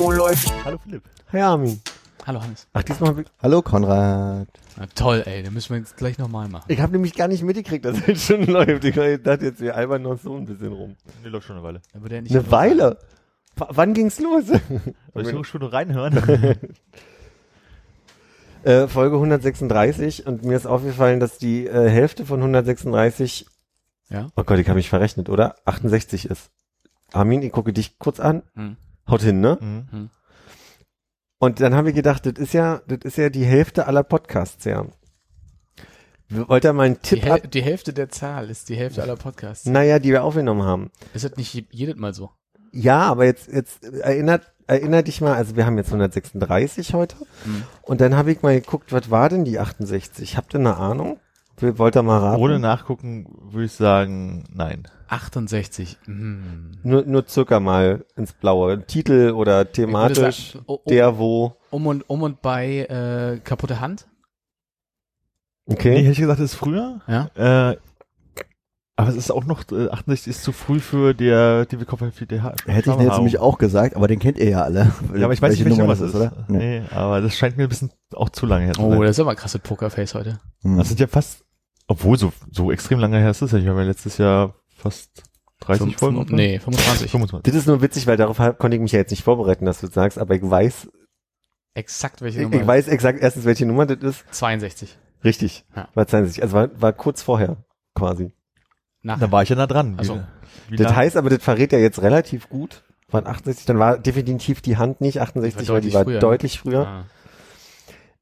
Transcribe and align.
Oh, 0.00 0.12
läuft. 0.12 0.52
Hallo 0.64 0.78
Philipp. 0.78 1.02
Hi 1.32 1.40
Armin. 1.40 1.80
Hallo 2.24 2.40
Hannes. 2.40 2.68
Ach, 2.72 2.82
diesmal 2.84 3.10
hab 3.10 3.18
ich, 3.18 3.26
Hallo 3.42 3.60
Konrad. 3.60 4.46
Na, 4.76 4.86
toll, 4.94 5.24
ey, 5.26 5.42
den 5.42 5.52
müssen 5.52 5.70
wir 5.70 5.78
jetzt 5.78 5.96
gleich 5.96 6.16
nochmal 6.18 6.48
machen. 6.48 6.66
ich 6.68 6.80
habe 6.80 6.92
nämlich 6.92 7.14
gar 7.14 7.26
nicht 7.26 7.42
mitgekriegt, 7.42 7.84
dass 7.84 7.96
es 8.06 8.22
schon 8.26 8.46
läuft. 8.46 8.84
Ich 8.84 8.94
dachte 8.94 9.46
jetzt, 9.46 9.60
wir 9.60 9.74
albern 9.74 10.02
noch 10.02 10.20
so 10.20 10.36
ein 10.36 10.46
bisschen 10.46 10.72
rum. 10.72 10.94
Nee, 11.24 11.28
läuft 11.28 11.48
schon 11.48 11.56
eine 11.56 11.64
Weile. 11.64 11.80
Da 11.92 12.00
würde 12.00 12.14
er 12.14 12.22
nicht 12.22 12.30
Eine 12.36 12.48
Weile? 12.52 12.98
W 13.56 13.64
wann 13.70 13.94
ging's 13.94 14.20
los? 14.20 14.44
Soll 14.46 15.22
ich 15.22 15.28
so 15.28 15.42
schon 15.42 15.64
reinhören? 15.64 16.16
äh, 18.62 18.86
Folge 18.86 19.16
136 19.16 20.24
und 20.24 20.44
mir 20.44 20.56
ist 20.56 20.66
aufgefallen, 20.66 21.18
dass 21.18 21.38
die 21.38 21.66
äh, 21.66 21.88
Hälfte 21.90 22.24
von 22.24 22.38
136, 22.38 23.44
Ja? 24.08 24.28
oh 24.36 24.44
Gott, 24.44 24.60
ich 24.60 24.68
habe 24.68 24.76
mich 24.76 24.88
verrechnet, 24.88 25.28
oder? 25.28 25.56
68 25.64 26.30
ist. 26.30 26.52
Armin, 27.12 27.42
ich 27.42 27.52
gucke 27.52 27.72
dich 27.72 27.98
kurz 27.98 28.20
an. 28.20 28.42
Hm. 28.54 28.76
Haut 29.08 29.22
hin, 29.22 29.40
ne? 29.40 29.58
mhm. 29.60 30.10
Und 31.40 31.60
dann 31.60 31.74
habe 31.74 31.90
ich 31.90 31.94
gedacht, 31.94 32.26
das 32.26 32.34
ist 32.34 32.52
ja, 32.52 32.82
das 32.88 32.98
ist 33.04 33.16
ja 33.16 33.30
die 33.30 33.44
Hälfte 33.44 33.86
aller 33.86 34.02
Podcasts, 34.02 34.64
ja. 34.64 34.84
Wollt 36.30 36.64
ihr 36.64 36.72
mal 36.72 36.82
einen 36.86 36.94
Die, 36.96 37.00
Tipp 37.00 37.22
Häl 37.22 37.32
ab? 37.32 37.50
die 37.50 37.62
Hälfte 37.62 37.92
der 37.92 38.10
Zahl 38.10 38.50
ist 38.50 38.68
die 38.68 38.76
Hälfte 38.76 39.02
aller 39.02 39.16
Podcasts. 39.16 39.64
Naja, 39.64 39.98
die 39.98 40.10
wir 40.10 40.24
aufgenommen 40.24 40.62
haben. 40.62 40.90
Ist 41.14 41.24
das 41.24 41.36
nicht 41.36 41.68
jedes 41.70 41.96
Mal 41.96 42.12
so? 42.12 42.30
Ja, 42.72 43.00
aber 43.02 43.24
jetzt, 43.24 43.48
jetzt 43.50 43.82
erinnert, 43.84 44.52
erinnert 44.66 45.06
dich 45.06 45.22
mal, 45.22 45.34
also 45.34 45.56
wir 45.56 45.64
haben 45.64 45.78
jetzt 45.78 45.88
136 45.88 46.92
heute. 46.92 47.16
Mhm. 47.46 47.62
Und 47.82 48.00
dann 48.02 48.14
habe 48.14 48.30
ich 48.30 48.42
mal 48.42 48.60
geguckt, 48.60 48.92
was 48.92 49.10
war 49.10 49.30
denn 49.30 49.46
die 49.46 49.58
68? 49.58 50.36
Habt 50.36 50.54
ihr 50.54 50.60
eine 50.60 50.76
Ahnung? 50.76 51.18
Will- 51.60 51.78
Wollt 51.78 51.96
ihr 51.96 52.02
mal 52.02 52.18
raten? 52.18 52.40
Ohne 52.42 52.58
nachgucken 52.58 53.26
würde 53.50 53.64
ich 53.66 53.72
sagen, 53.72 54.44
nein. 54.52 54.86
68. 55.08 55.96
Hm. 56.04 56.72
nur, 56.82 57.04
nur 57.06 57.24
circa 57.26 57.60
mal 57.60 58.04
ins 58.16 58.32
Blaue. 58.34 58.84
Titel 58.86 59.32
oder 59.34 59.70
thematisch, 59.72 60.52
sagen, 60.52 60.64
oh, 60.66 60.80
oh, 60.84 60.88
der 60.88 61.18
wo. 61.18 61.56
um, 61.70 61.86
und, 61.86 62.08
um 62.10 62.22
und 62.22 62.42
bei 62.42 62.80
äh, 62.80 63.38
kaputte 63.42 63.80
Hand. 63.80 64.06
Okay. 65.66 65.90
Nee, 65.90 66.00
hätte 66.00 66.12
ich 66.12 66.18
gesagt, 66.18 66.40
das 66.40 66.52
ist 66.52 66.58
früher. 66.58 67.00
Ja. 67.06 67.30
Äh, 67.70 67.76
aber 68.96 69.10
es 69.10 69.16
ist 69.16 69.30
auch 69.30 69.44
noch, 69.44 69.62
äh, 69.70 69.88
68 69.90 70.26
ist 70.28 70.42
zu 70.42 70.50
früh 70.52 70.80
für 70.80 71.14
der, 71.14 71.66
die 71.66 71.78
wir 71.78 71.86
Kopf 71.86 72.00
für 72.14 72.26
die 72.26 72.42
Hätte 72.42 72.90
ich 72.90 72.96
jetzt 72.96 73.16
nämlich 73.16 73.38
auch 73.38 73.56
gesagt, 73.58 73.94
aber 73.94 74.08
den 74.08 74.18
kennt 74.18 74.38
ihr 74.38 74.48
ja 74.50 74.62
alle. 74.64 74.92
Ja, 75.14 75.24
aber 75.24 75.32
ich 75.34 75.40
weiß 75.40 75.52
nicht, 75.52 75.64
welche 75.64 75.78
Nummer 75.78 75.92
das 75.94 76.00
ist. 76.00 76.14
oder? 76.16 76.32
Nee. 76.48 76.80
Nee, 76.80 76.82
aber 76.90 77.20
das 77.20 77.36
scheint 77.36 77.56
mir 77.56 77.62
ein 77.62 77.68
bisschen 77.68 77.92
auch 78.12 78.28
zu 78.30 78.44
lange 78.44 78.64
her 78.66 78.74
zu 78.74 78.82
Oh, 78.82 78.90
sein. 78.90 79.00
das 79.02 79.10
ist 79.12 79.20
aber 79.20 79.30
ein 79.30 79.36
krasses 79.36 79.60
Pokerface 79.60 80.14
heute. 80.14 80.40
Hm. 80.62 80.78
Das 80.78 80.88
sind 80.88 80.98
ja 81.00 81.06
fast, 81.06 81.44
obwohl 81.88 82.16
so, 82.18 82.32
so 82.52 82.70
extrem 82.70 82.98
lange 83.00 83.18
her 83.18 83.30
ist 83.30 83.42
es 83.42 83.50
ja. 83.52 83.58
Ich 83.58 83.66
habe 83.66 83.80
ja 83.80 83.86
letztes 83.86 84.16
Jahr 84.18 84.54
fast 84.76 85.22
30 85.60 85.82
Fünf- 85.82 85.98
Folgen. 85.98 86.26
Nee, 86.36 86.58
25. 86.60 87.10
25. 87.10 87.42
Das 87.52 87.60
ist 87.60 87.66
nur 87.66 87.82
witzig, 87.82 88.06
weil 88.06 88.16
darauf 88.16 88.36
konnte 88.58 88.76
ich 88.76 88.80
mich 88.82 88.92
ja 88.92 89.00
jetzt 89.00 89.10
nicht 89.10 89.24
vorbereiten, 89.24 89.64
dass 89.64 89.80
du 89.80 89.86
das 89.86 89.94
sagst, 89.94 90.18
aber 90.18 90.34
ich 90.36 90.42
weiß, 90.48 90.88
Exakt 91.74 92.22
welche 92.22 92.38
ich, 92.38 92.44
Nummer? 92.44 92.60
ich 92.60 92.66
weiß 92.66 92.88
exakt 92.88 93.20
erstens, 93.20 93.44
welche 93.44 93.66
Nummer 93.66 93.86
das 93.86 93.98
ist. 94.02 94.24
62. 94.34 94.96
Richtig. 95.24 95.64
Ja. 95.76 95.88
War 95.94 96.06
20. 96.06 96.42
Also 96.42 96.54
war, 96.54 96.80
war 96.80 96.92
kurz 96.92 97.22
vorher, 97.22 97.56
quasi. 97.94 98.32
Nach. 99.02 99.18
Da 99.18 99.30
war 99.30 99.42
ich 99.42 99.48
ja 99.48 99.56
nah 99.56 99.66
dran. 99.66 99.94
Also, 99.96 100.20
wie 100.68 100.76
Das 100.76 100.94
heißt 100.94 101.16
aber, 101.16 101.30
das 101.30 101.42
verrät 101.42 101.72
ja 101.72 101.78
jetzt 101.78 102.02
relativ 102.02 102.48
gut. 102.48 102.82
Waren 103.10 103.26
68, 103.26 103.64
dann 103.64 103.78
war 103.78 103.96
definitiv 103.98 104.60
die 104.60 104.76
Hand 104.76 105.00
nicht 105.00 105.20
68, 105.20 105.56
Die 105.62 105.68
war 105.68 105.74
weil 105.76 105.80
die 105.80 105.88
deutlich 105.88 105.94
war 105.94 106.04
früher. 106.04 106.18
deutlich 106.20 106.58
früher. 106.60 106.86
Ah. 106.86 107.04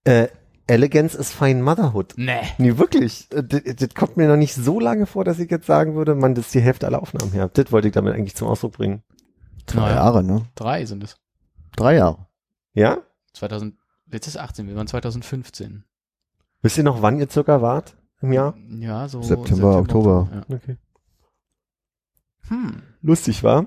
Äh, 0.04 0.28
Elegance 0.68 1.16
is 1.16 1.32
fine 1.32 1.62
motherhood. 1.62 2.14
Nee. 2.16 2.40
Nee, 2.58 2.76
wirklich. 2.78 3.28
Äh, 3.32 3.42
Das, 3.44 3.62
das 3.76 3.94
kommt 3.94 4.16
mir 4.16 4.26
noch 4.28 4.36
nicht 4.36 4.54
so 4.54 4.80
lange 4.80 5.06
vor, 5.06 5.24
dass 5.24 5.38
ich 5.38 5.50
jetzt 5.50 5.66
sagen 5.66 5.94
würde, 5.94 6.14
man, 6.14 6.34
das 6.34 6.46
ist 6.46 6.54
die 6.54 6.60
Hälfte 6.60 6.86
aller 6.86 7.00
Aufnahmen 7.02 7.30
her. 7.32 7.48
Das 7.52 7.70
wollte 7.70 7.88
ich 7.88 7.94
damit 7.94 8.14
eigentlich 8.14 8.34
zum 8.34 8.48
Ausdruck 8.48 8.72
bringen. 8.72 9.02
Drei 9.66 9.80
Naja. 9.80 9.94
Jahre, 9.96 10.24
ne? 10.24 10.46
Drei 10.54 10.84
sind 10.86 11.04
es. 11.04 11.16
Drei 11.76 11.96
Jahre. 11.96 12.26
Ja? 12.72 12.98
2000, 13.34 13.76
jetzt 14.12 14.26
ist 14.26 14.36
18, 14.38 14.66
wir 14.66 14.74
waren 14.76 14.86
2015. 14.86 15.84
Wisst 16.62 16.78
ihr 16.78 16.84
noch, 16.84 17.02
wann 17.02 17.18
ihr 17.18 17.28
circa 17.28 17.62
wart 17.62 17.96
im 18.20 18.32
Jahr? 18.32 18.54
Ja, 18.68 19.06
so 19.08 19.22
September, 19.22 19.78
Oktober. 19.78 20.28
Ja. 20.32 20.56
Okay. 20.56 20.76
Hm. 22.48 22.82
Lustig, 23.02 23.42
war? 23.42 23.66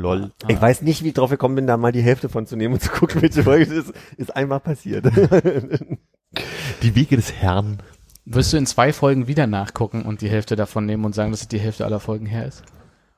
Lol. 0.00 0.32
Ah. 0.42 0.46
Ich 0.48 0.60
weiß 0.60 0.82
nicht, 0.82 1.04
wie 1.04 1.08
ich 1.08 1.14
drauf 1.14 1.30
gekommen 1.30 1.54
bin, 1.54 1.66
da 1.66 1.76
mal 1.76 1.92
die 1.92 2.02
Hälfte 2.02 2.28
von 2.28 2.46
zu 2.46 2.56
nehmen 2.56 2.74
und 2.74 2.80
zu 2.80 2.90
gucken, 2.90 3.22
welche 3.22 3.42
Folge 3.42 3.66
das 3.66 3.86
ist. 3.86 3.92
Ist 4.16 4.36
einmal 4.36 4.60
passiert. 4.60 5.06
Die 6.82 6.94
Wege 6.94 7.16
des 7.16 7.32
Herrn. 7.32 7.78
Wirst 8.24 8.52
du 8.52 8.56
in 8.56 8.66
zwei 8.66 8.92
Folgen 8.92 9.26
wieder 9.26 9.46
nachgucken 9.46 10.02
und 10.02 10.20
die 10.20 10.28
Hälfte 10.28 10.54
davon 10.54 10.86
nehmen 10.86 11.04
und 11.04 11.14
sagen, 11.14 11.32
dass 11.32 11.40
es 11.40 11.48
die 11.48 11.58
Hälfte 11.58 11.84
aller 11.84 11.98
Folgen 11.98 12.26
her 12.26 12.46
ist? 12.46 12.62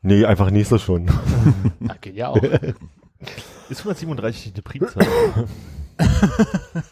nee, 0.00 0.24
einfach 0.24 0.50
nächster 0.50 0.78
schon. 0.78 1.10
Ah, 1.88 1.96
geht 2.00 2.16
ja 2.16 2.28
auch. 2.28 2.42
Ist 3.68 3.80
137 3.80 4.52
eine 4.54 4.62
Primzahl? 4.62 5.06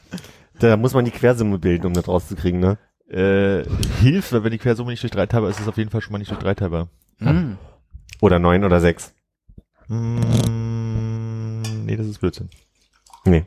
Da 0.58 0.76
muss 0.76 0.92
man 0.92 1.06
die 1.06 1.10
Quersumme 1.10 1.58
bilden, 1.58 1.86
um 1.86 1.94
das 1.94 2.06
rauszukriegen, 2.06 2.60
ne? 2.60 2.76
äh, 3.10 3.64
hilft, 4.00 4.32
weil 4.32 4.44
wenn 4.44 4.52
die 4.52 4.58
Quersumme 4.58 4.90
nicht 4.90 5.02
durch 5.02 5.10
drei 5.10 5.26
teilbar 5.26 5.50
ist, 5.50 5.56
ist 5.56 5.62
es 5.62 5.68
auf 5.68 5.78
jeden 5.78 5.90
Fall 5.90 6.00
schon 6.00 6.12
mal 6.12 6.18
nicht 6.18 6.30
durch 6.30 6.40
drei 6.40 6.54
teilbar. 6.54 6.88
Hm. 7.18 7.58
Oder 8.20 8.38
neun 8.38 8.64
oder 8.64 8.80
sechs. 8.80 9.14
Mm, 9.90 11.62
nee, 11.84 11.96
das 11.96 12.06
ist 12.06 12.20
Blödsinn. 12.20 12.48
Nee. 13.24 13.44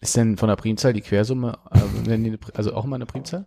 Ist 0.00 0.16
denn 0.16 0.36
von 0.36 0.48
der 0.48 0.56
Primzahl 0.56 0.92
die 0.92 1.00
Quersumme, 1.00 1.58
wenn 2.04 2.24
die 2.24 2.30
eine, 2.30 2.36
Pri- 2.38 2.54
also 2.56 2.74
auch 2.74 2.84
immer 2.84 2.96
eine 2.96 3.06
Primzahl? 3.06 3.46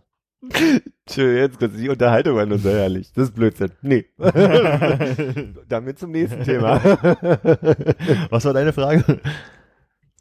Tschö, 1.06 1.36
jetzt 1.38 1.58
kurz 1.58 1.74
die 1.76 1.88
Unterhaltung 1.88 2.36
nur 2.48 2.58
sehr 2.58 2.78
herrlich. 2.78 3.12
Das 3.12 3.24
ist 3.28 3.34
Blödsinn. 3.34 3.72
Nee. 3.82 4.06
Damit 5.68 5.98
zum 5.98 6.10
nächsten 6.12 6.42
Thema. 6.44 6.82
Was 8.30 8.44
war 8.44 8.54
deine 8.54 8.72
Frage? 8.72 9.20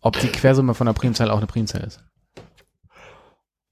Ob 0.02 0.20
die 0.20 0.28
Quersumme 0.28 0.74
von 0.74 0.88
der 0.88 0.94
Primzahl 0.94 1.30
auch 1.31 1.38
eine 1.38 1.47
Primzahl 1.47 1.84
ist? 1.84 2.03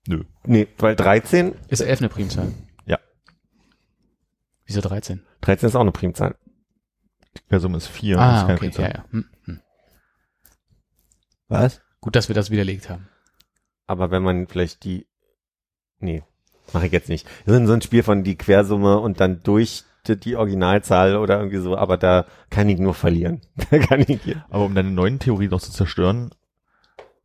Nö. 0.07 0.23
nee, 0.45 0.67
weil 0.77 0.95
13, 0.95 1.53
Ist 1.67 1.81
11 1.81 1.99
eine 1.99 2.09
Primzahl? 2.09 2.51
Ja. 2.85 2.99
Wieso 4.65 4.81
13? 4.81 5.23
13 5.41 5.67
ist 5.69 5.75
auch 5.75 5.81
eine 5.81 5.91
Primzahl. 5.91 6.35
Die 7.37 7.41
Quersumme 7.49 7.77
ist 7.77 7.87
vier. 7.87 8.19
ah, 8.19 8.41
keine 8.41 8.53
okay, 8.53 8.59
Primzahl. 8.59 8.85
ja, 8.85 8.93
ja. 8.95 9.05
Hm, 9.11 9.25
hm. 9.45 9.59
Was? 11.47 11.81
Gut, 12.01 12.15
dass 12.15 12.27
wir 12.27 12.35
das 12.35 12.49
widerlegt 12.51 12.89
haben. 12.89 13.07
Aber 13.87 14.11
wenn 14.11 14.23
man 14.23 14.47
vielleicht 14.47 14.83
die, 14.83 15.07
nee, 15.99 16.23
mache 16.73 16.87
ich 16.87 16.91
jetzt 16.91 17.09
nicht. 17.09 17.27
Das 17.45 17.59
ist 17.59 17.67
so 17.67 17.73
ein 17.73 17.81
Spiel 17.81 18.03
von 18.03 18.23
die 18.23 18.37
Quersumme 18.37 18.99
und 18.99 19.19
dann 19.19 19.41
durch 19.43 19.83
die, 20.07 20.17
die 20.17 20.35
Originalzahl 20.35 21.17
oder 21.17 21.37
irgendwie 21.37 21.59
so, 21.59 21.77
aber 21.77 21.97
da 21.97 22.25
kann 22.49 22.69
ich 22.69 22.79
nur 22.79 22.93
verlieren. 22.93 23.41
Da 23.71 23.79
kann 23.79 24.01
ich 24.07 24.21
hier. 24.23 24.45
Aber 24.49 24.65
um 24.65 24.75
deine 24.75 24.91
neuen 24.91 25.19
Theorie 25.19 25.47
noch 25.47 25.61
zu 25.61 25.71
zerstören, 25.71 26.31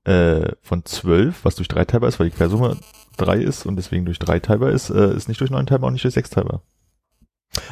äh, 0.04 0.52
von 0.62 0.84
zwölf, 0.84 1.44
was 1.44 1.56
durch 1.56 1.68
drei 1.68 1.84
teilbar 1.84 2.08
ist, 2.08 2.18
weil 2.18 2.30
die 2.30 2.36
Quersumme 2.36 2.78
drei 3.16 3.38
ist 3.38 3.66
und 3.66 3.76
deswegen 3.76 4.06
durch 4.06 4.18
drei 4.18 4.40
teilbar 4.40 4.70
ist, 4.70 4.90
äh, 4.90 5.14
ist 5.14 5.28
nicht 5.28 5.40
durch 5.40 5.50
neun 5.50 5.66
teilbar 5.66 5.88
und 5.88 5.94
nicht 5.94 6.04
durch 6.04 6.14
sechs 6.14 6.30
teilbar. 6.30 6.62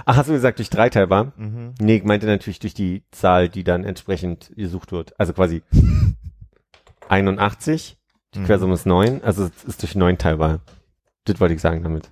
Ach, 0.05 0.17
hast 0.17 0.29
du 0.29 0.33
gesagt, 0.33 0.59
durch 0.59 0.71
drei 0.71 0.89
teilbar? 0.91 1.33
Mhm. 1.37 1.75
Nee, 1.81 1.97
ich 1.97 2.05
meinte 2.05 2.27
natürlich 2.27 2.59
durch 2.59 2.75
die 2.75 3.05
Zahl, 3.11 3.49
die 3.49 3.63
dann 3.65 3.85
entsprechend 3.85 4.51
gesucht 4.57 4.91
wird. 4.93 5.19
Also 5.21 5.33
quasi 5.33 5.63
81, 7.09 7.97
die 8.35 8.41
Mhm. 8.41 8.45
Quersumme 8.45 8.75
ist 8.75 8.87
9, 8.87 9.23
also 9.23 9.45
es 9.45 9.65
ist 9.65 9.83
durch 9.83 9.95
9 9.95 10.19
teilbar. 10.19 10.61
Das 11.25 11.41
wollte 11.41 11.55
ich 11.55 11.61
sagen 11.61 11.83
damit. 11.83 12.11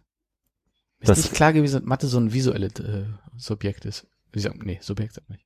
Ist 1.00 1.08
Das- 1.10 1.18
nicht 1.18 1.34
klar 1.34 1.52
gewesen, 1.52 1.80
dass 1.80 1.88
Mathe 1.88 2.06
so 2.06 2.18
ein 2.18 2.32
visuelles 2.32 2.74
äh, 2.80 3.04
Subjekt 3.36 3.84
ist. 3.84 4.06
Wie 4.32 4.40
sagt, 4.40 4.64
nee, 4.64 4.78
Subjekt 4.80 5.14
sagt 5.14 5.28
nicht. 5.30 5.44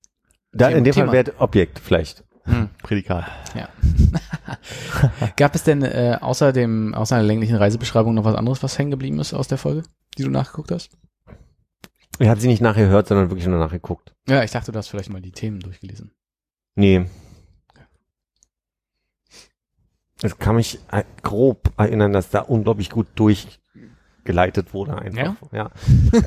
Da, 0.52 0.66
Thema- 0.68 0.78
in 0.78 0.84
dem 0.84 0.94
Thema. 0.94 1.06
Fall 1.06 1.14
wäre 1.26 1.40
Objekt 1.40 1.78
vielleicht. 1.80 2.24
Hm. 2.44 2.68
Prädikat. 2.82 3.24
Gab 5.36 5.54
es 5.54 5.62
denn 5.62 5.82
äh, 5.82 6.16
außer 6.20 6.52
dem, 6.52 6.94
außer 6.94 7.16
einer 7.16 7.24
länglichen 7.24 7.56
Reisebeschreibung 7.56 8.14
noch 8.14 8.24
was 8.24 8.34
anderes, 8.34 8.62
was 8.62 8.78
hängen 8.78 8.90
geblieben 8.90 9.18
ist 9.20 9.34
aus 9.34 9.48
der 9.48 9.58
Folge, 9.58 9.82
die 10.18 10.22
du 10.22 10.30
nachgeguckt 10.30 10.70
hast? 10.70 10.90
Ich 12.20 12.28
habe 12.28 12.38
sie 12.38 12.48
nicht 12.48 12.60
nachher 12.60 12.84
gehört, 12.84 13.08
sondern 13.08 13.30
wirklich 13.30 13.46
nur 13.46 13.58
nachgeguckt. 13.58 14.14
Ja, 14.28 14.44
ich 14.44 14.50
dachte, 14.50 14.72
du 14.72 14.78
hast 14.78 14.88
vielleicht 14.88 15.08
mal 15.08 15.22
die 15.22 15.32
Themen 15.32 15.58
durchgelesen. 15.58 16.12
Nee. 16.74 17.06
Es 20.22 20.38
kann 20.38 20.56
mich 20.56 20.78
äh, 20.92 21.04
grob 21.22 21.72
erinnern, 21.78 22.12
dass 22.12 22.28
da 22.28 22.40
unglaublich 22.40 22.90
gut 22.90 23.06
geleitet 24.24 24.74
wurde 24.74 24.98
einfach. 24.98 25.36
Ja. 25.50 25.70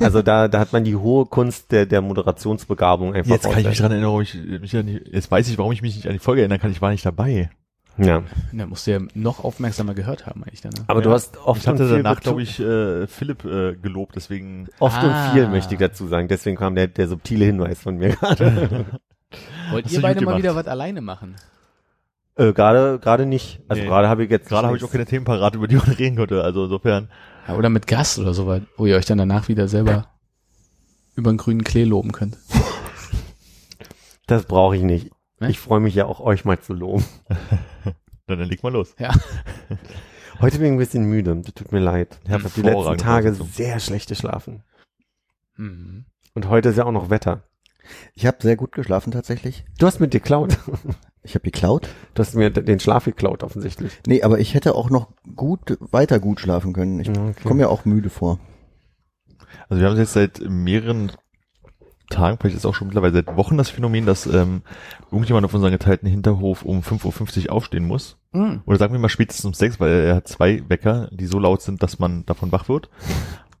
Also 0.00 0.20
da, 0.22 0.48
da 0.48 0.58
hat 0.58 0.72
man 0.72 0.82
die 0.82 0.96
hohe 0.96 1.26
Kunst 1.26 1.70
der, 1.70 1.86
der 1.86 2.00
Moderationsbegabung 2.00 3.14
einfach. 3.14 3.30
Jetzt 3.30 3.48
kann 3.48 3.60
ich 3.60 3.68
mich 3.68 3.78
dran 3.78 3.92
erinnern, 3.92 4.08
warum 4.08 4.22
ich 4.22 4.34
mich 4.34 4.72
ja 4.72 4.82
nicht, 4.82 5.06
jetzt 5.12 5.30
weiß 5.30 5.48
ich, 5.48 5.58
warum 5.58 5.70
ich 5.70 5.80
mich 5.80 5.94
nicht 5.94 6.08
an 6.08 6.12
die 6.12 6.18
Folge 6.18 6.40
erinnern 6.40 6.58
kann. 6.58 6.72
Ich 6.72 6.82
war 6.82 6.90
nicht 6.90 7.06
dabei. 7.06 7.50
Ja. 7.96 8.22
Da 8.52 8.66
musst 8.66 8.86
du 8.86 8.90
ja 8.92 8.98
noch 9.14 9.44
aufmerksamer 9.44 9.94
gehört 9.94 10.26
haben 10.26 10.42
eigentlich 10.42 10.60
dann. 10.60 10.72
Ne? 10.72 10.84
Aber 10.88 11.00
du 11.00 11.10
Ja. 11.10 11.14
hast 11.14 11.36
oft 11.38 11.60
Ich 11.62 11.68
hatte 11.68 11.88
danach, 11.88 12.20
glaube 12.20 12.42
ich, 12.42 12.58
äh, 12.58 13.06
Philipp 13.06 13.44
äh, 13.44 13.76
gelobt, 13.76 14.16
deswegen. 14.16 14.68
Oft 14.80 14.96
Ah. 14.98 15.28
und 15.28 15.32
viel 15.34 15.48
möchte 15.48 15.74
ich 15.74 15.80
dazu 15.80 16.08
sagen. 16.08 16.26
Deswegen 16.28 16.56
kam 16.56 16.74
der, 16.74 16.88
der 16.88 17.06
subtile 17.06 17.44
Hinweis 17.44 17.80
von 17.80 17.96
mir 17.96 18.10
gerade. 18.10 18.84
Wollt 19.70 19.84
Hast 19.84 19.92
ihr 19.92 19.98
du 19.98 20.02
beide 20.02 20.20
mal 20.20 20.30
gemacht. 20.32 20.38
wieder 20.38 20.54
was 20.56 20.66
alleine 20.66 21.00
machen? 21.00 21.36
äh, 22.36 22.52
gerade, 22.52 22.98
gerade 22.98 23.26
nicht. 23.26 23.60
Also 23.68 23.82
Nee. 23.82 23.88
gerade 23.88 24.08
habe 24.08 24.24
ich 24.24 24.30
jetzt. 24.30 24.48
Gerade 24.48 24.66
habe 24.66 24.76
ich 24.76 24.82
auch 24.82 24.90
keine 24.90 25.06
Themen 25.06 25.24
parat, 25.24 25.54
über 25.54 25.68
die 25.68 25.76
man 25.76 25.86
reden 25.98 26.16
konnte. 26.16 26.42
Also 26.42 26.64
insofern. 26.64 27.08
Ja, 27.46 27.54
oder 27.54 27.68
mit 27.68 27.86
Gast 27.86 28.18
oder 28.18 28.34
so, 28.34 28.46
weil- 28.48 28.66
wo 28.76 28.86
ihr 28.86 28.96
euch 28.96 29.06
dann 29.06 29.18
danach 29.18 29.46
wieder 29.48 29.68
selber 29.68 30.08
über 31.14 31.30
den 31.32 31.36
grünen 31.38 31.62
Klee 31.62 31.84
loben 31.84 32.10
könnt. 32.10 32.38
Das 34.26 34.46
brauche 34.46 34.76
ich 34.76 34.82
nicht. 34.82 35.10
Ne? 35.40 35.50
Ich 35.50 35.58
freue 35.58 35.80
mich 35.80 35.94
ja 35.94 36.06
auch, 36.06 36.20
euch 36.20 36.44
mal 36.44 36.60
zu 36.60 36.72
loben. 36.74 37.04
Dann, 38.26 38.38
dann 38.38 38.48
leg 38.48 38.62
mal 38.62 38.72
los. 38.72 38.96
Heute 40.40 40.56
bin 40.58 40.66
ich 40.68 40.72
ein 40.72 40.78
bisschen 40.78 41.04
müde. 41.04 41.36
Das 41.44 41.52
tut 41.52 41.72
mir 41.72 41.78
leid. 41.80 42.18
Ich 42.24 42.30
habe 42.30 42.48
die 42.56 42.62
letzten 42.62 42.96
Tage 42.96 43.34
sehr 43.34 43.78
schlecht 43.80 44.08
geschlafen. 44.08 44.62
Mhm. 45.56 46.06
Und 46.32 46.48
heute 46.48 46.70
ist 46.70 46.78
ja 46.78 46.84
auch 46.86 46.90
noch 46.92 47.10
Wetter. 47.10 47.42
Ich 48.14 48.24
habe 48.26 48.38
sehr 48.40 48.56
gut 48.56 48.72
geschlafen 48.72 49.12
tatsächlich. 49.12 49.64
Du 49.78 49.86
hast 49.86 50.00
mir 50.00 50.08
geklaut. 50.08 50.58
Ich 51.26 51.34
habe 51.34 51.44
geklaut. 51.44 51.88
Du 52.12 52.20
hast 52.20 52.34
mir 52.34 52.50
den 52.50 52.80
Schlaf 52.80 53.06
geklaut, 53.06 53.42
offensichtlich. 53.42 53.98
Nee, 54.06 54.22
aber 54.22 54.40
ich 54.40 54.52
hätte 54.52 54.74
auch 54.74 54.90
noch 54.90 55.08
gut, 55.34 55.78
weiter 55.80 56.20
gut 56.20 56.38
schlafen 56.38 56.74
können. 56.74 57.00
Ich 57.00 57.08
Okay. 57.08 57.32
komme 57.42 57.62
mir 57.62 57.70
auch 57.70 57.86
müde 57.86 58.10
vor. 58.10 58.38
Also 59.70 59.80
wir 59.80 59.88
haben 59.88 59.96
jetzt 59.96 60.12
seit 60.12 60.42
mehreren 60.46 61.12
Tagen, 62.14 62.38
vielleicht 62.40 62.56
ist 62.56 62.66
auch 62.66 62.74
schon 62.74 62.88
mittlerweile 62.88 63.12
seit 63.12 63.36
Wochen 63.36 63.58
das 63.58 63.70
Phänomen, 63.70 64.06
dass 64.06 64.26
ähm, 64.26 64.62
irgendjemand 65.10 65.44
auf 65.44 65.54
unserem 65.54 65.72
geteilten 65.72 66.08
Hinterhof 66.08 66.64
um 66.64 66.80
5.50 66.80 67.46
Uhr 67.46 67.52
aufstehen 67.52 67.86
muss. 67.86 68.18
Mhm. 68.32 68.62
Oder 68.66 68.78
sagen 68.78 68.92
wir 68.92 69.00
mal 69.00 69.08
spätestens 69.08 69.44
um 69.44 69.54
sechs, 69.54 69.80
weil 69.80 69.90
er 69.90 70.16
hat 70.16 70.28
zwei 70.28 70.62
Wecker, 70.68 71.08
die 71.12 71.26
so 71.26 71.38
laut 71.38 71.62
sind, 71.62 71.82
dass 71.82 71.98
man 71.98 72.24
davon 72.26 72.52
wach 72.52 72.68
wird. 72.68 72.88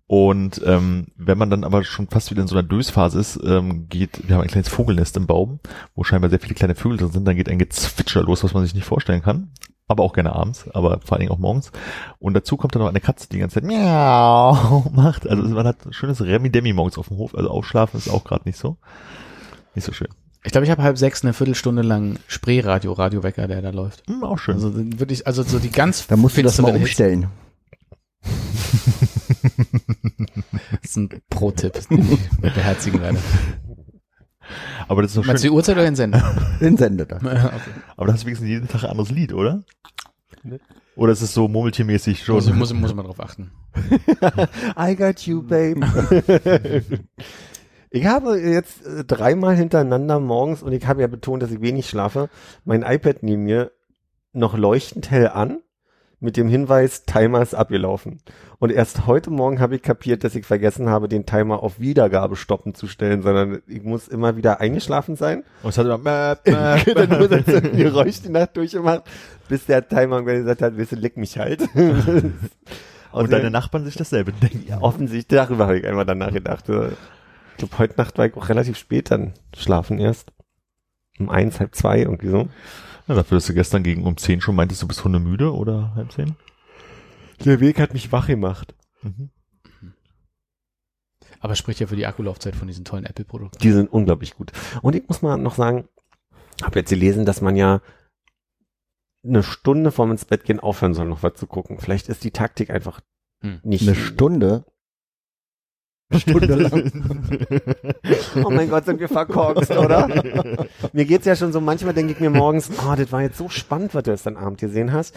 Und 0.06 0.60
ähm, 0.66 1.06
wenn 1.16 1.38
man 1.38 1.50
dann 1.50 1.64
aber 1.64 1.82
schon 1.82 2.08
fast 2.08 2.30
wieder 2.30 2.42
in 2.42 2.48
so 2.48 2.56
einer 2.56 2.66
Dösphase 2.66 3.18
ist, 3.18 3.40
ähm, 3.44 3.88
geht, 3.88 4.28
wir 4.28 4.36
haben 4.36 4.42
ein 4.42 4.48
kleines 4.48 4.68
Vogelnest 4.68 5.16
im 5.16 5.26
Baum, 5.26 5.60
wo 5.94 6.04
scheinbar 6.04 6.30
sehr 6.30 6.40
viele 6.40 6.54
kleine 6.54 6.74
Vögel 6.74 6.98
drin 6.98 7.10
sind, 7.10 7.24
dann 7.24 7.36
geht 7.36 7.48
ein 7.48 7.58
Gezwitscher 7.58 8.22
los, 8.22 8.44
was 8.44 8.52
man 8.52 8.64
sich 8.64 8.74
nicht 8.74 8.84
vorstellen 8.84 9.22
kann. 9.22 9.50
Aber 9.86 10.02
auch 10.02 10.14
gerne 10.14 10.34
abends, 10.34 10.66
aber 10.72 10.98
vor 11.00 11.12
allen 11.12 11.20
Dingen 11.20 11.32
auch 11.32 11.38
morgens. 11.38 11.70
Und 12.18 12.32
dazu 12.34 12.56
kommt 12.56 12.74
dann 12.74 12.80
noch 12.80 12.88
eine 12.88 13.00
Katze, 13.00 13.28
die 13.28 13.36
die 13.36 13.40
ganze 13.40 13.60
Zeit 13.60 13.64
miau 13.64 14.86
macht. 14.92 15.28
Also 15.28 15.42
man 15.42 15.66
hat 15.66 15.84
ein 15.84 15.92
schönes 15.92 16.22
Remi-Demi 16.22 16.72
morgens 16.72 16.96
auf 16.96 17.08
dem 17.08 17.18
Hof. 17.18 17.34
Also 17.34 17.50
aufschlafen 17.50 17.98
ist 17.98 18.08
auch 18.08 18.24
gerade 18.24 18.44
nicht 18.46 18.58
so. 18.58 18.78
Nicht 19.74 19.84
so 19.84 19.92
schön. 19.92 20.08
Ich 20.42 20.52
glaube, 20.52 20.64
ich 20.64 20.70
habe 20.70 20.82
halb 20.82 20.96
sechs 20.98 21.22
eine 21.22 21.32
Viertelstunde 21.32 21.82
lang 21.82 22.18
Spreeradio, 22.28 22.92
Radiowecker, 22.92 23.46
der 23.46 23.62
da 23.62 23.70
läuft. 23.70 24.06
Hm, 24.06 24.24
auch 24.24 24.38
schön. 24.38 24.54
Also 24.54 24.72
wirklich, 24.74 25.26
also 25.26 25.42
so 25.42 25.58
die 25.58 25.70
ganz 25.70 26.06
Da 26.06 26.16
musst 26.16 26.36
du 26.36 26.42
das 26.42 26.60
mal 26.60 26.74
umstellen. 26.74 27.28
Das 30.82 30.90
ist 30.90 30.96
ein 30.96 31.08
Pro-Tipp, 31.30 31.88
den 31.88 32.12
ich 32.12 32.30
beherzigen 32.40 33.00
werde. 33.00 33.18
Aber 34.88 35.02
das 35.02 35.12
ist 35.12 35.16
doch 35.18 35.24
Meinst 35.26 35.42
du 35.42 35.48
schön. 35.48 35.52
die 35.52 35.56
Uhrzeit 35.56 35.76
oder 35.76 35.84
den 35.84 35.96
Sender? 35.96 36.34
Den 36.60 36.76
Sender 36.76 37.06
da. 37.06 37.16
okay. 37.18 37.58
Aber 37.96 38.06
das 38.06 38.16
ist 38.16 38.26
wenigstens 38.26 38.48
jeden 38.48 38.68
Tag 38.68 38.84
ein 38.84 38.90
anderes 38.90 39.10
Lied, 39.10 39.32
oder? 39.32 39.62
Oder 40.96 41.12
ist 41.12 41.22
es 41.22 41.34
so 41.34 41.48
murmeltiermäßig 41.48 42.22
schon? 42.22 42.36
Muss, 42.36 42.52
muss, 42.52 42.72
muss 42.74 42.94
man 42.94 43.06
drauf 43.06 43.20
achten. 43.20 43.50
I 44.78 44.94
got 44.94 45.20
you, 45.20 45.42
babe. 45.42 45.80
ich 47.90 48.06
habe 48.06 48.38
jetzt 48.38 48.84
äh, 48.86 49.04
dreimal 49.04 49.56
hintereinander 49.56 50.20
morgens, 50.20 50.62
und 50.62 50.72
ich 50.72 50.86
habe 50.86 51.00
ja 51.00 51.06
betont, 51.06 51.42
dass 51.42 51.50
ich 51.50 51.60
wenig 51.60 51.88
schlafe, 51.88 52.28
mein 52.64 52.82
iPad 52.82 53.22
neben 53.22 53.44
mir 53.44 53.72
noch 54.32 54.56
leuchtend 54.56 55.10
hell 55.10 55.28
an, 55.28 55.63
mit 56.24 56.36
dem 56.36 56.48
Hinweis, 56.48 57.04
Timer 57.04 57.42
ist 57.42 57.54
abgelaufen. 57.54 58.20
Und 58.58 58.72
erst 58.72 59.06
heute 59.06 59.30
Morgen 59.30 59.60
habe 59.60 59.76
ich 59.76 59.82
kapiert, 59.82 60.24
dass 60.24 60.34
ich 60.34 60.46
vergessen 60.46 60.88
habe, 60.88 61.06
den 61.06 61.26
Timer 61.26 61.62
auf 61.62 61.78
Wiedergabe 61.78 62.34
stoppen 62.34 62.74
zu 62.74 62.86
stellen, 62.86 63.22
sondern 63.22 63.60
ich 63.66 63.82
muss 63.82 64.08
immer 64.08 64.36
wieder 64.36 64.60
eingeschlafen 64.60 65.16
sein. 65.16 65.44
Und 65.62 65.70
es 65.70 65.78
hat 65.78 65.84
immer 65.86 65.98
mäp, 65.98 66.46
mäp, 66.46 66.94
dann 66.94 67.18
nur 67.18 67.28
das 67.28 67.44
Geräusch 67.44 68.22
die 68.22 68.30
Nacht 68.30 68.56
durchgemacht, 68.56 69.02
bis 69.48 69.66
der 69.66 69.86
Timer 69.86 70.22
gesagt 70.22 70.62
hat, 70.62 70.72
du, 70.76 70.96
leck 70.96 71.16
mich 71.16 71.38
halt. 71.38 71.62
Und 73.12 73.30
deine 73.30 73.50
Nachbarn 73.50 73.84
sich 73.84 73.94
dasselbe 73.94 74.32
denken. 74.32 74.64
Ja, 74.66 74.80
offensichtlich, 74.80 75.38
darüber 75.38 75.66
habe 75.66 75.78
ich 75.78 75.86
einmal 75.86 76.04
dann 76.06 76.18
nachgedacht. 76.18 76.68
Äh, 76.68 76.88
Ich 77.52 77.58
glaube, 77.58 77.78
heute 77.78 77.94
Nacht 77.96 78.18
war 78.18 78.26
ich 78.26 78.34
auch 78.34 78.48
relativ 78.48 78.76
spät 78.76 79.10
dann 79.10 79.34
schlafen 79.56 79.98
erst. 80.00 80.32
Um 81.20 81.30
eins, 81.30 81.60
halb 81.60 81.76
zwei, 81.76 82.00
irgendwie 82.00 82.28
so. 82.28 82.48
Ja, 83.06 83.14
dafür, 83.14 83.36
dass 83.36 83.46
du 83.46 83.54
gestern 83.54 83.82
gegen 83.82 84.04
um 84.04 84.16
10 84.16 84.40
schon 84.40 84.56
meintest, 84.56 84.82
du 84.82 84.88
bist 84.88 85.04
hundemüde 85.04 85.52
oder 85.52 85.94
halb 85.94 86.12
10? 86.12 86.36
Der 87.44 87.60
Weg 87.60 87.78
hat 87.78 87.92
mich 87.92 88.12
wach 88.12 88.26
gemacht. 88.26 88.74
Mhm. 89.02 89.30
Aber 91.40 91.54
spricht 91.56 91.80
ja 91.80 91.86
für 91.86 91.96
die 91.96 92.06
Akkulaufzeit 92.06 92.56
von 92.56 92.68
diesen 92.68 92.86
tollen 92.86 93.04
Apple-Produkten. 93.04 93.58
Die 93.58 93.70
sind 93.72 93.92
unglaublich 93.92 94.34
gut. 94.34 94.52
Und 94.80 94.94
ich 94.96 95.06
muss 95.08 95.20
mal 95.20 95.36
noch 95.36 95.54
sagen, 95.54 95.88
habe 96.62 96.78
jetzt 96.78 96.88
gelesen, 96.88 97.26
dass 97.26 97.42
man 97.42 97.56
ja 97.56 97.82
eine 99.22 99.42
Stunde 99.42 99.90
vorm 99.90 100.10
ins 100.12 100.24
Bett 100.24 100.44
gehen 100.44 100.60
aufhören 100.60 100.94
soll, 100.94 101.06
noch 101.06 101.22
was 101.22 101.34
zu 101.34 101.46
gucken. 101.46 101.78
Vielleicht 101.78 102.08
ist 102.08 102.24
die 102.24 102.30
Taktik 102.30 102.70
einfach 102.70 103.00
Hm. 103.42 103.60
nicht. 103.62 103.86
Eine 103.86 103.94
Stunde. 103.96 104.64
Stunde 106.12 106.54
lang. 106.54 106.92
Oh 108.44 108.50
mein 108.50 108.68
Gott, 108.68 108.84
sind 108.84 109.00
wir 109.00 109.08
verkorkst, 109.08 109.70
oder? 109.70 110.08
mir 110.92 111.04
geht's 111.04 111.24
ja 111.24 111.36
schon 111.36 111.52
so, 111.52 111.60
manchmal 111.60 111.94
denke 111.94 112.12
ich 112.12 112.20
mir 112.20 112.30
morgens, 112.30 112.70
oh, 112.70 112.94
das 112.96 113.10
war 113.12 113.22
jetzt 113.22 113.38
so 113.38 113.48
spannend, 113.48 113.94
was 113.94 114.02
du 114.02 114.10
jetzt 114.10 114.26
dann 114.26 114.36
Abend 114.36 114.58
gesehen 114.58 114.92
hast. 114.92 115.14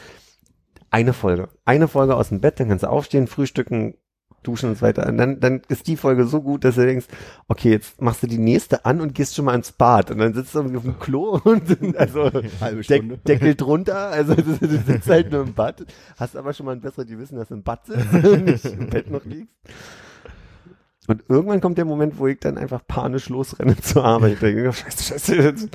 Eine 0.89 1.13
Folge. 1.13 1.50
Eine 1.66 1.88
Folge 1.88 2.16
aus 2.16 2.30
dem 2.30 2.39
Bett, 2.39 2.60
dann 2.60 2.69
kannst 2.69 2.84
du 2.84 2.89
aufstehen, 2.89 3.28
frühstücken, 3.28 3.95
duschen 4.44 4.69
und 4.69 4.78
so 4.78 4.81
weiter. 4.84 5.07
Und 5.07 5.18
dann, 5.18 5.39
dann 5.39 5.62
ist 5.68 5.88
die 5.88 5.98
Folge 5.98 6.25
so 6.25 6.42
gut, 6.42 6.63
dass 6.63 6.75
du 6.75 6.86
denkst, 6.86 7.07
okay, 7.48 7.72
jetzt 7.72 8.01
machst 8.01 8.24
du 8.24 8.28
die 8.28 8.38
nächste 8.38 8.86
an 8.86 9.01
und 9.01 9.13
gehst 9.13 9.36
schon 9.36 9.45
mal 9.45 9.56
ins 9.56 9.72
Bad. 9.72 10.12
Und 10.12 10.19
dann 10.19 10.33
sitzt 10.33 10.56
du 10.56 10.60
irgendwie 10.60 10.78
auf 10.78 10.83
dem 10.83 11.00
Klo 11.00 11.40
und 11.44 11.63
also 11.98 12.30
Deck, 12.30 13.24
Deckel 13.25 13.56
drunter, 13.56 14.10
also 14.10 14.36
du, 14.36 14.44
du 14.62 14.78
sitzt 14.78 15.10
halt 15.10 15.31
nur 15.31 15.42
im 15.42 15.54
Bad, 15.54 15.86
hast 16.18 16.38
aber 16.38 16.54
schon 16.54 16.66
mal 16.66 16.74
ein 16.74 16.81
besseres 16.81 17.07
Gewissen, 17.07 17.38
dass 17.38 17.50
du 17.50 17.56
im 17.56 17.63
Bad 17.63 17.86
sitzt 17.86 18.13
und 18.13 18.45
nicht 18.45 18.66
im 18.66 18.90
Bett 18.90 19.10
noch 19.12 19.25
liegst. 19.25 19.54
Und 21.07 21.24
irgendwann 21.30 21.62
kommt 21.62 21.77
der 21.77 21.86
Moment, 21.86 22.19
wo 22.19 22.27
ich 22.27 22.39
dann 22.39 22.57
einfach 22.57 22.81
panisch 22.86 23.30
losrenne 23.30 23.77
zur 23.81 24.04
Arbeit. 24.04 24.33
Ich 24.33 24.39
denke, 24.39 24.69
oh, 24.69 24.71
scheiße, 24.74 25.04
scheiße. 25.04 25.69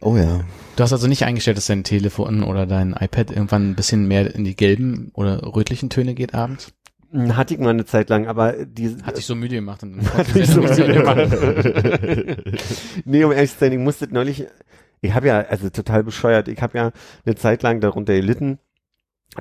Oh 0.00 0.16
ja. 0.16 0.40
Du 0.76 0.82
hast 0.82 0.92
also 0.92 1.06
nicht 1.06 1.24
eingestellt, 1.24 1.56
dass 1.56 1.66
dein 1.66 1.84
Telefon 1.84 2.42
oder 2.42 2.66
dein 2.66 2.92
iPad 2.92 3.30
irgendwann 3.30 3.70
ein 3.70 3.74
bisschen 3.74 4.06
mehr 4.08 4.34
in 4.34 4.44
die 4.44 4.56
gelben 4.56 5.10
oder 5.14 5.42
rötlichen 5.54 5.90
Töne 5.90 6.14
geht 6.14 6.34
abends? 6.34 6.72
Hm, 7.10 7.36
Hatte 7.36 7.54
ich 7.54 7.60
mal 7.60 7.70
eine 7.70 7.84
Zeit 7.84 8.08
lang, 8.08 8.26
aber 8.26 8.52
die 8.64 8.96
Hat 9.02 9.16
dich 9.16 9.26
so 9.26 9.34
müde 9.34 9.54
gemacht 9.56 9.82
und 9.82 9.96
dann 9.98 10.06
Hat 10.14 10.26
konnte 10.26 10.38
mich 10.38 10.48
sie 10.48 10.52
so 10.52 10.62
Ende 10.62 11.02
machen. 11.04 12.36
nee, 13.04 13.22
um 13.24 13.32
ehrlich 13.32 13.52
zu 13.52 13.58
sein, 13.58 13.72
ich 13.72 13.78
musste 13.78 14.08
neulich, 14.12 14.46
ich 15.00 15.14
habe 15.14 15.28
ja, 15.28 15.40
also 15.42 15.70
total 15.70 16.02
bescheuert, 16.02 16.48
ich 16.48 16.60
habe 16.60 16.76
ja 16.76 16.90
eine 17.24 17.34
Zeit 17.36 17.62
lang 17.62 17.80
darunter 17.80 18.14
gelitten, 18.14 18.58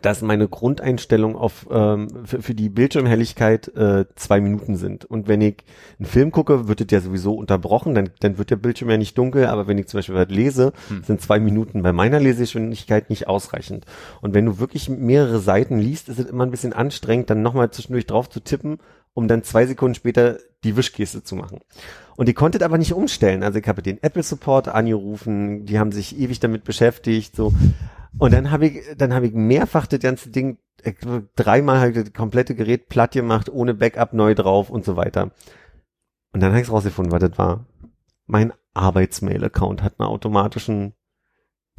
dass 0.01 0.21
meine 0.21 0.47
Grundeinstellung 0.47 1.35
auf 1.35 1.67
ähm, 1.71 2.07
für, 2.25 2.41
für 2.41 2.53
die 2.53 2.69
Bildschirmhelligkeit 2.69 3.69
äh, 3.75 4.05
zwei 4.15 4.41
Minuten 4.41 4.75
sind. 4.75 5.05
Und 5.05 5.27
wenn 5.27 5.41
ich 5.41 5.63
einen 5.99 6.07
Film 6.07 6.31
gucke, 6.31 6.67
wird 6.67 6.81
es 6.81 6.87
ja 6.91 6.99
sowieso 6.99 7.35
unterbrochen, 7.35 7.95
dann, 7.95 8.09
dann 8.19 8.37
wird 8.37 8.49
der 8.49 8.55
Bildschirm 8.55 8.89
ja 8.89 8.97
nicht 8.97 9.17
dunkel, 9.17 9.45
aber 9.45 9.67
wenn 9.67 9.77
ich 9.77 9.87
zum 9.87 9.99
Beispiel 9.99 10.15
was 10.15 10.29
lese, 10.29 10.73
Hm. 10.89 11.03
sind 11.03 11.21
zwei 11.21 11.39
Minuten 11.39 11.81
bei 11.81 11.93
meiner 11.93 12.19
Lesegeschwindigkeit 12.19 13.09
nicht 13.09 13.27
ausreichend. 13.27 13.85
Und 14.21 14.33
wenn 14.33 14.45
du 14.45 14.59
wirklich 14.59 14.89
mehrere 14.89 15.39
Seiten 15.39 15.79
liest, 15.79 16.09
ist 16.09 16.19
es 16.19 16.25
immer 16.25 16.45
ein 16.45 16.51
bisschen 16.51 16.73
anstrengend, 16.73 17.29
dann 17.29 17.41
nochmal 17.41 17.71
zwischendurch 17.71 18.05
drauf 18.05 18.29
zu 18.29 18.39
tippen, 18.39 18.79
um 19.13 19.27
dann 19.27 19.43
zwei 19.43 19.65
Sekunden 19.65 19.95
später 19.95 20.37
die 20.63 20.75
Wischgeste 20.75 21.23
zu 21.23 21.35
machen. 21.35 21.59
Und 22.15 22.27
die 22.27 22.33
konntet 22.33 22.63
aber 22.63 22.77
nicht 22.77 22.93
umstellen. 22.93 23.43
Also 23.43 23.59
ich 23.59 23.67
habe 23.67 23.81
den 23.81 24.01
Apple 24.01 24.23
Support 24.23 24.67
angerufen, 24.67 25.65
die 25.65 25.79
haben 25.79 25.91
sich 25.91 26.17
ewig 26.19 26.39
damit 26.39 26.63
beschäftigt, 26.63 27.35
so. 27.35 27.53
Und 28.17 28.33
dann 28.33 28.51
habe 28.51 28.67
ich, 28.67 28.83
dann 28.97 29.13
habe 29.13 29.27
ich 29.27 29.33
mehrfach 29.33 29.87
das 29.87 29.99
ganze 29.99 30.29
Ding, 30.29 30.57
äh, 30.83 30.93
dreimal 31.35 31.79
halt 31.79 31.95
das 31.95 32.13
komplette 32.13 32.55
Gerät 32.55 32.89
platt 32.89 33.11
gemacht, 33.11 33.49
ohne 33.49 33.73
Backup 33.73 34.13
neu 34.13 34.35
drauf 34.35 34.69
und 34.69 34.85
so 34.85 34.95
weiter. 34.95 35.31
Und 36.31 36.41
dann 36.41 36.51
habe 36.51 36.61
ich 36.61 36.71
rausgefunden, 36.71 37.11
was 37.11 37.21
das 37.21 37.37
war. 37.37 37.65
Mein 38.25 38.53
Arbeitsmail-Account 38.73 39.83
hat 39.83 39.99
einen 39.99 40.09
automatischen 40.09 40.93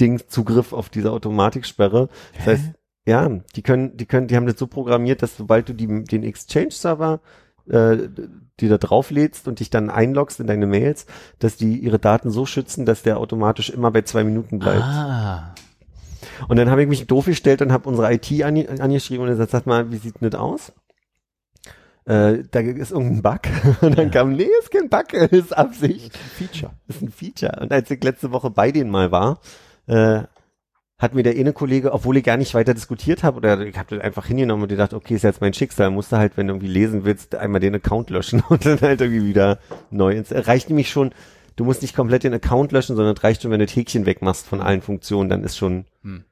Ding 0.01 0.23
Zugriff 0.29 0.73
auf 0.73 0.89
diese 0.89 1.13
Automatiksperre. 1.13 2.09
Das 2.37 2.47
heißt, 2.47 2.73
ja, 3.07 3.29
die 3.29 3.63
können, 3.63 3.97
die 3.97 4.07
können, 4.07 4.29
die 4.29 4.37
haben 4.37 4.47
das 4.47 4.59
so 4.59 4.67
programmiert, 4.67 5.23
dass 5.23 5.37
sobald 5.37 5.69
du 5.69 5.73
die, 5.73 6.05
den 6.05 6.23
Exchange-Server 6.23 7.21
äh, 7.69 8.09
die 8.61 8.69
da 8.69 8.79
drauflädst 8.79 9.49
und 9.49 9.61
dich 9.61 9.71
dann 9.71 9.91
einloggst 9.91 10.39
in 10.39 10.47
deine 10.47 10.67
Mails, 10.67 11.07
dass 11.39 11.57
die 11.57 11.79
ihre 11.79 11.99
Daten 11.99 12.31
so 12.31 12.47
schützen, 12.47 12.87
dass 12.87 13.03
der 13.03 13.19
automatisch 13.19 13.71
immer 13.71 13.91
bei 13.91 14.03
zwei 14.03 14.23
Minuten 14.23 14.59
bleibt. 14.59 14.83
Ah, 14.83 15.55
Und 16.49 16.57
dann 16.57 16.71
habe 16.71 16.83
ich 16.83 16.89
mich 16.89 17.07
doof 17.07 17.27
gestellt 17.27 17.63
und 17.63 17.73
habe 17.73 17.89
unsere 17.89 18.13
IT 18.13 18.31
ange 18.43 18.69
angeschrieben 18.81 19.25
und 19.25 19.31
gesagt, 19.31 19.51
sag 19.51 19.67
mal, 19.67 19.91
wie 19.91 19.97
sieht 19.97 20.21
denn 20.21 20.31
das 20.31 20.41
aus? 20.41 20.73
äh, 22.07 22.43
da 22.51 22.61
ist 22.61 22.93
irgendein 22.93 23.23
Bug. 23.23 23.41
Und 23.83 23.99
dann 23.99 24.11
kam, 24.11 24.33
nee, 24.33 24.49
ist 24.61 24.71
kein 24.71 24.89
Bug, 24.89 25.13
ist 25.33 25.57
Absicht. 25.57 26.17
Feature. 26.17 26.73
Das 26.87 26.97
ist 26.97 27.03
ein 27.03 27.11
Feature. 27.11 27.59
Und 27.61 27.73
als 27.73 27.91
ich 27.91 28.03
letzte 28.03 28.33
Woche 28.33 28.51
bei 28.51 28.73
denen 28.73 28.91
mal 28.91 29.11
war, 29.11 29.41
äh, 29.87 30.23
hat 30.99 31.15
mir 31.15 31.23
der 31.23 31.35
eine 31.35 31.53
Kollege, 31.53 31.93
obwohl 31.93 32.17
ich 32.17 32.25
gar 32.25 32.37
nicht 32.37 32.55
weiter 32.55 32.73
diskutiert 32.73 33.25
habe, 33.25 33.39
oder 33.39 33.61
ich 33.61 33.77
habe 33.77 33.97
das 33.97 34.05
einfach 34.05 34.27
hingenommen 34.27 34.63
und 34.63 34.69
gedacht, 34.69 34.95
okay, 34.95 35.15
ist 35.15 35.25
jetzt 35.25 35.41
mein 35.41 35.53
Schicksal, 35.53 35.91
musst 35.91 36.13
du 36.13 36.17
halt, 36.17 36.37
wenn 36.37 36.47
du 36.47 36.55
irgendwie 36.55 36.73
lesen 36.73 37.05
willst, 37.05 37.35
einmal 37.35 37.61
den 37.61 37.75
Account 37.75 38.11
löschen 38.11 38.43
und 38.49 38.65
dann 38.65 38.81
halt 38.81 39.01
irgendwie 39.01 39.27
wieder 39.27 39.59
neu 39.91 40.15
ins. 40.15 40.33
Reicht 40.33 40.69
nämlich 40.69 40.91
schon, 40.91 41.13
du 41.57 41.65
musst 41.65 41.83
nicht 41.83 41.95
komplett 41.95 42.25
den 42.25 42.35
Account 42.35 42.73
löschen, 42.73 42.97
sondern 42.97 43.15
es 43.17 43.23
reicht 43.25 43.43
schon, 43.43 43.51
wenn 43.51 43.61
du 43.61 43.67
das 43.67 43.77
Häkchen 43.77 44.07
wegmachst 44.07 44.47
von 44.47 44.61
allen 44.61 44.83
Funktionen, 44.83 45.29
dann 45.29 45.45
ist 45.45 45.57
schon 45.57 45.87
Hm. 46.03 46.25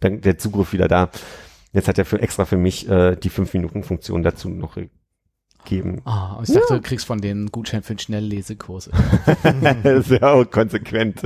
dann 0.00 0.20
der 0.20 0.38
Zugriff 0.38 0.72
wieder 0.72 0.88
da. 0.88 1.10
Jetzt 1.72 1.88
hat 1.88 1.98
er 1.98 2.04
für 2.04 2.20
extra 2.20 2.44
für 2.44 2.56
mich 2.56 2.88
äh, 2.88 3.16
die 3.16 3.30
5-Minuten-Funktion 3.30 4.22
dazu 4.22 4.48
noch 4.48 4.76
gegeben. 5.64 6.02
Ah, 6.04 6.40
ich 6.42 6.52
dachte, 6.52 6.74
du 6.74 6.80
kriegst 6.80 7.04
von 7.06 7.20
denen 7.20 7.50
Gutschein 7.50 7.82
für 7.82 7.90
einen 7.90 7.98
Schnelllesekurs. 7.98 8.90
das 9.82 9.84
ist 10.10 10.10
ja 10.10 10.32
auch 10.32 10.44
konsequent. 10.50 11.20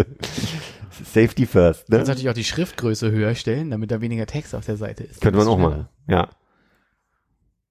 Safety 1.04 1.46
first, 1.46 1.88
Du 1.88 1.92
ne? 1.92 1.98
kannst 1.98 2.08
natürlich 2.08 2.28
auch 2.30 2.34
die 2.34 2.44
Schriftgröße 2.44 3.10
höher 3.10 3.34
stellen, 3.34 3.70
damit 3.70 3.90
da 3.90 4.00
weniger 4.00 4.26
Text 4.26 4.54
auf 4.54 4.64
der 4.66 4.76
Seite 4.76 5.04
ist. 5.04 5.20
Könnte 5.20 5.38
man 5.38 5.46
auch 5.46 5.56
ist 5.56 5.62
machen, 5.62 5.88
ja. 6.08 6.28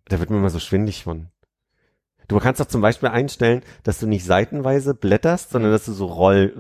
Da 0.05 0.19
wird 0.19 0.29
mir 0.29 0.37
immer 0.37 0.49
so 0.49 0.59
schwindig 0.59 1.03
von. 1.03 1.27
Du 2.27 2.39
kannst 2.39 2.59
doch 2.59 2.65
zum 2.65 2.81
Beispiel 2.81 3.09
einstellen, 3.09 3.61
dass 3.83 3.99
du 3.99 4.07
nicht 4.07 4.25
seitenweise 4.25 4.93
blätterst, 4.93 5.51
sondern 5.51 5.71
dass 5.71 5.85
du 5.85 5.93
so 5.93 6.07
roll, 6.07 6.53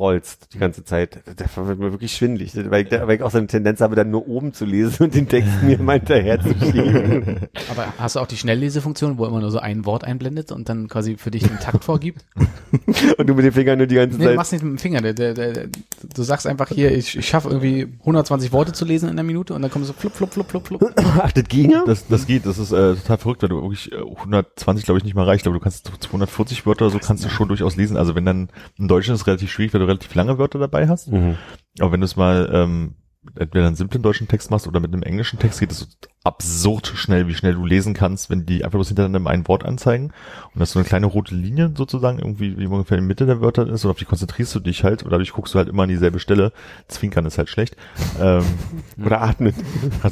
rollst 0.00 0.52
die 0.54 0.58
ganze 0.58 0.82
Zeit. 0.84 1.20
Da 1.36 1.66
wird 1.66 1.78
mir 1.78 1.92
wirklich 1.92 2.12
schwindlig, 2.16 2.52
weil 2.70 2.86
ich, 2.86 2.90
weil 2.90 3.16
ich 3.16 3.22
auch 3.22 3.30
so 3.30 3.38
eine 3.38 3.46
Tendenz 3.46 3.80
habe, 3.80 3.94
dann 3.94 4.10
nur 4.10 4.26
oben 4.26 4.52
zu 4.52 4.64
lesen 4.64 5.04
und 5.04 5.14
den 5.14 5.28
Text 5.28 5.62
mir 5.62 5.78
mal 5.78 5.98
hinterher 5.98 6.40
zu 6.40 6.48
schieben. 6.58 7.48
Aber 7.70 7.92
hast 7.98 8.16
du 8.16 8.20
auch 8.20 8.26
die 8.26 8.36
Schnelllesefunktion, 8.36 9.18
wo 9.18 9.26
immer 9.26 9.40
nur 9.40 9.50
so 9.50 9.58
ein 9.58 9.84
Wort 9.84 10.04
einblendet 10.04 10.50
und 10.50 10.68
dann 10.68 10.88
quasi 10.88 11.16
für 11.16 11.30
dich 11.30 11.44
den 11.44 11.58
Takt 11.60 11.84
vorgibt? 11.84 12.24
und 13.18 13.26
du 13.28 13.34
mit 13.34 13.44
den 13.44 13.52
Fingern 13.52 13.78
nur 13.78 13.86
die 13.86 13.94
ganze 13.96 14.16
Nee, 14.16 14.24
du 14.24 14.28
Zeit. 14.30 14.36
machst 14.36 14.52
nicht 14.52 14.62
mit 14.62 14.72
dem 14.72 14.78
Finger. 14.78 15.02
Der, 15.02 15.12
der, 15.12 15.34
der, 15.34 15.68
du 16.14 16.22
sagst 16.22 16.46
einfach 16.46 16.68
hier, 16.68 16.90
ich, 16.96 17.16
ich 17.16 17.28
schaffe 17.28 17.48
irgendwie 17.48 17.86
120 18.00 18.52
Worte 18.52 18.72
zu 18.72 18.84
lesen 18.84 19.06
in 19.06 19.12
einer 19.12 19.22
Minute 19.22 19.54
und 19.54 19.62
dann 19.62 19.70
kommt 19.70 19.84
so 19.84 19.92
flup, 19.92 20.14
flup, 20.14 20.32
flup, 20.32 20.50
flup, 20.50 20.66
flup. 20.66 20.92
Ach, 20.96 21.30
das 21.32 21.44
ginge? 21.44 21.84
Das, 21.86 22.06
das 22.08 22.26
geht, 22.26 22.46
das 22.46 22.58
ist 22.58 22.72
äh, 22.72 22.94
total 22.94 23.18
verrückt, 23.18 23.42
weil 23.42 23.50
du 23.50 23.56
wirklich 23.60 23.92
äh, 23.92 23.96
120, 23.96 24.84
glaube 24.86 24.98
ich, 24.98 25.04
nicht 25.04 25.14
mal 25.14 25.24
reicht, 25.24 25.46
aber 25.46 25.54
du 25.54 25.60
kannst 25.60 25.90
240 26.00 26.64
Wörter 26.64 26.86
oder 26.86 26.92
so 26.92 26.98
kannst 26.98 27.24
du 27.24 27.28
schon 27.28 27.48
durchaus 27.48 27.76
lesen. 27.76 27.96
Also 27.96 28.14
wenn 28.14 28.24
dann 28.24 28.48
im 28.78 28.88
Deutschen 28.88 29.14
ist 29.14 29.20
es 29.20 29.26
relativ 29.26 29.50
schwierig, 29.50 29.74
weil 29.74 29.80
du 29.80 29.89
relativ 29.90 30.14
lange 30.14 30.38
Wörter 30.38 30.58
dabei 30.58 30.88
hast. 30.88 31.12
Mhm. 31.12 31.36
Aber 31.78 31.92
wenn 31.92 32.00
du 32.00 32.06
es 32.06 32.16
mal 32.16 32.50
ähm, 32.52 32.94
entweder 33.36 33.66
einen 33.66 33.76
simplen 33.76 34.02
deutschen 34.02 34.28
Text 34.28 34.50
machst 34.50 34.66
oder 34.66 34.80
mit 34.80 34.92
einem 34.92 35.02
englischen 35.02 35.38
Text, 35.38 35.60
geht 35.60 35.72
es 35.72 35.80
so 35.80 35.86
absurd 36.22 36.86
schnell, 36.86 37.28
wie 37.28 37.34
schnell 37.34 37.54
du 37.54 37.64
lesen 37.64 37.94
kannst, 37.94 38.28
wenn 38.28 38.44
die 38.44 38.62
einfach 38.64 38.76
bloß 38.76 38.88
hintereinander 38.88 39.30
ein 39.30 39.46
Wort 39.48 39.64
anzeigen. 39.64 40.12
Und 40.54 40.60
das 40.60 40.72
so 40.72 40.78
eine 40.78 40.88
kleine 40.88 41.06
rote 41.06 41.34
Linie 41.34 41.72
sozusagen, 41.74 42.18
irgendwie, 42.18 42.58
wie 42.58 42.66
ungefähr 42.66 42.98
in 42.98 43.04
der 43.04 43.08
Mitte 43.08 43.26
der 43.26 43.40
Wörter 43.40 43.66
ist, 43.66 43.84
und 43.84 43.90
auf 43.90 43.98
die 43.98 44.04
konzentrierst 44.04 44.54
du 44.54 44.60
dich 44.60 44.84
halt, 44.84 45.02
oder 45.02 45.12
dadurch 45.12 45.32
guckst 45.32 45.54
du 45.54 45.58
halt 45.58 45.68
immer 45.68 45.84
an 45.84 45.88
dieselbe 45.88 46.18
Stelle. 46.18 46.52
Zwinkern 46.88 47.24
ist 47.26 47.38
halt 47.38 47.48
schlecht. 47.48 47.76
Ähm, 48.20 48.44
Oder 49.04 49.22
atmen. 49.22 49.54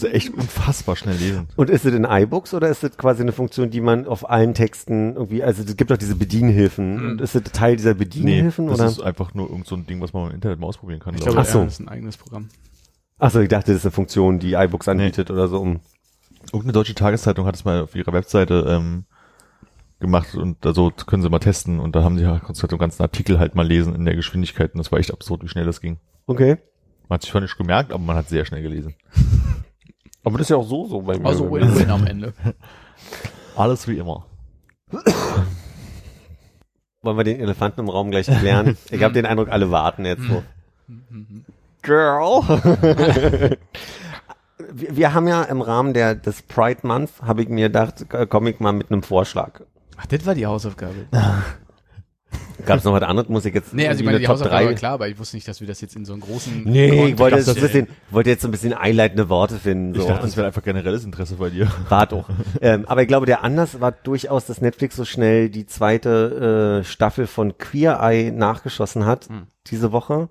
du 0.01 0.07
echt 0.13 0.33
unfassbar 0.33 0.97
schnell 0.97 1.17
lesen. 1.17 1.49
Und 1.57 1.71
ist 1.71 1.85
es 1.85 1.95
in 1.95 2.05
iBooks 2.05 2.55
oder 2.55 2.69
ist 2.69 2.85
es 2.85 2.97
quasi 2.97 3.23
eine 3.23 3.33
Funktion, 3.33 3.71
die 3.71 3.81
man 3.81 4.07
auf 4.07 4.29
allen 4.29 4.55
Texten 4.55 5.15
irgendwie, 5.15 5.43
also 5.43 5.63
es 5.63 5.77
gibt 5.77 5.91
doch 5.91 5.99
diese 5.99 6.17
Bedienhilfen. 6.17 7.11
Und 7.11 7.21
ist 7.21 7.35
es 7.35 7.43
Teil 7.53 7.77
dieser 7.77 7.95
Bedienhilfen 7.95 8.67
das 8.69 8.81
oder? 8.81 8.89
ist 8.89 9.01
einfach 9.01 9.35
nur 9.35 9.49
irgend 9.51 9.67
so 9.67 9.77
ein 9.77 9.87
Ding, 9.87 10.01
was 10.01 10.13
man 10.13 10.29
im 10.29 10.35
Internet 10.35 10.59
mal 10.59 10.67
ausprobieren 10.69 11.01
kann. 11.01 11.15
Ich 11.15 11.21
glaub 11.21 11.35
glaube, 11.35 11.47
Ach 11.47 11.53
so. 11.53 11.59
ja, 11.59 11.65
das 11.65 11.75
ist 11.75 11.81
ein 11.81 11.89
eigenes 11.89 12.17
Programm. 12.17 12.49
Achso, 13.19 13.41
ich 13.41 13.49
dachte, 13.49 13.73
das 13.73 13.79
ist 13.79 13.87
eine 13.87 13.93
Funktion, 13.93 14.39
die 14.39 14.53
iBooks 14.53 14.89
anbietet 14.89 15.31
oder 15.31 15.49
so. 15.49 15.59
Um 15.61 15.81
Irgendeine 16.47 16.73
deutsche 16.73 16.95
Tageszeitung 16.95 17.47
hat 17.47 17.57
es 17.57 17.65
mal 17.65 17.83
auf 17.83 17.95
ihrer 17.95 18.13
Webseite 18.13 18.65
ähm, 18.69 19.05
gemacht 20.01 20.35
und 20.35 20.65
also 20.65 20.91
können 20.91 21.23
sie 21.23 21.29
mal 21.29 21.41
testen 21.41 21.79
und 21.81 21.95
da 21.95 22.05
haben 22.05 22.17
sie 22.17 22.25
ja 22.25 22.39
konntest 22.39 22.63
halt 22.63 22.71
so 22.71 22.77
einen 22.77 22.81
ganzen 22.81 23.03
Artikel 23.03 23.39
halt 23.39 23.55
mal 23.55 23.67
lesen 23.67 23.95
in 23.95 24.05
der 24.05 24.15
Geschwindigkeit 24.15 24.73
und 24.73 24.79
das 24.79 24.91
war 24.91 24.99
echt 24.99 25.13
absurd, 25.13 25.43
wie 25.43 25.49
schnell 25.49 25.67
das 25.67 25.81
ging. 25.81 25.99
okay. 26.27 26.59
Man 27.09 27.17
hat 27.17 27.23
sich 27.23 27.31
zwar 27.31 27.41
nicht 27.41 27.57
gemerkt, 27.57 27.91
aber 27.91 28.03
man 28.03 28.17
hat 28.17 28.29
sehr 28.29 28.45
schnell 28.45 28.61
gelesen. 28.61 28.95
Aber 30.25 30.37
das 30.37 30.47
ist 30.47 30.51
ja 30.51 30.57
auch 30.57 30.69
so 30.69 30.87
so 30.87 31.01
bei 31.01 31.19
mir. 31.19 31.25
Also 31.25 31.51
Win-Win 31.51 31.89
am 31.89 32.07
Ende. 32.07 32.35
Alles 33.57 33.89
wie 33.89 33.97
immer. 33.97 34.27
Wollen 37.01 37.17
wir 37.17 37.25
den 37.25 37.41
Elefanten 37.41 37.81
im 37.81 37.89
Raum 37.89 38.11
gleich 38.11 38.27
klären? 38.27 38.77
ich 38.91 39.03
habe 39.03 39.15
den 39.15 39.25
Eindruck, 39.25 39.49
alle 39.49 39.71
warten 39.71 40.05
jetzt 40.05 40.25
so. 40.25 40.43
Girl. 41.83 42.43
wir, 44.73 44.97
wir 44.97 45.15
haben 45.15 45.29
ja 45.29 45.43
im 45.45 45.61
Rahmen 45.63 45.95
der 45.95 46.15
des 46.15 46.43
Pride 46.43 46.81
Month, 46.87 47.11
habe 47.23 47.43
ich 47.43 47.49
mir 47.49 47.69
gedacht, 47.69 48.07
äh, 48.13 48.27
komme 48.27 48.51
ich 48.51 48.61
mal 48.61 48.73
mit 48.73 48.91
einem 48.91 49.03
Vorschlag. 49.03 49.61
Ach, 49.97 50.07
das 50.07 50.25
war 50.27 50.35
die 50.35 50.47
Hausaufgabe. 50.47 51.07
Gab 52.67 52.79
es 52.79 52.85
noch 52.85 52.93
was 52.93 53.03
anderes? 53.05 53.29
Muss 53.31 53.45
ich 53.47 53.55
jetzt 53.55 53.73
Nee, 53.73 53.87
also 53.89 54.01
ich 54.01 54.05
meine, 54.05 54.17
eine 54.17 54.21
die 54.21 54.27
Top 54.27 54.35
Hausaufgabe 54.35 54.65
war 54.65 54.73
3? 54.73 54.79
klar, 54.79 54.93
aber 54.95 55.09
ich 55.09 55.19
wusste 55.19 55.37
nicht, 55.37 55.49
dass 55.49 55.61
wir 55.61 55.67
das 55.69 55.81
jetzt 55.81 55.97
in 55.97 56.05
so 56.05 56.13
einen 56.13 56.21
großen 56.21 56.65
Nee, 56.65 56.87
ich 56.89 56.91
Kontext- 57.17 57.19
wollte 57.21 57.37
jetzt, 57.37 57.47
so 57.47 57.55
ein 57.55 57.61
bisschen, 57.61 57.87
wollte 58.11 58.31
jetzt 58.31 58.43
so 58.43 58.49
ein 58.49 58.51
bisschen 58.51 58.75
einleitende 58.75 59.29
Worte 59.31 59.55
finden. 59.59 59.95
So. 59.95 60.01
Ich 60.03 60.07
dachte, 60.09 60.23
das 60.27 60.37
wäre 60.37 60.49
einfach 60.49 60.63
generelles 60.63 61.05
Interesse 61.05 61.37
bei 61.37 61.49
dir. 61.51 61.69
War 61.89 62.07
doch. 62.07 62.29
ähm, 62.61 62.85
aber 62.87 63.01
ich 63.03 63.09
glaube, 63.09 63.25
der 63.27 63.45
Anlass 63.45 63.81
war 63.81 63.93
durchaus, 63.93 64.45
dass 64.45 64.61
Netflix 64.61 64.97
so 64.97 65.05
schnell 65.07 65.49
die 65.49 65.67
zweite 65.67 66.81
äh, 66.83 66.85
Staffel 66.85 67.27
von 67.29 67.57
Queer 67.57 68.01
Eye 68.03 68.31
nachgeschossen 68.33 69.07
hat 69.07 69.29
Hm. 69.29 69.47
diese 69.69 69.93
Woche 69.93 70.29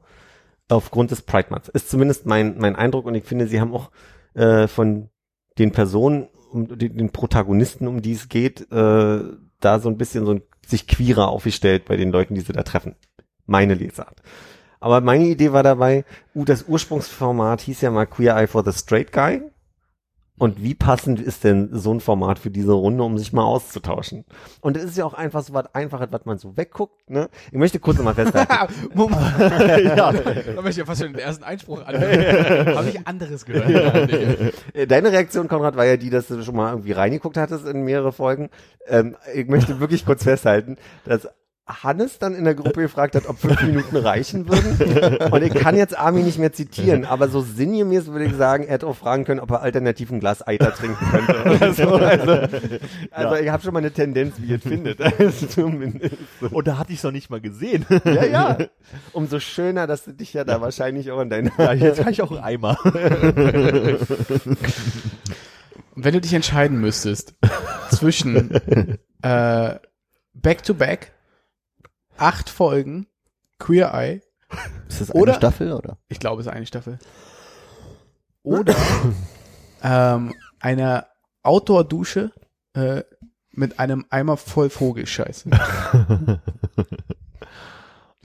aufgrund 0.70 1.12
des 1.12 1.22
Pride 1.22 1.48
Months. 1.50 1.70
Ist 1.70 1.90
zumindest 1.90 2.26
mein 2.26 2.58
mein 2.58 2.76
Eindruck 2.76 3.06
und 3.06 3.16
ich 3.16 3.24
finde, 3.24 3.48
sie 3.48 3.60
haben 3.60 3.74
auch 3.74 3.92
äh, 4.34 4.68
von 4.68 5.10
den 5.58 5.72
Personen, 5.72 6.28
um 6.52 6.78
den, 6.78 6.98
den 6.98 7.12
Protagonisten, 7.12 7.88
um 7.88 8.02
die 8.02 8.14
es 8.14 8.30
geht, 8.30 8.72
äh, 8.72 9.20
da 9.60 9.80
so 9.80 9.90
ein 9.90 9.98
bisschen 9.98 10.26
so 10.26 10.34
ein, 10.34 10.42
sich 10.66 10.88
queerer 10.88 11.30
aufgestellt 11.30 11.86
bei 11.86 11.98
den 11.98 12.12
Leuten, 12.12 12.36
die 12.36 12.42
sie 12.42 12.54
da 12.54 12.64
treffen. 12.64 12.96
Meine 13.46 13.74
Lesart. 13.74 14.22
Aber 14.80 15.02
meine 15.02 15.26
Idee 15.26 15.54
war 15.54 15.64
dabei, 15.64 16.06
uh, 16.36 16.46
das 16.46 16.66
Ursprungsformat 16.68 17.62
hieß 17.62 17.82
ja 17.82 17.90
mal 17.90 18.06
Queer 18.06 18.36
Eye 18.36 18.48
for 18.48 18.64
the 18.64 18.78
Straight 18.78 19.12
Guy. 19.12 19.42
Und 20.40 20.62
wie 20.62 20.76
passend 20.76 21.20
ist 21.20 21.44
denn 21.44 21.70
so 21.72 21.94
ein 21.94 22.00
Format 22.00 22.38
für 22.38 22.52
diese 22.52 22.74
Runde, 22.74 23.04
um 23.04 23.18
sich 23.18 23.34
mal 23.34 23.44
auszutauschen? 23.44 24.24
Und 24.62 24.78
es 24.78 24.84
ist 24.84 24.98
ja 24.98 25.06
auch 25.06 25.16
einfach 25.16 25.44
so 25.44 25.54
was 25.54 25.74
Einfaches, 25.74 26.08
was 26.12 26.26
man 26.26 26.38
so 26.38 26.56
wegguckt, 26.56 27.10
ne? 27.10 27.30
Ich 27.48 27.58
möchte 27.58 27.80
kurz 27.80 27.98
nochmal 27.98 28.14
festhalten. 28.14 28.54
ja, 29.98 30.12
da 30.12 30.62
möchte 30.62 30.70
ich 30.70 30.78
ja 30.78 30.86
fast 30.86 31.02
schon 31.02 31.14
den 31.14 31.22
ersten 31.22 31.44
Einspruch 31.44 31.84
anhören. 31.86 32.76
Habe 32.78 32.90
ich 32.90 33.08
anderes 33.08 33.46
gehört. 33.46 34.12
Äh, 34.74 34.88
Deine 34.88 35.12
Reaktion, 35.12 35.48
Konrad, 35.48 35.76
war 35.76 35.86
ja 35.86 35.98
die, 35.98 36.10
dass 36.10 36.28
du 36.28 36.44
schon 36.44 36.56
mal 36.56 36.72
irgendwie 36.72 36.92
reingeguckt 36.92 37.38
hattest 37.38 37.66
in 37.66 37.84
mehrere 37.84 38.12
Folgen. 38.12 38.50
Ähm, 38.88 39.16
ich 39.34 39.48
möchte 39.48 39.80
wirklich 39.80 40.06
kurz 40.06 40.24
festhalten, 40.24 40.78
dass 41.06 41.28
Hannes 41.68 42.18
dann 42.18 42.34
in 42.34 42.46
der 42.46 42.56
Gruppe 42.56 42.82
gefragt 42.82 43.16
hat, 43.16 43.28
ob 43.28 43.40
fünf 43.40 43.62
Minuten 43.62 43.98
reichen 43.98 44.48
würden. 44.48 45.18
Und 45.32 45.44
ich 45.44 45.54
kann 45.54 45.76
jetzt 45.76 45.98
Armin 45.98 46.24
nicht 46.24 46.40
mehr 46.40 46.54
zitieren, 46.54 47.04
aber 47.04 47.28
so 47.28 47.42
sinngemäß 47.42 48.08
würde 48.08 48.26
ich 48.26 48.34
sagen, 48.34 48.64
er 48.64 48.74
hätte 48.74 48.88
auch 48.88 48.96
fragen 48.96 49.26
können, 49.26 49.42
ob 49.42 49.52
er 49.52 49.62
alternativ 49.62 50.10
ein 50.12 50.20
Glas 50.22 50.46
Eiter 50.48 50.74
trinken 50.74 51.06
könnte. 51.12 51.44
Oder 51.44 51.74
so. 51.74 51.96
Also, 51.96 52.32
also 53.12 53.36
ich 53.36 53.50
habe 53.50 53.64
schon 53.64 53.74
mal 53.74 53.80
eine 53.80 53.92
Tendenz, 53.92 54.36
wie 54.40 54.48
ihr 54.48 54.58
es 54.58 54.64
findet. 54.64 55.02
Also 55.02 55.48
zumindest. 55.50 56.16
Und 56.52 56.68
da 56.68 56.78
hatte 56.78 56.94
ich 56.94 57.00
es 57.00 57.04
noch 57.04 57.12
nicht 57.12 57.30
mal 57.30 57.42
gesehen. 57.42 57.86
Ja, 58.06 58.26
ja. 58.26 58.58
Umso 59.12 59.40
schöner, 59.40 59.88
dass 59.88 60.06
du 60.06 60.14
dich 60.14 60.34
ja 60.34 60.44
da 60.46 60.62
wahrscheinlich 60.62 61.12
auch 61.12 61.20
in 61.20 61.30
deiner 61.30 61.52
Ja, 61.58 61.74
jetzt 61.74 62.00
habe 62.00 62.12
ich 62.12 62.22
auch 62.22 62.32
einen 62.32 62.40
Eimer. 62.40 62.78
Wenn 65.96 66.14
du 66.14 66.22
dich 66.22 66.34
entscheiden 66.34 66.80
müsstest 66.80 67.36
zwischen 67.92 68.52
äh, 69.22 69.76
Back 70.34 70.64
to 70.64 70.74
Back, 70.74 71.12
acht 72.18 72.50
Folgen, 72.50 73.08
Queer 73.60 73.94
Eye, 73.94 74.22
Ist 74.88 75.02
das 75.02 75.14
Oder- 75.14 75.34
eine 75.34 75.38
Staffel 75.40 75.74
oder? 75.74 75.98
ich 76.08 76.20
glaube, 76.20 76.42
es 76.42 76.48
ist 76.48 76.54
eine 76.54 76.66
Staffel, 76.66 77.00
oder 78.44 78.76
ähm, 79.84 80.34
einer 80.60 81.08
Outdoor-Dusche 81.44 82.32
äh, 82.74 83.04
mit 83.52 83.80
einem 83.80 84.06
Eimer 84.10 84.38
voll 84.38 84.70
Vogelscheiß. 84.70 85.46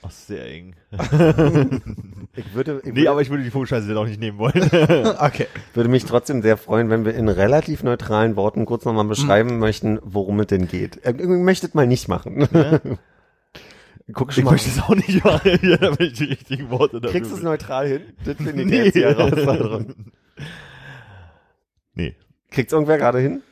Ach, 0.04 0.10
sehr 0.10 0.44
eng. 0.50 0.74
ich 2.34 2.54
würde, 2.54 2.80
ich 2.84 2.92
Nee, 2.92 2.96
würde, 2.96 3.10
aber 3.10 3.22
ich 3.22 3.30
würde 3.30 3.44
die 3.44 3.50
Vogelscheiße 3.50 3.86
dann 3.86 3.96
auch 3.98 4.06
nicht 4.06 4.18
nehmen 4.20 4.38
wollen. 4.38 4.52
Okay. 5.20 5.46
würde 5.74 5.88
mich 5.88 6.04
trotzdem 6.04 6.42
sehr 6.42 6.56
freuen, 6.56 6.90
wenn 6.90 7.04
wir 7.04 7.14
in 7.14 7.28
relativ 7.28 7.84
neutralen 7.84 8.34
Worten 8.34 8.66
kurz 8.66 8.84
nochmal 8.84 9.04
beschreiben 9.04 9.58
möchten, 9.58 10.00
worum 10.02 10.40
es 10.40 10.48
denn 10.48 10.66
geht. 10.66 10.96
Äh, 11.04 11.10
Irgendwie 11.16 11.40
möchtet 11.42 11.74
mal 11.76 11.86
nicht 11.86 12.08
machen. 12.08 12.48
Guck 14.14 14.32
schon 14.32 14.42
Ich 14.42 14.44
mal. 14.44 14.50
möchte 14.52 14.68
es 14.70 14.80
auch 14.80 14.94
nicht 14.94 15.24
machen, 15.24 15.58
ja, 15.62 15.76
damit 15.76 16.00
ich 16.00 16.12
die 16.14 16.24
richtigen 16.24 16.70
Worte 16.70 17.00
dafür 17.00 17.12
Kriegst 17.18 17.30
du 17.32 17.36
es 17.36 17.42
neutral 17.42 17.88
hin? 17.88 18.02
Das 18.24 18.36
finde 18.36 18.62
ich 18.62 18.68
Nee. 18.68 18.82
jetzt 18.84 18.94
die 18.94 19.02
Herausforderung. 19.04 19.94
Nee. 21.94 22.16
Kriegt's 22.50 22.72
irgendwer 22.72 22.96
gerade 22.98 23.18
hin? 23.18 23.42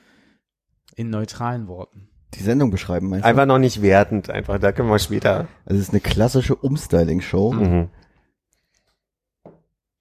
In 0.96 1.10
neutralen 1.10 1.68
Worten. 1.68 2.08
Die 2.34 2.42
Sendung 2.42 2.70
beschreiben, 2.70 3.08
meinst 3.08 3.24
du? 3.24 3.28
Einfach 3.28 3.44
noch 3.46 3.58
nicht 3.58 3.82
wertend, 3.82 4.30
einfach, 4.30 4.58
da 4.58 4.72
können 4.72 4.88
wir 4.88 4.98
später. 4.98 5.48
Also 5.66 5.78
es 5.80 5.88
ist 5.88 5.90
eine 5.90 6.00
klassische 6.00 6.54
Umstyling-Show. 6.54 7.52
Mhm. 7.52 7.88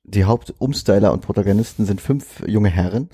Die 0.03 0.23
Hauptumstyler 0.23 1.11
und 1.11 1.21
Protagonisten 1.21 1.85
sind 1.85 2.01
fünf 2.01 2.41
junge 2.47 2.69
Herren. 2.69 3.09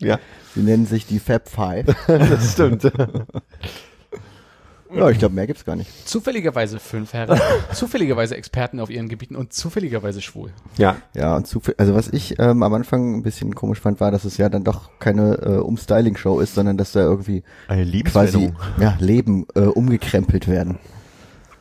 Ja, 0.00 0.18
Sie 0.54 0.62
nennen 0.62 0.86
sich 0.86 1.06
die 1.06 1.18
Fab 1.20 1.48
Five. 1.48 1.86
das 2.06 2.52
stimmt. 2.52 2.90
Ja, 4.94 5.08
ich 5.10 5.18
glaube, 5.18 5.34
mehr 5.34 5.46
gibt's 5.46 5.64
gar 5.64 5.76
nicht. 5.76 6.08
Zufälligerweise 6.08 6.78
fünf 6.78 7.12
Herren, 7.12 7.40
zufälligerweise 7.72 8.36
Experten 8.36 8.80
auf 8.80 8.90
ihren 8.90 9.08
Gebieten 9.08 9.36
und 9.36 9.52
zufälligerweise 9.52 10.20
schwul. 10.20 10.50
Ja, 10.76 10.96
Ja, 11.14 11.36
und 11.36 11.46
zu, 11.46 11.60
also 11.78 11.94
was 11.94 12.08
ich 12.08 12.38
ähm, 12.38 12.62
am 12.62 12.74
Anfang 12.74 13.16
ein 13.16 13.22
bisschen 13.22 13.54
komisch 13.54 13.80
fand, 13.80 14.00
war, 14.00 14.10
dass 14.10 14.24
es 14.24 14.36
ja 14.36 14.48
dann 14.48 14.64
doch 14.64 14.90
keine 14.98 15.34
äh, 15.34 15.58
Umstyling-Show 15.58 16.40
ist, 16.40 16.54
sondern 16.54 16.76
dass 16.76 16.92
da 16.92 17.00
irgendwie 17.00 17.42
Eine 17.68 17.84
quasi 18.04 18.52
ja, 18.78 18.96
Leben 18.98 19.46
äh, 19.54 19.60
umgekrempelt 19.60 20.48
werden. 20.48 20.78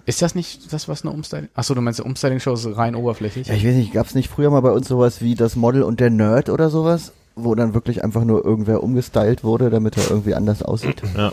Ist 0.06 0.22
das 0.22 0.36
nicht 0.36 0.74
das, 0.74 0.88
was 0.88 1.04
eine 1.04 1.12
Umstyling? 1.12 1.50
Achso, 1.54 1.74
du 1.74 1.82
meinst, 1.82 2.00
eine 2.00 2.10
Umstyling-Show 2.10 2.54
ist 2.54 2.78
rein 2.78 2.96
oberflächlich? 2.96 3.48
Ja, 3.48 3.54
ich 3.54 3.66
weiß 3.66 3.76
nicht, 3.76 3.94
gab's 3.94 4.16
nicht 4.16 4.30
früher 4.30 4.50
mal 4.50 4.62
bei 4.62 4.72
uns 4.72 4.88
sowas 4.88 5.22
wie 5.22 5.36
das 5.36 5.56
Model 5.56 5.84
und 5.84 6.00
der 6.00 6.10
Nerd 6.10 6.50
oder 6.50 6.70
sowas, 6.70 7.14
wo 7.36 7.56
dann 7.56 7.74
wirklich 7.74 8.04
einfach 8.04 8.24
nur 8.24 8.44
irgendwer 8.44 8.84
umgestylt 8.84 9.44
wurde, 9.44 9.70
damit 9.70 9.98
er 9.98 10.10
irgendwie 10.10 10.34
anders 10.34 10.64
aussieht? 10.64 11.02
Ja. 11.16 11.32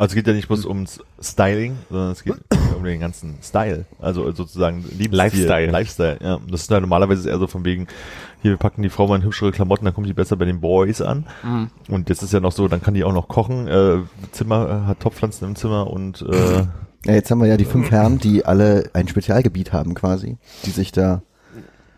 Also 0.00 0.12
es 0.12 0.14
geht 0.14 0.26
ja 0.26 0.32
nicht 0.32 0.48
bloß 0.48 0.64
ums 0.64 1.00
Styling, 1.20 1.76
sondern 1.90 2.12
es 2.12 2.24
geht 2.24 2.34
um 2.74 2.82
den 2.84 3.00
ganzen 3.00 3.36
Style. 3.42 3.84
Also 4.00 4.32
sozusagen 4.32 4.82
Lebensstil, 4.96 5.10
Lifestyle. 5.14 5.70
Lifestyle, 5.70 6.18
ja. 6.22 6.40
Das 6.50 6.62
ist 6.62 6.70
ja 6.70 6.80
normalerweise 6.80 7.28
eher 7.28 7.38
so 7.38 7.46
von 7.46 7.66
wegen, 7.66 7.86
hier 8.40 8.52
wir 8.52 8.56
packen 8.56 8.80
die 8.82 8.88
Frau 8.88 9.06
mal 9.06 9.16
in 9.16 9.24
hübschere 9.24 9.52
Klamotten, 9.52 9.84
dann 9.84 9.92
kommt 9.92 10.06
die 10.06 10.14
besser 10.14 10.36
bei 10.36 10.46
den 10.46 10.62
Boys 10.62 11.02
an. 11.02 11.26
Mhm. 11.42 11.70
Und 11.88 12.08
jetzt 12.08 12.22
ist 12.22 12.32
ja 12.32 12.40
noch 12.40 12.52
so, 12.52 12.66
dann 12.66 12.80
kann 12.80 12.94
die 12.94 13.04
auch 13.04 13.12
noch 13.12 13.28
kochen, 13.28 13.68
äh, 13.68 13.98
Zimmer, 14.32 14.84
äh, 14.84 14.86
hat 14.88 15.00
Topfpflanzen 15.00 15.46
im 15.46 15.54
Zimmer 15.54 15.90
und 15.90 16.22
äh, 16.22 16.64
Ja, 17.04 17.14
jetzt 17.14 17.30
haben 17.30 17.40
wir 17.42 17.48
ja 17.48 17.58
die 17.58 17.66
fünf 17.66 17.90
Herren, 17.90 18.18
die 18.18 18.46
alle 18.46 18.88
ein 18.94 19.06
Spezialgebiet 19.06 19.74
haben 19.74 19.94
quasi, 19.94 20.38
die 20.64 20.70
sich 20.70 20.92
da 20.92 21.22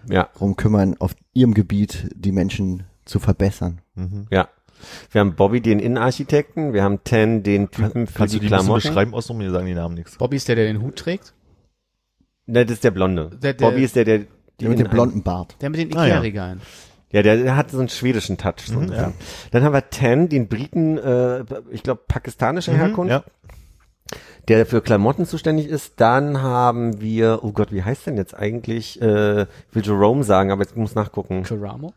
ja, 0.08 0.28
drum 0.36 0.56
kümmern, 0.56 0.96
auf 0.98 1.14
ihrem 1.34 1.54
Gebiet 1.54 2.08
die 2.16 2.32
Menschen 2.32 2.82
zu 3.04 3.20
verbessern. 3.20 3.80
mhm. 3.94 4.26
ja. 4.30 4.48
Wir 5.10 5.20
haben 5.20 5.34
Bobby, 5.34 5.60
den 5.60 5.78
Innenarchitekten, 5.78 6.72
wir 6.72 6.82
haben 6.82 7.02
Ten, 7.04 7.42
den 7.42 7.70
Typen 7.70 8.06
für 8.06 8.18
kannst 8.18 8.34
die 8.34 8.38
du 8.40 8.46
die 8.46 8.52
ein 8.52 8.58
bisschen 8.58 8.66
Klamotten. 8.66 8.88
beschreiben 8.88 9.14
aus 9.14 9.32
mir 9.32 9.50
sagen 9.50 9.66
die 9.66 9.74
Namen 9.74 9.94
nichts. 9.94 10.16
Bobby 10.16 10.36
ist 10.36 10.48
der, 10.48 10.56
der 10.56 10.66
den 10.66 10.82
Hut 10.82 10.96
trägt? 10.96 11.32
Ne, 12.46 12.64
das 12.64 12.74
ist 12.74 12.84
der 12.84 12.90
Blonde. 12.90 13.30
Der- 13.42 13.54
der- 13.54 13.66
Bobby 13.70 13.84
ist 13.84 13.96
der, 13.96 14.04
der 14.04 14.20
Der 14.60 14.68
mit 14.68 14.78
dem 14.78 14.88
blonden 14.88 15.22
Bart. 15.22 15.56
Der 15.60 15.70
mit 15.70 15.80
den 15.80 15.96
Ah, 15.96 16.02
ja. 16.06 16.14
Ikea-Regalen. 16.16 16.60
Ja, 17.12 17.22
der, 17.22 17.36
der 17.36 17.56
hat 17.56 17.70
so 17.70 17.78
einen 17.78 17.88
schwedischen 17.90 18.38
Touch. 18.38 18.66
So 18.66 18.80
Mhm, 18.80 18.92
ja. 18.92 19.12
Dann 19.50 19.62
haben 19.64 19.72
wir 19.74 19.90
Ten, 19.90 20.28
den 20.28 20.48
Briten, 20.48 20.96
äh, 20.98 21.44
ich 21.70 21.82
glaube 21.82 22.00
pakistanischer 22.08 22.72
Herkunft, 22.72 23.10
Ja. 23.10 23.22
der 24.48 24.64
für 24.66 24.80
Klamotten 24.80 25.26
zuständig 25.26 25.66
ist. 25.68 26.00
Dann 26.00 26.40
haben 26.42 27.00
wir, 27.00 27.40
oh 27.42 27.52
Gott, 27.52 27.70
wie 27.70 27.82
heißt 27.82 28.06
denn 28.06 28.16
jetzt 28.16 28.34
eigentlich? 28.34 29.00
Äh, 29.02 29.42
ich 29.42 29.46
will 29.74 29.82
Jerome 29.84 30.24
sagen, 30.24 30.50
aber 30.50 30.62
jetzt 30.62 30.76
muss 30.76 30.94
nachgucken. 30.94 31.42
Caramo? 31.42 31.92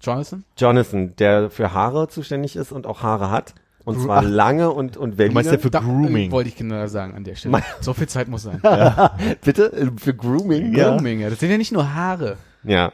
Jonathan? 0.00 0.44
Jonathan, 0.56 1.14
der 1.16 1.50
für 1.50 1.72
Haare 1.74 2.08
zuständig 2.08 2.56
ist 2.56 2.72
und 2.72 2.86
auch 2.86 3.02
Haare 3.02 3.30
hat. 3.30 3.54
Und 3.84 3.96
Gru- 3.96 4.04
zwar 4.04 4.18
Ach. 4.18 4.22
lange 4.28 4.70
und, 4.70 4.96
und 4.98 5.16
wellige. 5.18 5.30
Du 5.30 5.34
meinst 5.34 5.50
der 5.52 5.58
für 5.58 5.70
Da, 5.70 5.80
Grooming. 5.80 6.28
äh, 6.28 6.32
wollte 6.32 6.48
ich 6.48 6.56
genau 6.56 6.86
sagen 6.86 7.14
an 7.14 7.24
der 7.24 7.34
Stelle. 7.34 7.52
Mein- 7.52 7.62
so 7.80 7.94
viel 7.94 8.08
Zeit 8.08 8.28
muss 8.28 8.42
sein. 8.42 8.60
Bitte? 9.44 9.72
Äh, 9.72 9.90
Für 9.96 10.14
Grooming? 10.14 10.72
Grooming, 10.74 11.20
ja. 11.20 11.30
Das 11.30 11.40
sind 11.40 11.50
ja 11.50 11.56
nicht 11.58 11.72
nur 11.72 11.94
Haare. 11.94 12.36
Ja. 12.62 12.92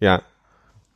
Ja. 0.00 0.22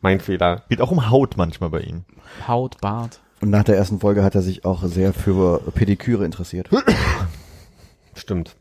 Mein 0.02 0.20
Fehler. 0.20 0.62
Geht 0.68 0.80
auch 0.82 0.90
um 0.90 1.10
Haut 1.10 1.36
manchmal 1.38 1.70
bei 1.70 1.80
ihm. 1.80 2.04
Haut, 2.46 2.78
Bart. 2.80 3.20
Und 3.40 3.50
nach 3.50 3.64
der 3.64 3.76
ersten 3.76 4.00
Folge 4.00 4.22
hat 4.22 4.34
er 4.34 4.42
sich 4.42 4.64
auch 4.64 4.82
sehr 4.84 5.12
für 5.14 5.60
Pediküre 5.74 6.24
interessiert. 6.24 6.68
Stimmt. 8.14 8.56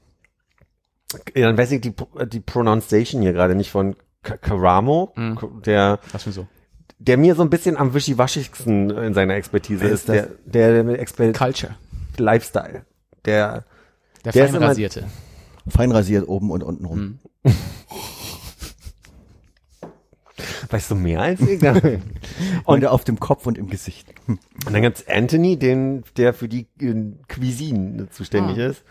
Ja, 1.35 1.47
dann 1.47 1.57
weiß 1.57 1.71
ich 1.71 1.81
die, 1.81 1.93
die 2.27 2.39
Pronunciation 2.39 3.21
hier 3.21 3.33
gerade 3.33 3.55
nicht 3.55 3.71
von 3.71 3.95
Ka- 4.23 4.37
Karamo, 4.37 5.13
Mhm. 5.15 5.61
der, 5.65 5.99
Lass 6.13 6.25
mir 6.25 6.31
so. 6.31 6.47
Der 6.99 7.17
mir 7.17 7.35
so 7.35 7.41
ein 7.41 7.49
bisschen 7.49 7.77
am 7.77 7.93
wischiwaschigsten 7.93 8.89
in 8.89 9.13
seiner 9.13 9.35
Expertise 9.35 9.85
ist, 9.85 10.09
ist 10.09 10.09
der, 10.09 10.29
der 10.45 10.83
mit 10.83 10.99
Exper 10.99 11.31
Culture. 11.33 11.75
Lifestyle. 12.17 12.85
Der, 13.25 13.65
Der, 14.23 14.31
Der 14.31 14.43
ist 14.45 14.49
immer- 14.49 14.59
feinrasierte. 14.59 15.05
Fein 15.67 15.91
rasiert 15.91 16.27
oben 16.27 16.51
und 16.51 16.63
unten 16.63 16.85
rum. 16.85 17.19
Mhm. 17.43 17.53
weißt 20.69 20.91
du 20.91 20.95
mehr 20.95 21.21
als 21.21 21.41
ich? 21.41 21.61
und, 22.65 22.85
auf 22.85 23.03
dem 23.03 23.19
Kopf 23.19 23.45
und 23.45 23.57
im 23.57 23.69
Gesicht. 23.69 24.07
Und 24.27 24.39
dann 24.71 24.81
gibt's 24.81 25.07
Anthony, 25.07 25.57
den, 25.57 26.03
der 26.17 26.33
für 26.33 26.47
die 26.47 26.67
äh, 26.79 26.95
Cuisine 27.27 28.09
zuständig 28.09 28.57
Ah. 28.59 28.67
ist. 28.67 28.83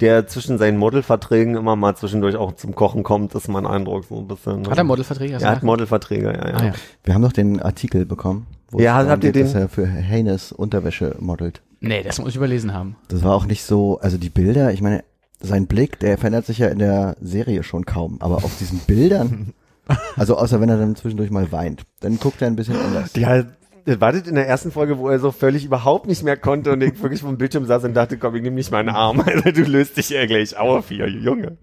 Der 0.00 0.26
zwischen 0.26 0.58
seinen 0.58 0.76
Modelverträgen 0.78 1.54
immer 1.56 1.74
mal 1.74 1.96
zwischendurch 1.96 2.36
auch 2.36 2.52
zum 2.54 2.74
Kochen 2.74 3.02
kommt, 3.02 3.34
ist 3.34 3.48
mein 3.48 3.66
Eindruck 3.66 4.04
so 4.04 4.18
ein 4.18 4.28
bisschen. 4.28 4.68
Hat 4.68 4.76
er 4.76 4.84
Modelverträge? 4.84 5.38
Er 5.40 5.50
hat? 5.50 5.62
Modelverträge, 5.62 6.26
ja, 6.26 6.48
ja. 6.48 6.54
Ah, 6.54 6.64
ja. 6.66 6.72
Wir 7.04 7.14
haben 7.14 7.22
noch 7.22 7.32
den 7.32 7.60
Artikel 7.62 8.04
bekommen, 8.04 8.46
wo 8.70 8.78
Ja, 8.78 9.02
es 9.02 9.08
habt 9.08 9.24
ihr 9.24 9.32
geht, 9.32 9.44
dass 9.44 9.52
den? 9.52 9.62
er 9.62 9.68
für 9.68 9.86
Haynes 9.86 10.52
Unterwäsche 10.52 11.16
modelt. 11.18 11.62
Nee, 11.80 12.02
das 12.02 12.18
muss 12.18 12.28
ich 12.30 12.36
überlesen 12.36 12.74
haben. 12.74 12.96
Das 13.08 13.22
war 13.22 13.34
auch 13.34 13.46
nicht 13.46 13.62
so, 13.64 13.98
also 14.00 14.18
die 14.18 14.30
Bilder, 14.30 14.72
ich 14.72 14.82
meine, 14.82 15.02
sein 15.40 15.66
Blick, 15.66 15.98
der 16.00 16.18
verändert 16.18 16.46
sich 16.46 16.58
ja 16.58 16.68
in 16.68 16.78
der 16.78 17.16
Serie 17.20 17.62
schon 17.62 17.84
kaum, 17.86 18.16
aber 18.20 18.36
auf 18.36 18.56
diesen 18.58 18.78
Bildern, 18.80 19.52
also 20.16 20.36
außer 20.36 20.60
wenn 20.60 20.68
er 20.68 20.78
dann 20.78 20.96
zwischendurch 20.96 21.30
mal 21.30 21.52
weint, 21.52 21.82
dann 22.00 22.18
guckt 22.18 22.42
er 22.42 22.48
ein 22.48 22.56
bisschen 22.56 22.76
anders. 22.76 23.14
Ja, 23.16 23.42
das 23.42 23.52
war 23.86 24.12
das 24.12 24.26
in 24.26 24.34
der 24.34 24.48
ersten 24.48 24.72
Folge, 24.72 24.98
wo 24.98 25.08
er 25.08 25.18
so 25.18 25.30
völlig 25.30 25.64
überhaupt 25.64 26.06
nicht 26.06 26.22
mehr 26.22 26.36
konnte 26.36 26.72
und 26.72 26.82
ich 26.82 27.00
wirklich 27.00 27.20
vom 27.20 27.38
Bildschirm 27.38 27.66
saß 27.66 27.84
und 27.84 27.94
dachte, 27.94 28.18
komm, 28.18 28.34
ich 28.34 28.42
nehme 28.42 28.56
nicht 28.56 28.70
meinen 28.70 28.88
Arm. 28.88 29.20
Also 29.26 29.50
du 29.52 29.62
löst 29.62 29.96
dich 29.96 30.10
ja 30.10 30.26
gleich 30.26 30.56
auf 30.56 30.88
hier, 30.88 31.08
Junge. 31.08 31.56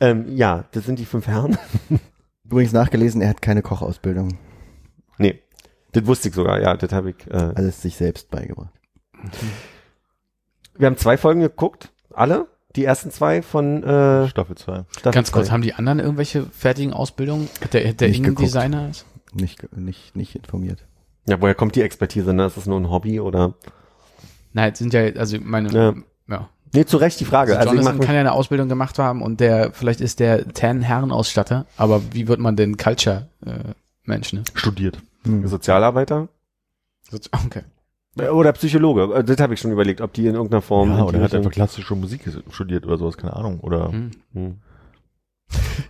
Ähm, 0.00 0.36
ja, 0.36 0.64
das 0.72 0.84
sind 0.84 0.98
die 0.98 1.04
fünf 1.06 1.26
Herren. 1.26 1.56
Übrigens 2.44 2.72
nachgelesen, 2.72 3.22
er 3.22 3.30
hat 3.30 3.40
keine 3.42 3.62
Kochausbildung, 3.62 4.36
Nee, 5.16 5.40
das 5.92 6.06
wusste 6.06 6.28
ich 6.28 6.34
sogar, 6.34 6.60
ja, 6.60 6.76
das 6.76 6.92
habe 6.92 7.10
ich. 7.10 7.26
Äh, 7.28 7.36
alles 7.54 7.80
sich 7.80 7.96
selbst 7.96 8.30
beigebracht. 8.30 8.72
wir 10.76 10.86
haben 10.86 10.96
zwei 10.96 11.16
Folgen 11.16 11.40
geguckt, 11.40 11.92
alle. 12.12 12.46
Die 12.76 12.84
ersten 12.84 13.12
zwei 13.12 13.40
von 13.40 13.84
äh, 13.84 14.26
Staffel 14.28 14.56
2. 14.56 14.84
Staffel 14.90 15.12
Ganz 15.12 15.30
kurz, 15.30 15.46
zwei. 15.46 15.52
haben 15.52 15.62
die 15.62 15.74
anderen 15.74 16.00
irgendwelche 16.00 16.42
fertigen 16.42 16.92
Ausbildungen? 16.92 17.48
Der, 17.72 17.92
der 17.92 18.08
Nicht 18.08 18.24
geguckt. 18.24 18.40
Innendesigner 18.40 18.90
ist? 18.90 19.06
Nicht, 19.32 19.72
nicht, 19.76 20.16
nicht 20.16 20.34
informiert. 20.34 20.84
Ja, 21.26 21.40
woher 21.40 21.54
kommt 21.54 21.74
die 21.76 21.82
Expertise? 21.82 22.32
Ne? 22.34 22.46
Ist 22.46 22.56
das 22.56 22.66
nur 22.66 22.78
ein 22.80 22.90
Hobby 22.90 23.20
oder? 23.20 23.54
Nein, 24.52 24.72
es 24.72 24.78
sind 24.78 24.92
ja, 24.92 25.02
also 25.16 25.36
meine, 25.40 25.68
Ja. 25.70 25.94
ja. 26.28 26.48
Nee, 26.72 26.84
zu 26.84 26.96
Recht 26.96 27.20
die 27.20 27.24
Frage. 27.24 27.56
Also 27.58 27.70
Also, 27.70 27.98
kann 28.00 28.14
ja 28.14 28.20
eine 28.20 28.32
Ausbildung 28.32 28.68
gemacht 28.68 28.98
haben 28.98 29.22
und 29.22 29.38
der, 29.40 29.72
vielleicht 29.72 30.00
ist 30.00 30.18
der 30.20 30.52
Tan-Herrenausstatter, 30.52 31.66
aber 31.76 32.02
wie 32.12 32.26
wird 32.28 32.40
man 32.40 32.56
denn 32.56 32.76
Culture-Mensch, 32.76 34.32
ne? 34.32 34.42
Studiert. 34.54 34.98
Sozialarbeiter 35.44 36.28
So- 37.10 37.18
Okay. 37.46 37.62
Äh, 38.18 38.28
oder 38.28 38.52
Psychologe. 38.52 39.12
Äh, 39.14 39.24
Das 39.24 39.38
habe 39.40 39.54
ich 39.54 39.60
schon 39.60 39.72
überlegt, 39.72 40.00
ob 40.00 40.12
die 40.12 40.26
in 40.26 40.34
irgendeiner 40.34 40.62
Form. 40.62 40.90
Ja, 40.90 41.02
oder 41.04 41.12
die 41.12 41.18
er 41.18 41.24
hat 41.24 41.34
einfach 41.34 41.50
klassische 41.50 41.94
Musik 41.94 42.22
studiert 42.50 42.86
oder 42.86 42.98
sowas, 42.98 43.16
keine 43.16 43.34
Ahnung. 43.34 43.60
Oder 43.60 43.90
Hm. 43.92 44.10
Hm. 44.34 44.58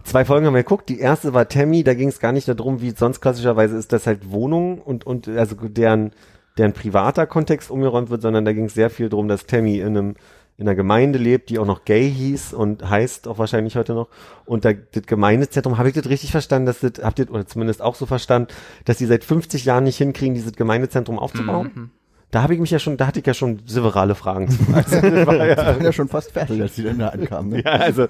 Zwei 0.02 0.24
Folgen 0.24 0.46
haben 0.46 0.54
wir 0.54 0.62
geguckt. 0.62 0.88
Die 0.88 1.00
erste 1.00 1.34
war 1.34 1.48
Tammy, 1.48 1.82
da 1.82 1.94
ging 1.94 2.08
es 2.08 2.20
gar 2.20 2.32
nicht 2.32 2.46
darum, 2.46 2.80
wie 2.80 2.90
sonst 2.90 3.20
klassischerweise 3.20 3.76
ist, 3.76 3.92
dass 3.92 4.06
halt 4.06 4.30
Wohnungen 4.30 4.78
und, 4.78 5.06
und 5.06 5.28
also 5.28 5.56
deren, 5.56 6.12
deren 6.56 6.72
privater 6.72 7.26
Kontext 7.26 7.70
umgeräumt 7.70 8.10
wird, 8.10 8.22
sondern 8.22 8.44
da 8.44 8.52
ging 8.52 8.66
es 8.66 8.74
sehr 8.74 8.90
viel 8.90 9.08
darum, 9.08 9.28
dass 9.28 9.46
Tammy 9.46 9.78
in 9.78 9.88
einem 9.88 10.14
in 10.56 10.68
einer 10.68 10.76
Gemeinde 10.76 11.18
lebt, 11.18 11.50
die 11.50 11.58
auch 11.58 11.66
noch 11.66 11.84
gay 11.84 12.08
hieß 12.08 12.52
und 12.52 12.88
heißt 12.88 13.26
auch 13.26 13.38
wahrscheinlich 13.38 13.74
heute 13.74 13.92
noch. 13.94 14.08
Und 14.44 14.64
da, 14.64 14.72
das 14.72 15.04
Gemeindezentrum, 15.04 15.78
habe 15.78 15.88
ich 15.88 15.94
das 15.94 16.08
richtig 16.08 16.30
verstanden, 16.30 16.66
dass 16.66 16.78
das, 16.78 16.92
habt 17.02 17.18
ihr, 17.18 17.28
oder 17.30 17.46
zumindest 17.46 17.82
auch 17.82 17.96
so 17.96 18.06
verstanden, 18.06 18.48
dass 18.84 18.98
die 18.98 19.06
seit 19.06 19.24
50 19.24 19.64
Jahren 19.64 19.82
nicht 19.82 19.96
hinkriegen, 19.96 20.34
dieses 20.34 20.52
Gemeindezentrum 20.52 21.18
aufzubauen? 21.18 21.70
Mhm. 21.74 21.90
Da 22.30 22.42
habe 22.42 22.54
ich 22.54 22.60
mich 22.60 22.70
ja 22.70 22.78
schon, 22.78 22.96
da 22.96 23.08
hatte 23.08 23.18
ich 23.18 23.26
ja 23.26 23.34
schon 23.34 23.62
severale 23.66 24.14
Fragen 24.14 24.48
zu. 24.48 24.58
Also, 24.72 25.00
das 25.00 25.26
war 25.26 25.34
Die 25.34 25.50
ja, 25.50 25.56
waren 25.56 25.82
ja 25.82 25.92
schon 25.92 26.08
fast 26.08 26.30
fertig, 26.30 26.60
als 26.60 26.76
die 26.76 26.84
dann 26.84 27.00
da 27.00 27.08
ankamen. 27.08 27.50
Ne? 27.50 27.62
ja, 27.64 27.72
also 27.72 28.06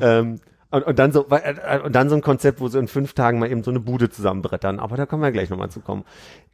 ähm, 0.00 0.40
und, 0.70 0.86
und 0.86 0.98
dann 0.98 1.12
so 1.12 1.26
äh, 1.30 1.80
und 1.80 1.94
dann 1.94 2.10
so 2.10 2.14
ein 2.14 2.20
Konzept, 2.20 2.60
wo 2.60 2.68
sie 2.68 2.78
in 2.78 2.88
fünf 2.88 3.14
Tagen 3.14 3.38
mal 3.38 3.50
eben 3.50 3.62
so 3.62 3.70
eine 3.70 3.80
Bude 3.80 4.10
zusammenbrettern. 4.10 4.80
Aber 4.80 4.96
da 4.96 5.06
können 5.06 5.22
wir 5.22 5.32
gleich 5.32 5.48
nochmal 5.48 5.70
zu 5.70 5.80
kommen. 5.80 6.04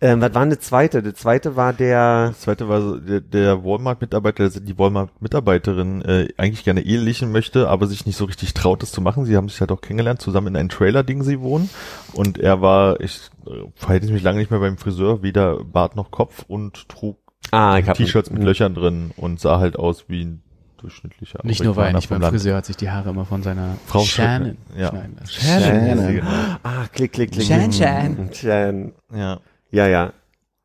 Ähm, 0.01 0.21
was 0.21 0.35
war 0.35 0.47
der 0.47 0.61
zweite? 0.61 1.03
Der 1.03 1.15
zweite 1.15 1.57
war 1.57 1.73
der 1.73 2.29
Das 2.29 2.43
zweite 2.43 2.69
war 2.69 2.81
so, 2.81 2.97
der, 2.97 3.21
der 3.21 3.65
Walmart-Mitarbeiter, 3.65 4.51
die 4.51 4.79
Walmart-Mitarbeiterin 4.79 6.03
äh, 6.03 6.29
eigentlich 6.37 6.65
gerne 6.65 6.83
ehelichen 6.83 7.33
möchte, 7.33 7.69
aber 7.69 7.89
sich 7.89 8.07
nicht 8.07 8.17
so 8.17 8.25
richtig 8.27 8.55
traut, 8.55 8.83
das 8.83 8.93
zu 8.93 9.01
machen. 9.01 9.25
Sie 9.25 9.37
haben 9.37 9.49
sich 9.49 9.61
halt 9.61 9.73
auch 9.73 9.81
kennengelernt, 9.81 10.23
zusammen 10.23 10.49
in 10.49 10.57
einem 10.57 10.69
Trailer-Ding 10.69 11.25
sie 11.25 11.41
wohnen. 11.41 11.69
Und 12.13 12.39
er 12.39 12.61
war, 12.61 13.01
ich 13.01 13.31
äh, 13.47 13.51
verhalte 13.75 14.13
mich 14.13 14.23
lange 14.23 14.39
nicht 14.39 14.51
mehr 14.53 14.61
beim 14.61 14.79
Friseur, 14.79 15.23
weder 15.23 15.65
Bart 15.65 15.97
noch 15.97 16.13
Kopf 16.13 16.45
und 16.47 16.89
trug 16.89 17.19
Ah, 17.51 17.81
T-Shirts 17.81 18.31
mit 18.31 18.43
Löchern 18.43 18.75
drin 18.75 19.13
und 19.17 19.39
sah 19.39 19.61
halt 19.61 19.79
aus 19.79 20.09
wie 20.09 20.25
ein 20.25 20.44
durchschnittlicher 20.85 21.41
Nicht 21.43 21.65
nur, 21.65 21.77
er 21.79 21.93
nicht 21.93 22.09
vom 22.09 22.17
beim 22.17 22.23
Land. 22.23 22.33
Friseur 22.35 22.57
hat 22.57 22.67
sich 22.67 22.77
die 22.77 22.91
Haare 22.91 23.11
immer 23.11 23.25
von 23.25 23.43
seiner 23.43 23.77
Frau 23.87 24.01
Shannon 24.05 24.57
ja. 24.77 24.89
schneiden 24.89 25.17
lassen. 25.19 25.33
Shannon. 25.33 26.23
Ah, 26.63 26.87
klick, 26.93 27.13
klick, 27.13 27.33
klick. 27.33 27.47
Shan, 27.47 27.73
Shan. 27.73 28.31
Shan. 28.33 28.93
Ja. 29.15 29.41
Ja, 29.71 29.87
ja. 29.89 30.13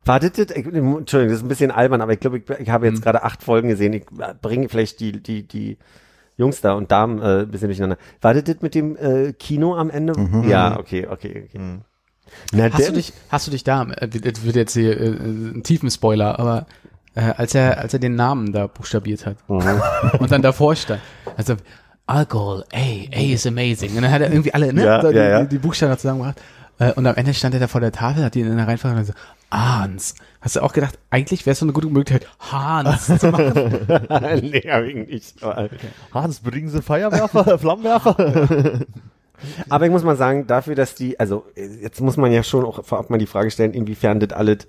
War 0.04 0.20
das, 0.20 0.32
das, 0.32 0.50
ich- 0.56 0.64
Entschuldigung, 0.66 1.04
das 1.06 1.38
ist 1.38 1.42
ein 1.42 1.48
bisschen 1.48 1.70
albern, 1.70 2.00
aber 2.00 2.12
ich 2.12 2.20
glaube, 2.20 2.38
ich, 2.38 2.48
ich 2.58 2.70
habe 2.70 2.86
jetzt 2.86 2.96
Hm. 2.96 3.02
gerade 3.02 3.22
acht 3.22 3.42
Folgen 3.42 3.68
gesehen. 3.68 3.92
Ich 3.92 4.04
bringe 4.40 4.68
vielleicht 4.68 5.00
die, 5.00 5.12
die, 5.22 5.46
die 5.46 5.78
Jungs 6.36 6.60
da 6.60 6.72
und 6.72 6.90
Damen 6.90 7.20
äh, 7.20 7.40
ein 7.40 7.50
bisschen 7.50 7.68
durcheinander. 7.68 7.98
War 8.20 8.32
das 8.34 8.44
das 8.44 8.60
mit 8.62 8.74
dem 8.74 8.96
äh, 8.96 9.32
Kino 9.34 9.74
am 9.76 9.90
Ende? 9.90 10.18
Mhm. 10.18 10.48
Ja, 10.48 10.78
okay, 10.78 11.06
okay, 11.06 11.44
okay. 11.48 11.58
Hm. 11.58 11.80
Na 12.52 12.72
Hast 12.72 12.88
du 12.88 12.92
dich, 12.92 13.12
hast 13.28 13.46
du 13.46 13.50
dich 13.50 13.64
da, 13.64 13.82
äh, 13.82 14.08
das 14.08 14.44
wird 14.44 14.54
jetzt 14.56 14.74
hier 14.74 14.98
äh, 14.98 15.08
ein 15.08 15.62
tiefen 15.64 15.90
Spoiler, 15.90 16.38
aber 16.38 16.66
äh, 17.14 17.32
als 17.36 17.54
er, 17.54 17.78
als 17.78 17.92
er 17.92 17.98
den 18.00 18.14
Namen 18.14 18.52
da 18.52 18.66
buchstabiert 18.66 19.26
hat 19.26 19.36
Mhm. 19.48 19.80
und 20.18 20.30
dann 20.30 20.42
davor 20.42 20.74
stand, 20.76 21.00
also 21.36 21.56
Alkohol, 22.06 22.64
A, 22.72 22.76
A 22.78 23.20
is 23.32 23.46
amazing. 23.46 23.94
Und 23.96 24.02
dann 24.02 24.10
hat 24.10 24.20
er 24.22 24.30
irgendwie 24.30 24.52
alle, 24.52 24.72
ne, 24.72 24.84
Ja, 24.84 25.00
da 25.00 25.10
die, 25.10 25.16
ja, 25.16 25.28
ja. 25.28 25.42
Die, 25.42 25.48
die 25.48 25.58
Buchstaben 25.58 25.96
zusammengebracht. 25.96 26.40
Äh, 26.80 26.92
und 26.94 27.06
am 27.06 27.14
Ende 27.14 27.34
stand 27.34 27.54
er 27.54 27.60
da 27.60 27.68
vor 27.68 27.80
der 27.80 27.92
Tafel, 27.92 28.24
hat 28.24 28.34
ihn 28.34 28.46
in 28.46 28.56
der 28.56 28.66
Reihenfolge 28.66 28.98
und 28.98 29.04
so, 29.04 29.12
Hans. 29.52 30.14
Hast 30.40 30.56
du 30.56 30.60
auch 30.62 30.72
gedacht, 30.72 30.98
eigentlich 31.10 31.44
wäre 31.46 31.52
es 31.52 31.58
so 31.60 31.66
eine 31.66 31.72
gute 31.72 31.86
Möglichkeit, 31.88 32.28
Hans 32.40 33.06
zu 33.18 33.28
machen? 33.30 33.52
nee, 34.42 34.62
hab 34.68 34.82
ich 34.84 34.94
nicht. 35.08 35.42
Aber- 35.42 35.68
Hans, 36.14 36.40
bringen 36.40 36.68
Sie 36.68 36.82
Feuerwerfer, 36.82 37.58
Flammenwerfer? 37.58 38.80
Aber 39.68 39.84
ich 39.86 39.90
muss 39.90 40.02
mal 40.04 40.16
sagen, 40.16 40.46
dafür, 40.46 40.74
dass 40.74 40.94
die, 40.94 41.18
also 41.18 41.44
jetzt 41.56 42.00
muss 42.00 42.16
man 42.16 42.30
ja 42.32 42.42
schon 42.42 42.64
auch 42.64 42.84
vorab 42.84 43.08
mal 43.10 43.18
die 43.18 43.26
Frage 43.26 43.50
stellen, 43.50 43.72
inwiefern 43.72 44.20
das 44.20 44.30
alles 44.32 44.66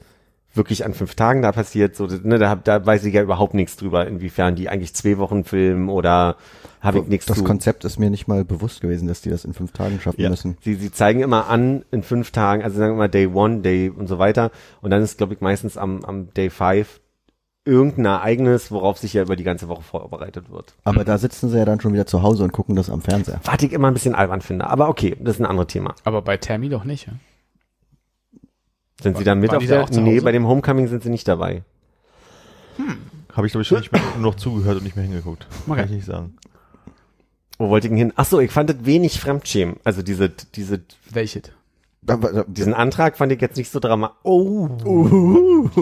wirklich 0.54 0.84
an 0.86 0.94
fünf 0.94 1.16
Tagen 1.16 1.42
da 1.42 1.52
passiert. 1.52 1.96
So, 1.96 2.08
ne, 2.08 2.38
da, 2.38 2.56
da 2.56 2.86
weiß 2.86 3.06
ich 3.06 3.14
ja 3.14 3.22
überhaupt 3.22 3.54
nichts 3.54 3.78
drüber, 3.78 4.06
inwiefern 4.08 4.56
die 4.56 4.68
eigentlich 4.70 4.94
zwei 4.94 5.18
Wochen 5.18 5.44
filmen 5.44 5.90
oder 5.90 6.36
habe 6.82 7.00
ich 7.00 7.06
nichts 7.08 7.26
Das 7.28 7.38
zu. 7.38 7.44
Konzept 7.44 7.86
ist 7.86 8.00
mir 8.00 8.10
nicht 8.10 8.28
mal 8.28 8.44
bewusst 8.44 8.82
gewesen, 8.82 9.08
dass 9.08 9.22
die 9.22 9.30
das 9.30 9.46
in 9.46 9.54
fünf 9.54 9.72
Tagen 9.72 10.00
schaffen 10.02 10.20
Ja. 10.20 10.30
müssen. 10.30 10.58
Sie, 10.62 10.74
sie 10.76 10.92
zeigen 10.92 11.22
immer 11.22 11.48
an 11.48 11.86
in 11.92 12.04
fünf 12.04 12.32
Tagen, 12.32 12.64
also 12.64 12.78
sagen 12.78 12.94
wir 12.94 12.98
mal 12.98 13.08
Day 13.08 13.28
One, 13.28 13.62
Day 13.62 13.90
und 13.90 14.08
so 14.08 14.20
weiter. 14.20 14.52
Und 14.82 14.90
dann 14.92 15.02
ist, 15.02 15.18
glaube 15.18 15.34
ich, 15.34 15.42
meistens 15.42 15.78
am, 15.78 16.04
am 16.06 16.34
Day 16.34 16.50
Five 16.50 17.00
irgendein 17.64 18.06
Ereignis, 18.06 18.72
worauf 18.72 18.98
sich 18.98 19.14
ja 19.14 19.22
über 19.22 19.36
die 19.36 19.44
ganze 19.44 19.68
Woche 19.68 19.84
vorbereitet 19.84 20.50
wird. 20.50 20.74
Aber 20.84 21.06
da 21.06 21.20
sitzen 21.20 21.50
sie 21.50 21.58
ja 21.60 21.66
dann 21.66 21.80
schon 21.80 21.94
wieder 21.94 22.08
zu 22.08 22.24
Hause 22.24 22.44
und 22.44 22.52
gucken 22.52 22.76
das 22.76 22.90
am 22.90 23.02
Fernseher. 23.02 23.40
Was 23.44 23.62
ich 23.62 23.72
immer 23.72 23.88
ein 23.88 23.94
bisschen 23.94 24.16
albern 24.16 24.42
finde. 24.42 24.68
Aber 24.68 24.90
okay, 24.90 25.16
das 25.20 25.36
ist 25.36 25.42
ein 25.42 25.46
anderes 25.46 25.68
Thema. 25.68 25.94
aber 26.04 26.24
bei 26.24 26.38
Tammy 26.38 26.70
doch 26.70 26.84
nicht. 26.84 27.06
Ja? 27.08 27.14
Sind 29.02 29.18
sie 29.18 29.24
dann 29.24 29.40
mit 29.40 29.54
auf 29.54 29.66
der? 29.66 29.86
Nee, 29.92 30.20
bei 30.20 30.32
dem 30.32 30.48
Homecoming 30.48 30.88
sind 30.88 31.04
sie 31.04 31.10
nicht 31.10 31.28
dabei. 31.28 31.64
Habe 33.34 33.48
ich, 33.48 33.54
glaube 33.54 33.62
ich, 33.62 33.68
schon 33.68 33.80
nicht 33.80 33.92
mehr 33.92 34.02
nur 34.16 34.32
noch 34.32 34.36
zugehört 34.36 34.78
und 34.78 34.84
nicht 34.84 34.96
mehr 34.96 35.06
hingeguckt. 35.06 35.48
Okay. 35.68 35.76
Kann 35.78 35.86
ich 35.86 35.92
nicht 35.96 36.06
sagen. 36.06 36.36
Wo 37.58 37.70
wollte 37.70 37.88
ich 37.88 37.92
denn 37.92 37.98
hin? 37.98 38.14
Ach 38.16 38.26
so, 38.26 38.40
ich 38.40 38.52
fand 38.52 38.70
das 38.70 38.78
wenig 38.86 39.20
Fremdschämen. 39.20 39.78
Also 39.84 40.02
diese, 40.02 40.30
diese, 40.30 40.82
Welches? 41.12 41.44
Aber, 42.08 42.46
diesen 42.48 42.74
Antrag 42.74 43.16
fand 43.18 43.32
ich 43.32 43.40
jetzt 43.40 43.58
nicht 43.58 43.72
so 43.72 43.80
dramatisch. 43.80 44.18
Oh, 44.24 44.68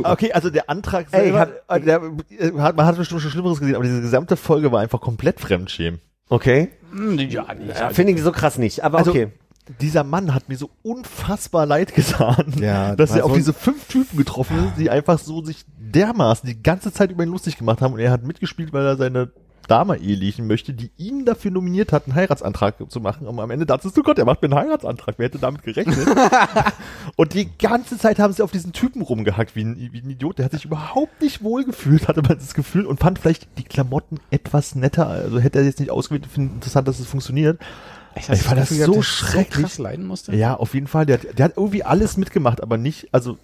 Okay, 0.03 0.33
also 0.33 0.49
der 0.49 0.69
Antrag 0.69 1.07
Ey, 1.11 1.21
selber, 1.23 1.39
hat- 1.39 1.53
äh, 1.69 1.79
der, 1.79 2.01
äh, 2.37 2.51
hat, 2.59 2.75
man 2.75 2.85
hat 2.85 2.97
bestimmt 2.97 3.21
schon 3.21 3.31
Schlimmeres 3.31 3.59
gesehen, 3.59 3.75
aber 3.75 3.85
diese 3.85 4.01
gesamte 4.01 4.35
Folge 4.35 4.71
war 4.73 4.81
einfach 4.81 4.99
komplett 4.99 5.39
Fremdschämen. 5.39 6.01
okay. 6.27 6.69
Ja, 6.93 7.53
nicht. 7.53 7.79
Ja, 7.79 7.89
finde 7.91 8.11
ich 8.13 8.21
so 8.21 8.31
krass 8.33 8.57
nicht. 8.57 8.83
Aber 8.83 8.97
Also, 8.97 9.11
okay. 9.11 9.27
Dieser 9.81 10.03
Mann 10.03 10.33
hat 10.33 10.49
mir 10.49 10.57
so 10.57 10.69
unfassbar 10.83 11.65
leid 11.65 11.93
getan, 11.93 12.53
Ja, 12.59 12.95
dass 12.97 13.11
er 13.15 13.23
auf 13.25 13.31
so- 13.31 13.37
diese 13.37 13.53
fünf 13.53 13.87
Typen 13.87 14.17
getroffen 14.17 14.57
ist, 14.67 14.77
die 14.77 14.89
einfach 14.89 15.19
so 15.19 15.43
sich 15.43 15.63
dermaßen 15.77 16.47
die 16.47 16.61
ganze 16.61 16.91
Zeit 16.91 17.11
über 17.11 17.23
ihn 17.23 17.29
lustig 17.29 17.57
gemacht 17.57 17.81
haben 17.81 17.93
und 17.93 17.99
er 17.99 18.11
hat 18.11 18.23
mitgespielt, 18.23 18.73
weil 18.73 18.85
er 18.85 18.97
seine 18.97 19.31
Dame 19.67 19.97
ehelichen 19.97 20.47
möchte, 20.47 20.73
die 20.73 20.89
ihn 20.97 21.25
dafür 21.25 21.51
nominiert 21.51 21.91
hat, 21.93 22.05
einen 22.07 22.15
Heiratsantrag 22.15 22.89
zu 22.89 22.99
machen. 23.01 23.27
Und 23.27 23.39
am 23.39 23.51
Ende 23.51 23.67
dachte 23.67 23.91
du 23.91 24.01
Gott, 24.01 24.17
er 24.17 24.25
macht 24.25 24.41
mir 24.41 24.47
einen 24.47 24.55
Heiratsantrag. 24.59 25.15
Wer 25.19 25.27
hätte 25.27 25.37
damit 25.37 25.61
gerechnet? 25.61 25.95
und 27.15 27.35
die 27.35 27.49
ganze 27.59 27.97
Zeit 27.99 28.17
haben 28.17 28.33
sie 28.33 28.41
auf 28.41 28.51
diesen 28.51 28.73
Typen 28.73 29.03
rumgehackt, 29.03 29.55
wie 29.55 29.63
ein, 29.63 29.77
wie 29.91 30.01
ein 30.01 30.09
Idiot. 30.09 30.39
Der 30.39 30.45
hat 30.45 30.53
sich 30.53 30.65
überhaupt 30.65 31.21
nicht 31.21 31.43
wohl 31.43 31.65
gefühlt, 31.65 32.07
hatte 32.07 32.23
man 32.23 32.39
das 32.39 32.55
Gefühl 32.55 32.87
und 32.87 32.99
fand 32.99 33.19
vielleicht 33.19 33.47
die 33.59 33.63
Klamotten 33.63 34.19
etwas 34.31 34.73
netter. 34.73 35.07
Also 35.07 35.39
hätte 35.39 35.59
er 35.59 35.65
jetzt 35.65 35.79
nicht 35.79 35.91
ausgewählt, 35.91 36.25
finde 36.25 36.55
interessant, 36.55 36.87
dass 36.87 36.99
es 36.99 37.05
funktioniert. 37.05 37.59
Ich, 38.19 38.29
Ich 38.29 38.41
fand 38.41 38.59
das 38.59 38.69
so 38.69 39.01
schrecklich. 39.01 39.63
krass 39.63 39.77
leiden 39.77 40.05
musste. 40.05 40.35
Ja, 40.35 40.55
auf 40.55 40.73
jeden 40.73 40.87
Fall. 40.87 41.05
Der, 41.05 41.19
hat- 41.19 41.37
der 41.37 41.45
hat 41.45 41.53
irgendwie 41.57 41.83
alles 41.83 42.17
mitgemacht, 42.17 42.61
aber 42.61 42.77
nicht, 42.77 43.07
also 43.11 43.37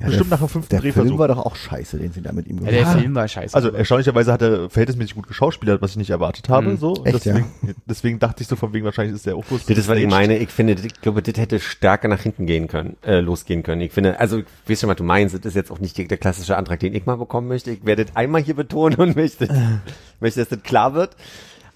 Ja, 0.00 0.06
bestimmt 0.06 0.30
der, 0.30 0.38
nach 0.38 0.44
dem 0.44 0.48
fünften 0.48 0.70
der 0.70 0.80
Film 0.80 0.94
Drehversuch. 0.94 1.18
war 1.18 1.28
doch 1.28 1.38
auch 1.38 1.54
scheiße, 1.54 1.98
den 1.98 2.12
sie 2.12 2.22
da 2.22 2.32
mit 2.32 2.46
ihm 2.48 2.56
Ja, 2.56 2.60
gemacht 2.60 2.74
der 2.74 2.86
haben. 2.86 3.00
Film 3.00 3.14
war 3.14 3.28
scheiße. 3.28 3.54
Also 3.54 3.70
erstaunlicherweise 3.70 4.32
hat 4.32 4.42
er 4.42 4.68
verhältnismäßig 4.70 5.14
gut 5.14 5.28
geschauspielert, 5.28 5.80
was 5.82 5.92
ich 5.92 5.96
nicht 5.96 6.10
erwartet 6.10 6.48
habe. 6.48 6.70
Mhm. 6.70 6.76
So. 6.78 7.04
Echt, 7.04 7.24
deswegen, 7.24 7.46
deswegen 7.86 8.18
dachte 8.18 8.42
ich 8.42 8.48
so 8.48 8.56
von 8.56 8.72
wegen, 8.72 8.84
wahrscheinlich 8.84 9.14
ist 9.14 9.26
der 9.26 9.36
auch 9.36 9.44
bloß 9.44 9.66
Das 9.66 9.78
ist, 9.78 9.88
was 9.88 9.98
ich 9.98 10.08
meine. 10.08 10.38
Ich 10.38 10.50
finde, 10.50 10.72
ich 10.74 11.00
glaube, 11.00 11.22
das 11.22 11.36
hätte 11.40 11.60
stärker 11.60 12.08
nach 12.08 12.20
hinten 12.20 12.46
gehen 12.46 12.66
können, 12.68 12.96
äh, 13.04 13.20
losgehen 13.20 13.62
können. 13.62 13.80
Ich 13.80 13.92
finde, 13.92 14.18
also, 14.18 14.38
ich 14.38 14.44
weiß 14.66 14.80
schon, 14.80 14.88
was 14.90 14.96
du 14.96 15.04
meinst. 15.04 15.34
Das 15.36 15.44
ist 15.44 15.54
jetzt 15.54 15.70
auch 15.70 15.78
nicht 15.78 15.96
der, 15.98 16.06
der 16.06 16.18
klassische 16.18 16.56
Antrag, 16.56 16.80
den 16.80 16.94
ich 16.94 17.06
mal 17.06 17.16
bekommen 17.16 17.46
möchte. 17.48 17.70
Ich 17.70 17.84
werde 17.84 18.04
das 18.04 18.16
einmal 18.16 18.42
hier 18.42 18.54
betonen 18.54 18.96
und 18.96 19.14
möchte, 19.16 19.46
möchte, 20.20 20.40
dass 20.40 20.48
das 20.48 20.62
klar 20.62 20.94
wird. 20.94 21.16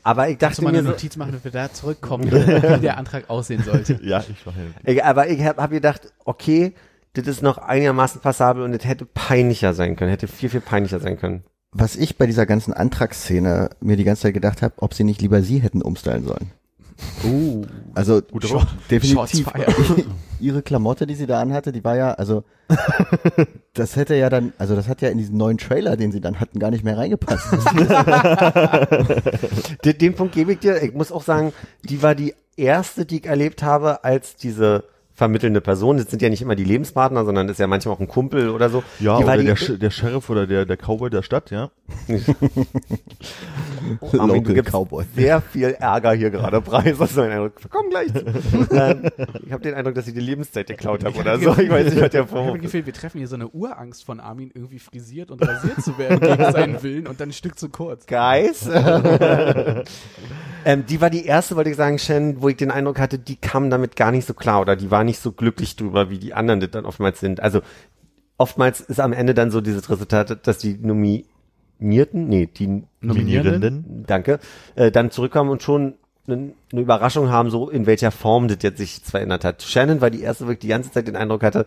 Aber 0.06 0.28
ich 0.28 0.38
Kannst 0.38 0.58
du 0.58 0.62
dachte 0.62 0.64
mal 0.66 0.70
mir 0.70 0.78
eine 0.78 0.86
so, 0.86 0.92
Notiz 0.92 1.16
machen, 1.16 1.32
dass 1.32 1.42
wir 1.42 1.50
da 1.50 1.72
zurückkommen, 1.72 2.30
wie 2.30 2.80
der 2.80 2.96
Antrag 2.96 3.28
aussehen 3.28 3.64
sollte. 3.64 3.98
Ja, 4.04 4.20
ich 4.20 4.46
mache 4.46 4.60
ich, 4.84 5.04
aber 5.04 5.28
ich 5.28 5.42
habe 5.44 5.60
hab 5.60 5.70
gedacht, 5.70 6.12
okay, 6.24 6.74
das 7.14 7.26
ist 7.26 7.42
noch 7.42 7.58
einigermaßen 7.58 8.20
passabel 8.20 8.62
und 8.62 8.70
das 8.70 8.84
hätte 8.84 9.04
peinlicher 9.04 9.74
sein 9.74 9.96
können, 9.96 10.10
hätte 10.10 10.28
viel, 10.28 10.48
viel 10.48 10.60
peinlicher 10.60 11.00
sein 11.00 11.18
können. 11.18 11.42
Was 11.72 11.96
ich 11.96 12.18
bei 12.18 12.26
dieser 12.26 12.46
ganzen 12.46 12.72
Antragsszene 12.72 13.70
mir 13.80 13.96
die 13.96 14.04
ganze 14.04 14.22
Zeit 14.22 14.34
gedacht 14.34 14.62
habe, 14.62 14.74
ob 14.76 14.94
sie 14.94 15.02
nicht 15.02 15.22
lieber 15.22 15.42
sie 15.42 15.58
hätten 15.58 15.82
umstylen 15.82 16.24
sollen. 16.24 16.52
Uh, 17.24 17.64
Also 17.94 18.20
Guter 18.22 18.48
Sch- 18.48 18.52
Punkt. 18.52 18.68
definitiv. 18.90 19.46
Ihre 20.40 20.62
Klamotte, 20.62 21.06
die 21.06 21.14
sie 21.14 21.26
da 21.26 21.40
anhatte, 21.40 21.72
die 21.72 21.82
war 21.84 21.96
ja, 21.96 22.12
also 22.12 22.44
das 23.74 23.96
hätte 23.96 24.14
ja 24.16 24.28
dann, 24.28 24.52
also 24.58 24.74
das 24.76 24.88
hat 24.88 25.00
ja 25.02 25.08
in 25.08 25.18
diesen 25.18 25.36
neuen 25.36 25.58
Trailer, 25.58 25.96
den 25.96 26.12
sie 26.12 26.20
dann 26.20 26.40
hatten, 26.40 26.58
gar 26.58 26.70
nicht 26.70 26.84
mehr 26.84 26.96
reingepasst. 26.98 27.46
Den, 29.84 29.98
den 29.98 30.14
Punkt 30.14 30.34
gebe 30.34 30.52
ich 30.52 30.58
dir. 30.58 30.82
Ich 30.82 30.94
muss 30.94 31.12
auch 31.12 31.22
sagen, 31.22 31.52
die 31.84 32.02
war 32.02 32.14
die 32.14 32.34
erste, 32.56 33.06
die 33.06 33.18
ich 33.18 33.26
erlebt 33.26 33.62
habe, 33.62 34.04
als 34.04 34.36
diese 34.36 34.84
vermittelnde 35.16 35.60
Person. 35.60 35.96
Das 35.96 36.10
sind 36.10 36.22
ja 36.22 36.28
nicht 36.28 36.42
immer 36.42 36.54
die 36.54 36.64
Lebenspartner, 36.64 37.24
sondern 37.24 37.48
ist 37.48 37.58
ja 37.58 37.66
manchmal 37.66 37.94
auch 37.96 38.00
ein 38.00 38.06
Kumpel 38.06 38.50
oder 38.50 38.68
so. 38.70 38.84
Ja, 39.00 39.16
die 39.16 39.24
oder 39.24 39.26
war 39.26 39.36
die, 39.38 39.46
der, 39.46 39.56
Sch- 39.56 39.78
der 39.78 39.90
Sheriff 39.90 40.30
oder 40.30 40.46
der, 40.46 40.66
der 40.66 40.76
Cowboy 40.76 41.10
der 41.10 41.22
Stadt, 41.22 41.50
ja. 41.50 41.70
Oh, 44.00 44.18
Armin, 44.18 44.42
du 44.42 44.52
gibst 44.52 44.72
Cowboy. 44.72 45.04
sehr 45.14 45.40
viel 45.40 45.76
Ärger 45.78 46.12
hier 46.12 46.30
gerade 46.30 46.60
preis. 46.60 46.96
Das 46.98 47.10
ist 47.12 47.16
mein 47.16 47.30
Eindruck. 47.30 47.52
Wir 47.62 47.70
kommen 47.70 47.88
gleich. 47.90 48.12
zu. 48.12 48.18
ähm, 48.74 49.04
ich 49.46 49.52
habe 49.52 49.62
den 49.62 49.74
Eindruck, 49.74 49.94
dass 49.94 50.08
ich 50.08 50.14
die 50.14 50.20
Lebenszeit 50.20 50.66
geklaut 50.66 51.04
habe 51.04 51.16
oder 51.18 51.38
so. 51.38 51.56
Ich 51.56 51.70
weiß 51.70 51.84
nicht, 51.92 52.00
was 52.00 52.10
der 52.10 52.22
ich 52.22 52.26
habe 52.26 52.28
Vorwurf 52.28 52.46
das 52.48 52.56
ist. 52.56 52.62
Gefühl, 52.72 52.86
wir 52.86 52.92
treffen 52.92 53.18
hier 53.18 53.28
so 53.28 53.36
eine 53.36 53.46
Urangst 53.48 54.04
von 54.04 54.18
Armin, 54.18 54.50
irgendwie 54.54 54.80
frisiert 54.80 55.30
und 55.30 55.40
rasiert 55.46 55.82
zu 55.82 55.96
werden 55.98 56.18
gegen 56.20 56.52
seinen 56.52 56.82
Willen 56.82 57.06
und 57.06 57.20
dann 57.20 57.28
ein 57.28 57.32
Stück 57.32 57.56
zu 57.58 57.68
kurz. 57.68 58.06
Guys. 58.06 58.68
ähm, 60.64 60.84
die 60.86 61.00
war 61.00 61.10
die 61.10 61.24
erste, 61.24 61.54
wollte 61.56 61.70
ich 61.70 61.76
sagen, 61.76 61.98
Shen, 61.98 62.42
wo 62.42 62.48
ich 62.48 62.56
den 62.56 62.70
Eindruck 62.72 62.98
hatte, 62.98 63.18
die 63.18 63.36
kam 63.36 63.70
damit 63.70 63.94
gar 63.96 64.10
nicht 64.10 64.26
so 64.26 64.34
klar 64.34 64.60
oder 64.60 64.74
die 64.76 64.90
war 64.90 65.04
nicht 65.06 65.20
so 65.20 65.32
glücklich 65.32 65.76
drüber, 65.76 66.10
wie 66.10 66.18
die 66.18 66.34
anderen 66.34 66.60
das 66.60 66.70
dann 66.70 66.84
oftmals 66.84 67.20
sind. 67.20 67.40
Also 67.40 67.62
oftmals 68.36 68.80
ist 68.80 69.00
am 69.00 69.12
Ende 69.12 69.32
dann 69.32 69.50
so 69.50 69.60
dieses 69.60 69.88
Resultat, 69.88 70.46
dass 70.46 70.58
die 70.58 70.76
Nominierten, 70.76 72.28
nee, 72.28 72.46
die 72.46 72.84
Nominierenden. 73.00 74.04
danke, 74.06 74.38
äh, 74.74 74.90
dann 74.90 75.10
zurückkommen 75.10 75.50
und 75.50 75.62
schon 75.62 75.94
eine, 76.28 76.52
eine 76.72 76.80
Überraschung 76.80 77.30
haben, 77.30 77.50
so 77.50 77.70
in 77.70 77.86
welcher 77.86 78.10
Form 78.10 78.48
das 78.48 78.58
jetzt 78.62 78.78
sich 78.78 79.00
verändert 79.04 79.44
hat. 79.44 79.62
Shannon 79.62 80.00
war 80.00 80.10
die 80.10 80.22
erste, 80.22 80.46
wo 80.46 80.50
ich 80.50 80.58
die 80.58 80.68
ganze 80.68 80.90
Zeit 80.90 81.06
den 81.06 81.16
Eindruck 81.16 81.42
hatte, 81.42 81.66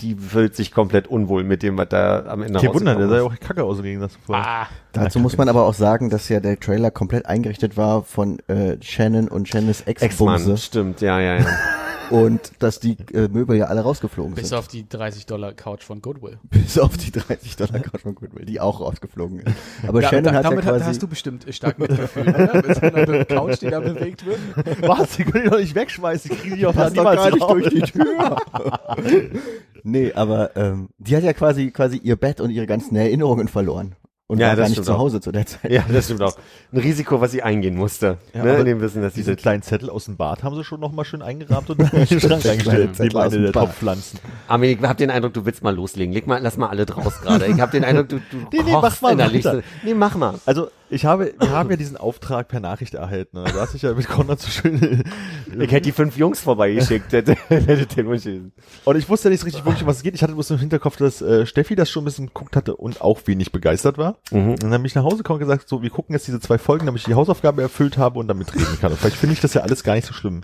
die 0.00 0.14
fühlt 0.14 0.56
sich 0.56 0.72
komplett 0.72 1.06
unwohl 1.06 1.44
mit 1.44 1.62
dem, 1.62 1.76
was 1.76 1.88
da 1.90 2.24
am 2.26 2.42
Ende 2.42 2.58
Kein 2.60 2.74
Wunder, 2.74 2.96
der 2.96 3.08
sah 3.08 3.16
ja 3.16 3.22
auch 3.22 3.38
kacke 3.38 3.64
aus 3.64 3.78
im 3.78 3.84
Gegensatz 3.84 4.14
zu 4.14 4.18
vorher. 4.26 4.46
Ah, 4.46 4.66
Dazu 4.92 5.20
muss 5.20 5.36
man 5.36 5.48
aber 5.48 5.64
auch 5.64 5.74
sagen, 5.74 6.10
dass 6.10 6.28
ja 6.28 6.40
der 6.40 6.58
Trailer 6.58 6.90
komplett 6.90 7.26
eingerichtet 7.26 7.76
war 7.76 8.02
von 8.02 8.38
äh, 8.48 8.76
Shannon 8.80 9.28
und 9.28 9.48
Shannons. 9.48 9.82
Ex-Mann, 9.82 10.06
Ex-Bumse 10.08 10.56
stimmt, 10.56 11.00
ja, 11.00 11.20
ja, 11.20 11.38
ja. 11.38 11.46
und 12.10 12.52
dass 12.58 12.80
die 12.80 12.96
äh, 13.12 13.28
Möbel 13.28 13.56
ja 13.56 13.66
alle 13.66 13.80
rausgeflogen 13.82 14.34
bis 14.34 14.48
sind. 14.50 14.58
auf 14.58 14.68
die 14.68 14.88
30 14.88 15.26
Dollar 15.26 15.52
Couch 15.52 15.82
von 15.84 16.02
Goodwill. 16.02 16.38
Bis 16.50 16.78
auf 16.78 16.96
die 16.96 17.10
30 17.10 17.56
Dollar 17.56 17.80
Couch 17.80 18.02
von 18.02 18.14
Goodwill, 18.14 18.44
die 18.44 18.60
auch 18.60 18.80
rausgeflogen 18.80 19.40
ist. 19.40 19.54
Aber 19.86 20.00
Da, 20.00 20.08
Shannon 20.08 20.24
da, 20.24 20.32
hat 20.32 20.44
ja 20.44 20.50
damit 20.50 20.64
hat- 20.64 20.72
quasi... 20.74 20.84
hast 20.86 21.02
du 21.02 21.08
bestimmt 21.08 21.46
stark 21.54 21.78
mitgefühlt, 21.78 22.28
oder? 22.28 22.54
Mit 22.56 22.74
so 22.74 22.80
einer 22.82 23.24
Couch, 23.24 23.60
die 23.60 23.70
da 23.70 23.80
bewegt 23.80 24.26
wird. 24.26 24.38
Was? 24.82 25.16
Die 25.16 25.24
können 25.24 25.44
die 25.44 25.50
doch 25.50 25.58
nicht 25.58 25.74
wegschmeißen, 25.74 26.30
die 26.30 26.36
kriegen 26.36 26.56
die 26.56 26.62
doch 26.62 26.74
niemals 26.74 27.16
gar 27.16 27.30
nicht 27.30 27.48
durch 27.48 27.68
die 27.68 27.80
Tür. 27.82 28.36
nee, 29.82 30.12
aber 30.12 30.56
ähm, 30.56 30.88
die 30.98 31.16
hat 31.16 31.22
ja 31.22 31.32
quasi 31.32 31.70
quasi 31.70 31.96
ihr 31.98 32.16
Bett 32.16 32.40
und 32.40 32.50
ihre 32.50 32.66
ganzen 32.66 32.96
Erinnerungen 32.96 33.48
verloren. 33.48 33.94
Und 34.30 34.38
Ja, 34.38 34.46
war 34.50 34.54
gar 34.54 34.62
das 34.62 34.70
nicht 34.76 34.84
zu 34.84 34.94
auch. 34.94 34.98
Hause 34.98 35.20
zu 35.20 35.32
der 35.32 35.44
Zeit. 35.44 35.72
Ja, 35.72 35.84
das 35.92 36.04
stimmt 36.04 36.22
auch. 36.22 36.36
Ein 36.72 36.78
Risiko, 36.78 37.20
was 37.20 37.32
sie 37.32 37.42
eingehen 37.42 37.74
musste. 37.74 38.18
Ja, 38.32 38.44
ne, 38.44 38.50
aber 38.52 38.60
in 38.60 38.66
dem 38.66 38.80
Wissen, 38.80 39.02
dass 39.02 39.14
das 39.14 39.36
kleinen 39.36 39.62
Zettel 39.62 39.90
aus 39.90 40.04
dem 40.04 40.16
Bad 40.16 40.44
haben 40.44 40.54
sie 40.54 40.62
schon 40.62 40.78
noch 40.78 40.92
mal 40.92 41.04
schön 41.04 41.20
eingerahmt 41.20 41.68
und 41.68 41.80
in 41.92 42.04
den 42.06 42.20
Schrank 42.20 42.46
eingestellt. 42.46 42.94
Zettel 42.94 43.08
Neben 43.08 43.18
eine 43.18 43.40
der. 43.40 43.52
Topfpflanzen. 43.52 44.20
Armin, 44.46 44.78
ich 44.78 44.86
hab 44.88 44.98
den 44.98 45.10
Eindruck, 45.10 45.32
du 45.34 45.44
willst 45.46 45.64
mal 45.64 45.74
loslegen. 45.74 46.14
Leg 46.14 46.28
mal, 46.28 46.40
lass 46.40 46.56
mal 46.56 46.68
alle 46.68 46.86
draus 46.86 47.20
gerade. 47.22 47.46
Ich 47.48 47.60
hab 47.60 47.72
den 47.72 47.82
Eindruck, 47.82 48.08
du, 48.08 48.18
du 48.30 48.36
Nee, 48.52 48.60
nee, 48.64 48.72
mach 48.80 49.00
mal 49.00 49.14
innerlich. 49.14 49.44
weiter. 49.44 49.62
Nee, 49.82 49.94
mach 49.94 50.14
mal. 50.14 50.34
Also, 50.46 50.68
ich 50.92 51.04
habe, 51.04 51.32
wir 51.38 51.50
haben 51.50 51.70
ja 51.70 51.76
diesen 51.76 51.96
Auftrag 51.96 52.48
per 52.48 52.58
Nachricht 52.60 52.94
erhalten. 52.94 53.36
Ne? 53.38 53.44
Da 53.52 53.60
hast 53.60 53.74
ich 53.74 53.82
ja 53.82 53.94
mit 53.94 54.08
Konrad 54.08 54.40
so 54.40 54.48
schön. 54.48 55.02
Ich 55.52 55.72
hätte 55.72 55.82
die 55.82 55.92
fünf 55.92 56.16
Jungs 56.16 56.40
vorbeigeschickt, 56.40 57.12
hätte, 57.12 57.34
hätte 57.48 57.86
den 57.86 58.06
Wunsch 58.06 58.22
gelesen. 58.22 58.52
Und 58.84 58.96
ich 58.96 59.08
wusste 59.08 59.28
ja 59.28 59.32
nicht 59.32 59.44
richtig 59.44 59.64
wirklich, 59.64 59.82
um 59.82 59.88
was 59.88 59.96
es 59.98 60.02
geht. 60.04 60.14
Ich 60.14 60.22
hatte 60.22 60.32
bloß 60.34 60.50
im 60.52 60.58
Hinterkopf, 60.58 60.96
dass 60.96 61.20
äh, 61.20 61.44
Steffi 61.44 61.74
das 61.74 61.90
schon 61.90 62.02
ein 62.02 62.04
bisschen 62.06 62.26
geguckt 62.26 62.54
hatte 62.56 62.76
und 62.76 63.00
auch 63.00 63.20
wenig 63.26 63.50
begeistert 63.50 63.98
war. 63.98 64.16
Mhm. 64.30 64.50
Und 64.50 64.62
dann 64.62 64.70
bin 64.70 64.84
ich 64.84 64.94
nach 64.94 65.04
Hause 65.04 65.18
gekommen 65.18 65.40
und 65.40 65.48
gesagt, 65.48 65.68
so, 65.68 65.82
wir 65.82 65.90
gucken 65.90 66.14
jetzt 66.14 66.26
diese 66.26 66.40
zwei 66.40 66.58
Folgen, 66.58 66.86
damit 66.86 67.00
ich 67.00 67.06
die 67.06 67.14
Hausaufgabe 67.14 67.62
erfüllt 67.62 67.98
habe 67.98 68.18
und 68.18 68.28
damit 68.28 68.54
reden 68.54 68.78
kann. 68.80 68.92
Und 68.92 68.98
vielleicht 68.98 69.16
finde 69.16 69.32
ich 69.34 69.40
das 69.40 69.54
ja 69.54 69.62
alles 69.62 69.82
gar 69.82 69.94
nicht 69.94 70.06
so 70.06 70.12
schlimm. 70.14 70.42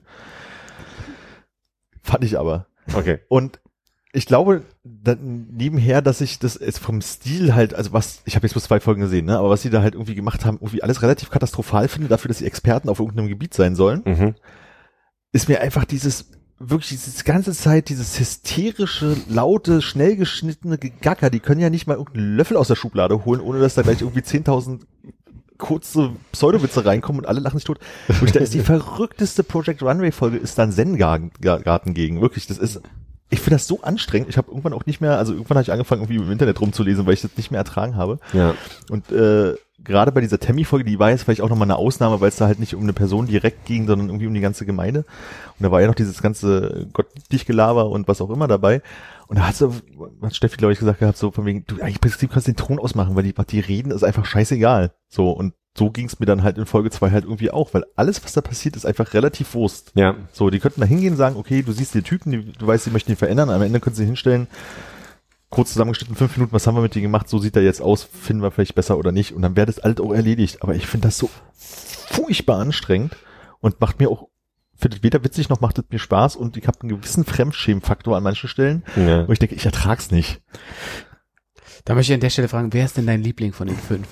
Fand 2.02 2.24
ich 2.24 2.38
aber. 2.38 2.66
Okay. 2.94 3.20
Und 3.28 3.60
ich 4.12 4.26
glaube 4.26 4.62
dann 4.82 5.48
nebenher, 5.50 6.00
dass 6.00 6.20
ich 6.20 6.38
das 6.38 6.56
ist 6.56 6.78
vom 6.78 7.02
Stil 7.02 7.54
halt, 7.54 7.74
also 7.74 7.92
was, 7.92 8.22
ich 8.24 8.34
habe 8.36 8.46
jetzt 8.46 8.54
bloß 8.54 8.64
zwei 8.64 8.80
Folgen 8.80 9.02
gesehen, 9.02 9.26
ne, 9.26 9.38
aber 9.38 9.50
was 9.50 9.62
sie 9.62 9.70
da 9.70 9.82
halt 9.82 9.94
irgendwie 9.94 10.14
gemacht 10.14 10.44
haben, 10.44 10.56
irgendwie 10.56 10.82
alles 10.82 11.02
relativ 11.02 11.30
katastrophal 11.30 11.88
finde, 11.88 12.08
dafür, 12.08 12.28
dass 12.28 12.38
sie 12.38 12.46
Experten 12.46 12.88
auf 12.88 12.98
irgendeinem 13.00 13.28
Gebiet 13.28 13.52
sein 13.54 13.74
sollen, 13.74 14.02
Mhm. 14.04 14.34
ist 15.32 15.48
mir 15.48 15.60
einfach 15.60 15.84
dieses 15.84 16.30
wirklich 16.58 16.88
diese 16.88 17.24
ganze 17.24 17.52
Zeit 17.52 17.88
dieses 17.88 18.18
hysterische, 18.18 19.16
laute, 19.28 19.82
schnell 19.82 20.16
geschnittene 20.16 20.78
Gegacker, 20.78 21.30
die 21.30 21.40
können 21.40 21.60
ja 21.60 21.70
nicht 21.70 21.86
mal 21.86 21.96
irgendeinen 21.96 22.36
Löffel 22.36 22.56
aus 22.56 22.68
der 22.68 22.76
Schublade 22.76 23.24
holen, 23.24 23.40
ohne 23.40 23.60
dass 23.60 23.74
da 23.74 23.82
gleich 23.82 24.00
irgendwie 24.00 24.20
10.000 24.20 24.80
kurze 25.58 26.12
Pseudowitze 26.32 26.84
reinkommen 26.84 27.22
und 27.22 27.28
alle 27.28 27.40
lachen 27.40 27.58
sich 27.58 27.64
tot. 27.64 27.78
Wirklich, 28.08 28.32
da 28.32 28.40
ist 28.40 28.54
die 28.54 28.60
verrückteste 28.62 29.42
Project 29.42 29.82
Runway 29.82 30.12
Folge 30.12 30.36
ist 30.36 30.58
dann 30.58 30.72
Zen-Garten 30.72 31.30
Garten 31.40 31.94
gegen. 31.94 32.20
Wirklich, 32.20 32.46
das 32.46 32.58
ist, 32.58 32.80
ich 33.30 33.40
finde 33.40 33.56
das 33.56 33.66
so 33.66 33.82
anstrengend. 33.82 34.28
Ich 34.28 34.36
habe 34.36 34.48
irgendwann 34.48 34.72
auch 34.72 34.86
nicht 34.86 35.00
mehr, 35.00 35.18
also 35.18 35.32
irgendwann 35.32 35.56
habe 35.56 35.62
ich 35.62 35.72
angefangen, 35.72 36.02
irgendwie 36.02 36.22
im 36.22 36.30
Internet 36.30 36.60
rumzulesen, 36.60 37.06
weil 37.06 37.14
ich 37.14 37.22
das 37.22 37.36
nicht 37.36 37.50
mehr 37.50 37.58
ertragen 37.58 37.96
habe. 37.96 38.18
Ja. 38.32 38.54
Und 38.90 39.10
äh, 39.12 39.54
gerade 39.78 40.12
bei 40.12 40.20
dieser 40.20 40.40
Tammy-Folge, 40.40 40.84
die 40.84 40.98
war 40.98 41.10
jetzt 41.10 41.24
vielleicht 41.24 41.40
auch 41.40 41.48
nochmal 41.48 41.66
eine 41.66 41.76
Ausnahme, 41.76 42.20
weil 42.20 42.28
es 42.28 42.36
da 42.36 42.46
halt 42.46 42.58
nicht 42.58 42.74
um 42.74 42.82
eine 42.82 42.92
Person 42.92 43.26
direkt 43.26 43.66
ging, 43.66 43.86
sondern 43.86 44.08
irgendwie 44.08 44.26
um 44.26 44.34
die 44.34 44.40
ganze 44.40 44.66
Gemeinde. 44.66 45.00
Und 45.00 45.62
da 45.62 45.70
war 45.70 45.80
ja 45.80 45.86
noch 45.86 45.94
dieses 45.94 46.22
ganze 46.22 46.86
Gott 46.92 47.06
dich 47.32 47.46
Gelaber 47.46 47.90
und 47.90 48.08
was 48.08 48.20
auch 48.20 48.30
immer 48.30 48.48
dabei. 48.48 48.82
Und 49.26 49.38
da 49.38 49.48
hat 49.48 49.56
so, 49.56 49.74
hat 50.22 50.36
Steffi, 50.36 50.56
glaube 50.56 50.72
ich, 50.72 50.78
gesagt 50.78 51.00
gehabt, 51.00 51.18
so 51.18 51.30
von 51.30 51.44
wegen, 51.44 51.64
du, 51.66 51.80
eigentlich 51.80 52.00
Prinzip 52.00 52.30
kannst 52.30 52.48
du 52.48 52.52
den 52.52 52.56
Ton 52.56 52.78
ausmachen, 52.78 53.16
weil 53.16 53.24
die, 53.24 53.36
was 53.36 53.46
die 53.46 53.60
reden, 53.60 53.90
ist 53.90 54.04
einfach 54.04 54.24
scheißegal. 54.24 54.92
So, 55.08 55.30
und 55.30 55.54
so 55.76 55.90
ging 55.90 56.06
es 56.06 56.18
mir 56.18 56.26
dann 56.26 56.42
halt 56.42 56.56
in 56.58 56.66
Folge 56.66 56.90
zwei 56.90 57.10
halt 57.10 57.24
irgendwie 57.24 57.50
auch, 57.50 57.74
weil 57.74 57.84
alles, 57.96 58.24
was 58.24 58.32
da 58.32 58.40
passiert, 58.40 58.76
ist 58.76 58.86
einfach 58.86 59.12
relativ 59.12 59.54
Wurst. 59.54 59.92
Ja. 59.94 60.14
So, 60.32 60.48
die 60.48 60.58
könnten 60.58 60.80
da 60.80 60.86
hingehen 60.86 61.12
und 61.12 61.18
sagen, 61.18 61.36
okay, 61.36 61.62
du 61.62 61.72
siehst 61.72 61.94
den 61.94 62.04
Typen, 62.04 62.32
die, 62.32 62.52
du 62.52 62.66
weißt, 62.66 62.84
sie 62.84 62.90
möchten 62.90 63.10
ihn 63.10 63.16
verändern, 63.16 63.50
am 63.50 63.62
Ende 63.62 63.80
können 63.80 63.96
sie 63.96 64.06
hinstellen, 64.06 64.46
kurz 65.50 65.72
zusammengeschnitten, 65.72 66.16
fünf 66.16 66.36
Minuten, 66.36 66.52
was 66.52 66.66
haben 66.66 66.74
wir 66.74 66.82
mit 66.82 66.94
dir 66.94 67.02
gemacht, 67.02 67.28
so 67.28 67.38
sieht 67.38 67.56
er 67.56 67.62
jetzt 67.62 67.80
aus, 67.80 68.02
finden 68.02 68.42
wir 68.42 68.50
vielleicht 68.50 68.74
besser 68.74 68.98
oder 68.98 69.12
nicht, 69.12 69.32
und 69.32 69.42
dann 69.42 69.56
wäre 69.56 69.66
das 69.66 69.78
alles 69.78 70.00
auch 70.00 70.12
erledigt. 70.12 70.62
Aber 70.62 70.74
ich 70.74 70.86
finde 70.86 71.08
das 71.08 71.18
so 71.18 71.30
furchtbar 71.54 72.58
anstrengend 72.58 73.16
und 73.60 73.80
macht 73.80 74.00
mir 74.00 74.10
auch, 74.10 74.28
findet 74.74 75.02
weder 75.02 75.22
witzig 75.24 75.48
noch 75.48 75.60
macht 75.60 75.78
es 75.78 75.84
mir 75.90 75.98
Spaß 75.98 76.36
und 76.36 76.56
ich 76.56 76.66
habe 76.66 76.80
einen 76.80 76.90
gewissen 76.90 77.24
Fremdschämenfaktor 77.24 78.16
an 78.16 78.22
manchen 78.22 78.48
Stellen, 78.48 78.82
ja. 78.96 79.26
wo 79.26 79.32
ich 79.32 79.38
denke, 79.38 79.54
ich 79.54 79.64
ertrag's 79.64 80.10
nicht. 80.10 80.42
Da 81.84 81.94
möchte 81.94 82.12
ich 82.12 82.14
an 82.14 82.20
der 82.20 82.30
Stelle 82.30 82.48
fragen, 82.48 82.72
wer 82.72 82.84
ist 82.84 82.96
denn 82.96 83.06
dein 83.06 83.22
Liebling 83.22 83.52
von 83.52 83.68
den 83.68 83.76
fünf? 83.76 84.08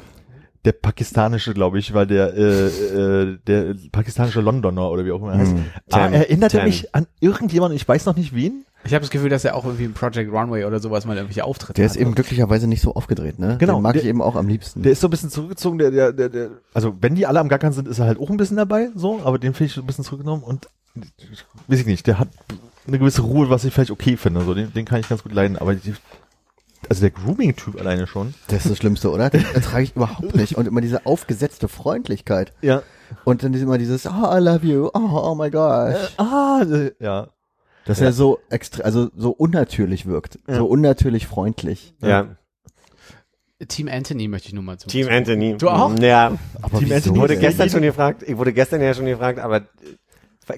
Der 0.65 0.73
pakistanische, 0.73 1.53
glaube 1.53 1.79
ich, 1.79 1.93
weil 1.93 2.07
der 2.07 2.33
äh, 2.35 2.67
äh, 2.67 3.39
der 3.47 3.75
pakistanische 3.93 4.41
Londoner 4.41 4.91
oder 4.91 5.05
wie 5.05 5.13
auch 5.13 5.21
immer 5.21 5.33
er 5.33 5.39
heißt. 5.41 5.53
Hm. 5.53 5.65
Ah, 5.91 5.99
Tam, 5.99 6.13
erinnert 6.15 6.55
er 6.55 6.61
Tam. 6.61 6.69
mich 6.69 6.95
an 6.95 7.07
irgendjemanden, 7.21 7.77
ich 7.77 7.87
weiß 7.87 8.07
noch 8.07 8.17
nicht 8.17 8.35
wen. 8.35 8.65
Ich 8.87 8.93
habe 8.93 9.01
das 9.01 9.11
Gefühl, 9.11 9.31
dass 9.31 9.45
er 9.45 9.55
auch 9.57 9.65
irgendwie 9.65 9.85
im 9.85 9.95
Project 9.95 10.31
Runway 10.33 10.65
oder 10.65 10.79
sowas 10.79 11.07
mal 11.07 11.17
irgendwelche 11.17 11.45
Auftritte 11.45 11.75
Der 11.75 11.87
ist 11.87 11.93
hat. 11.93 12.01
eben 12.01 12.15
glücklicherweise 12.15 12.67
nicht 12.67 12.83
so 12.83 12.95
aufgedreht, 12.95 13.39
ne? 13.39 13.57
Genau, 13.59 13.75
Den 13.77 13.83
mag 13.83 13.95
der- 13.95 14.03
ich 14.03 14.09
eben 14.09 14.21
auch 14.21 14.37
am 14.37 14.47
liebsten. 14.49 14.83
Der 14.83 14.93
ist 14.93 15.01
so 15.01 15.07
ein 15.09 15.11
bisschen 15.11 15.31
zurückgezogen, 15.31 15.79
der, 15.79 15.91
der, 15.91 16.13
der, 16.13 16.29
der, 16.29 16.51
also 16.75 16.95
wenn 17.01 17.15
die 17.15 17.27
alle 17.27 17.41
am 17.41 17.49
Gackern 17.49 17.73
sind, 17.73 17.89
ist 17.89 17.99
er 17.99 18.07
halt 18.07 18.19
auch 18.21 18.29
ein 18.31 18.37
bisschen 18.37 18.57
dabei, 18.59 18.91
so, 18.95 19.21
aber 19.25 19.39
den 19.39 19.55
finde 19.55 19.69
ich 19.69 19.73
so 19.75 19.81
ein 19.81 19.87
bisschen 19.87 20.05
zurückgenommen 20.05 20.43
und 20.43 20.69
weiß 21.69 21.81
ich 21.81 21.87
nicht, 21.87 22.07
der 22.07 22.19
hat 22.19 22.29
eine 22.87 22.99
gewisse 22.99 23.23
Ruhe, 23.23 23.49
was 23.51 23.65
ich 23.65 23.73
vielleicht 23.73 23.91
okay 23.91 24.17
finde, 24.17 24.43
so, 24.43 24.55
den, 24.55 24.73
den 24.73 24.85
kann 24.85 25.01
ich 25.01 25.09
ganz 25.09 25.23
gut 25.23 25.33
leiden, 25.33 25.57
aber 25.59 25.75
die, 25.75 25.95
also 26.91 27.01
der 27.01 27.11
Grooming-Typ 27.11 27.81
alleine 27.81 28.07
schon. 28.07 28.35
Das 28.49 28.65
ist 28.67 28.71
das 28.73 28.77
Schlimmste, 28.79 29.11
oder? 29.11 29.31
Den 29.31 29.45
ertrage 29.55 29.85
ich 29.85 29.97
überhaupt 29.97 30.37
nicht. 30.37 30.57
Und 30.59 30.69
immer 30.69 30.83
diese 30.83 31.07
aufgesetzte 31.07 31.67
Freundlichkeit. 31.69 32.53
Ja. 32.61 32.83
Und 33.25 33.43
dann 33.43 33.55
immer 33.55 33.79
dieses, 33.79 34.05
oh, 34.07 34.11
I 34.11 34.39
love 34.39 34.67
you, 34.67 34.91
oh, 34.93 35.31
oh 35.31 35.35
my 35.35 35.51
gosh. 35.51 35.97
Ah, 36.19 36.61
äh, 36.63 36.93
ja. 37.01 37.29
Dass 37.87 38.01
er 38.01 38.13
so 38.13 38.39
extra, 38.51 38.83
also 38.83 39.11
so 39.17 39.31
unnatürlich 39.31 40.07
wirkt. 40.07 40.39
Ja. 40.49 40.57
So 40.57 40.67
unnatürlich 40.67 41.27
freundlich. 41.27 41.95
ja. 42.01 42.37
Team 43.69 43.89
Anthony 43.89 44.29
möchte 44.29 44.49
ich 44.49 44.55
nur 44.55 44.65
mal 44.65 44.77
zu. 44.79 44.89
Team 44.89 45.09
Anthony. 45.09 45.57
Du 45.57 45.71
auch? 45.71 45.97
Ja. 45.99 46.37
Aber 46.61 46.79
Team 46.81 46.93
Anthony 46.93 47.19
Wurde 47.19 47.35
Ja, 47.35 47.41
gestern 47.41 47.71
schon 47.71 47.83
gefragt, 47.83 48.23
ich 48.27 48.37
wurde 48.37 48.53
gestern 48.53 48.83
ja 48.83 48.93
schon 48.93 49.07
gefragt, 49.07 49.39
aber 49.39 49.63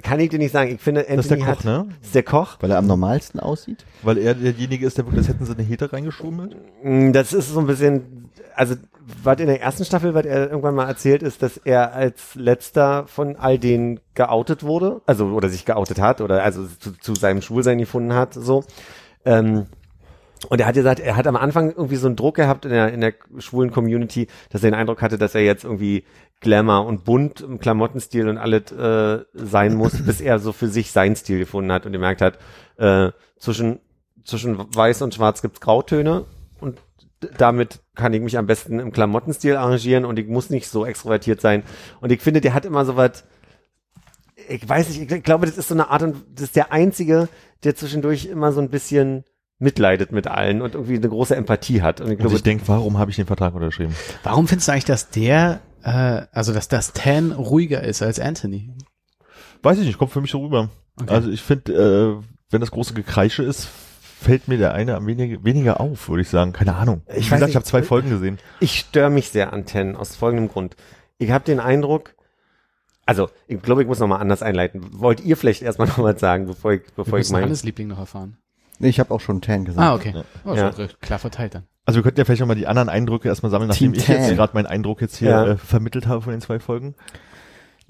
kann 0.02 0.20
ich 0.20 0.30
dir 0.30 0.38
nicht 0.38 0.52
sagen, 0.52 0.74
ich 0.74 0.80
finde 0.80 1.00
Anthony 1.02 1.16
Das 1.16 1.24
ist 1.26 1.30
der 1.30 1.38
Koch, 1.38 1.46
hat, 1.46 1.64
ne? 1.64 1.88
ist 2.02 2.14
der 2.14 2.22
Koch. 2.22 2.56
Weil 2.60 2.70
er 2.70 2.78
am 2.78 2.86
normalsten 2.86 3.40
aussieht? 3.40 3.84
Weil 4.02 4.18
er 4.18 4.34
derjenige 4.34 4.86
ist, 4.86 4.98
der 4.98 5.06
wirklich, 5.06 5.26
das 5.26 5.34
hätten 5.34 5.46
sie 5.46 5.52
eine 5.52 5.62
Hete 5.62 5.92
reingeschummelt. 5.92 6.56
Mm, 6.82 7.12
Das 7.12 7.32
ist 7.32 7.50
so 7.50 7.60
ein 7.60 7.66
bisschen, 7.66 8.30
also 8.54 8.74
was 9.22 9.38
in 9.38 9.46
der 9.46 9.60
ersten 9.60 9.84
Staffel, 9.84 10.14
was 10.14 10.24
er 10.26 10.48
irgendwann 10.50 10.74
mal 10.74 10.88
erzählt, 10.88 11.22
ist, 11.22 11.42
dass 11.42 11.58
er 11.58 11.92
als 11.94 12.34
letzter 12.34 13.06
von 13.06 13.36
all 13.36 13.58
denen 13.58 14.00
geoutet 14.14 14.64
wurde, 14.64 15.00
also 15.06 15.26
oder 15.26 15.48
sich 15.48 15.64
geoutet 15.64 16.00
hat 16.00 16.20
oder 16.20 16.42
also 16.42 16.66
zu, 16.66 16.92
zu 16.92 17.14
seinem 17.14 17.40
Schwulsein 17.42 17.78
gefunden 17.78 18.14
hat, 18.14 18.34
so. 18.34 18.64
Ähm, 19.24 19.66
und 20.48 20.60
er 20.60 20.66
hat 20.66 20.74
gesagt, 20.74 21.00
er 21.00 21.16
hat 21.16 21.26
am 21.26 21.36
Anfang 21.36 21.70
irgendwie 21.70 21.96
so 21.96 22.06
einen 22.06 22.16
Druck 22.16 22.36
gehabt 22.36 22.64
in 22.66 22.70
der, 22.70 22.92
in 22.92 23.00
der 23.00 23.14
schwulen 23.38 23.70
Community, 23.70 24.28
dass 24.50 24.62
er 24.62 24.70
den 24.70 24.78
Eindruck 24.78 25.02
hatte, 25.02 25.18
dass 25.18 25.34
er 25.34 25.42
jetzt 25.42 25.64
irgendwie 25.64 26.04
Glamour 26.40 26.86
und 26.86 27.04
bunt 27.04 27.40
im 27.40 27.58
Klamottenstil 27.58 28.28
und 28.28 28.36
alles 28.36 28.70
äh, 28.72 29.24
sein 29.32 29.74
muss, 29.74 30.02
bis 30.06 30.20
er 30.20 30.38
so 30.38 30.52
für 30.52 30.68
sich 30.68 30.92
seinen 30.92 31.16
Stil 31.16 31.38
gefunden 31.38 31.72
hat 31.72 31.86
und 31.86 31.92
gemerkt 31.92 32.20
hat, 32.20 32.38
äh, 32.76 33.12
zwischen, 33.38 33.80
zwischen 34.24 34.58
weiß 34.58 35.02
und 35.02 35.14
schwarz 35.14 35.40
gibt's 35.40 35.60
Grautöne 35.60 36.26
und 36.60 36.80
damit 37.38 37.80
kann 37.94 38.12
ich 38.12 38.20
mich 38.20 38.36
am 38.36 38.46
besten 38.46 38.78
im 38.78 38.92
Klamottenstil 38.92 39.56
arrangieren 39.56 40.04
und 40.04 40.18
ich 40.18 40.28
muss 40.28 40.50
nicht 40.50 40.68
so 40.68 40.84
extrovertiert 40.84 41.40
sein. 41.40 41.62
Und 42.00 42.12
ich 42.12 42.20
finde, 42.20 42.42
der 42.42 42.52
hat 42.52 42.66
immer 42.66 42.84
so 42.84 42.96
was, 42.96 43.24
ich 44.48 44.68
weiß 44.68 44.90
nicht, 44.90 45.10
ich 45.10 45.22
glaube, 45.22 45.46
das 45.46 45.56
ist 45.56 45.68
so 45.68 45.74
eine 45.74 45.88
Art 45.88 46.02
und 46.02 46.16
das 46.34 46.44
ist 46.44 46.56
der 46.56 46.72
einzige, 46.72 47.28
der 47.64 47.74
zwischendurch 47.74 48.26
immer 48.26 48.52
so 48.52 48.60
ein 48.60 48.68
bisschen 48.68 49.24
mitleidet 49.58 50.12
mit 50.12 50.26
allen 50.26 50.60
und 50.62 50.74
irgendwie 50.74 50.96
eine 50.96 51.08
große 51.08 51.34
Empathie 51.34 51.82
hat. 51.82 52.00
Und 52.00 52.06
ich 52.08 52.12
Und 52.12 52.18
glaube, 52.18 52.36
ich 52.36 52.42
denke, 52.42 52.64
warum 52.68 52.98
habe 52.98 53.10
ich 53.10 53.16
den 53.16 53.26
Vertrag 53.26 53.54
unterschrieben? 53.54 53.94
Warum 54.22 54.46
findest 54.48 54.68
du 54.68 54.72
eigentlich, 54.72 54.84
dass 54.84 55.08
der, 55.10 55.60
äh, 55.82 56.22
also 56.32 56.52
dass 56.52 56.68
das 56.68 56.92
Tan 56.92 57.32
ruhiger 57.32 57.82
ist 57.82 58.02
als 58.02 58.20
Anthony? 58.20 58.70
Weiß 59.62 59.78
ich 59.78 59.86
nicht, 59.86 59.98
kommt 59.98 60.12
für 60.12 60.20
mich 60.20 60.30
so 60.30 60.40
rüber. 60.42 60.68
Okay. 61.00 61.12
Also 61.14 61.30
ich 61.30 61.42
finde, 61.42 61.72
äh, 62.22 62.26
wenn 62.50 62.60
das 62.60 62.70
große 62.70 62.94
Gekreische 62.94 63.42
ist, 63.42 63.68
fällt 64.20 64.48
mir 64.48 64.58
der 64.58 64.74
eine 64.74 64.94
am 64.96 65.06
weniger, 65.06 65.42
weniger 65.44 65.80
auf, 65.80 66.08
würde 66.08 66.22
ich 66.22 66.28
sagen. 66.28 66.52
Keine 66.52 66.74
Ahnung. 66.74 67.02
Ich 67.08 67.16
Ich, 67.16 67.24
weiß 67.30 67.32
weiß 67.32 67.40
nicht. 67.42 67.50
ich 67.50 67.56
habe 67.56 67.64
zwei 67.66 67.82
Folgen 67.82 68.10
gesehen. 68.10 68.38
ich 68.60 68.78
störe 68.78 69.10
mich 69.10 69.30
sehr 69.30 69.52
an 69.52 69.64
Ten 69.66 69.96
aus 69.96 70.16
folgendem 70.16 70.48
Grund. 70.48 70.76
Ich 71.18 71.30
habe 71.30 71.44
den 71.44 71.60
Eindruck, 71.60 72.14
also 73.06 73.30
ich 73.46 73.60
glaube, 73.62 73.82
ich 73.82 73.88
muss 73.88 74.00
nochmal 74.00 74.20
anders 74.20 74.42
einleiten. 74.42 74.82
Wollt 75.00 75.20
ihr 75.20 75.36
vielleicht 75.36 75.62
erstmal 75.62 75.88
noch 75.88 75.98
was 75.98 76.20
sagen, 76.20 76.46
bevor 76.46 76.72
ich, 76.72 76.82
Wir 76.82 76.92
bevor 76.96 77.18
ich 77.18 77.22
müssen 77.24 77.32
mein, 77.34 77.44
Hannes 77.44 77.62
Liebling 77.64 77.88
noch 77.88 77.98
erfahren. 77.98 78.36
Nee, 78.78 78.88
ich 78.88 79.00
habe 79.00 79.12
auch 79.12 79.20
schon 79.20 79.40
Tan 79.40 79.64
gesagt. 79.64 79.82
Ah, 79.86 79.94
okay. 79.94 80.14
Oh, 80.44 80.54
Ja. 80.54 80.70
klar 81.00 81.18
verteilt 81.18 81.54
dann. 81.54 81.64
Also 81.84 81.98
wir 81.98 82.02
könnten 82.02 82.18
ja 82.18 82.24
vielleicht 82.24 82.40
noch 82.40 82.48
mal 82.48 82.54
die 82.56 82.66
anderen 82.66 82.88
Eindrücke 82.88 83.28
erstmal 83.28 83.50
sammeln, 83.50 83.68
nachdem 83.68 83.92
Team 83.92 84.00
ich 84.02 84.08
jetzt 84.08 84.26
Tan. 84.28 84.36
gerade 84.36 84.54
meinen 84.54 84.66
Eindruck 84.66 85.00
jetzt 85.00 85.16
hier 85.16 85.30
Ja. 85.30 85.46
äh, 85.46 85.56
vermittelt 85.56 86.06
habe 86.08 86.20
von 86.20 86.32
den 86.32 86.40
zwei 86.40 86.58
Folgen. 86.58 86.94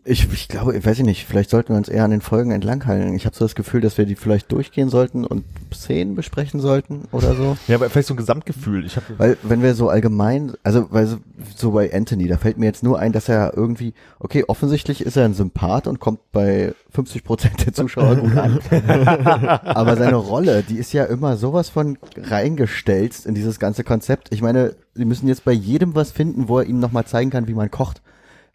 Ich, 0.09 0.33
ich 0.33 0.47
glaube, 0.47 0.77
ich 0.77 0.87
weiß 0.87 1.01
ich 1.01 1.05
nicht, 1.05 1.27
vielleicht 1.27 1.51
sollten 1.51 1.71
wir 1.71 1.77
uns 1.77 1.89
eher 1.89 2.05
an 2.05 2.13
den 2.13 2.21
Folgen 2.21 2.53
entlanghalten. 2.53 3.13
Ich 3.15 3.27
habe 3.27 3.35
so 3.35 3.45
das 3.45 3.57
Gefühl, 3.57 3.81
dass 3.81 3.99
wir 3.99 4.07
die 4.07 4.15
vielleicht 4.15 4.53
durchgehen 4.53 4.89
sollten 4.89 5.25
und 5.25 5.45
Szenen 5.75 6.15
besprechen 6.15 6.61
sollten 6.61 7.09
oder 7.11 7.35
so. 7.35 7.57
Ja, 7.67 7.75
aber 7.75 7.91
vielleicht 7.91 8.07
so 8.07 8.15
ein 8.15 8.17
Gesamtgefühl. 8.17 8.87
Ich 8.87 8.95
habe 8.95 9.07
Weil 9.19 9.37
wenn 9.43 9.63
wir 9.63 9.75
so 9.75 9.89
allgemein, 9.89 10.53
also 10.63 10.87
weil 10.91 11.09
so, 11.09 11.17
so 11.57 11.73
bei 11.73 11.93
Anthony, 11.93 12.29
da 12.29 12.39
fällt 12.39 12.57
mir 12.57 12.67
jetzt 12.67 12.85
nur 12.85 13.01
ein, 13.01 13.11
dass 13.11 13.29
er 13.29 13.55
irgendwie, 13.57 13.95
okay, 14.21 14.45
offensichtlich 14.47 15.05
ist 15.05 15.17
er 15.17 15.25
ein 15.25 15.35
Sympath 15.35 15.89
und 15.89 15.99
kommt 15.99 16.21
bei 16.31 16.73
50 16.91 17.25
Prozent 17.25 17.67
der 17.67 17.73
Zuschauer 17.73 18.15
gut 18.15 18.37
an. 18.37 18.61
Aber 19.65 19.97
seine 19.97 20.17
Rolle, 20.17 20.63
die 20.63 20.77
ist 20.77 20.93
ja 20.93 21.05
immer 21.05 21.37
sowas 21.37 21.69
von 21.69 21.99
reingestellt 22.17 23.27
in 23.27 23.35
dieses 23.35 23.59
ganze 23.59 23.83
Konzept. 23.83 24.29
Ich 24.33 24.41
meine, 24.41 24.77
sie 24.95 25.05
müssen 25.05 25.27
jetzt 25.27 25.45
bei 25.45 25.53
jedem 25.53 25.97
was 25.97 26.13
finden, 26.13 26.49
wo 26.49 26.61
er 26.61 26.67
ihnen 26.67 26.79
nochmal 26.79 27.07
zeigen 27.07 27.31
kann, 27.31 27.49
wie 27.49 27.55
man 27.55 27.73
kocht. 27.73 28.03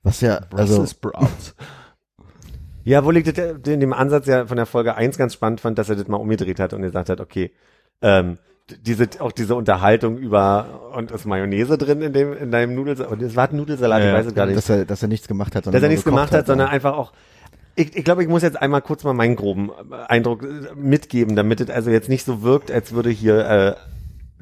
Was 0.03 0.21
ja, 0.21 0.41
also, 0.53 0.85
Sprouts. 0.85 1.55
Ja, 2.83 3.05
wo 3.05 3.11
liegt 3.11 3.37
das, 3.37 3.67
in 3.67 3.79
dem 3.79 3.93
Ansatz 3.93 4.25
ja 4.25 4.47
von 4.47 4.57
der 4.57 4.65
Folge 4.65 4.95
1 4.95 5.15
ganz 5.19 5.35
spannend 5.35 5.61
fand, 5.61 5.77
dass 5.77 5.89
er 5.89 5.95
das 5.95 6.07
mal 6.07 6.17
umgedreht 6.17 6.59
hat 6.59 6.73
und 6.73 6.81
gesagt 6.81 7.09
hat, 7.09 7.21
okay, 7.21 7.51
ähm, 8.01 8.39
diese, 8.81 9.07
auch 9.19 9.31
diese 9.31 9.55
Unterhaltung 9.55 10.17
über, 10.17 10.91
und 10.95 11.11
ist 11.11 11.25
Mayonnaise 11.25 11.77
drin 11.77 12.01
in 12.01 12.13
dem, 12.13 12.33
in 12.33 12.51
deinem 12.51 12.73
Nudelsalat, 12.75 13.11
und 13.11 13.21
es 13.21 13.35
war 13.35 13.49
ein 13.49 13.55
Nudelsalat, 13.55 14.01
Ja, 14.01 14.09
ich 14.09 14.13
weiß 14.15 14.25
es 14.27 14.33
gar 14.33 14.45
nicht. 14.45 14.57
dass 14.57 14.69
er, 14.69 14.85
dass 14.85 15.01
er 15.01 15.09
nichts 15.09 15.27
gemacht 15.27 15.55
hat, 15.55 15.67
dass 15.67 15.75
er 15.75 15.89
nichts 15.89 16.05
gemacht 16.05 16.31
hat, 16.31 16.47
sondern 16.47 16.67
ja. 16.67 16.73
einfach 16.73 16.97
auch, 16.97 17.11
ich, 17.75 17.95
ich 17.95 18.03
glaube, 18.03 18.23
ich 18.23 18.29
muss 18.29 18.41
jetzt 18.41 18.61
einmal 18.61 18.81
kurz 18.81 19.03
mal 19.03 19.13
meinen 19.13 19.35
groben 19.35 19.71
Eindruck 20.07 20.43
äh, 20.43 20.75
mitgeben, 20.75 21.35
damit 21.35 21.61
es 21.61 21.69
also 21.69 21.91
jetzt 21.91 22.09
nicht 22.09 22.25
so 22.25 22.41
wirkt, 22.41 22.71
als 22.71 22.93
würde 22.93 23.09
hier, 23.09 23.47
äh, 23.47 23.75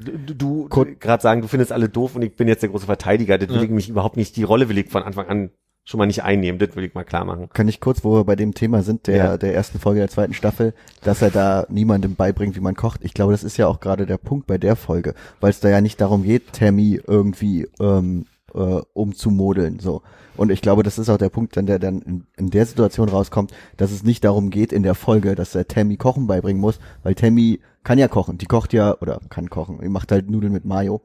du, 0.00 0.34
du 0.34 0.68
Kur- 0.68 0.86
gerade 0.86 1.22
sagen, 1.22 1.42
du 1.42 1.48
findest 1.48 1.72
alle 1.72 1.88
doof 1.88 2.16
und 2.16 2.22
ich 2.22 2.34
bin 2.36 2.48
jetzt 2.48 2.62
der 2.62 2.70
große 2.70 2.86
Verteidiger, 2.86 3.38
das 3.38 3.48
will 3.50 3.56
Ja. 3.56 3.62
ich 3.62 3.70
mich 3.70 3.88
überhaupt 3.88 4.16
nicht, 4.16 4.36
die 4.36 4.42
Rolle 4.42 4.68
will 4.68 4.78
ich 4.78 4.88
von 4.90 5.02
Anfang 5.02 5.26
an 5.28 5.50
schon 5.84 5.98
mal 5.98 6.06
nicht 6.06 6.22
einnehmen, 6.22 6.58
das 6.58 6.76
will 6.76 6.84
ich 6.84 6.94
mal 6.94 7.04
klar 7.04 7.24
machen. 7.24 7.48
Kann 7.52 7.66
ich 7.66 7.80
kurz, 7.80 8.04
wo 8.04 8.14
wir 8.14 8.24
bei 8.24 8.36
dem 8.36 8.54
Thema 8.54 8.82
sind, 8.82 9.06
der, 9.06 9.16
Ja. 9.16 9.36
der 9.38 9.54
ersten 9.54 9.78
Folge 9.78 10.00
der 10.00 10.08
zweiten 10.10 10.34
Staffel, 10.34 10.74
dass 11.02 11.22
er 11.22 11.30
da 11.30 11.66
niemandem 11.68 12.14
beibringt, 12.14 12.54
wie 12.54 12.60
man 12.60 12.76
kocht. 12.76 13.00
Ich 13.02 13.14
glaube, 13.14 13.32
das 13.32 13.42
ist 13.44 13.56
ja 13.56 13.66
auch 13.66 13.80
gerade 13.80 14.06
der 14.06 14.18
Punkt 14.18 14.46
bei 14.46 14.58
der 14.58 14.76
Folge, 14.76 15.14
weil 15.40 15.50
es 15.50 15.60
da 15.60 15.68
ja 15.68 15.80
nicht 15.80 16.00
darum 16.00 16.22
geht, 16.22 16.52
Tammy 16.52 17.00
irgendwie 17.06 17.66
ähm, 17.80 18.26
äh, 18.54 18.80
um 18.92 19.14
zu 19.14 19.30
modeln. 19.30 19.80
So. 19.80 20.02
Und 20.36 20.50
ich 20.52 20.60
glaube, 20.62 20.82
das 20.82 20.98
ist 20.98 21.08
auch 21.08 21.18
der 21.18 21.28
Punkt, 21.28 21.56
dann 21.56 21.66
der 21.66 21.78
dann 21.78 22.02
in, 22.02 22.26
in 22.36 22.50
der 22.50 22.66
Situation 22.66 23.08
rauskommt, 23.08 23.52
dass 23.76 23.90
es 23.90 24.04
nicht 24.04 24.22
darum 24.22 24.50
geht 24.50 24.72
in 24.72 24.82
der 24.82 24.94
Folge, 24.94 25.34
dass 25.34 25.54
er 25.54 25.66
Tammy 25.66 25.96
Kochen 25.96 26.26
beibringen 26.26 26.60
muss, 26.60 26.78
weil 27.02 27.14
Tammy 27.14 27.60
kann 27.82 27.98
ja 27.98 28.08
kochen. 28.08 28.38
Die 28.38 28.46
kocht 28.46 28.72
ja, 28.72 28.96
oder 29.00 29.20
kann 29.30 29.48
kochen, 29.50 29.78
die 29.82 29.88
macht 29.88 30.12
halt 30.12 30.30
Nudeln 30.30 30.52
mit 30.52 30.64
Mayo. 30.64 31.00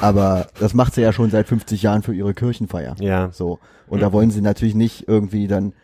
Aber 0.00 0.48
das 0.58 0.74
macht 0.74 0.94
sie 0.94 1.02
ja 1.02 1.12
schon 1.12 1.30
seit 1.30 1.46
50 1.46 1.82
Jahren 1.82 2.02
für 2.02 2.14
ihre 2.14 2.34
Kirchenfeier. 2.34 2.96
Ja. 3.00 3.30
So. 3.32 3.58
Und 3.86 4.00
da 4.00 4.12
wollen 4.12 4.30
sie 4.30 4.40
natürlich 4.40 4.74
nicht 4.74 5.08
irgendwie 5.08 5.46
dann 5.46 5.74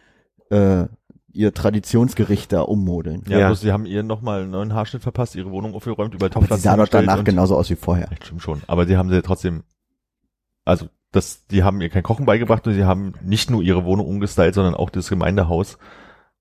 äh, 0.50 0.86
ihr 1.32 1.52
Traditionsgericht 1.52 2.52
da 2.52 2.62
ummodeln. 2.62 3.22
Ja, 3.28 3.38
Ja. 3.38 3.46
bloß 3.48 3.60
sie 3.60 3.72
haben 3.72 3.86
ihr 3.86 4.02
nochmal 4.02 4.42
einen 4.42 4.50
neuen 4.50 4.74
Haarschnitt 4.74 5.02
verpasst, 5.02 5.34
ihre 5.34 5.50
Wohnung 5.50 5.74
aufgeräumt, 5.74 6.14
über 6.14 6.26
Aber 6.34 6.56
sie 6.56 6.62
sah 6.62 6.76
doch 6.76 6.88
danach 6.88 7.24
genauso 7.24 7.56
aus 7.56 7.70
wie 7.70 7.76
vorher. 7.76 8.08
Stimmt 8.22 8.42
schon. 8.42 8.62
Aber 8.66 8.86
die 8.86 8.96
haben 8.96 9.10
sie 9.10 9.20
trotzdem, 9.22 9.64
also 10.64 10.86
das, 11.10 11.46
die 11.46 11.62
haben 11.62 11.80
ihr 11.80 11.90
kein 11.90 12.02
Kochen 12.02 12.26
beigebracht 12.26 12.66
und 12.66 12.74
sie 12.74 12.84
haben 12.84 13.14
nicht 13.22 13.50
nur 13.50 13.62
ihre 13.62 13.84
Wohnung 13.84 14.06
umgestylt, 14.06 14.54
sondern 14.54 14.74
auch 14.74 14.90
das 14.90 15.08
Gemeindehaus. 15.08 15.78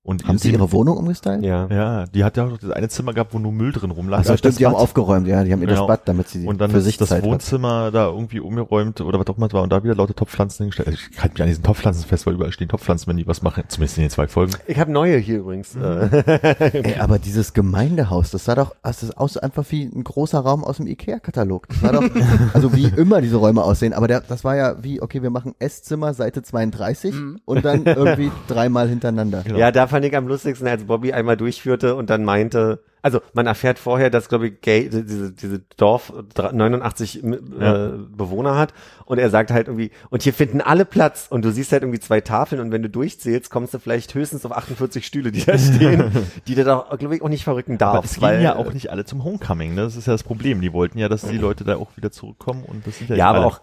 Und 0.04 0.26
Haben 0.28 0.36
sie 0.36 0.52
ihre 0.52 0.70
Wohnung 0.70 0.98
umgestylt? 0.98 1.42
Ja. 1.42 1.66
Ja, 1.68 2.04
die 2.04 2.24
hat 2.24 2.36
ja 2.36 2.44
auch 2.44 2.50
noch 2.50 2.58
das 2.58 2.70
eine 2.70 2.90
Zimmer 2.90 3.14
gehabt, 3.14 3.32
wo 3.32 3.38
nur 3.38 3.52
Müll 3.52 3.72
drin 3.72 3.90
rumlag. 3.90 4.18
Also 4.18 4.36
stimmt, 4.36 4.58
die 4.58 4.66
haben 4.66 4.74
Bad. 4.74 4.82
aufgeräumt, 4.82 5.26
ja, 5.26 5.42
die 5.44 5.50
haben 5.50 5.62
ihr 5.62 5.66
Genau. 5.66 5.80
das 5.80 5.86
Bad, 5.88 6.06
damit 6.08 6.28
sie 6.28 6.46
Und 6.46 6.60
dann 6.60 6.70
für 6.70 6.82
sich 6.82 6.98
das 6.98 7.08
Zeit 7.08 7.22
hat. 7.22 7.30
Wohnzimmer 7.30 7.90
da 7.90 8.08
irgendwie 8.08 8.38
umgeräumt 8.38 9.00
oder 9.00 9.18
was 9.18 9.26
auch 9.28 9.38
immer 9.38 9.46
es 9.46 9.54
war 9.54 9.62
und 9.62 9.72
da 9.72 9.82
wieder 9.82 9.94
lauter 9.94 10.14
Topfpflanzen 10.14 10.64
hingestellt. 10.64 10.88
Also 10.88 10.98
ich 11.10 11.22
halte 11.22 11.32
mich 11.32 11.42
an 11.42 11.48
diesen 11.48 11.64
Topfpflanzen 11.64 12.04
fest, 12.06 12.26
weil 12.26 12.34
überall 12.34 12.52
stehen 12.52 12.68
Topfpflanzen, 12.68 13.06
wenn 13.08 13.16
die 13.16 13.26
was 13.26 13.40
machen. 13.40 13.64
Zumindest 13.68 13.96
in 13.96 14.04
den 14.04 14.10
zwei 14.10 14.28
Folgen. 14.28 14.52
Ich 14.66 14.78
habe 14.78 14.92
neue 14.92 15.16
hier 15.16 15.38
übrigens. 15.38 15.74
Mhm. 15.74 15.82
Äh, 15.82 16.82
Ey, 16.82 16.98
aber 17.00 17.18
dieses 17.18 17.54
Gemeindehaus, 17.54 18.30
das 18.30 18.44
sah 18.44 18.54
doch, 18.56 18.74
das 18.82 19.02
ist 19.02 19.16
aus 19.16 19.38
einfach 19.38 19.64
wie 19.70 19.84
ein 19.84 20.04
großer 20.04 20.40
Raum 20.40 20.64
aus 20.64 20.76
dem 20.76 20.86
Ikea-Katalog. 20.86 21.66
Das 21.68 21.82
war 21.82 21.92
doch, 21.92 22.04
also 22.52 22.74
wie 22.76 22.92
immer 22.94 23.22
diese 23.22 23.36
Räume 23.36 23.62
aussehen, 23.62 23.94
aber 23.94 24.06
der, 24.06 24.20
das 24.20 24.44
war 24.44 24.54
ja 24.54 24.82
wie, 24.84 25.00
okay, 25.00 25.22
wir 25.22 25.30
machen 25.30 25.54
Esszimmer, 25.60 26.12
Seite 26.12 26.42
32 26.42 27.14
und 27.46 27.64
dann 27.64 27.84
irgendwie 27.86 28.30
dreimal 28.48 28.86
hintereinander. 28.86 29.42
Genau. 29.44 29.58
Ja, 29.58 29.72
da 29.72 29.86
fand 29.94 30.04
ich 30.04 30.16
am 30.16 30.26
lustigsten, 30.26 30.66
als 30.66 30.82
Bobby 30.84 31.12
einmal 31.12 31.36
durchführte 31.36 31.94
und 31.94 32.10
dann 32.10 32.24
meinte, 32.24 32.82
also 33.00 33.20
man 33.34 33.46
erfährt 33.46 33.78
vorher, 33.78 34.10
dass, 34.10 34.28
glaube 34.28 34.48
ich, 34.48 34.60
Gay, 34.62 34.88
diese, 34.88 35.30
diese 35.32 35.60
Dorf 35.76 36.12
89 36.52 37.22
äh, 37.22 37.36
Ja. 37.60 37.92
Bewohner 38.16 38.56
hat 38.56 38.72
und 39.04 39.18
er 39.18 39.30
sagt 39.30 39.50
halt 39.50 39.68
irgendwie, 39.68 39.90
und 40.10 40.22
hier 40.22 40.32
finden 40.32 40.60
alle 40.60 40.84
Platz 40.84 41.26
und 41.30 41.44
du 41.44 41.52
siehst 41.52 41.70
halt 41.72 41.82
irgendwie 41.82 42.00
zwei 42.00 42.20
Tafeln 42.22 42.60
und 42.60 42.72
wenn 42.72 42.82
du 42.82 42.88
durchzählst, 42.88 43.50
kommst 43.50 43.74
du 43.74 43.78
vielleicht 43.78 44.14
höchstens 44.14 44.44
auf 44.46 44.52
48 44.52 45.06
Stühle, 45.06 45.30
die 45.32 45.44
da 45.44 45.58
stehen, 45.58 46.10
die 46.48 46.54
du 46.54 46.64
doch, 46.64 46.98
glaube 46.98 47.14
ich, 47.16 47.22
auch 47.22 47.28
nicht 47.28 47.44
verrücken 47.44 47.74
Aber 47.74 47.98
darfst. 47.98 48.12
es 48.16 48.20
gehen 48.20 48.40
ja 48.40 48.56
auch 48.56 48.72
nicht 48.72 48.90
alle 48.90 49.04
zum 49.04 49.22
Homecoming, 49.22 49.74
ne? 49.74 49.82
Das 49.82 49.96
ist 49.96 50.06
ja 50.06 50.14
das 50.14 50.22
Problem. 50.24 50.60
Die 50.62 50.72
wollten 50.72 50.98
ja, 50.98 51.08
dass 51.08 51.22
die 51.22 51.38
Leute 51.38 51.62
da 51.64 51.76
auch 51.76 51.96
wieder 51.96 52.10
zurückkommen 52.10 52.64
und 52.64 52.86
das 52.86 52.98
sind 52.98 53.10
ja, 53.10 53.16
Ja, 53.16 53.26
aber 53.30 53.38
alle. 53.38 53.46
auch, 53.46 53.60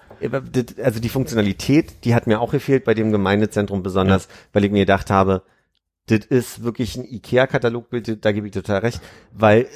also 0.84 1.00
die 1.00 1.10
Funktionalität, 1.10 2.06
die 2.06 2.14
hat 2.16 2.28
mir 2.28 2.40
auch 2.40 2.52
gefehlt 2.52 2.84
bei 2.86 2.94
dem 2.94 3.12
Gemeindezentrum 3.12 3.84
besonders, 3.84 4.28
weil 4.54 4.64
ich 4.66 4.72
mir 4.72 4.80
gedacht 4.82 5.10
habe, 5.10 5.42
das 6.12 6.26
ist 6.26 6.64
wirklich 6.64 6.98
ein 6.98 7.06
Ikea-Katalogbild, 7.06 8.24
da 8.24 8.32
gebe 8.32 8.48
ich 8.48 8.54
total 8.54 8.80
recht, 8.80 9.02
weil 9.32 9.68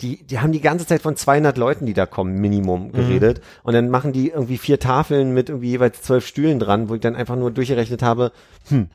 die, 0.00 0.24
die 0.24 0.40
haben 0.40 0.52
die 0.52 0.60
ganze 0.60 0.86
Zeit 0.86 1.02
von 1.02 1.16
200 1.16 1.56
Leuten, 1.56 1.86
die 1.86 1.94
da 1.94 2.06
kommen, 2.06 2.40
Minimum 2.40 2.92
geredet 2.92 3.40
und 3.62 3.74
dann 3.74 3.88
machen 3.88 4.12
die 4.12 4.30
irgendwie 4.30 4.58
vier 4.58 4.78
Tafeln 4.78 5.32
mit 5.32 5.48
irgendwie 5.48 5.70
jeweils 5.70 6.02
zwölf 6.02 6.26
Stühlen 6.26 6.58
dran, 6.58 6.88
wo 6.88 6.94
ich 6.94 7.00
dann 7.00 7.16
einfach 7.16 7.36
nur 7.36 7.50
durchgerechnet 7.50 8.02
habe, 8.02 8.32
hm, 8.68 8.88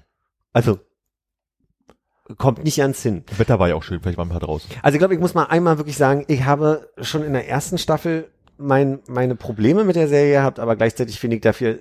also 0.51 0.79
kommt 2.37 2.63
nicht 2.63 2.81
ans 2.81 3.01
Hin. 3.01 3.23
Das 3.27 3.39
Wetter 3.39 3.57
war 3.59 3.69
ja 3.69 3.75
auch 3.75 3.83
schön, 3.83 4.01
vielleicht 4.01 4.17
waren 4.17 4.27
wir 4.27 4.39
draußen. 4.39 4.69
Also 4.83 4.95
ich 4.95 4.99
glaube, 4.99 5.13
ich 5.13 5.19
muss 5.19 5.33
mal 5.33 5.45
einmal 5.45 5.77
wirklich 5.77 5.97
sagen, 5.97 6.25
ich 6.27 6.43
habe 6.43 6.89
schon 6.99 7.23
in 7.23 7.33
der 7.33 7.47
ersten 7.47 7.77
Staffel 7.77 8.29
mein, 8.57 8.99
meine 9.07 9.35
Probleme 9.35 9.85
mit 9.85 9.95
der 9.95 10.09
Serie 10.09 10.33
gehabt, 10.33 10.59
aber 10.59 10.75
gleichzeitig 10.75 11.19
finde 11.19 11.37
ich 11.37 11.41
dafür 11.41 11.79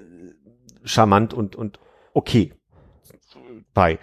charmant 0.85 1.35
und, 1.35 1.57
und 1.57 1.81
okay 2.13 2.53
bei. 3.77 3.99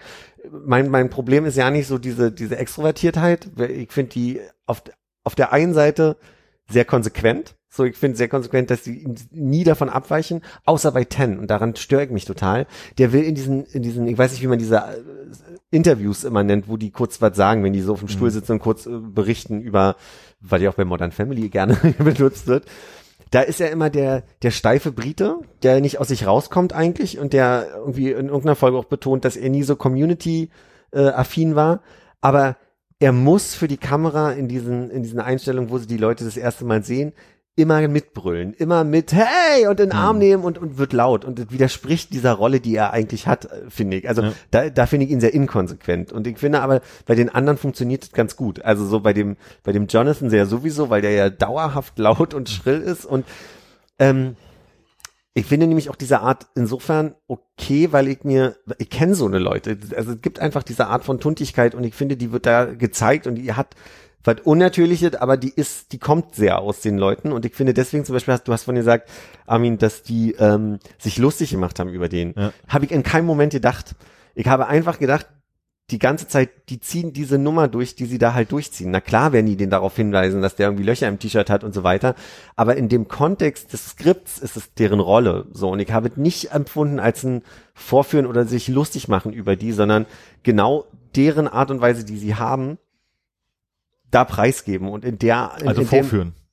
Mein, 0.50 0.90
mein 0.90 1.10
Problem 1.10 1.44
ist 1.44 1.56
ja 1.56 1.70
nicht 1.70 1.86
so 1.86 1.98
diese, 1.98 2.32
diese 2.32 2.56
Extrovertiertheit. 2.56 3.48
Ich 3.68 3.92
finde 3.92 4.10
die 4.12 4.40
auf, 4.66 4.82
auf 5.22 5.34
der 5.34 5.52
einen 5.52 5.74
Seite 5.74 6.16
sehr 6.68 6.84
konsequent. 6.84 7.54
So, 7.68 7.84
ich 7.84 7.96
finde 7.96 8.16
sehr 8.16 8.28
konsequent, 8.28 8.70
dass 8.70 8.84
sie 8.84 9.04
nie 9.32 9.64
davon 9.64 9.88
abweichen, 9.88 10.42
außer 10.64 10.92
bei 10.92 11.04
Ten. 11.04 11.40
Und 11.40 11.50
daran 11.50 11.74
störe 11.74 12.04
ich 12.04 12.10
mich 12.10 12.24
total. 12.24 12.66
Der 12.98 13.12
will 13.12 13.24
in 13.24 13.34
diesen, 13.34 13.64
in 13.64 13.82
diesen, 13.82 14.06
ich 14.06 14.16
weiß 14.16 14.30
nicht, 14.30 14.42
wie 14.42 14.46
man 14.46 14.60
diese 14.60 14.76
äh, 14.76 15.02
Interviews 15.72 16.22
immer 16.22 16.44
nennt, 16.44 16.68
wo 16.68 16.76
die 16.76 16.92
kurz 16.92 17.20
was 17.20 17.36
sagen, 17.36 17.64
wenn 17.64 17.72
die 17.72 17.80
so 17.80 17.94
auf 17.94 17.98
dem 17.98 18.08
Stuhl 18.08 18.30
sitzen 18.30 18.52
und 18.52 18.58
kurz 18.60 18.86
äh, 18.86 18.90
berichten 19.00 19.60
über, 19.60 19.96
weil 20.40 20.62
ja 20.62 20.70
auch 20.70 20.74
bei 20.74 20.84
Modern 20.84 21.10
Family 21.10 21.48
gerne 21.48 21.74
benutzt 21.98 22.46
wird. 22.46 22.64
Da 23.30 23.40
ist 23.40 23.60
ja 23.60 23.66
immer 23.66 23.90
der, 23.90 24.22
der 24.42 24.50
steife 24.50 24.92
Brite, 24.92 25.38
der 25.62 25.80
nicht 25.80 25.98
aus 25.98 26.08
sich 26.08 26.26
rauskommt 26.26 26.72
eigentlich 26.72 27.18
und 27.18 27.32
der 27.32 27.68
irgendwie 27.74 28.10
in 28.10 28.26
irgendeiner 28.26 28.56
Folge 28.56 28.78
auch 28.78 28.84
betont, 28.84 29.24
dass 29.24 29.36
er 29.36 29.50
nie 29.50 29.62
so 29.62 29.76
Community-affin 29.76 31.56
war. 31.56 31.80
Aber 32.20 32.56
er 33.00 33.12
muss 33.12 33.54
für 33.54 33.68
die 33.68 33.76
Kamera 33.76 34.32
in 34.32 34.48
diesen, 34.48 34.90
in 34.90 35.02
diesen 35.02 35.20
Einstellungen, 35.20 35.70
wo 35.70 35.78
sie 35.78 35.86
die 35.86 35.96
Leute 35.96 36.24
das 36.24 36.36
erste 36.36 36.64
Mal 36.64 36.84
sehen, 36.84 37.12
immer 37.56 37.86
mitbrüllen, 37.86 38.52
immer 38.54 38.82
mit 38.82 39.12
Hey 39.12 39.66
und 39.68 39.78
in 39.78 39.90
den 39.90 39.92
Arm 39.92 40.18
nehmen 40.18 40.42
und, 40.42 40.58
und 40.58 40.76
wird 40.76 40.92
laut 40.92 41.24
und 41.24 41.52
widerspricht 41.52 42.12
dieser 42.12 42.32
Rolle, 42.32 42.58
die 42.60 42.74
er 42.74 42.92
eigentlich 42.92 43.28
hat, 43.28 43.44
äh, 43.44 43.70
finde 43.70 43.98
ich. 43.98 44.08
Also 44.08 44.22
Ja. 44.22 44.32
da, 44.50 44.70
da 44.70 44.86
finde 44.86 45.06
ich 45.06 45.12
ihn 45.12 45.20
sehr 45.20 45.32
inkonsequent 45.34 46.12
und 46.12 46.26
ich 46.26 46.38
finde 46.38 46.62
aber 46.62 46.80
bei 47.06 47.14
den 47.14 47.28
anderen 47.28 47.56
funktioniert 47.56 48.02
es 48.02 48.12
ganz 48.12 48.34
gut. 48.36 48.64
Also 48.64 48.84
so 48.86 49.00
bei 49.00 49.12
dem 49.12 49.36
bei 49.62 49.70
dem 49.72 49.86
Jonathan 49.86 50.30
sehr 50.30 50.46
sowieso, 50.46 50.90
weil 50.90 51.02
der 51.02 51.12
ja 51.12 51.30
dauerhaft 51.30 51.98
laut 51.98 52.34
und 52.34 52.48
schrill 52.48 52.80
ist 52.80 53.04
und 53.04 53.24
ähm, 54.00 54.34
ich 55.36 55.46
finde 55.46 55.66
nämlich 55.66 55.90
auch 55.90 55.96
diese 55.96 56.20
Art 56.20 56.46
insofern 56.54 57.14
okay, 57.26 57.88
weil 57.92 58.06
ich 58.08 58.22
mir, 58.24 58.56
ich 58.78 58.88
kenne 58.88 59.16
so 59.16 59.26
eine 59.26 59.40
Leute. 59.40 59.76
Also 59.96 60.12
es 60.12 60.22
gibt 60.22 60.38
einfach 60.38 60.62
diese 60.62 60.86
Art 60.86 61.04
von 61.04 61.18
Tuntigkeit 61.18 61.74
und 61.74 61.82
ich 61.82 61.94
finde, 61.94 62.16
die 62.16 62.30
wird 62.30 62.46
da 62.46 62.66
gezeigt 62.66 63.26
und 63.26 63.34
die 63.34 63.52
hat 63.52 63.74
was 64.24 64.36
Unnatürliches, 64.42 65.14
aber 65.14 65.36
die 65.36 65.52
ist, 65.54 65.92
die 65.92 65.98
kommt 65.98 66.34
sehr 66.34 66.58
aus 66.58 66.80
den 66.80 66.98
Leuten 66.98 67.30
und 67.30 67.44
ich 67.44 67.54
finde 67.54 67.74
deswegen 67.74 68.04
zum 68.04 68.14
Beispiel, 68.14 68.34
hast, 68.34 68.48
du 68.48 68.52
hast 68.52 68.64
von 68.64 68.74
dir 68.74 68.80
gesagt, 68.80 69.08
Armin, 69.46 69.78
dass 69.78 70.02
die 70.02 70.32
ähm, 70.38 70.78
sich 70.98 71.18
lustig 71.18 71.50
gemacht 71.50 71.78
haben 71.78 71.90
über 71.90 72.08
den. 72.08 72.34
Ja. 72.36 72.52
Habe 72.68 72.86
ich 72.86 72.90
in 72.90 73.02
keinem 73.02 73.26
Moment 73.26 73.52
gedacht. 73.52 73.94
Ich 74.34 74.46
habe 74.46 74.66
einfach 74.66 74.98
gedacht, 74.98 75.26
die 75.90 75.98
ganze 75.98 76.26
Zeit, 76.26 76.70
die 76.70 76.80
ziehen 76.80 77.12
diese 77.12 77.36
Nummer 77.36 77.68
durch, 77.68 77.94
die 77.94 78.06
sie 78.06 78.16
da 78.16 78.32
halt 78.32 78.52
durchziehen. 78.52 78.90
Na 78.90 79.02
klar 79.02 79.32
werden 79.32 79.46
die 79.46 79.56
den 79.56 79.68
darauf 79.68 79.94
hinweisen, 79.94 80.40
dass 80.40 80.56
der 80.56 80.68
irgendwie 80.68 80.84
Löcher 80.84 81.08
im 81.08 81.18
T-Shirt 81.18 81.50
hat 81.50 81.62
und 81.62 81.74
so 81.74 81.82
weiter. 81.82 82.14
Aber 82.56 82.76
in 82.76 82.88
dem 82.88 83.06
Kontext 83.06 83.72
des 83.74 83.88
Skripts 83.90 84.38
ist 84.38 84.56
es 84.56 84.72
deren 84.72 85.00
Rolle. 85.00 85.46
So. 85.52 85.70
Und 85.70 85.80
ich 85.80 85.92
habe 85.92 86.08
es 86.08 86.16
nicht 86.16 86.52
empfunden 86.52 87.00
als 87.00 87.22
ein 87.22 87.42
Vorführen 87.74 88.24
oder 88.24 88.46
sich 88.46 88.68
lustig 88.68 89.08
machen 89.08 89.34
über 89.34 89.56
die, 89.56 89.72
sondern 89.72 90.06
genau 90.42 90.86
deren 91.16 91.48
Art 91.48 91.70
und 91.70 91.82
Weise, 91.82 92.04
die 92.04 92.16
sie 92.16 92.34
haben, 92.34 92.78
da 94.14 94.24
preisgeben 94.24 94.88
und 94.88 95.04
in 95.04 95.18
der, 95.18 95.52
in, 95.60 95.68
Also 95.68 95.82
in 95.82 95.86
vorführen. 95.86 96.32
Dem, 96.32 96.44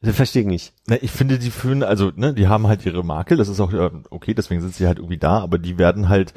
das 0.00 0.16
verstehe 0.16 0.42
ich 0.42 0.48
nicht. 0.48 0.74
Ne, 0.86 0.98
ich 0.98 1.10
finde, 1.10 1.38
die 1.38 1.50
fühlen, 1.50 1.82
also, 1.82 2.12
ne, 2.14 2.32
die 2.32 2.46
haben 2.46 2.68
halt 2.68 2.86
ihre 2.86 3.04
Makel, 3.04 3.36
das 3.36 3.48
ist 3.48 3.60
auch 3.60 3.72
äh, 3.72 3.90
okay, 4.10 4.34
deswegen 4.34 4.60
sind 4.60 4.74
sie 4.74 4.86
halt 4.86 4.98
irgendwie 4.98 5.18
da, 5.18 5.40
aber 5.40 5.58
die 5.58 5.78
werden 5.78 6.08
halt 6.08 6.34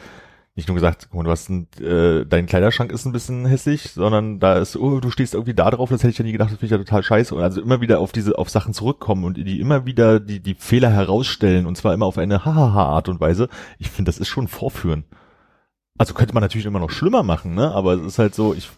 nicht 0.55 0.67
nur 0.67 0.75
gesagt, 0.75 1.07
guck 1.09 1.17
mal, 1.17 1.23
du 1.23 1.31
hast 1.31 1.49
ein, 1.49 1.67
äh, 1.79 2.25
dein 2.25 2.45
Kleiderschrank 2.45 2.91
ist 2.91 3.05
ein 3.05 3.13
bisschen 3.13 3.45
hässlich, 3.45 3.91
sondern 3.91 4.39
da 4.39 4.57
ist, 4.57 4.75
oh, 4.75 4.99
du 4.99 5.09
stehst 5.09 5.33
irgendwie 5.33 5.53
da 5.53 5.69
drauf, 5.69 5.89
das 5.89 6.01
hätte 6.01 6.11
ich 6.11 6.17
ja 6.17 6.25
nie 6.25 6.33
gedacht, 6.33 6.51
das 6.51 6.57
finde 6.59 6.65
ich 6.65 6.71
ja 6.71 6.77
total 6.77 7.03
scheiße. 7.03 7.33
Und 7.33 7.41
also 7.41 7.61
immer 7.61 7.79
wieder 7.79 7.99
auf 7.99 8.11
diese, 8.11 8.37
auf 8.37 8.49
Sachen 8.49 8.73
zurückkommen 8.73 9.23
und 9.23 9.37
die 9.37 9.61
immer 9.61 9.85
wieder 9.85 10.19
die, 10.19 10.41
die 10.41 10.55
Fehler 10.55 10.89
herausstellen 10.89 11.65
und 11.65 11.77
zwar 11.77 11.93
immer 11.93 12.05
auf 12.05 12.17
eine 12.17 12.43
Hahaha-Art 12.43 13.07
und 13.07 13.21
Weise. 13.21 13.47
Ich 13.79 13.89
finde, 13.89 14.09
das 14.09 14.19
ist 14.19 14.27
schon 14.27 14.49
Vorführen. 14.49 15.05
Also 15.97 16.13
könnte 16.13 16.33
man 16.33 16.41
natürlich 16.41 16.65
immer 16.65 16.79
noch 16.79 16.89
schlimmer 16.89 17.23
machen, 17.23 17.53
ne? 17.53 17.71
Aber 17.71 17.93
es 17.93 18.01
ist 18.01 18.19
halt 18.19 18.35
so, 18.35 18.53
ich 18.53 18.69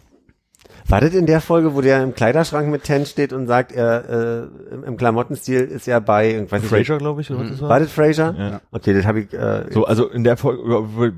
War 0.86 1.00
das 1.00 1.14
in 1.14 1.26
der 1.26 1.40
Folge, 1.40 1.74
wo 1.74 1.80
der 1.80 2.02
im 2.02 2.14
Kleiderschrank 2.14 2.68
mit 2.70 2.84
Ten 2.84 3.06
steht 3.06 3.32
und 3.32 3.46
sagt, 3.46 3.72
er 3.72 4.48
äh, 4.70 4.74
im, 4.74 4.84
im 4.84 4.96
Klamottenstil 4.96 5.62
ist 5.62 5.88
er 5.88 6.00
bei, 6.00 6.42
ich 6.42 6.52
weiß 6.52 6.62
nicht, 6.62 6.70
Frasier, 6.70 6.98
glaube 6.98 7.22
ich, 7.22 7.30
oder 7.30 7.40
was 7.40 7.50
das 7.52 7.60
war? 7.62 7.68
War 7.70 7.80
das 7.80 7.90
Fraser? 7.90 8.34
Ja. 8.38 8.60
Okay, 8.70 8.92
das 8.92 9.06
habe 9.06 9.20
ich. 9.20 9.32
Äh, 9.32 9.72
So, 9.72 9.86
also 9.86 10.08
in 10.08 10.24
der 10.24 10.36
Folge 10.36 11.12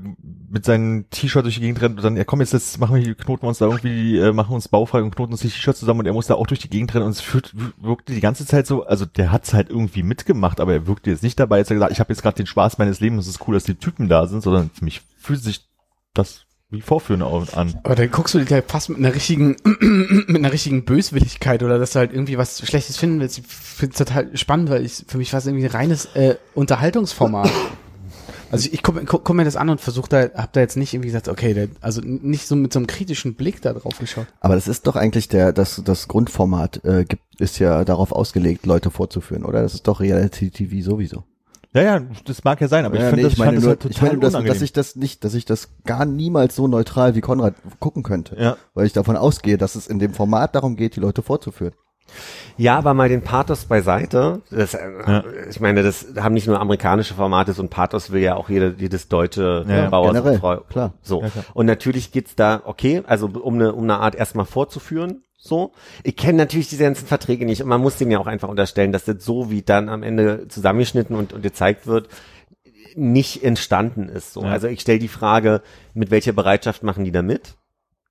mit 0.49 0.63
seinem 0.63 1.09
T-Shirt 1.09 1.43
durch 1.43 1.55
die 1.55 1.61
Gegend 1.61 1.81
rennt 1.81 1.97
und 1.97 2.03
dann, 2.03 2.15
ja 2.15 2.23
komm, 2.23 2.39
jetzt, 2.39 2.53
jetzt 2.53 2.79
machen 2.79 2.95
wir 2.95 3.01
hier, 3.03 3.15
knoten 3.15 3.43
wir 3.43 3.49
uns 3.49 3.57
da 3.57 3.65
irgendwie, 3.65 4.17
äh, 4.17 4.31
machen 4.31 4.55
uns 4.55 4.69
baufrei 4.69 5.01
und 5.01 5.13
knoten 5.13 5.33
uns 5.33 5.41
die 5.41 5.49
T-Shirts 5.49 5.79
zusammen 5.79 5.99
und 5.99 6.05
er 6.05 6.13
muss 6.13 6.27
da 6.27 6.35
auch 6.35 6.47
durch 6.47 6.61
die 6.61 6.69
Gegend 6.69 6.93
rennen 6.95 7.05
und 7.05 7.11
es 7.11 7.19
führt, 7.21 7.53
wirkte 7.81 8.13
die 8.13 8.21
ganze 8.21 8.45
Zeit 8.45 8.65
so, 8.65 8.85
also 8.85 9.05
der 9.05 9.33
hat's 9.33 9.53
halt 9.53 9.69
irgendwie 9.69 10.03
mitgemacht, 10.03 10.61
aber 10.61 10.71
er 10.71 10.87
wirkte 10.87 11.09
jetzt 11.09 11.23
nicht 11.23 11.37
dabei, 11.37 11.57
jetzt 11.57 11.67
hat 11.67 11.71
er 11.71 11.75
gesagt, 11.75 11.91
ich 11.91 11.99
habe 11.99 12.13
jetzt 12.13 12.21
gerade 12.21 12.37
den 12.37 12.47
Spaß 12.47 12.77
meines 12.77 13.01
Lebens, 13.01 13.25
es 13.27 13.35
ist 13.35 13.47
cool, 13.47 13.55
dass 13.55 13.65
die 13.65 13.75
Typen 13.75 14.07
da 14.07 14.25
sind, 14.27 14.41
sondern 14.41 14.69
für 14.73 14.85
mich 14.85 15.01
fühlt 15.19 15.43
sich 15.43 15.67
das 16.13 16.45
wie 16.69 16.81
Vorführen 16.81 17.21
an. 17.21 17.79
Aber 17.83 17.95
dann 17.95 18.11
guckst 18.11 18.33
du 18.33 18.39
dich 18.39 18.51
halt 18.51 18.69
fast 18.69 18.89
mit 18.89 18.97
einer 18.97 19.15
richtigen, 19.15 19.55
mit 20.27 20.37
einer 20.37 20.51
richtigen 20.51 20.83
Böswilligkeit 20.83 21.63
oder 21.63 21.79
dass 21.79 21.91
du 21.91 21.99
halt 21.99 22.11
irgendwie 22.11 22.37
was 22.37 22.65
Schlechtes 22.67 22.97
finden 22.97 23.19
willst. 23.21 23.37
Ich 23.37 23.47
finde 23.47 23.93
es 23.93 23.97
total 23.97 24.35
spannend, 24.35 24.69
weil 24.69 24.85
ich, 24.85 25.05
für 25.07 25.17
mich 25.17 25.31
war 25.31 25.39
es 25.39 25.45
irgendwie 25.45 25.65
ein 25.65 25.71
reines 25.71 26.05
äh, 26.15 26.35
Unterhaltungsformat. 26.53 27.49
Also 28.49 28.67
ich, 28.67 28.75
ich 28.75 28.83
gucke 28.83 29.03
guck, 29.03 29.25
guck 29.25 29.35
mir 29.35 29.43
das 29.43 29.57
an 29.57 29.69
und 29.69 29.81
versuche 29.81 30.07
da, 30.07 30.29
hab 30.41 30.53
da 30.53 30.61
jetzt 30.61 30.77
nicht 30.77 30.93
irgendwie 30.93 31.09
gesagt, 31.09 31.27
okay, 31.27 31.53
der, 31.53 31.67
also 31.81 31.99
nicht 32.01 32.47
so 32.47 32.55
mit 32.55 32.71
so 32.71 32.79
einem 32.79 32.87
kritischen 32.87 33.35
Blick 33.35 33.61
da 33.61 33.73
drauf 33.73 33.99
geschaut. 33.99 34.27
Aber 34.39 34.55
das 34.55 34.69
ist 34.69 34.87
doch 34.87 34.95
eigentlich 34.95 35.27
der, 35.27 35.51
das, 35.51 35.81
das 35.83 36.07
Grundformat 36.07 36.83
äh, 36.85 37.03
gibt, 37.03 37.23
ist 37.39 37.59
ja 37.59 37.83
darauf 37.83 38.13
ausgelegt, 38.13 38.65
Leute 38.65 38.89
vorzuführen, 38.89 39.43
oder? 39.43 39.61
Das 39.61 39.73
ist 39.73 39.87
doch 39.87 39.99
Reality 39.99 40.49
TV 40.49 40.81
sowieso. 40.81 41.25
Ja, 41.77 41.97
ja, 41.97 42.01
das 42.25 42.43
mag 42.43 42.59
ja 42.61 42.67
sein, 42.67 42.85
aber 42.85 42.95
ja, 42.95 43.03
ich 43.03 43.07
finde 43.09 43.17
nee, 43.17 43.23
das, 43.23 43.33
ich 43.33 43.39
meine 43.39 43.51
fand 43.53 43.63
nur, 43.65 43.75
das 43.75 43.83
halt 43.83 43.91
ich 43.91 43.97
total 43.97 44.09
meine, 44.09 44.21
dass, 44.21 44.33
unangenehm. 44.33 44.53
dass 44.53 44.61
ich 44.61 44.73
das 44.73 44.95
nicht, 44.95 45.23
dass 45.23 45.33
ich 45.33 45.45
das 45.45 45.69
gar 45.85 46.05
niemals 46.05 46.55
so 46.55 46.67
neutral 46.67 47.15
wie 47.15 47.21
Konrad 47.21 47.55
gucken 47.79 48.03
könnte. 48.03 48.35
Ja. 48.39 48.57
Weil 48.73 48.85
ich 48.85 48.93
davon 48.93 49.15
ausgehe, 49.15 49.57
dass 49.57 49.75
es 49.75 49.87
in 49.87 49.99
dem 49.99 50.13
Format 50.13 50.55
darum 50.55 50.75
geht, 50.75 50.95
die 50.95 50.99
Leute 50.99 51.21
vorzuführen. 51.21 51.73
Ja, 52.55 52.77
aber 52.77 52.93
mal 52.93 53.09
den 53.09 53.21
Pathos 53.21 53.65
beiseite. 53.65 54.41
Das, 54.49 54.73
äh, 54.73 54.79
Ja. 55.05 55.23
Ich 55.49 55.59
meine, 55.59 55.83
das 55.83 56.07
haben 56.17 56.33
nicht 56.33 56.47
nur 56.47 56.59
amerikanische 56.59 57.13
Formate, 57.13 57.53
so 57.53 57.61
ein 57.61 57.69
Pathos 57.69 58.11
will 58.11 58.21
ja 58.21 58.35
auch 58.35 58.49
jede, 58.49 58.75
jedes 58.77 59.09
deutsche 59.09 59.65
Ja, 59.67 59.89
Bauer 59.89 60.13
generell, 60.13 60.39
Frau. 60.39 60.57
klar. 60.69 60.93
So. 61.01 61.21
Ja, 61.21 61.29
klar. 61.29 61.45
Und 61.53 61.65
natürlich 61.65 62.11
geht's 62.13 62.35
da, 62.35 62.61
okay, 62.63 63.03
also 63.05 63.27
um 63.27 63.55
eine, 63.55 63.73
um 63.73 63.83
eine 63.83 63.99
Art 63.99 64.15
erstmal 64.15 64.45
vorzuführen. 64.45 65.23
So. 65.37 65.71
Ich 66.03 66.15
kenne 66.15 66.39
natürlich 66.39 66.69
diese 66.69 66.83
ganzen 66.83 67.07
Verträge 67.07 67.45
nicht 67.45 67.61
und 67.61 67.69
man 67.69 67.81
muss 67.81 67.97
denen 67.97 68.11
ja 68.11 68.19
auch 68.19 68.27
einfach 68.27 68.49
unterstellen, 68.49 68.91
dass 68.91 69.05
das 69.05 69.23
so, 69.23 69.49
wie 69.51 69.61
dann 69.61 69.87
am 69.87 70.03
Ende 70.03 70.47
zusammengeschnitten 70.47 71.15
und, 71.15 71.31
und 71.31 71.41
gezeigt 71.41 71.87
wird, 71.87 72.09
nicht 72.95 73.43
entstanden 73.43 74.09
ist. 74.09 74.33
So. 74.33 74.41
Ja. 74.41 74.49
Also 74.49 74.67
ich 74.67 74.81
stelle 74.81 74.99
die 74.99 75.07
Frage, 75.07 75.61
mit 75.93 76.11
welcher 76.11 76.33
Bereitschaft 76.33 76.83
machen 76.83 77.03
die 77.03 77.11
da 77.11 77.21
mit? 77.21 77.55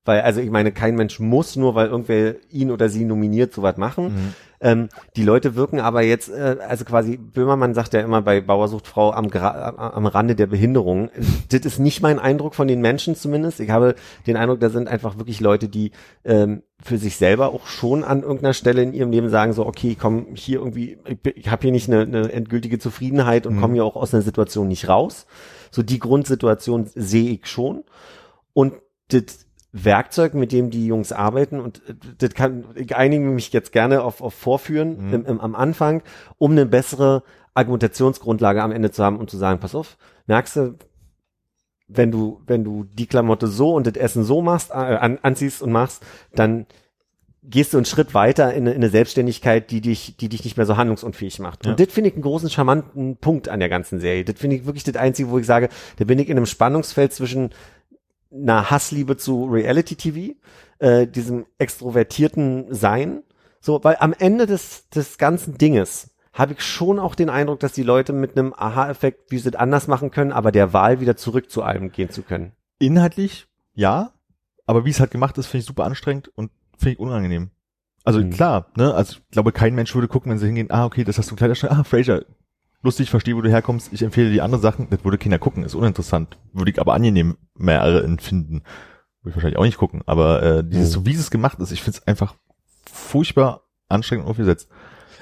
Weil, 0.07 0.23
also 0.23 0.41
ich 0.41 0.51
meine, 0.51 0.73
kein 0.73 0.95
Mensch 0.95 1.21
muss 1.21 1.57
nur, 1.57 1.75
weil 1.75 1.89
irgendwer 1.89 2.37
ihn 2.51 2.71
oder 2.71 2.89
sie 2.89 3.05
nominiert, 3.05 3.53
sowas 3.53 3.77
machen. 3.77 4.05
Mhm. 4.05 4.35
Ähm, 4.61 4.89
die 5.17 5.23
Leute 5.23 5.55
wirken 5.55 5.81
aber 5.81 6.03
jetzt, 6.03 6.31
äh, 6.31 6.57
also 6.67 6.85
quasi, 6.85 7.17
Böhmermann 7.17 7.75
sagt 7.75 7.93
ja 7.93 8.01
immer 8.01 8.23
bei 8.23 8.41
Bauersucht 8.41 8.87
Frau 8.87 9.13
am, 9.13 9.29
Gra 9.29 9.75
am 9.77 10.07
Rande 10.07 10.35
der 10.35 10.47
Behinderung. 10.47 11.11
Das 11.51 11.61
ist 11.61 11.79
nicht 11.79 12.01
mein 12.03 12.19
Eindruck 12.19 12.55
von 12.55 12.69
den 12.69 12.81
Menschen 12.81 13.17
zumindest. 13.17 13.61
Ich 13.61 13.71
habe 13.71 13.95
den 14.27 14.37
Eindruck, 14.37 14.61
da 14.61 14.71
sind 14.71 14.89
einfach 14.89 15.19
wirklich 15.19 15.41
Leute, 15.41 15.69
die 15.69 15.93
ähm, 16.25 16.63
für 16.83 16.99
sich 16.99 17.17
selber 17.17 17.49
auch 17.49 17.67
schon 17.67 18.05
an 18.05 18.23
irgendeiner 18.23 18.55
Stelle 18.55 18.83
in 18.83 18.95
ihrem 18.95 19.11
Leben 19.11 19.29
sagen, 19.29 19.53
so, 19.53 19.67
okay, 19.67 19.91
ich 19.91 19.99
komme 19.99 20.27
hier 20.35 20.59
irgendwie, 20.59 20.99
ich, 21.07 21.37
ich 21.37 21.51
habe 21.51 21.63
hier 21.63 21.73
nicht 21.73 21.91
eine, 21.91 22.03
eine 22.03 22.33
endgültige 22.33 22.79
Zufriedenheit 22.79 23.47
und 23.47 23.61
komme 23.61 23.75
hier 23.75 23.85
auch 23.85 23.97
aus 23.97 24.15
einer 24.15 24.23
Situation 24.23 24.69
nicht 24.69 24.89
raus. 24.89 25.27
So 25.71 25.83
die 25.83 25.99
Grundsituation 25.99 26.89
sehe 26.95 27.31
ich 27.31 27.47
schon. 27.47 27.85
Und 28.53 28.75
das 29.09 29.46
Werkzeug, 29.73 30.35
mit 30.35 30.53
dem 30.53 30.71
die 30.71 30.87
Jungs 30.87 31.13
arbeiten, 31.13 31.61
und 31.61 31.83
äh, 31.89 31.95
das 32.19 32.35
kann, 32.35 32.65
ich 32.75 32.97
einige 32.97 33.25
mich 33.25 33.53
jetzt 33.53 33.73
gerne 33.73 34.03
auf, 34.03 34.21
auf 34.21 34.35
Vorführen 34.35 35.13
im, 35.13 35.27
im, 35.27 35.41
am 35.41 35.55
Anfang, 35.55 36.03
um 36.39 36.53
eine 36.53 36.67
bessere 36.67 37.23
Argumentationsgrundlage 37.55 38.63
am 38.63 38.73
Ende 38.73 38.91
zu 38.91 39.03
haben 39.03 39.19
und 39.19 39.31
zu 39.31 39.37
sagen, 39.37 39.61
pass 39.61 39.75
auf, 39.75 39.97
merkst 40.27 40.57
du, 40.57 40.75
wenn 41.89 42.11
du, 42.11 42.43
wenn 42.47 42.65
du 42.65 42.85
die 42.85 43.07
Klamotte 43.07 43.47
so 43.47 43.75
und 43.75 43.87
das 43.87 43.95
Essen 43.95 44.25
so 44.25 44.43
machst, 44.43 44.71
äh, 44.71 44.75
an, 44.75 45.19
anziehst 45.23 45.63
und 45.63 45.73
machst, 45.73 46.05
dann 46.35 46.67
gehst 47.49 47.73
du 47.73 47.77
einen 47.77 47.87
Schritt 47.87 48.13
weiter 48.13 48.53
in 48.53 48.65
eine, 48.65 48.71
in 48.71 48.77
eine 48.77 48.89
Selbstständigkeit, 48.91 49.71
die 49.71 49.81
dich, 49.81 50.17
die 50.17 50.29
dich 50.29 50.45
nicht 50.45 50.57
mehr 50.57 50.67
so 50.67 50.77
handlungsunfähig 50.77 51.39
macht. 51.39 51.65
Ja. 51.65 51.71
Und 51.71 51.81
das 51.81 51.93
finde 51.93 52.11
ich 52.11 52.15
einen 52.15 52.23
großen, 52.23 52.51
charmanten 52.51 53.17
Punkt 53.19 53.49
an 53.49 53.61
der 53.61 53.69
ganzen 53.69 54.01
Serie. 54.01 54.25
Das 54.25 54.39
finde 54.39 54.57
ich 54.57 54.67
wirklich 54.67 54.85
das 54.85 54.97
Einzige, 54.97 55.31
wo 55.31 55.39
ich 55.39 55.47
sage, 55.47 55.69
da 55.99 56.05
bin 56.05 56.19
ich 56.19 56.29
in 56.29 56.37
einem 56.37 56.47
Spannungsfeld 56.47 57.13
zwischen 57.13 57.51
einer 58.43 58.71
Hassliebe 58.71 59.17
zu 59.17 59.45
Reality 59.47 59.97
TV, 59.97 60.35
äh, 60.79 61.07
diesem 61.07 61.47
extrovertierten 61.59 62.73
Sein, 62.75 63.23
so, 63.61 63.83
weil 63.83 63.97
am 64.01 64.13
Ende 64.13 64.47
des, 64.47 64.89
des 64.91 65.19
ganzen 65.19 65.59
Dinges 65.59 66.11
habe 66.33 66.53
ich 66.53 66.61
schon 66.61 66.99
auch 66.99 67.15
den 67.15 67.31
Eindruck, 67.31 67.61
dass 67.61 67.73
die 67.73 67.83
Leute 67.83 68.13
mit 68.13 68.37
einem 68.37 68.53
Aha-Effekt, 68.55 69.31
wie 69.31 69.39
sie 69.39 69.49
es 69.49 69.55
anders 69.55 69.89
machen 69.89 70.11
können, 70.11 70.33
aber 70.33 70.53
der 70.53 70.73
Wahl 70.73 71.01
wieder 71.01 71.17
zurück 71.17 71.51
zu 71.51 71.63
allem 71.63 71.91
gehen 71.91 72.11
zu 72.11 72.23
können. 72.23 72.53
Inhaltlich, 72.79 73.47
ja, 73.75 74.13
aber 74.67 74.85
wie 74.85 74.91
es 74.91 75.01
halt 75.01 75.11
gemacht 75.11 75.39
ist, 75.39 75.47
finde 75.47 75.61
ich 75.63 75.67
super 75.67 75.85
anstrengend 75.85 76.29
und 76.35 76.51
finde 76.77 76.93
ich 76.93 76.99
unangenehm. 76.99 77.51
Also 78.05 78.21
Mhm. 78.21 78.31
klar, 78.31 78.67
ne, 78.77 78.95
also 78.95 79.17
ich 79.17 79.31
glaube, 79.31 79.51
kein 79.53 79.75
Mensch 79.75 79.95
würde 79.95 80.09
gucken, 80.09 80.31
wenn 80.31 80.39
sie 80.39 80.47
hingehen, 80.47 80.71
ah, 80.71 80.85
okay, 80.85 81.03
das 81.03 81.19
hast 81.19 81.31
du 81.31 81.35
ein 81.35 81.39
Kleiderschrank, 81.39 81.73
ah, 81.73 81.85
Fraser, 81.85 82.25
lustig, 82.87 83.11
verstehe, 83.11 83.37
wo 83.37 83.43
du 83.43 83.51
herkommst, 83.51 83.93
ich 83.93 84.03
empfehle 84.03 84.31
die 84.31 84.41
andere 84.41 84.61
Sachen, 84.61 84.89
das 84.91 85.05
würde 85.05 85.19
Kinder 85.19 85.39
gucken, 85.39 85.63
ist 85.65 85.75
uninteressant, 85.75 86.39
würde 86.55 86.71
ich 86.71 86.81
aber 86.81 86.95
angenehm 86.95 87.37
mehr 87.55 87.83
empfinden. 87.83 88.63
Würde 89.23 89.31
ich 89.31 89.37
wahrscheinlich 89.37 89.59
auch 89.59 89.65
nicht 89.65 89.77
gucken, 89.79 90.03
aber 90.07 90.43
äh, 90.43 90.65
dieses, 90.65 90.89
Mhm. 90.91 90.93
so 90.93 91.07
wie 91.07 91.15
es 91.15 91.31
gemacht 91.31 91.59
ist, 91.61 91.73
ich 91.73 91.83
finde 91.83 91.99
es 91.99 92.07
einfach 92.07 92.35
furchtbar 92.91 93.63
anstrengend 93.89 94.27
aufgesetzt. 94.27 94.69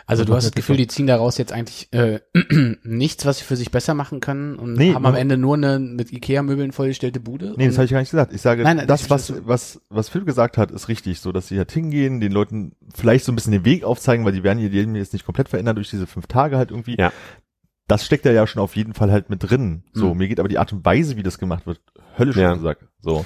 Also 0.06 0.26
du 0.26 0.34
hast 0.34 0.44
das 0.44 0.52
Gefühl, 0.52 0.76
die 0.76 0.86
ziehen 0.86 1.06
daraus 1.06 1.38
jetzt 1.38 1.50
eigentlich 1.50 1.88
äh, 1.94 2.20
nichts, 2.82 3.24
was 3.24 3.38
sie 3.38 3.44
für 3.44 3.56
sich 3.56 3.70
besser 3.70 3.94
machen 3.94 4.20
können 4.20 4.56
und 4.56 4.74
Nee, 4.74 4.92
haben 4.92 5.06
am 5.06 5.14
Ende 5.14 5.38
nur 5.38 5.54
eine 5.56 5.78
mit 5.78 6.12
Ikea-Möbeln 6.12 6.72
vollgestellte 6.72 7.20
Bude. 7.20 7.54
Nee, 7.56 7.68
das 7.68 7.78
habe 7.78 7.86
ich 7.86 7.90
gar 7.92 8.00
nicht 8.00 8.10
gesagt. 8.10 8.34
Ich 8.34 8.42
sage, 8.42 8.64
Nein, 8.64 8.76
nein, 8.76 8.86
das, 8.86 9.08
was, 9.08 9.32
was, 9.46 9.80
was 9.88 10.10
Phil 10.10 10.26
gesagt 10.26 10.58
hat, 10.58 10.70
ist 10.72 10.88
richtig. 10.88 11.20
So, 11.20 11.32
dass 11.32 11.48
sie 11.48 11.56
halt 11.56 11.72
hingehen, 11.72 12.20
den 12.20 12.32
Leuten 12.32 12.72
vielleicht 12.94 13.24
so 13.24 13.32
ein 13.32 13.34
bisschen 13.34 13.52
den 13.52 13.64
Weg 13.64 13.82
aufzeigen, 13.84 14.26
weil 14.26 14.32
die 14.32 14.42
werden 14.42 14.58
ihr 14.58 14.68
Leben 14.68 14.94
jetzt 14.94 15.14
nicht 15.14 15.24
komplett 15.24 15.48
verändern 15.48 15.76
durch 15.76 15.88
diese 15.88 16.06
fünf 16.06 16.26
Tage 16.26 16.58
halt 16.58 16.70
irgendwie. 16.70 16.96
Ja. 16.98 17.10
Das 17.86 18.04
steckt 18.06 18.24
da 18.24 18.30
ja 18.30 18.46
schon 18.46 18.62
auf 18.62 18.76
jeden 18.76 18.94
Fall 18.94 19.12
halt 19.12 19.28
mit 19.30 19.42
drin. 19.48 19.82
So, 19.92 20.12
Mhm. 20.12 20.18
mir 20.18 20.28
geht 20.28 20.40
aber 20.40 20.48
die 20.48 20.58
Art 20.58 20.72
und 20.72 20.84
Weise, 20.84 21.16
wie 21.16 21.22
das 21.22 21.38
gemacht 21.38 21.66
wird, 21.66 21.80
höllisch 22.18 22.36
Ja. 22.36 22.54
gesagt. 22.54 22.84
So. 23.00 23.24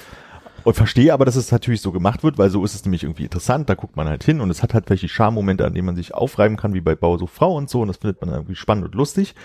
Und 0.65 0.75
verstehe 0.75 1.13
aber, 1.13 1.23
dass 1.23 1.37
es 1.37 1.51
natürlich 1.51 1.79
so 1.81 1.93
gemacht 1.93 2.21
wird, 2.23 2.37
weil 2.37 2.49
so 2.49 2.65
ist 2.65 2.75
es 2.75 2.83
nämlich 2.83 3.03
irgendwie 3.03 3.23
interessant, 3.23 3.69
da 3.69 3.75
guckt 3.75 3.95
man 3.95 4.07
halt 4.09 4.23
hin 4.25 4.41
und 4.41 4.49
es 4.49 4.61
hat 4.61 4.73
halt 4.73 4.89
welche 4.89 5.07
Charmomente, 5.07 5.65
an 5.65 5.73
denen 5.73 5.85
man 5.85 5.95
sich 5.95 6.13
aufreiben 6.13 6.57
kann, 6.57 6.73
wie 6.73 6.81
bei 6.81 6.95
Bauer 6.95 7.17
so 7.17 7.27
Frau 7.27 7.55
und 7.55 7.69
so, 7.69 7.81
und 7.81 7.87
das 7.87 7.97
findet 7.97 8.19
man 8.21 8.29
irgendwie 8.33 8.55
spannend 8.55 8.85
und 8.85 8.95
lustig. 8.95 9.35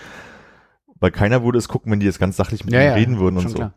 Weil 0.99 1.11
keiner 1.11 1.43
würde 1.43 1.57
es 1.57 1.67
gucken, 1.69 1.91
wenn 1.91 1.99
die 2.01 2.05
jetzt 2.05 2.19
ganz 2.19 2.35
sachlich 2.35 2.65
mit 2.65 2.73
ja, 2.73 2.81
ihm 2.81 2.87
ja, 2.87 2.93
reden 2.95 3.17
würden 3.19 3.37
und 3.37 3.49
so. 3.49 3.55
klar. 3.55 3.73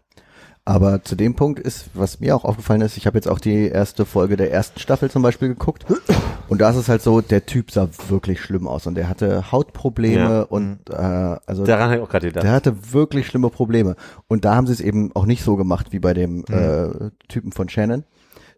Aber 0.68 1.02
zu 1.02 1.16
dem 1.16 1.34
Punkt 1.34 1.58
ist, 1.58 1.88
was 1.94 2.20
mir 2.20 2.36
auch 2.36 2.44
aufgefallen 2.44 2.82
ist, 2.82 2.98
ich 2.98 3.06
habe 3.06 3.16
jetzt 3.16 3.26
auch 3.26 3.38
die 3.38 3.68
erste 3.68 4.04
Folge 4.04 4.36
der 4.36 4.52
ersten 4.52 4.78
Staffel 4.78 5.10
zum 5.10 5.22
Beispiel 5.22 5.48
geguckt. 5.48 5.86
Und 6.48 6.60
da 6.60 6.68
ist 6.68 6.76
es 6.76 6.90
halt 6.90 7.00
so, 7.00 7.22
der 7.22 7.46
Typ 7.46 7.70
sah 7.70 7.88
wirklich 8.08 8.42
schlimm 8.42 8.68
aus 8.68 8.86
und 8.86 8.94
der 8.94 9.08
hatte 9.08 9.52
Hautprobleme 9.52 10.16
Ja. 10.18 10.42
und 10.42 10.78
äh, 10.88 10.94
also 10.94 11.64
Daran 11.64 11.90
habe 11.90 11.96
ich 11.96 12.02
auch 12.02 12.08
gerade 12.08 12.28
gedacht. 12.28 12.42
der 12.42 12.52
hatte 12.52 12.92
wirklich 12.92 13.26
schlimme 13.26 13.50
Probleme. 13.50 13.96
Und 14.28 14.46
da 14.46 14.54
haben 14.56 14.66
sie 14.66 14.72
es 14.72 14.80
eben 14.80 15.14
auch 15.14 15.26
nicht 15.26 15.42
so 15.44 15.56
gemacht 15.56 15.88
wie 15.90 15.98
bei 15.98 16.14
dem 16.14 16.44
äh, 16.50 17.10
Typen 17.28 17.52
von 17.52 17.68
Shannon. 17.68 18.04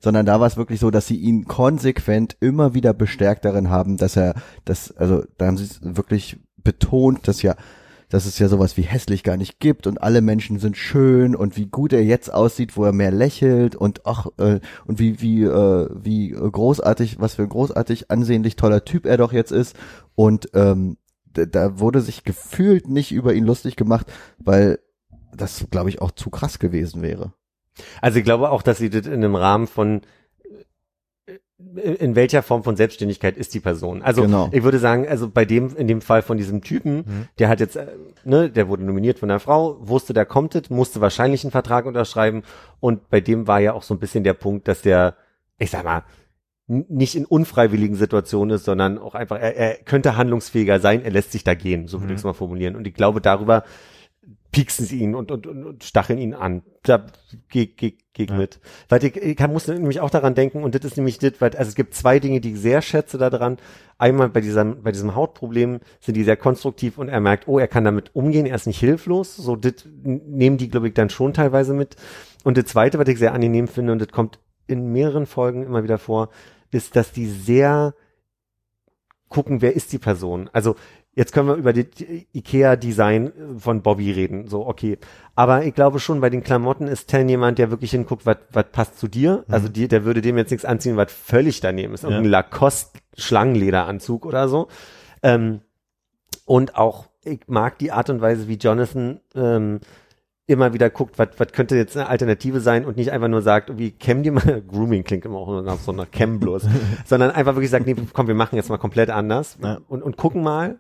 Sondern 0.00 0.24
da 0.24 0.38
war 0.38 0.46
es 0.46 0.56
wirklich 0.56 0.78
so, 0.78 0.90
dass 0.92 1.08
sie 1.08 1.16
ihn 1.16 1.46
konsequent 1.46 2.36
immer 2.40 2.74
wieder 2.74 2.94
bestärkt 2.94 3.44
darin 3.44 3.70
haben, 3.70 3.96
dass 3.96 4.16
er, 4.16 4.34
das, 4.64 4.96
also 4.96 5.24
da 5.36 5.46
haben 5.46 5.56
sie 5.58 5.64
es 5.64 5.80
wirklich 5.82 6.38
betont, 6.58 7.26
dass 7.26 7.42
ja, 7.42 7.54
dass 8.10 8.26
es 8.26 8.38
ja 8.38 8.48
sowas 8.48 8.76
wie 8.76 8.82
hässlich 8.82 9.22
gar 9.22 9.36
nicht 9.38 9.60
gibt 9.60 9.86
und 9.86 10.02
alle 10.02 10.20
Menschen 10.20 10.58
sind 10.58 10.76
schön 10.76 11.34
und 11.34 11.56
wie 11.56 11.66
gut 11.66 11.92
er 11.92 12.04
jetzt 12.04 12.32
aussieht, 12.32 12.76
wo 12.76 12.84
er 12.84 12.92
mehr 12.92 13.10
lächelt 13.12 13.76
und 13.76 14.04
ach 14.04 14.26
äh, 14.38 14.60
und 14.86 14.98
wie 14.98 15.20
wie 15.22 15.44
äh, 15.44 15.88
wie 15.94 16.30
großartig, 16.30 17.20
was 17.20 17.36
für 17.36 17.42
ein 17.42 17.48
großartig 17.48 18.10
ansehnlich 18.10 18.56
toller 18.56 18.84
Typ 18.84 19.06
er 19.06 19.16
doch 19.16 19.32
jetzt 19.32 19.52
ist 19.52 19.74
und 20.14 20.50
ähm, 20.54 20.98
da- 21.32 21.78
wurde 21.78 22.00
sich 22.00 22.24
gefühlt 22.24 22.88
nicht 22.88 23.12
über 23.12 23.32
ihn 23.32 23.44
lustig 23.46 23.76
gemacht, 23.76 24.12
weil 24.38 24.80
das 25.34 25.66
glaube 25.70 25.88
ich 25.88 26.02
auch 26.02 26.10
zu 26.10 26.28
krass 26.30 26.58
gewesen 26.58 27.02
wäre. 27.02 27.32
Also 28.02 28.18
ich 28.18 28.24
glaube 28.24 28.50
auch, 28.50 28.62
dass 28.62 28.78
sie 28.78 28.90
das 28.90 29.06
in 29.06 29.12
einem 29.14 29.36
Rahmen 29.36 29.68
von 29.68 30.02
in 31.98 32.16
welcher 32.16 32.42
Form 32.42 32.64
von 32.64 32.74
Selbstständigkeit 32.76 33.36
ist 33.36 33.54
die 33.54 33.60
Person? 33.60 34.02
Also 34.02 34.22
Genau. 34.22 34.48
ich 34.52 34.62
würde 34.62 34.78
sagen, 34.78 35.06
also 35.06 35.28
bei 35.28 35.44
dem, 35.44 35.76
in 35.76 35.86
dem 35.86 36.00
Fall 36.00 36.22
von 36.22 36.36
diesem 36.36 36.62
Typen, 36.62 36.96
Mhm. 36.96 37.28
der 37.38 37.48
hat 37.48 37.60
jetzt, 37.60 37.76
äh, 37.76 37.86
ne, 38.24 38.50
der 38.50 38.68
wurde 38.68 38.82
nominiert 38.84 39.18
von 39.20 39.28
der 39.28 39.38
Frau, 39.40 39.76
wusste, 39.80 40.12
der 40.12 40.26
kommt 40.26 40.54
es, 40.54 40.68
musste 40.70 41.00
wahrscheinlich 41.00 41.44
einen 41.44 41.52
Vertrag 41.52 41.86
unterschreiben 41.86 42.42
und 42.80 43.08
bei 43.10 43.20
dem 43.20 43.46
war 43.46 43.60
ja 43.60 43.72
auch 43.72 43.82
so 43.84 43.94
ein 43.94 44.00
bisschen 44.00 44.24
der 44.24 44.34
Punkt, 44.34 44.66
dass 44.68 44.82
der, 44.82 45.14
ich 45.58 45.70
sag 45.70 45.84
mal, 45.84 46.02
nicht 46.66 47.16
in 47.16 47.24
unfreiwilligen 47.24 47.96
Situationen 47.96 48.54
ist, 48.56 48.64
sondern 48.64 48.96
auch 48.98 49.14
einfach, 49.16 49.36
er, 49.40 49.56
er 49.56 49.74
könnte 49.84 50.16
handlungsfähiger 50.16 50.78
sein, 50.80 51.02
er 51.02 51.10
lässt 51.10 51.32
sich 51.32 51.42
da 51.44 51.54
gehen, 51.54 51.88
so 51.88 51.98
würde 52.00 52.06
Mhm. 52.06 52.12
ich 52.12 52.18
es 52.20 52.24
mal 52.24 52.32
formulieren. 52.32 52.76
Und 52.76 52.86
ich 52.86 52.94
glaube, 52.94 53.20
darüber 53.20 53.64
pieksen 54.52 54.84
sie 54.84 54.98
ihn 54.98 55.14
und, 55.14 55.30
und, 55.30 55.46
und, 55.46 55.64
und 55.64 55.84
stacheln 55.84 56.18
ihn 56.18 56.34
an. 56.34 56.62
Da 56.82 57.06
geh, 57.48 57.66
geh, 57.66 57.98
geh 58.12 58.24
Ja. 58.24 58.36
mit. 58.36 58.60
Weil 58.88 59.04
ich, 59.04 59.16
ich 59.16 59.38
muss 59.48 59.68
nämlich 59.68 60.00
auch 60.00 60.10
daran 60.10 60.34
denken, 60.34 60.64
und 60.64 60.74
das 60.74 60.84
ist 60.84 60.96
nämlich 60.96 61.18
das, 61.18 61.34
weil, 61.40 61.54
also 61.56 61.68
es 61.68 61.74
gibt 61.74 61.94
zwei 61.94 62.18
Dinge, 62.18 62.40
die 62.40 62.52
ich 62.52 62.60
sehr 62.60 62.82
schätze 62.82 63.16
daran. 63.18 63.58
Einmal 63.98 64.28
bei 64.28 64.40
diesem, 64.40 64.82
bei 64.82 64.92
diesem 64.92 65.14
Hautproblem 65.14 65.80
sind 66.00 66.16
die 66.16 66.24
sehr 66.24 66.36
konstruktiv 66.36 66.98
und 66.98 67.08
er 67.08 67.20
merkt, 67.20 67.46
oh, 67.46 67.58
er 67.58 67.68
kann 67.68 67.84
damit 67.84 68.14
umgehen, 68.14 68.46
er 68.46 68.56
ist 68.56 68.66
nicht 68.66 68.80
hilflos. 68.80 69.36
So, 69.36 69.56
das 69.56 69.86
nehmen 70.02 70.56
die, 70.56 70.68
glaube 70.68 70.88
ich, 70.88 70.94
dann 70.94 71.10
schon 71.10 71.32
teilweise 71.32 71.74
mit. 71.74 71.96
Und 72.42 72.56
das 72.56 72.64
zweite, 72.66 72.98
was 72.98 73.08
ich 73.08 73.18
sehr 73.18 73.34
angenehm 73.34 73.68
finde, 73.68 73.92
und 73.92 74.00
das 74.00 74.08
kommt 74.08 74.40
in 74.66 74.90
mehreren 74.92 75.26
Folgen 75.26 75.62
immer 75.64 75.84
wieder 75.84 75.98
vor, 75.98 76.30
ist, 76.70 76.96
dass 76.96 77.12
die 77.12 77.26
sehr 77.26 77.94
gucken, 79.28 79.62
wer 79.62 79.74
ist 79.74 79.92
die 79.92 79.98
Person. 79.98 80.50
Also 80.52 80.76
jetzt 81.14 81.32
können 81.32 81.48
wir 81.48 81.56
über 81.56 81.72
die 81.72 82.26
IKEA-Design 82.32 83.32
von 83.58 83.82
Bobby 83.82 84.12
reden, 84.12 84.46
so 84.48 84.66
okay. 84.66 84.98
Aber 85.34 85.64
ich 85.64 85.74
glaube 85.74 85.98
schon, 86.00 86.20
bei 86.20 86.30
den 86.30 86.42
Klamotten 86.42 86.86
ist 86.86 87.08
Ten 87.08 87.28
jemand, 87.28 87.58
der 87.58 87.70
wirklich 87.70 87.90
hinguckt, 87.90 88.26
was 88.26 88.36
was 88.52 88.66
passt 88.72 88.98
zu 88.98 89.08
dir. 89.08 89.44
Also 89.48 89.68
die, 89.68 89.88
der 89.88 90.04
würde 90.04 90.20
dem 90.22 90.36
jetzt 90.38 90.50
nichts 90.50 90.64
anziehen, 90.64 90.96
was 90.96 91.12
völlig 91.12 91.60
daneben 91.60 91.94
ist. 91.94 92.04
Irgendein 92.04 92.30
Lacoste-Schlangenlederanzug 92.30 94.26
oder 94.26 94.48
so. 94.48 94.68
Ähm, 95.22 95.60
und 96.44 96.76
auch 96.76 97.06
ich 97.24 97.40
mag 97.48 97.78
die 97.78 97.92
Art 97.92 98.08
und 98.10 98.20
Weise, 98.20 98.48
wie 98.48 98.54
Jonathan 98.54 99.20
ähm, 99.34 99.80
immer 100.46 100.72
wieder 100.72 100.90
guckt, 100.90 101.18
was 101.18 101.28
was 101.38 101.52
könnte 101.52 101.76
jetzt 101.76 101.96
eine 101.96 102.08
Alternative 102.08 102.60
sein 102.60 102.84
und 102.84 102.96
nicht 102.96 103.12
einfach 103.12 103.28
nur 103.28 103.42
sagt, 103.42 103.76
wie 103.78 103.90
cam 103.90 104.22
die 104.22 104.30
mal, 104.30 104.62
Grooming 104.68 105.04
klingt 105.04 105.24
immer 105.24 105.38
auch 105.38 105.62
nach 105.62 105.78
so 105.78 105.92
einer 105.92 106.06
Cam 106.06 106.40
bloß, 106.40 106.66
sondern 107.04 107.30
einfach 107.30 107.54
wirklich 107.54 107.70
sagt, 107.70 107.86
nee, 107.86 107.96
komm, 108.12 108.26
wir 108.26 108.34
machen 108.34 108.56
jetzt 108.56 108.68
mal 108.68 108.78
komplett 108.78 109.10
anders 109.10 109.58
Ja. 109.62 109.78
und, 109.88 110.02
und 110.02 110.16
gucken 110.16 110.42
mal 110.42 110.78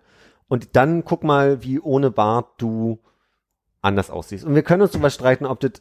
und 0.50 0.76
dann 0.76 1.04
guck 1.04 1.24
mal, 1.24 1.62
wie 1.62 1.80
ohne 1.80 2.10
Bart 2.10 2.60
du 2.60 2.98
anders 3.80 4.10
aussiehst. 4.10 4.44
Und 4.44 4.54
wir 4.54 4.62
können 4.62 4.82
uns 4.82 4.90
darüber 4.90 5.08
streiten, 5.08 5.46
ob 5.46 5.60
das 5.60 5.80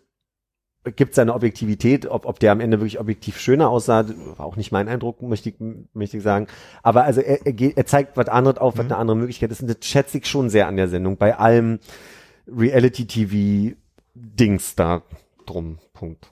gibt 0.95 1.11
es 1.11 1.19
eine 1.19 1.33
Objektivität, 1.33 2.05
ob, 2.05 2.25
ob 2.25 2.39
der 2.39 2.53
am 2.53 2.61
Ende 2.61 2.79
wirklich 2.79 3.01
objektiv 3.01 3.37
schöner 3.37 3.69
aussah, 3.69 4.05
war 4.37 4.45
auch 4.45 4.55
nicht 4.55 4.71
mein 4.71 4.87
Eindruck, 4.87 5.21
möchte 5.21 5.49
ich, 5.49 5.55
möchte 5.93 6.15
ich 6.17 6.23
sagen. 6.23 6.47
Aber 6.83 7.03
also 7.03 7.19
er, 7.19 7.45
er, 7.45 7.51
geht- 7.51 7.75
er 7.77 7.85
zeigt 7.85 8.15
was 8.15 8.29
anderes 8.29 8.57
auf, 8.59 8.77
was 8.77 8.85
eine 8.85 8.95
andere 8.95 9.17
Möglichkeit 9.17 9.51
ist. 9.51 9.61
Und 9.61 9.67
das 9.67 9.85
schätze 9.85 10.19
ich 10.19 10.25
schon 10.27 10.49
sehr 10.49 10.67
an 10.67 10.77
der 10.77 10.87
Sendung. 10.87 11.17
Bei 11.17 11.37
allem 11.37 11.79
Reality-TV-Dings 12.47 14.75
da 14.75 15.01
drum. 15.45 15.79
Punkt. 15.93 16.31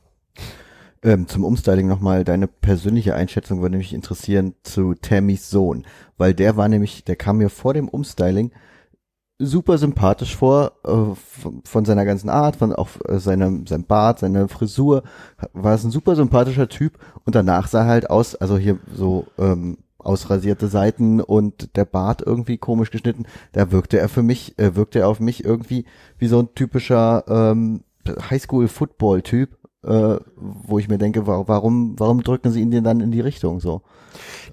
Ähm, 1.03 1.27
zum 1.27 1.43
Umstyling 1.43 1.87
nochmal, 1.87 2.23
deine 2.23 2.47
persönliche 2.47 3.13
Einschätzung 3.13 3.61
würde 3.61 3.77
mich 3.77 3.93
interessieren 3.93 4.55
zu 4.63 4.95
Tammys 4.95 5.49
Sohn, 5.49 5.85
weil 6.17 6.33
der 6.33 6.57
war 6.57 6.67
nämlich, 6.67 7.03
der 7.03 7.15
kam 7.15 7.37
mir 7.37 7.49
vor 7.49 7.73
dem 7.73 7.87
Umstyling 7.87 8.51
super 9.39 9.77
sympathisch 9.77 10.35
vor, 10.35 10.71
äh, 10.83 11.15
von, 11.63 11.85
seiner 11.85 12.05
ganzen 12.05 12.29
Art, 12.29 12.55
von 12.55 12.73
auch 12.73 12.89
äh, 13.07 13.19
seinem, 13.19 13.67
seinem 13.67 13.83
Bart, 13.83 14.19
seine 14.19 14.47
Frisur, 14.47 15.03
war 15.53 15.75
es 15.75 15.83
ein 15.83 15.91
super 15.91 16.15
sympathischer 16.15 16.67
Typ 16.67 16.97
und 17.25 17.35
danach 17.35 17.67
sah 17.67 17.81
er 17.81 17.87
halt 17.87 18.09
aus, 18.09 18.35
also 18.35 18.57
hier 18.57 18.79
so 18.91 19.27
ähm, 19.37 19.77
ausrasierte 19.99 20.67
Seiten 20.67 21.21
und 21.21 21.75
der 21.75 21.85
Bart 21.85 22.23
irgendwie 22.25 22.57
komisch 22.57 22.89
geschnitten, 22.89 23.25
da 23.51 23.71
wirkte 23.71 23.99
er 23.99 24.09
für 24.09 24.23
mich, 24.23 24.57
äh, 24.57 24.75
wirkte 24.75 24.99
er 24.99 25.09
auf 25.09 25.19
mich 25.19 25.45
irgendwie 25.45 25.85
wie 26.17 26.27
so 26.27 26.39
ein 26.39 26.55
typischer 26.55 27.23
ähm, 27.27 27.83
Highschool-Football-Typ, 28.07 29.56
äh, 29.85 30.15
wo 30.35 30.79
ich 30.79 30.87
mir 30.89 30.97
denke, 30.97 31.27
wa- 31.27 31.43
warum, 31.47 31.95
warum 31.97 32.23
drücken 32.23 32.51
sie 32.51 32.61
ihn 32.61 32.71
denn 32.71 32.83
dann 32.83 32.99
in 32.99 33.11
die 33.11 33.21
Richtung 33.21 33.59
so? 33.59 33.81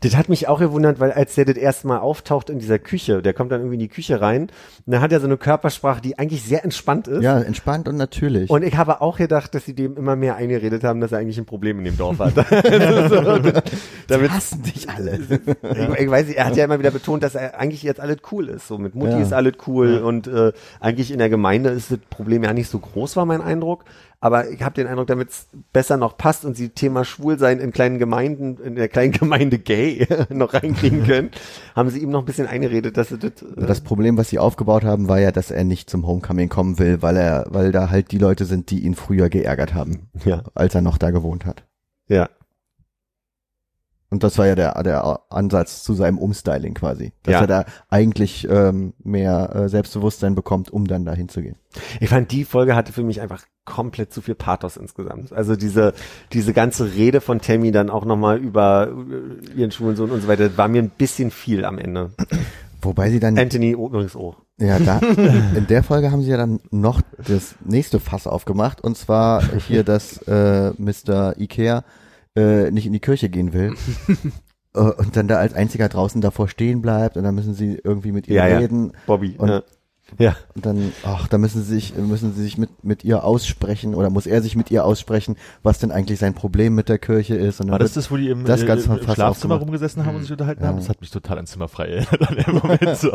Das 0.00 0.14
hat 0.16 0.28
mich 0.28 0.46
auch 0.48 0.58
gewundert, 0.58 1.00
weil 1.00 1.12
als 1.12 1.36
der 1.36 1.46
das 1.46 1.56
erste 1.56 1.86
Mal 1.86 1.98
auftaucht 1.98 2.50
in 2.50 2.58
dieser 2.58 2.78
Küche, 2.78 3.22
der 3.22 3.32
kommt 3.32 3.50
dann 3.50 3.60
irgendwie 3.60 3.76
in 3.76 3.80
die 3.80 3.88
Küche 3.88 4.20
rein, 4.20 4.42
und 4.42 4.92
dann 4.92 5.00
hat 5.00 5.10
er 5.12 5.20
so 5.20 5.26
eine 5.26 5.38
Körpersprache, 5.38 6.02
die 6.02 6.18
eigentlich 6.18 6.42
sehr 6.42 6.64
entspannt 6.64 7.08
ist. 7.08 7.22
Ja, 7.22 7.38
entspannt 7.40 7.88
und 7.88 7.96
natürlich. 7.96 8.50
Und 8.50 8.62
ich 8.62 8.76
habe 8.76 9.00
auch 9.00 9.16
gedacht, 9.16 9.54
dass 9.54 9.64
sie 9.64 9.72
dem 9.74 9.96
immer 9.96 10.16
mehr 10.16 10.36
eingeredet 10.36 10.84
haben, 10.84 11.00
dass 11.00 11.12
er 11.12 11.18
eigentlich 11.20 11.38
ein 11.38 11.46
Problem 11.46 11.78
in 11.78 11.84
dem 11.86 11.96
Dorf 11.96 12.18
hat. 12.18 12.34
So, 13.08 13.38
das- 13.38 13.62
damit, 14.08 14.30
hassen 14.32 14.62
dich 14.62 14.88
alle. 14.90 15.18
ich, 15.18 16.00
ich 16.00 16.10
weiß 16.10 16.26
nicht, 16.26 16.36
er 16.36 16.44
hat 16.46 16.56
ja 16.56 16.64
immer 16.64 16.78
wieder 16.78 16.90
betont, 16.90 17.22
dass 17.22 17.34
er 17.34 17.58
eigentlich 17.58 17.82
jetzt 17.82 18.00
alles 18.00 18.18
cool 18.32 18.48
ist. 18.50 18.68
So 18.68 18.76
mit 18.76 18.94
Mutti 18.94 19.12
Ja. 19.12 19.20
ist 19.20 19.32
alles 19.32 19.54
cool 19.66 19.98
und 19.98 20.26
äh, 20.26 20.52
eigentlich 20.80 21.10
in 21.10 21.18
der 21.18 21.30
Gemeinde 21.30 21.70
ist 21.70 21.90
das 21.90 21.98
Problem 22.10 22.44
ja 22.44 22.52
nicht 22.52 22.68
so 22.68 22.78
groß, 22.80 23.16
war 23.16 23.24
mein 23.24 23.40
Eindruck. 23.40 23.84
Aber 24.24 24.48
ich 24.48 24.62
habe 24.62 24.74
den 24.74 24.86
Eindruck, 24.86 25.06
damit 25.08 25.28
es 25.28 25.48
besser 25.74 25.98
noch 25.98 26.16
passt 26.16 26.46
und 26.46 26.56
sie 26.56 26.70
Thema 26.70 27.04
Schwulsein 27.04 27.60
in 27.60 27.72
kleinen 27.72 27.98
Gemeinden, 27.98 28.56
in 28.56 28.74
der 28.74 28.88
kleinen 28.88 29.12
Gemeinde 29.20 29.58
gay 29.58 30.06
noch 30.30 30.54
reinkriegen 30.54 31.04
können, 31.04 31.30
haben 31.76 31.90
sie 31.90 31.98
ihm 31.98 32.08
noch 32.08 32.20
ein 32.20 32.24
bisschen 32.24 32.46
eingeredet, 32.46 32.96
dass 32.96 33.10
sie 33.10 33.18
das. 33.18 33.42
Äh, 33.42 33.66
Das 33.66 33.82
Problem, 33.82 34.16
was 34.16 34.30
sie 34.30 34.38
aufgebaut 34.38 34.82
haben, 34.82 35.08
war 35.08 35.20
ja, 35.20 35.30
dass 35.30 35.50
er 35.50 35.64
nicht 35.64 35.90
zum 35.90 36.06
Homecoming 36.06 36.48
kommen 36.48 36.78
will, 36.78 37.02
weil 37.02 37.18
er, 37.18 37.44
weil 37.50 37.70
da 37.70 37.90
halt 37.90 38.12
die 38.12 38.18
Leute 38.18 38.46
sind, 38.46 38.70
die 38.70 38.80
ihn 38.84 38.94
früher 38.94 39.28
geärgert 39.28 39.74
haben, 39.74 40.08
ja, 40.24 40.42
als 40.54 40.74
er 40.74 40.80
noch 40.80 40.96
da 40.96 41.10
gewohnt 41.10 41.44
hat. 41.44 41.64
ja. 42.08 42.30
Und 44.10 44.22
das 44.22 44.38
war 44.38 44.46
ja 44.46 44.54
der, 44.54 44.80
der 44.84 45.20
Ansatz 45.28 45.82
zu 45.82 45.92
seinem 45.92 46.18
Umstyling 46.18 46.74
quasi. 46.74 47.12
Dass 47.24 47.32
Ja. 47.32 47.40
er 47.40 47.46
da 47.48 47.64
eigentlich 47.90 48.46
ähm, 48.48 48.94
mehr 49.02 49.50
äh, 49.56 49.68
Selbstbewusstsein 49.68 50.36
bekommt, 50.36 50.70
um 50.70 50.86
dann 50.86 51.04
da 51.04 51.12
hinzugehen. 51.14 51.56
Ich 51.98 52.10
fand, 52.10 52.30
die 52.30 52.44
Folge 52.44 52.76
hatte 52.76 52.92
für 52.92 53.02
mich 53.02 53.20
einfach 53.20 53.42
komplett 53.64 54.12
zu 54.12 54.20
viel 54.22 54.34
Pathos 54.34 54.76
insgesamt. 54.76 55.32
Also 55.32 55.56
diese, 55.56 55.94
diese 56.32 56.52
ganze 56.52 56.94
Rede 56.94 57.20
von 57.20 57.40
Tammy 57.40 57.70
dann 57.72 57.90
auch 57.90 58.04
nochmal 58.04 58.38
über 58.38 58.88
äh, 58.88 59.58
ihren 59.58 59.70
schwulen 59.70 59.96
Sohn 59.96 60.10
und 60.10 60.20
so 60.20 60.28
weiter, 60.28 60.56
war 60.56 60.68
mir 60.68 60.82
ein 60.82 60.90
bisschen 60.90 61.30
viel 61.30 61.64
am 61.64 61.78
Ende. 61.78 62.10
Wobei 62.82 63.10
sie 63.10 63.20
dann, 63.20 63.38
Anthony 63.38 63.70
übrigens 63.70 64.14
auch. 64.16 64.36
ja, 64.58 64.78
da, 64.78 64.98
in 65.56 65.66
der 65.68 65.82
Folge 65.82 66.10
haben 66.12 66.22
sie 66.22 66.30
ja 66.30 66.36
dann 66.36 66.60
noch 66.70 67.00
das 67.26 67.54
nächste 67.64 67.98
Fass 68.00 68.26
aufgemacht 68.26 68.82
und 68.82 68.96
zwar 68.98 69.42
hier, 69.66 69.82
dass 69.84 70.18
äh, 70.28 70.72
Mr. 70.76 71.34
Ikea 71.40 71.84
äh, 72.36 72.70
nicht 72.70 72.84
in 72.86 72.92
die 72.92 73.00
Kirche 73.00 73.28
gehen 73.28 73.52
will. 73.52 73.74
Äh, 74.76 74.80
Und 74.80 75.16
dann 75.16 75.28
da 75.28 75.36
als 75.36 75.54
einziger 75.54 75.88
draußen 75.88 76.20
davor 76.20 76.48
stehen 76.48 76.82
bleibt 76.82 77.16
und 77.16 77.22
dann 77.22 77.36
müssen 77.36 77.54
sie 77.54 77.78
irgendwie 77.84 78.10
mit 78.10 78.26
ihr 78.26 78.34
Ja, 78.34 78.48
ja. 78.48 78.58
reden. 78.58 78.90
Bobby. 79.06 79.36
Und- 79.38 79.48
ja. 79.48 79.62
Ja. 80.18 80.36
Und 80.54 80.64
dann, 80.66 80.92
ach, 81.04 81.26
da 81.28 81.38
müssen 81.38 81.62
sie 81.62 81.74
sich, 81.74 81.94
müssen 81.96 82.34
sie 82.34 82.42
sich 82.42 82.58
mit, 82.58 82.84
mit 82.84 83.04
ihr 83.04 83.24
aussprechen 83.24 83.94
oder 83.94 84.10
muss 84.10 84.26
er 84.26 84.42
sich 84.42 84.54
mit 84.54 84.70
ihr 84.70 84.84
aussprechen, 84.84 85.36
was 85.62 85.78
denn 85.78 85.90
eigentlich 85.90 86.18
sein 86.18 86.34
Problem 86.34 86.74
mit 86.74 86.88
der 86.88 86.98
Kirche 86.98 87.34
ist. 87.34 87.60
Und 87.60 87.66
dann 87.68 87.72
War 87.72 87.78
das 87.80 87.90
wird- 87.96 88.04
das, 88.04 88.10
wo 88.10 88.16
die 88.16 88.28
im, 88.28 88.44
das 88.44 88.62
äh, 88.62 88.66
im 88.72 89.02
Schlafzimmer 89.14 89.56
rumgesessen 89.56 90.04
haben 90.06 90.16
und 90.16 90.22
sich 90.22 90.30
unterhalten 90.32 90.62
Ja. 90.62 90.68
haben? 90.68 90.76
Das 90.76 90.88
hat 90.88 91.00
mich 91.00 91.10
total 91.10 91.38
an 91.38 91.46
Zimmerfrei 91.46 91.86
erinnert. 91.86 92.28
An 92.30 92.36
dem 92.36 92.54
Moment 92.54 92.96
so, 92.98 93.10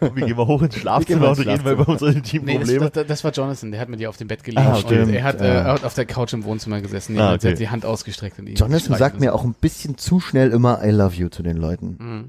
komm, 0.00 0.16
wir 0.16 0.26
gehen 0.26 0.36
mal 0.36 0.46
hoch 0.46 0.62
ins 0.62 0.76
Schlafzimmer 0.76 1.28
ins 1.30 1.38
und 1.40 1.46
reden 1.48 1.62
mal 1.64 1.72
über 1.74 1.88
unsere 1.88 2.12
intimen 2.12 2.46
Nee, 2.46 2.54
das, 2.58 2.68
Probleme. 2.68 2.90
das, 2.90 3.06
das 3.06 3.24
war 3.24 3.30
Jonathan, 3.32 3.70
der 3.70 3.80
hat 3.80 3.88
mit 3.88 4.00
ihr 4.00 4.08
auf 4.08 4.16
dem 4.16 4.28
Bett 4.28 4.42
gelegen. 4.42 4.66
Ah, 4.66 4.76
und 4.76 4.90
er 4.90 5.22
hat, 5.24 5.40
äh, 5.40 5.46
er 5.54 5.64
hat 5.74 5.84
auf 5.84 5.94
der 5.94 6.06
Couch 6.06 6.32
im 6.32 6.44
Wohnzimmer 6.44 6.80
gesessen. 6.80 7.18
Ah, 7.18 7.30
Ah, 7.30 7.34
okay. 7.34 7.52
hat 7.52 7.58
die 7.58 7.68
Hand 7.68 7.84
ausgestreckt. 7.84 8.38
Und 8.38 8.48
ihn 8.48 8.56
Jonathan 8.56 8.96
sagt 8.96 9.20
mir 9.20 9.34
auch 9.34 9.44
ein 9.44 9.54
bisschen 9.60 9.98
zu 9.98 10.20
schnell 10.20 10.50
immer 10.50 10.84
I 10.84 10.90
love 10.90 11.14
you 11.14 11.28
zu 11.28 11.42
den 11.42 11.56
Leuten. 11.58 11.96
Mhm. 12.00 12.24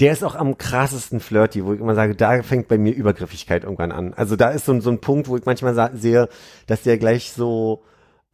Der 0.00 0.12
ist 0.12 0.22
auch 0.24 0.34
am 0.36 0.58
krassesten 0.58 1.20
flirty, 1.20 1.64
wo 1.64 1.72
ich 1.74 1.80
immer 1.80 1.94
sage, 1.94 2.14
da 2.14 2.42
fängt 2.42 2.68
bei 2.68 2.78
mir 2.78 2.94
Übergriffigkeit 2.94 3.64
irgendwann 3.64 3.92
an. 3.92 4.14
Also 4.14 4.36
da 4.36 4.50
ist 4.50 4.64
so, 4.66 4.72
ein- 4.72 4.80
so 4.80 4.90
ein 4.90 5.00
Punkt, 5.00 5.28
wo 5.28 5.36
ich 5.36 5.44
manchmal 5.44 5.90
sehe, 5.96 6.28
dass 6.66 6.82
der 6.82 6.98
gleich 6.98 7.32
so, 7.32 7.82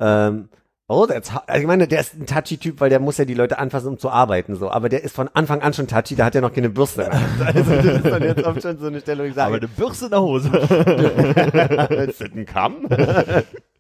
ähm, 0.01 0.49
oh, 0.89 1.07
that's 1.07 1.31
also 1.47 1.61
ich 1.61 1.67
meine, 1.67 1.89
der 1.89 2.01
ist 2.01 2.15
ein 2.15 2.27
touchy 2.27 2.59
Typ, 2.59 2.81
weil 2.81 2.91
der 2.91 3.01
muss 3.01 3.19
ja 3.19 3.25
die 3.25 3.35
Leute 3.35 3.59
anfassen, 3.59 3.89
um 3.89 3.99
zu 3.99 4.09
arbeiten, 4.11 4.55
so. 4.57 4.71
Aber 4.71 4.89
der 4.89 5.03
ist 5.03 5.15
von 5.17 5.29
Anfang 5.35 5.61
an 5.63 5.73
schon 5.73 5.89
touchy, 5.89 6.15
da 6.17 6.27
hat 6.27 6.35
er 6.35 6.41
noch 6.43 6.53
keine 6.53 6.71
Bürste. 6.71 7.11
Also 7.45 7.75
das 7.75 7.85
ist 7.85 8.07
dann 8.07 8.23
jetzt 8.23 8.45
oft 8.45 8.63
schon 8.63 8.79
so 8.79 8.87
eine 8.87 9.01
Stelle, 9.01 9.23
wo 9.25 9.27
ich 9.27 9.35
sage, 9.35 9.47
Aber 9.49 9.57
eine 9.57 9.69
Bürste 9.69 10.05
in 10.07 10.11
der 10.13 10.23
Hose. 10.23 10.49
ist 12.09 12.21
das 12.21 12.31
ein 12.33 12.47
Kamm? 12.47 12.87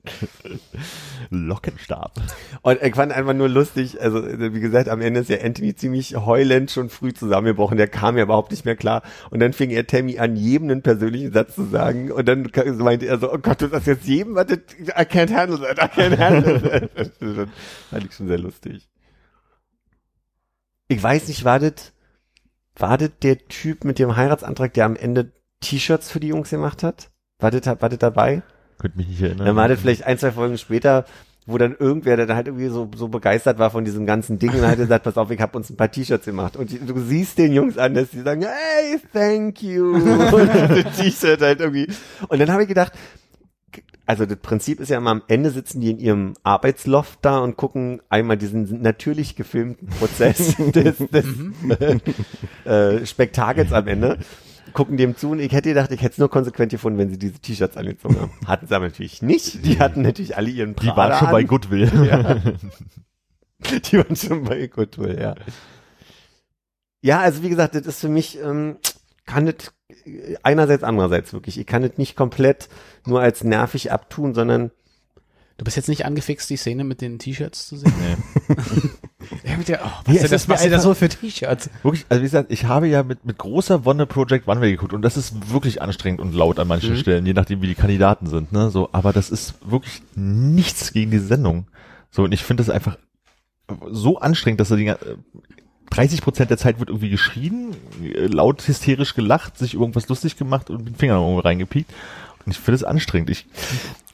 Lockenstab. 1.30 2.12
Und 2.62 2.82
ich 2.82 2.94
fand 2.94 3.12
einfach 3.12 3.34
nur 3.34 3.48
lustig, 3.48 4.00
also 4.00 4.22
wie 4.24 4.60
gesagt, 4.60 4.88
am 4.88 5.00
Ende 5.00 5.20
ist 5.20 5.30
ja 5.30 5.40
Anthony 5.40 5.74
ziemlich 5.74 6.16
heulend 6.16 6.70
schon 6.70 6.88
früh 6.88 7.12
zusammengebrochen, 7.12 7.76
der 7.76 7.88
kam 7.88 8.16
ja 8.16 8.24
überhaupt 8.24 8.50
nicht 8.50 8.64
mehr 8.64 8.76
klar. 8.76 9.02
Und 9.30 9.40
dann 9.40 9.52
fing 9.52 9.70
er 9.70 9.86
Tammy 9.86 10.18
an, 10.18 10.36
jedem 10.36 10.70
einen 10.70 10.82
persönlichen 10.82 11.32
Satz 11.32 11.54
zu 11.54 11.64
sagen. 11.64 12.10
Und 12.12 12.26
dann 12.26 12.50
meinte 12.78 13.06
er 13.06 13.18
so, 13.18 13.32
oh 13.32 13.38
Gott, 13.38 13.60
du 13.60 13.68
sagst 13.68 13.86
jetzt 13.86 14.06
jedem, 14.06 14.34
was 14.34 14.46
I 14.50 15.02
can't 15.02 15.34
handle 15.34 15.58
that, 15.60 15.78
I 15.78 16.00
can't 16.00 16.18
handle 16.18 16.60
that. 16.60 16.90
Das 17.18 17.48
fand 17.90 18.06
ich 18.06 18.14
schon 18.14 18.28
sehr 18.28 18.38
lustig. 18.38 18.88
Ich 20.88 21.02
weiß 21.02 21.28
nicht, 21.28 21.44
war 21.44 21.58
das, 21.58 21.92
war 22.76 22.98
das 22.98 23.10
der 23.22 23.38
Typ 23.48 23.84
mit 23.84 23.98
dem 23.98 24.16
Heiratsantrag, 24.16 24.72
der 24.74 24.84
am 24.84 24.96
Ende 24.96 25.32
T-Shirts 25.60 26.10
für 26.10 26.20
die 26.20 26.28
Jungs 26.28 26.50
gemacht 26.50 26.82
hat? 26.82 27.10
War 27.38 27.50
das, 27.50 27.66
war 27.66 27.88
das 27.88 27.98
dabei? 27.98 28.42
Könnte 28.78 28.98
mich 28.98 29.08
nicht 29.08 29.22
erinnern. 29.22 29.46
Dann 29.46 29.56
war 29.56 29.68
das 29.68 29.80
vielleicht 29.80 30.04
ein, 30.04 30.18
zwei 30.18 30.32
Folgen 30.32 30.58
später, 30.58 31.04
wo 31.46 31.58
dann 31.58 31.76
irgendwer, 31.78 32.16
der 32.16 32.26
da 32.26 32.34
halt 32.34 32.48
irgendwie 32.48 32.68
so, 32.68 32.90
so 32.96 33.08
begeistert 33.08 33.58
war 33.58 33.70
von 33.70 33.84
diesem 33.84 34.04
ganzen 34.04 34.38
Ding 34.38 34.50
und 34.50 34.66
hat 34.66 34.76
gesagt, 34.76 35.04
pass 35.04 35.16
auf, 35.16 35.30
ich 35.30 35.40
hab 35.40 35.54
uns 35.54 35.70
ein 35.70 35.76
paar 35.76 35.90
T-Shirts 35.90 36.26
gemacht. 36.26 36.56
Und 36.56 36.70
die, 36.70 36.78
du 36.78 36.98
siehst 36.98 37.38
den 37.38 37.52
Jungs 37.52 37.78
an, 37.78 37.94
dass 37.94 38.10
die 38.10 38.20
sagen, 38.20 38.42
hey, 38.42 39.00
thank 39.12 39.62
you. 39.62 39.94
Und 39.94 40.96
T-Shirt 40.96 41.40
halt 41.40 41.60
irgendwie. 41.60 41.88
Und 42.28 42.40
dann 42.40 42.50
habe 42.50 42.62
ich 42.62 42.68
gedacht, 42.68 42.92
also 44.06 44.24
das 44.24 44.38
Prinzip 44.38 44.80
ist 44.80 44.88
ja 44.88 44.98
immer, 44.98 45.10
am 45.10 45.22
Ende 45.26 45.50
sitzen 45.50 45.80
die 45.80 45.90
in 45.90 45.98
ihrem 45.98 46.34
Arbeitsloft 46.44 47.18
da 47.22 47.38
und 47.38 47.56
gucken 47.56 48.00
einmal 48.08 48.36
diesen 48.36 48.80
natürlich 48.80 49.34
gefilmten 49.34 49.88
Prozess 49.88 50.54
des, 50.58 50.98
des 50.98 51.26
äh, 52.64 53.04
Spektakels 53.04 53.72
am 53.72 53.88
Ende 53.88 54.18
gucken 54.76 54.98
dem 54.98 55.16
zu 55.16 55.30
und 55.30 55.40
ich 55.40 55.52
hätte 55.52 55.70
gedacht, 55.70 55.90
ich 55.90 56.02
hätte 56.02 56.12
es 56.12 56.18
nur 56.18 56.28
konsequent 56.28 56.70
gefunden, 56.70 56.98
wenn 56.98 57.08
sie 57.08 57.18
diese 57.18 57.38
T-Shirts 57.40 57.78
angezogen 57.78 58.20
haben. 58.20 58.30
Hatten 58.46 58.66
sie 58.66 58.76
aber 58.76 58.84
natürlich 58.84 59.22
nicht. 59.22 59.64
Die 59.64 59.80
hatten 59.80 60.02
natürlich 60.02 60.36
alle 60.36 60.50
ihren 60.50 60.76
die 60.76 60.86
Prada 60.86 60.96
waren 60.96 61.18
schon 61.18 61.28
an. 61.28 61.32
bei 61.32 61.42
Goodwill. 61.44 61.90
Ja. 62.06 62.34
Die 63.90 63.96
waren 63.96 64.14
schon 64.14 64.44
bei 64.44 64.66
Goodwill, 64.66 65.18
ja. 65.18 65.34
Ja, 67.00 67.20
also 67.20 67.42
wie 67.42 67.48
gesagt, 67.48 67.74
das 67.74 67.86
ist 67.86 68.00
für 68.00 68.10
mich, 68.10 68.38
ähm, 68.38 68.76
kann 69.24 69.46
das 69.46 69.72
einerseits, 70.42 70.84
andererseits 70.84 71.32
wirklich. 71.32 71.58
Ich 71.58 71.66
kann 71.66 71.80
das 71.80 71.96
nicht 71.96 72.16
komplett 72.16 72.68
nur 73.06 73.22
als 73.22 73.44
nervig 73.44 73.90
abtun, 73.90 74.34
sondern 74.34 74.72
Du 75.58 75.64
bist 75.64 75.76
jetzt 75.76 75.88
nicht 75.88 76.04
angefixt, 76.04 76.50
die 76.50 76.56
Szene 76.58 76.84
mit 76.84 77.00
den 77.00 77.18
T-Shirts 77.18 77.66
zu 77.68 77.76
sehen? 77.78 77.92
Nee. 77.98 78.56
ja, 79.50 79.56
mit 79.56 79.68
der, 79.68 79.80
oh, 79.82 79.88
Ja, 79.88 80.02
was 80.06 80.16
es 80.16 80.22
ist 80.24 80.32
das, 80.32 80.48
was 80.50 80.62
sind 80.62 80.70
das 80.70 80.82
so 80.82 80.92
für 80.92 81.08
T-Shirts? 81.08 81.70
Wirklich, 81.82 82.04
also 82.10 82.20
wie 82.20 82.26
gesagt, 82.26 82.52
ich 82.52 82.64
habe 82.66 82.88
ja 82.88 83.02
mit, 83.02 83.24
mit 83.24 83.38
großer 83.38 83.84
Wonne 83.86 84.04
Project 84.06 84.46
Runway 84.46 84.70
geguckt 84.72 84.92
und 84.92 85.00
das 85.02 85.16
ist 85.16 85.50
wirklich 85.50 85.80
anstrengend 85.80 86.20
und 86.20 86.34
laut 86.34 86.58
an 86.58 86.68
manchen 86.68 86.92
Mhm. 86.94 86.98
Stellen, 86.98 87.24
je 87.26 87.32
nachdem 87.32 87.62
wie 87.62 87.68
die 87.68 87.74
Kandidaten 87.74 88.26
sind, 88.26 88.52
ne, 88.52 88.70
so, 88.70 88.90
aber 88.92 89.14
das 89.14 89.30
ist 89.30 89.54
wirklich 89.64 90.02
nichts 90.14 90.92
gegen 90.92 91.10
diese 91.10 91.26
Sendung. 91.26 91.66
So, 92.10 92.24
und 92.24 92.32
ich 92.32 92.44
finde 92.44 92.62
das 92.62 92.68
einfach 92.70 92.98
so 93.90 94.18
anstrengend, 94.18 94.60
dass 94.60 94.70
er 94.70 94.76
die, 94.76 94.84
ga- 94.84 94.98
30 95.90 96.20
Prozent 96.20 96.50
der 96.50 96.58
Zeit 96.58 96.78
wird 96.80 96.90
irgendwie 96.90 97.10
geschrien, 97.10 97.74
äh, 98.02 98.26
laut 98.26 98.66
hysterisch 98.66 99.14
gelacht, 99.14 99.56
sich 99.56 99.74
irgendwas 99.74 100.08
lustig 100.08 100.36
gemacht 100.36 100.68
und 100.68 100.78
mit 100.78 100.88
dem 100.88 100.94
Finger 100.96 101.14
irgendwo 101.14 101.38
reingepiekt. 101.40 101.90
Ich 102.48 102.58
finde 102.58 102.76
es 102.76 102.84
anstrengend. 102.84 103.28
Ich, 103.30 103.46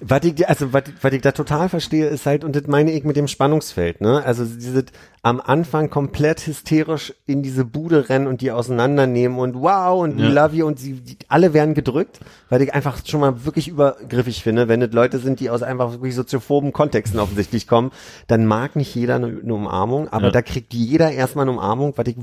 Was 0.00 0.24
ich, 0.24 0.48
also, 0.48 0.72
was, 0.72 0.84
was 1.02 1.12
ich 1.12 1.20
da 1.20 1.32
total 1.32 1.68
verstehe, 1.68 2.06
ist 2.08 2.24
halt, 2.26 2.44
und 2.44 2.56
das 2.56 2.66
meine 2.66 2.90
ich 2.90 3.04
mit 3.04 3.14
dem 3.16 3.28
Spannungsfeld, 3.28 4.00
ne? 4.00 4.22
Also, 4.24 4.44
diese 4.44 4.84
am 5.22 5.40
Anfang 5.40 5.90
komplett 5.90 6.46
hysterisch 6.46 7.12
in 7.26 7.42
diese 7.42 7.64
Bude 7.64 8.08
rennen 8.08 8.26
und 8.26 8.40
die 8.40 8.50
auseinandernehmen 8.50 9.38
und 9.38 9.54
wow 9.54 10.02
und 10.02 10.16
we 10.18 10.22
Ja. 10.22 10.44
love 10.46 10.56
you 10.56 10.66
und 10.66 10.78
sie, 10.80 10.94
die, 10.94 11.18
alle 11.28 11.52
werden 11.54 11.74
gedrückt, 11.74 12.20
weil 12.48 12.62
ich 12.62 12.74
einfach 12.74 12.98
schon 13.06 13.20
mal 13.20 13.44
wirklich 13.44 13.68
übergriffig 13.68 14.42
finde, 14.42 14.66
wenn 14.66 14.80
das 14.80 14.92
Leute 14.92 15.18
sind, 15.18 15.38
die 15.38 15.50
aus 15.50 15.62
einfach 15.62 15.92
wirklich 15.92 16.14
soziophoben 16.14 16.72
Kontexten 16.72 17.20
offensichtlich 17.20 17.68
kommen, 17.68 17.92
dann 18.26 18.46
mag 18.46 18.74
nicht 18.76 18.94
jeder 18.94 19.16
eine, 19.16 19.26
eine 19.26 19.54
Umarmung, 19.54 20.08
aber 20.08 20.26
Ja. 20.26 20.30
da 20.32 20.42
kriegt 20.42 20.72
jeder 20.74 21.12
erstmal 21.12 21.44
eine 21.44 21.52
Umarmung, 21.52 21.92
was 21.96 22.06
ich 22.08 22.16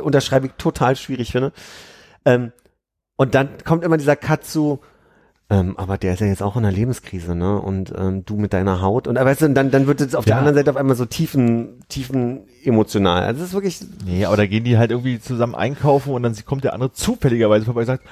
unterschreibe 0.00 0.46
ich 0.46 0.52
total 0.56 0.96
schwierig 0.96 1.32
finde. 1.32 1.52
Ähm, 2.24 2.52
und 3.16 3.34
dann 3.34 3.48
kommt 3.64 3.84
immer 3.84 3.96
dieser 3.98 4.16
Cut 4.16 4.44
zu, 4.44 4.80
ähm, 5.48 5.76
aber 5.76 5.96
der 5.96 6.14
ist 6.14 6.20
ja 6.20 6.26
jetzt 6.26 6.42
auch 6.42 6.56
in 6.56 6.64
einer 6.64 6.76
Lebenskrise, 6.76 7.34
ne? 7.36 7.60
Und 7.60 7.92
ähm, 7.96 8.24
du 8.24 8.36
mit 8.36 8.52
deiner 8.52 8.80
Haut. 8.82 9.06
Und 9.06 9.16
äh, 9.16 9.24
weißt 9.24 9.42
du, 9.42 9.46
und 9.46 9.54
dann, 9.54 9.70
dann 9.70 9.86
wird 9.86 10.00
es 10.00 10.14
auf 10.16 10.24
der 10.24 10.32
Ja. 10.34 10.38
anderen 10.38 10.56
Seite 10.56 10.70
auf 10.70 10.76
einmal 10.76 10.96
so 10.96 11.06
tiefen, 11.06 11.80
tiefen 11.88 12.40
emotional. 12.64 13.22
Also 13.22 13.42
es 13.42 13.48
ist 13.48 13.54
wirklich. 13.54 13.80
nee, 14.04 14.24
aber 14.24 14.36
da 14.36 14.46
gehen 14.46 14.64
die 14.64 14.76
halt 14.76 14.90
irgendwie 14.90 15.20
zusammen 15.20 15.54
einkaufen 15.54 16.12
und 16.14 16.22
dann 16.24 16.34
kommt 16.44 16.64
der 16.64 16.72
andere 16.72 16.92
zufälligerweise 16.92 17.64
vorbei 17.64 17.80
und 17.82 17.86
sagt, 17.86 18.04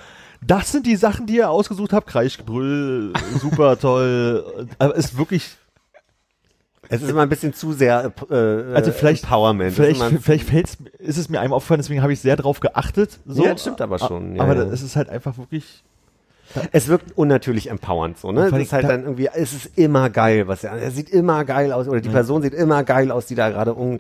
das 0.47 0.70
sind 0.72 0.87
die 0.87 0.95
Sachen, 0.97 1.26
die 1.26 1.37
ihr 1.37 1.51
ausgesucht 1.51 1.93
habt. 1.93 2.07
Kreischgebrüll, 2.07 3.12
super 3.41 3.78
toll. 3.80 4.68
Aber 4.78 4.95
ist 4.95 5.16
wirklich, 5.18 5.57
Es 6.89 7.03
ist 7.03 7.09
immer 7.11 7.22
ein 7.22 7.28
bisschen 7.30 7.53
zu 7.55 7.72
sehr 7.72 8.12
äh, 8.30 8.74
Also 8.74 8.93
vielleicht- 8.93 9.24
Empowerment. 9.24 9.72
vielleicht, 9.74 10.01
vielleicht 10.20 10.49
fällt's, 10.49 10.76
ist 10.99 11.16
es 11.18 11.28
mir 11.30 11.41
einmal 11.41 11.57
aufgefallen, 11.57 11.80
deswegen 11.80 12.03
habe 12.03 12.12
ich 12.12 12.20
sehr 12.20 12.37
drauf 12.37 12.61
geachtet. 12.61 13.18
So. 13.26 13.43
Ja, 13.45 13.53
das 13.53 13.62
stimmt 13.62 13.80
aber 13.80 13.99
schon, 13.99 14.37
ja, 14.37 14.43
aber 14.43 14.55
ja. 14.55 14.62
es 14.64 14.82
ist 14.82 14.95
halt 14.97 15.09
einfach 15.09 15.39
wirklich, 15.39 15.82
es 16.72 16.88
wirkt 16.88 17.16
unnatürlich 17.16 17.70
empowernd 17.70 18.18
so, 18.18 18.32
ne? 18.32 18.47
Es 18.47 18.53
ist 18.53 18.72
halt 18.72 18.84
allem 18.84 18.97
dann 18.97 19.03
irgendwie, 19.05 19.28
es 19.32 19.53
ist 19.53 19.78
immer 19.78 20.11
geil, 20.11 20.49
was 20.49 20.64
er, 20.64 20.72
er 20.72 20.90
sieht 20.90 21.11
immer 21.11 21.45
geil 21.45 21.72
aus, 21.72 21.88
oder 21.88 22.01
die 22.01 22.09
Person 22.09 22.42
sieht 22.42 22.55
immer 22.55 22.84
geil 22.84 23.11
aus, 23.11 23.26
die 23.26 23.34
da 23.34 23.51
gerade 23.51 23.74
um, 23.74 23.99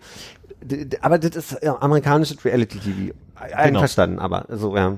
aber 1.00 1.18
das 1.18 1.36
ist 1.36 1.62
ja, 1.62 1.80
amerikanisches 1.80 2.44
Reality 2.44 2.78
TV. 2.78 3.14
Einverstanden, 3.34 4.18
aber 4.18 4.46
so, 4.48 4.76
ja. 4.76 4.96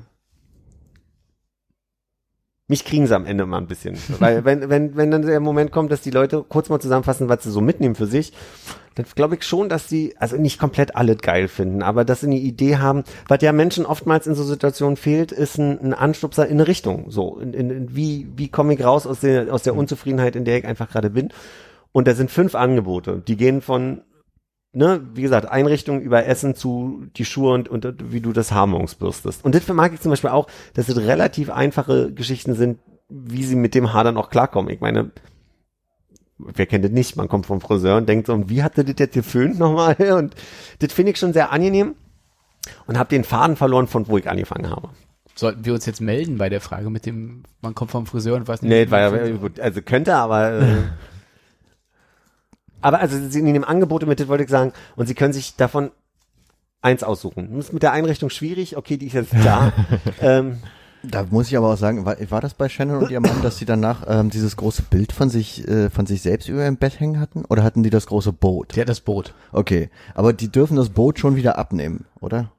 Mich 2.68 2.84
kriegen 2.84 3.06
sie 3.06 3.14
am 3.14 3.26
Ende 3.26 3.46
mal 3.46 3.58
ein 3.58 3.68
bisschen. 3.68 3.96
Weil 4.18 4.44
wenn, 4.44 4.68
wenn, 4.68 4.96
wenn 4.96 5.10
dann 5.10 5.22
der 5.22 5.38
Moment 5.38 5.70
kommt, 5.70 5.92
dass 5.92 6.00
die 6.00 6.10
Leute 6.10 6.44
kurz 6.48 6.68
mal 6.68 6.80
zusammenfassen, 6.80 7.28
was 7.28 7.44
sie 7.44 7.50
so 7.50 7.60
mitnehmen 7.60 7.94
für 7.94 8.06
sich, 8.06 8.32
dann 8.96 9.06
glaube 9.14 9.36
ich 9.36 9.44
schon, 9.44 9.68
dass 9.68 9.86
die, 9.86 10.16
also 10.18 10.36
nicht 10.36 10.58
komplett 10.58 10.96
alle 10.96 11.16
geil 11.16 11.48
finden, 11.48 11.82
aber 11.82 12.04
dass 12.04 12.20
sie 12.20 12.26
eine 12.26 12.38
Idee 12.38 12.78
haben, 12.78 13.04
was 13.28 13.42
ja 13.42 13.52
Menschen 13.52 13.86
oftmals 13.86 14.26
in 14.26 14.34
so 14.34 14.42
Situationen 14.42 14.96
fehlt, 14.96 15.32
ist 15.32 15.58
ein, 15.58 15.78
ein 15.80 15.94
Anstupser 15.94 16.46
in 16.46 16.54
eine 16.54 16.66
Richtung. 16.66 17.10
So, 17.10 17.38
in, 17.38 17.52
in, 17.52 17.70
in 17.70 17.94
wie, 17.94 18.26
wie 18.36 18.48
komme 18.48 18.74
ich 18.74 18.82
raus 18.82 19.06
aus 19.06 19.20
der, 19.20 19.52
aus 19.52 19.62
der 19.62 19.76
Unzufriedenheit, 19.76 20.34
in 20.34 20.44
der 20.44 20.58
ich 20.58 20.64
einfach 20.64 20.90
gerade 20.90 21.10
bin. 21.10 21.32
Und 21.92 22.08
da 22.08 22.14
sind 22.14 22.30
fünf 22.30 22.54
Angebote. 22.54 23.22
Die 23.26 23.36
gehen 23.36 23.60
von, 23.60 24.02
ne, 24.76 25.00
wie 25.14 25.22
gesagt, 25.22 25.48
Einrichtung 25.48 26.00
über 26.00 26.26
Essen 26.26 26.54
zu 26.54 27.06
die 27.16 27.24
Schuhe 27.24 27.54
und, 27.54 27.68
und 27.68 28.12
wie 28.12 28.20
du 28.20 28.32
das 28.32 28.52
Haar 28.52 28.66
morgens 28.66 28.94
bürstest. 28.94 29.44
Und 29.44 29.54
das 29.54 29.66
mag 29.68 29.94
ich 29.94 30.00
zum 30.00 30.10
Beispiel 30.10 30.30
auch, 30.30 30.48
dass 30.74 30.88
es 30.88 30.98
relativ 30.98 31.50
einfache 31.50 32.12
Geschichten 32.12 32.54
sind, 32.54 32.78
wie 33.08 33.44
sie 33.44 33.56
mit 33.56 33.74
dem 33.74 33.92
Haar 33.94 34.04
dann 34.04 34.18
auch 34.18 34.28
klarkommen. 34.28 34.70
Ich 34.72 34.80
meine, 34.80 35.10
wer 36.38 36.66
kennt 36.66 36.84
das 36.84 36.92
nicht? 36.92 37.16
Man 37.16 37.28
kommt 37.28 37.46
vom 37.46 37.60
Friseur 37.60 37.96
und 37.96 38.08
denkt 38.08 38.26
so, 38.26 38.34
und 38.34 38.50
wie 38.50 38.62
hat 38.62 38.76
der 38.76 38.84
das 38.84 38.96
jetzt 38.98 39.14
geföhnt 39.14 39.58
nochmal? 39.58 39.96
Und 40.18 40.34
das 40.80 40.92
finde 40.92 41.12
ich 41.12 41.18
schon 41.18 41.32
sehr 41.32 41.52
angenehm 41.52 41.94
und 42.86 42.98
habe 42.98 43.08
den 43.08 43.22
Faden 43.22 43.54
verloren, 43.54 43.86
von 43.86 44.08
wo 44.08 44.18
ich 44.18 44.28
angefangen 44.28 44.68
habe. 44.68 44.88
Sollten 45.36 45.64
wir 45.64 45.72
uns 45.72 45.86
jetzt 45.86 46.00
melden 46.00 46.36
bei 46.36 46.48
der 46.48 46.60
Frage 46.60 46.90
mit 46.90 47.06
dem, 47.06 47.44
man 47.60 47.74
kommt 47.74 47.92
vom 47.92 48.06
Friseur 48.06 48.36
und 48.36 48.48
weiß 48.48 48.62
nicht. 48.62 48.70
Nee, 48.70 48.90
war 48.90 49.00
ja 49.00 49.36
gut. 49.36 49.60
Also 49.60 49.82
könnte, 49.82 50.16
aber 50.16 50.60
äh, 50.60 50.76
aber 52.80 53.00
also 53.00 53.18
sie 53.28 53.42
nehmen 53.42 53.64
Angebote 53.64 54.06
mit, 54.06 54.20
das 54.20 54.28
wollte 54.28 54.44
ich 54.44 54.50
sagen, 54.50 54.72
und 54.96 55.06
sie 55.06 55.14
können 55.14 55.32
sich 55.32 55.56
davon 55.56 55.90
eins 56.82 57.02
aussuchen. 57.02 57.56
Das 57.56 57.66
ist 57.66 57.72
mit 57.72 57.82
der 57.82 57.92
Einrichtung 57.92 58.30
schwierig, 58.30 58.76
okay, 58.76 58.96
die 58.96 59.06
ist 59.06 59.14
jetzt 59.14 59.34
da. 59.44 59.72
ähm, 60.20 60.58
Da 61.02 61.24
muss 61.30 61.48
ich 61.48 61.56
aber 61.56 61.72
auch 61.72 61.76
sagen, 61.76 62.04
war, 62.04 62.16
war 62.30 62.40
das 62.40 62.54
bei 62.54 62.68
Shannon 62.68 63.02
und 63.04 63.10
ihrem 63.10 63.22
Mann, 63.22 63.42
dass 63.42 63.58
sie 63.58 63.64
danach 63.64 64.04
ähm, 64.08 64.30
dieses 64.30 64.56
große 64.56 64.82
Bild 64.82 65.12
von 65.12 65.30
sich 65.30 65.66
äh, 65.68 65.90
von 65.90 66.06
sich 66.06 66.22
selbst 66.22 66.48
über 66.48 66.62
ihrem 66.62 66.76
Bett 66.76 66.98
hängen 66.98 67.20
hatten? 67.20 67.44
Oder 67.44 67.62
hatten 67.62 67.82
die 67.82 67.90
das 67.90 68.06
große 68.06 68.32
Boot? 68.32 68.74
Der 68.76 68.82
hat 68.82 68.88
das 68.88 69.00
Boot. 69.00 69.34
Okay, 69.52 69.90
aber 70.14 70.32
die 70.32 70.50
dürfen 70.50 70.76
das 70.76 70.88
Boot 70.88 71.18
schon 71.18 71.36
wieder 71.36 71.58
abnehmen, 71.58 72.06
oder? 72.20 72.50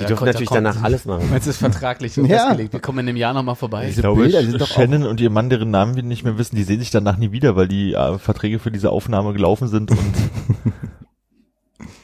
Die 0.00 0.04
Ja, 0.04 0.08
dürfen 0.08 0.24
natürlich 0.24 0.48
kommt- 0.48 0.66
danach 0.66 0.82
alles 0.82 1.04
machen. 1.04 1.28
Meinst 1.30 1.46
du, 1.46 1.50
es 1.50 1.56
ist 1.56 1.60
vertraglich 1.60 2.12
so 2.12 2.22
Ja. 2.24 2.38
festgelegt? 2.38 2.72
Wir 2.72 2.80
kommen 2.80 3.00
in 3.00 3.08
einem 3.08 3.16
Jahr 3.16 3.32
nochmal 3.34 3.54
vorbei. 3.54 3.86
Diese 3.86 4.00
ich 4.00 4.02
glaube, 4.02 4.22
Bilder, 4.22 4.42
die 4.42 4.48
sind 4.50 4.60
doch 4.60 4.66
Shannon 4.66 5.04
und 5.04 5.20
ihr 5.20 5.30
Mann, 5.30 5.48
deren 5.50 5.70
Namen 5.70 5.94
wir 5.96 6.02
nicht 6.02 6.24
mehr 6.24 6.38
wissen, 6.38 6.56
die 6.56 6.62
sehen 6.64 6.80
sich 6.80 6.90
danach 6.90 7.16
nie 7.16 7.32
wieder, 7.32 7.54
weil 7.56 7.68
die 7.68 7.92
äh, 7.94 8.18
Verträge 8.18 8.58
für 8.58 8.70
diese 8.70 8.90
Aufnahme 8.90 9.32
gelaufen 9.32 9.68
sind 9.68 9.90
und 9.92 9.98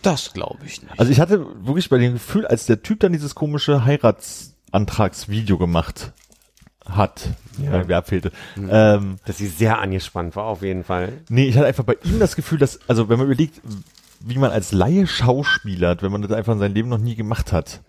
Das 0.03 0.32
glaube 0.32 0.59
ich 0.64 0.82
nicht. 0.82 0.99
Also 0.99 1.11
ich 1.11 1.20
hatte 1.20 1.47
wirklich 1.66 1.88
bei 1.88 1.99
dem 1.99 2.14
Gefühl, 2.14 2.47
als 2.47 2.66
der 2.66 2.82
Typ 2.82 3.01
dann 3.01 3.12
dieses 3.12 3.34
komische 3.34 3.84
Heiratsantragsvideo 3.84 5.59
gemacht 5.59 6.12
hat, 6.88 7.30
Ja. 7.61 7.78
ja, 7.78 7.88
wer 7.88 7.99
abfehlte. 7.99 8.30
Ähm, 8.70 9.16
Dass 9.26 9.38
sie 9.38 9.49
sehr 9.49 9.80
angespannt 9.80 10.36
war, 10.36 10.44
auf 10.44 10.62
jeden 10.62 10.84
Fall. 10.84 11.12
nee, 11.28 11.49
ich 11.49 11.57
hatte 11.57 11.66
einfach 11.66 11.82
bei 11.84 11.97
ihm 12.05 12.20
das 12.20 12.36
Gefühl, 12.36 12.59
dass, 12.59 12.78
also 12.86 13.09
wenn 13.09 13.18
man 13.18 13.26
überlegt, 13.26 13.61
wie 14.27 14.39
man 14.39 14.51
als 14.51 14.72
Laie 14.72 15.07
schauspielert, 15.07 16.03
wenn 16.03 16.12
man 16.12 16.22
das 16.22 16.33
einfach 16.33 16.53
in 16.53 16.59
seinem 16.59 16.74
Leben 16.74 16.89
noch 16.89 16.99
nie 16.99 17.14
gemacht 17.14 17.53
hat. 17.53 17.81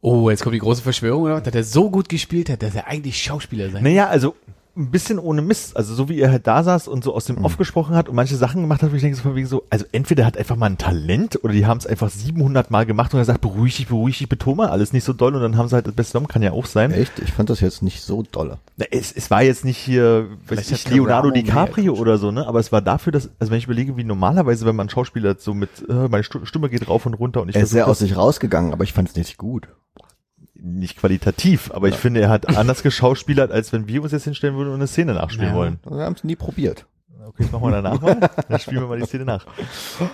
Oh, 0.00 0.30
jetzt 0.30 0.42
kommt 0.42 0.54
die 0.54 0.60
große 0.60 0.82
Verschwörung, 0.82 1.24
oder? 1.24 1.40
Dass 1.40 1.54
er 1.54 1.64
so 1.64 1.90
gut 1.90 2.08
gespielt 2.08 2.48
hat, 2.48 2.62
dass 2.62 2.74
er 2.74 2.86
eigentlich 2.86 3.22
Schauspieler 3.22 3.68
sein 3.70 3.82
Naja, 3.82 4.08
also 4.08 4.34
ein 4.76 4.90
bisschen 4.90 5.18
ohne 5.18 5.42
Mist. 5.42 5.76
Also 5.76 5.94
so 5.94 6.08
wie 6.08 6.18
er 6.18 6.30
halt 6.30 6.46
da 6.46 6.62
saß 6.62 6.88
und 6.88 7.04
so 7.04 7.14
aus 7.14 7.26
dem 7.26 7.44
Off 7.44 7.58
gesprochen 7.58 7.94
hat 7.94 8.08
und 8.08 8.14
manche 8.14 8.36
Sachen 8.36 8.62
gemacht 8.62 8.82
hat, 8.82 8.90
wo 8.90 8.96
ich 8.96 9.02
denke 9.02 9.16
so 9.16 9.22
von 9.22 9.34
wegen 9.34 9.46
so, 9.46 9.64
also 9.70 9.84
entweder 9.92 10.24
hat 10.24 10.38
einfach 10.38 10.56
mal 10.56 10.66
ein 10.66 10.78
Talent 10.78 11.42
oder 11.44 11.52
die 11.52 11.66
haben 11.66 11.78
es 11.78 11.86
einfach 11.86 12.08
700 12.08 12.70
Mal 12.70 12.86
gemacht 12.86 13.12
und 13.12 13.20
er 13.20 13.24
sagt, 13.24 13.42
beruhig 13.42 13.76
dich, 13.76 13.88
beruhig 13.88 14.18
dich, 14.18 14.28
betone 14.28 14.56
mal 14.56 14.68
alles 14.68 14.92
nicht 14.92 15.04
so 15.04 15.12
doll 15.12 15.34
und 15.34 15.42
dann 15.42 15.56
haben 15.56 15.68
sie 15.68 15.74
halt 15.74 15.86
das 15.86 15.94
Beste 15.94 16.12
genommen, 16.12 16.28
kann 16.28 16.42
ja 16.42 16.52
auch 16.52 16.66
sein. 16.66 16.90
Echt? 16.92 17.18
Ich 17.18 17.32
fand 17.32 17.50
das 17.50 17.60
jetzt 17.60 17.82
nicht 17.82 18.00
so 18.02 18.22
dolle. 18.22 18.58
Na, 18.76 18.86
Es, 18.90 19.12
es 19.12 19.30
war 19.30 19.42
jetzt 19.42 19.64
nicht 19.64 19.78
hier, 19.78 20.28
weiß 20.30 20.38
Vielleicht 20.46 20.72
ich, 20.72 20.90
Leonardo 20.90 21.30
DiCaprio 21.30 21.92
mehr 21.92 22.00
oder 22.00 22.18
so, 22.18 22.30
ne? 22.30 22.46
Aber 22.46 22.60
es 22.60 22.72
war 22.72 22.80
dafür, 22.80 23.12
dass, 23.12 23.28
also 23.38 23.50
wenn 23.50 23.58
ich 23.58 23.64
überlege, 23.64 23.96
wie 23.96 24.04
normalerweise, 24.04 24.64
wenn 24.64 24.76
man 24.76 24.88
Schauspieler 24.88 25.36
so 25.38 25.52
mit, 25.54 25.70
äh, 25.88 26.08
meine 26.08 26.24
Stimme 26.24 26.70
geht 26.70 26.88
rauf 26.88 27.04
und 27.06 27.14
runter 27.14 27.42
und 27.42 27.50
ich 27.50 27.56
Er 27.56 27.62
ist 27.62 27.70
sehr 27.70 27.88
aus 27.88 27.98
sich 27.98 28.16
rausgegangen, 28.16 28.72
aber 28.72 28.84
ich 28.84 28.92
fand 28.92 29.10
es 29.10 29.16
nicht 29.16 29.36
gut. 29.36 29.68
Nicht 30.64 30.96
qualitativ, 30.96 31.70
aber 31.72 31.88
ich 31.88 31.96
finde, 31.96 32.20
er 32.20 32.28
hat 32.28 32.56
anders 32.56 32.82
geschauspielert, 32.82 33.50
als 33.50 33.72
wenn 33.72 33.88
wir 33.88 34.02
uns 34.02 34.12
jetzt 34.12 34.24
hinstellen 34.24 34.56
würden 34.56 34.68
und 34.68 34.76
eine 34.76 34.86
Szene 34.86 35.14
nachspielen 35.14 35.50
Ja. 35.50 35.56
wollen. 35.56 35.80
Wir 35.88 36.04
haben 36.04 36.14
es 36.14 36.24
nie 36.24 36.36
probiert. 36.36 36.86
Okay, 37.24 37.44
das 37.44 37.52
machen 37.52 37.64
wir 37.64 37.70
danach 37.70 38.00
mal. 38.00 38.18
Dann 38.48 38.58
spielen 38.58 38.80
wir 38.80 38.88
mal 38.88 38.98
die 38.98 39.06
Szene 39.06 39.24
nach. 39.24 39.46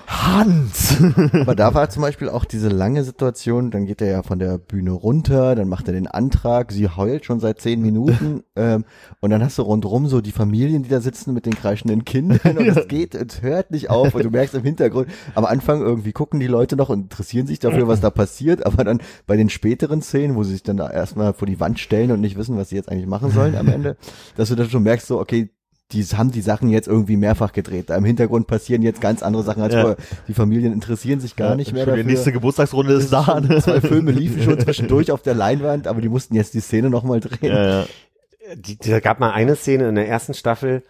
Hans! 0.06 0.98
Aber 1.32 1.54
da 1.54 1.72
war 1.72 1.88
zum 1.88 2.02
Beispiel 2.02 2.28
auch 2.28 2.44
diese 2.44 2.68
lange 2.68 3.02
Situation, 3.02 3.70
dann 3.70 3.86
geht 3.86 4.02
er 4.02 4.08
ja 4.08 4.22
von 4.22 4.38
der 4.38 4.58
Bühne 4.58 4.90
runter, 4.90 5.54
dann 5.54 5.68
macht 5.68 5.88
er 5.88 5.94
den 5.94 6.06
Antrag, 6.06 6.70
sie 6.70 6.88
heult 6.88 7.24
schon 7.24 7.40
seit 7.40 7.60
zehn 7.60 7.80
Minuten 7.80 8.42
ähm, 8.56 8.84
und 9.20 9.30
dann 9.30 9.42
hast 9.42 9.56
du 9.56 9.62
rundrum 9.62 10.06
so 10.06 10.20
die 10.20 10.32
Familien, 10.32 10.82
die 10.82 10.90
da 10.90 11.00
sitzen 11.00 11.32
mit 11.32 11.46
den 11.46 11.54
kreischenden 11.54 12.04
Kindern 12.04 12.58
und 12.58 12.66
es 12.66 12.88
geht, 12.88 13.14
es 13.14 13.40
hört 13.40 13.70
nicht 13.70 13.88
auf 13.88 14.14
und 14.14 14.24
du 14.24 14.30
merkst 14.30 14.54
im 14.54 14.64
Hintergrund, 14.64 15.08
am 15.34 15.44
Anfang 15.44 15.80
irgendwie 15.80 16.12
gucken 16.12 16.40
die 16.40 16.46
Leute 16.46 16.76
noch 16.76 16.90
und 16.90 17.00
interessieren 17.04 17.46
sich 17.46 17.58
dafür, 17.58 17.88
was 17.88 18.00
da 18.00 18.10
passiert, 18.10 18.66
aber 18.66 18.84
dann 18.84 19.00
bei 19.26 19.36
den 19.36 19.48
späteren 19.48 20.02
Szenen, 20.02 20.36
wo 20.36 20.44
sie 20.44 20.52
sich 20.52 20.62
dann 20.62 20.76
da 20.76 20.90
erstmal 20.90 21.32
vor 21.32 21.46
die 21.46 21.60
Wand 21.60 21.78
stellen 21.78 22.10
und 22.10 22.20
nicht 22.20 22.36
wissen, 22.36 22.56
was 22.58 22.68
sie 22.68 22.76
jetzt 22.76 22.90
eigentlich 22.90 23.06
machen 23.06 23.30
sollen 23.30 23.56
am 23.56 23.68
Ende, 23.68 23.96
dass 24.36 24.50
du 24.50 24.54
dann 24.54 24.68
schon 24.68 24.82
merkst 24.82 25.06
so, 25.06 25.18
okay, 25.18 25.50
die 25.92 26.04
haben 26.04 26.30
die 26.30 26.42
Sachen 26.42 26.68
jetzt 26.68 26.86
irgendwie 26.86 27.16
mehrfach 27.16 27.52
gedreht. 27.52 27.88
Da 27.88 27.96
im 27.96 28.04
Hintergrund 28.04 28.46
passieren 28.46 28.82
jetzt 28.82 29.00
ganz 29.00 29.22
andere 29.22 29.42
Sachen 29.42 29.62
als 29.62 29.72
Ja. 29.74 29.80
vorher. 29.80 29.96
Die 30.26 30.34
Familien 30.34 30.72
interessieren 30.72 31.18
sich 31.20 31.34
gar 31.34 31.54
nicht 31.54 31.72
mehr 31.72 31.86
dafür. 31.86 32.02
Die 32.02 32.08
nächste 32.10 32.30
Geburtstagsrunde 32.32 32.92
ist 32.92 33.10
da. 33.12 33.40
Zwei 33.60 33.80
Filme 33.80 34.10
liefen 34.10 34.42
schon 34.42 34.60
zwischendurch 34.60 35.10
auf 35.10 35.22
der 35.22 35.34
Leinwand, 35.34 35.86
aber 35.86 36.00
die 36.02 36.10
mussten 36.10 36.34
jetzt 36.34 36.52
die 36.52 36.60
Szene 36.60 36.90
nochmal 36.90 37.20
drehen. 37.20 37.52
Ja, 37.54 37.80
ja. 37.80 37.86
Die, 38.54 38.76
da 38.76 39.00
gab 39.00 39.18
mal 39.20 39.30
eine 39.32 39.56
Szene 39.56 39.88
in 39.88 39.94
der 39.94 40.08
ersten 40.08 40.34
Staffel, 40.34 40.82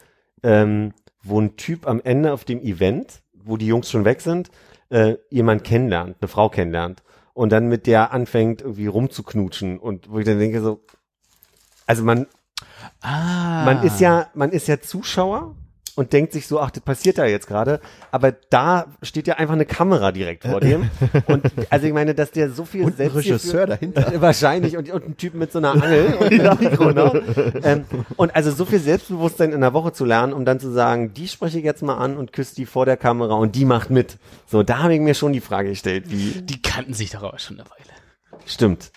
ähm, 0.42 0.92
wo 1.22 1.40
ein 1.40 1.56
Typ 1.56 1.86
am 1.86 2.00
Ende 2.02 2.32
auf 2.32 2.44
dem 2.44 2.60
Event, 2.60 3.20
wo 3.34 3.56
die 3.56 3.66
Jungs 3.66 3.90
schon 3.90 4.04
weg 4.04 4.20
sind, 4.20 4.50
äh, 4.90 5.14
jemand 5.30 5.62
kennenlernt, 5.64 6.16
eine 6.20 6.28
Frau 6.28 6.48
kennenlernt 6.48 7.02
und 7.34 7.50
dann 7.52 7.68
mit 7.68 7.86
der 7.86 8.12
anfängt 8.12 8.62
irgendwie 8.62 8.86
rumzuknutschen 8.86 9.78
und 9.78 10.10
wo 10.10 10.18
ich 10.18 10.24
dann 10.24 10.38
denke 10.38 10.60
so, 10.60 10.80
also 11.86 12.02
man 12.04 12.26
Ah. 13.00 13.64
man 13.64 13.82
ist 13.82 14.00
ja 14.00 14.26
man 14.34 14.50
ist 14.50 14.68
ja 14.68 14.80
Zuschauer 14.80 15.54
und 15.94 16.12
denkt 16.12 16.32
sich 16.32 16.46
so, 16.46 16.60
ach, 16.60 16.70
das 16.70 16.84
passiert 16.84 17.18
da 17.18 17.24
jetzt 17.24 17.48
gerade. 17.48 17.80
Aber 18.12 18.30
da 18.30 18.86
steht 19.02 19.26
ja 19.26 19.34
einfach 19.34 19.54
eine 19.54 19.66
Kamera 19.66 20.12
direkt 20.12 20.44
vor 20.44 20.60
dem. 20.60 20.88
Und 21.26 21.50
also 21.70 21.88
ich 21.88 21.92
meine, 21.92 22.14
dass 22.14 22.30
der 22.30 22.50
so 22.50 22.64
viel 22.64 22.84
Und 22.84 22.92
ein 22.92 22.96
selbst 22.98 23.16
Regisseur 23.16 23.66
dahinter. 23.66 24.12
Wahrscheinlich 24.20 24.76
und, 24.76 24.88
und 24.92 25.04
ein 25.04 25.16
Typ 25.16 25.34
mit 25.34 25.50
so 25.50 25.58
einer 25.58 25.72
Angel 25.72 26.14
und 26.20 26.32
einem 26.32 26.58
Mikro, 26.60 26.92
ne? 26.92 27.22
ähm, 27.64 27.84
Und 28.16 28.36
also 28.36 28.52
so 28.52 28.64
viel 28.64 28.78
Selbstbewusstsein 28.78 29.50
in 29.50 29.60
der 29.60 29.72
Woche 29.72 29.92
zu 29.92 30.04
lernen, 30.04 30.34
um 30.34 30.44
dann 30.44 30.60
zu 30.60 30.70
sagen, 30.70 31.14
die 31.14 31.26
spreche 31.26 31.58
ich 31.58 31.64
jetzt 31.64 31.82
mal 31.82 31.96
an 31.96 32.16
und 32.16 32.32
küsse 32.32 32.54
die 32.54 32.66
vor 32.66 32.86
der 32.86 32.96
Kamera 32.96 33.34
und 33.34 33.56
die 33.56 33.64
macht 33.64 33.90
mit. 33.90 34.18
So, 34.46 34.62
da 34.62 34.78
habe 34.84 34.94
ich 34.94 35.00
mir 35.00 35.14
schon 35.14 35.32
die 35.32 35.40
Frage 35.40 35.70
gestellt, 35.70 36.04
wie 36.10 36.42
Die 36.42 36.62
kannten 36.62 36.94
sich 36.94 37.10
doch 37.10 37.24
aber 37.24 37.40
schon 37.40 37.58
eine 37.58 37.68
Weile. 37.68 38.40
stimmt. 38.46 38.92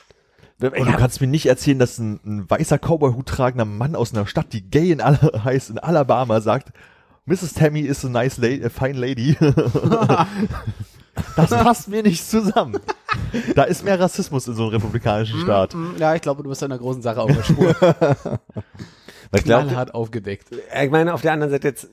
Und 0.61 0.87
du 0.87 0.97
kannst 0.97 1.21
mir 1.21 1.27
nicht 1.27 1.45
erzählen, 1.47 1.79
dass 1.79 1.97
ein, 1.97 2.19
ein 2.25 2.49
weißer 2.49 2.77
Cowboy-Hut 2.77 3.25
tragender 3.27 3.65
Mann 3.65 3.95
aus 3.95 4.13
einer 4.13 4.27
Stadt, 4.27 4.53
die 4.53 4.61
gay 4.69 4.91
in 4.91 5.01
Ala 5.01 5.19
heißt, 5.43 5.69
in 5.71 5.79
Alabama, 5.79 6.39
sagt, 6.41 6.71
Mrs. 7.25 7.53
Tammy 7.53 7.81
is 7.81 8.03
a 8.05 8.09
nice 8.09 8.37
lady, 8.37 8.63
a 8.65 8.69
fine 8.69 8.97
lady. 8.99 9.37
das 11.35 11.49
passt 11.49 11.87
mir 11.87 12.03
nicht 12.03 12.27
zusammen. 12.27 12.79
Da 13.55 13.63
ist 13.63 13.83
mehr 13.83 13.99
Rassismus 13.99 14.47
in 14.47 14.55
so 14.55 14.63
einem 14.63 14.71
republikanischen 14.73 15.39
Staat. 15.41 15.73
Hm, 15.73 15.95
Ja, 15.97 16.15
ich 16.15 16.21
glaube, 16.21 16.43
du 16.43 16.49
bist 16.49 16.63
einer 16.63 16.77
großen 16.77 17.01
Sache 17.01 17.21
auf 17.21 17.31
der 17.31 17.43
Spur. 17.43 17.75
Weil 17.81 19.39
ich 19.39 19.43
glaube, 19.43 19.67
Knallhart 19.67 19.93
aufgedeckt. 19.93 20.47
ich 20.51 20.89
meine, 20.91 21.13
auf 21.13 21.21
der 21.21 21.33
anderen 21.33 21.51
Seite 21.51 21.67
jetzt 21.69 21.87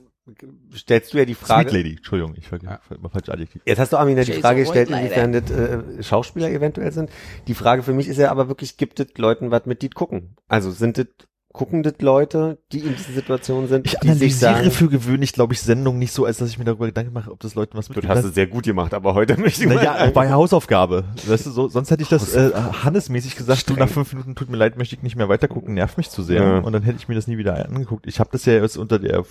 stellst 0.75 1.13
du 1.13 1.17
ja 1.17 1.25
die 1.25 1.35
Frage. 1.35 1.69
Sweet 1.69 1.83
Lady, 1.83 1.95
Entschuldigung, 1.97 2.35
ich 2.37 2.47
vergesse 2.47 2.79
mal 2.99 3.09
falsch 3.09 3.29
Adjektiv. 3.29 3.61
Jetzt 3.65 3.79
hast 3.79 3.93
du 3.93 3.97
Armin 3.97 4.17
ja 4.17 4.23
die 4.23 4.33
Frage 4.33 4.61
gestellt, 4.61 4.89
inwiefern 4.89 5.31
das 5.31 5.51
äh, 5.51 6.03
Schauspieler 6.03 6.49
eventuell 6.49 6.91
sind. 6.91 7.09
Die 7.47 7.53
Frage 7.53 7.83
für 7.83 7.93
mich 7.93 8.07
ist 8.07 8.17
ja 8.17 8.31
aber 8.31 8.47
wirklich, 8.47 8.77
gibt 8.77 8.99
es 8.99 9.07
Leuten 9.17 9.51
was 9.51 9.65
mit 9.65 9.81
die 9.81 9.89
gucken? 9.89 10.35
Also 10.47 10.71
sind 10.71 10.97
das 10.97 11.07
gucken 11.51 11.81
das 11.81 11.95
Leute, 11.99 12.59
die 12.71 12.79
in 12.79 12.95
dieser 12.95 13.11
Situation 13.11 13.67
sind, 13.67 13.87
Ich 13.87 13.93
die 13.93 14.07
sich 14.09 14.11
analysiere 14.11 14.55
sagen, 14.55 14.71
für 14.71 14.87
gewöhnlich, 14.87 15.33
glaube 15.33 15.53
ich, 15.53 15.61
Sendungen 15.61 15.97
nicht 15.97 16.13
so, 16.13 16.25
als 16.25 16.37
dass 16.37 16.49
ich 16.49 16.59
mir 16.59 16.65
darüber 16.65 16.85
Gedanken 16.85 17.11
mache, 17.11 17.31
ob 17.31 17.39
das 17.39 17.55
Leuten 17.55 17.75
was 17.77 17.87
das 17.87 17.95
mitgeben. 17.95 18.15
hast 18.15 18.23
du 18.23 18.29
sehr 18.29 18.47
gut 18.47 18.65
gemacht, 18.65 18.93
aber 18.93 19.15
heute 19.15 19.35
möchte 19.37 19.63
ich 19.63 19.67
mal 19.67 19.75
Naja, 19.75 19.97
sagen, 19.97 20.13
bei 20.13 20.31
Hausaufgabe. 20.31 21.05
Weißt 21.25 21.47
du, 21.47 21.51
so, 21.51 21.67
sonst 21.67 21.89
hätte 21.89 22.03
ich 22.03 22.09
das 22.09 22.35
äh, 22.35 22.51
Hannes-mäßig 22.53 23.35
gesagt, 23.35 23.67
du 23.69 23.73
nach 23.73 23.89
fünf 23.89 24.13
Minuten 24.13 24.35
tut 24.35 24.49
mir 24.49 24.57
leid, 24.57 24.77
möchte 24.77 24.95
ich 24.95 25.01
nicht 25.01 25.15
mehr 25.15 25.27
weitergucken, 25.27 25.73
nervt 25.73 25.97
mich 25.97 26.09
zu 26.09 26.21
sehr. 26.21 26.41
Ja. 26.41 26.59
Und 26.59 26.71
dann 26.71 26.83
hätte 26.83 26.97
ich 26.97 27.07
mir 27.07 27.15
das 27.15 27.27
nie 27.27 27.37
wieder 27.37 27.65
angeguckt. 27.65 28.05
Ich 28.05 28.19
habe 28.19 28.29
das 28.31 28.45
ja 28.45 28.53
jetzt 28.53 28.77
unter 28.77 28.99
der 28.99 29.25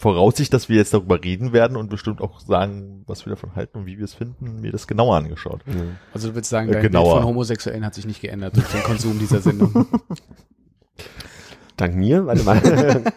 Voraussicht, 0.00 0.54
dass 0.54 0.68
wir 0.68 0.76
jetzt 0.76 0.94
darüber 0.94 1.22
reden 1.22 1.52
werden 1.52 1.76
und 1.76 1.90
bestimmt 1.90 2.20
auch 2.20 2.38
sagen, 2.40 3.02
was 3.08 3.26
wir 3.26 3.30
davon 3.30 3.56
halten 3.56 3.78
und 3.78 3.86
wie 3.86 3.98
wir 3.98 4.04
es 4.04 4.14
finden, 4.14 4.60
mir 4.60 4.70
das 4.70 4.86
genauer 4.86 5.16
angeschaut. 5.16 5.60
Also 6.14 6.28
du 6.28 6.34
würdest 6.36 6.50
sagen, 6.50 6.68
Äh, 6.68 6.74
dein 6.74 6.82
genauer. 6.82 7.14
Bild 7.14 7.22
von 7.22 7.24
Homosexuellen 7.28 7.84
hat 7.84 7.94
sich 7.94 8.06
nicht 8.06 8.20
geändert 8.20 8.56
durch 8.56 8.68
den 8.68 8.82
Konsum 8.84 9.18
dieser 9.18 9.40
Sendung. 9.40 9.86
dank 11.76 11.96
mir, 11.96 12.26
warte 12.26 12.44
mal. 12.44 13.02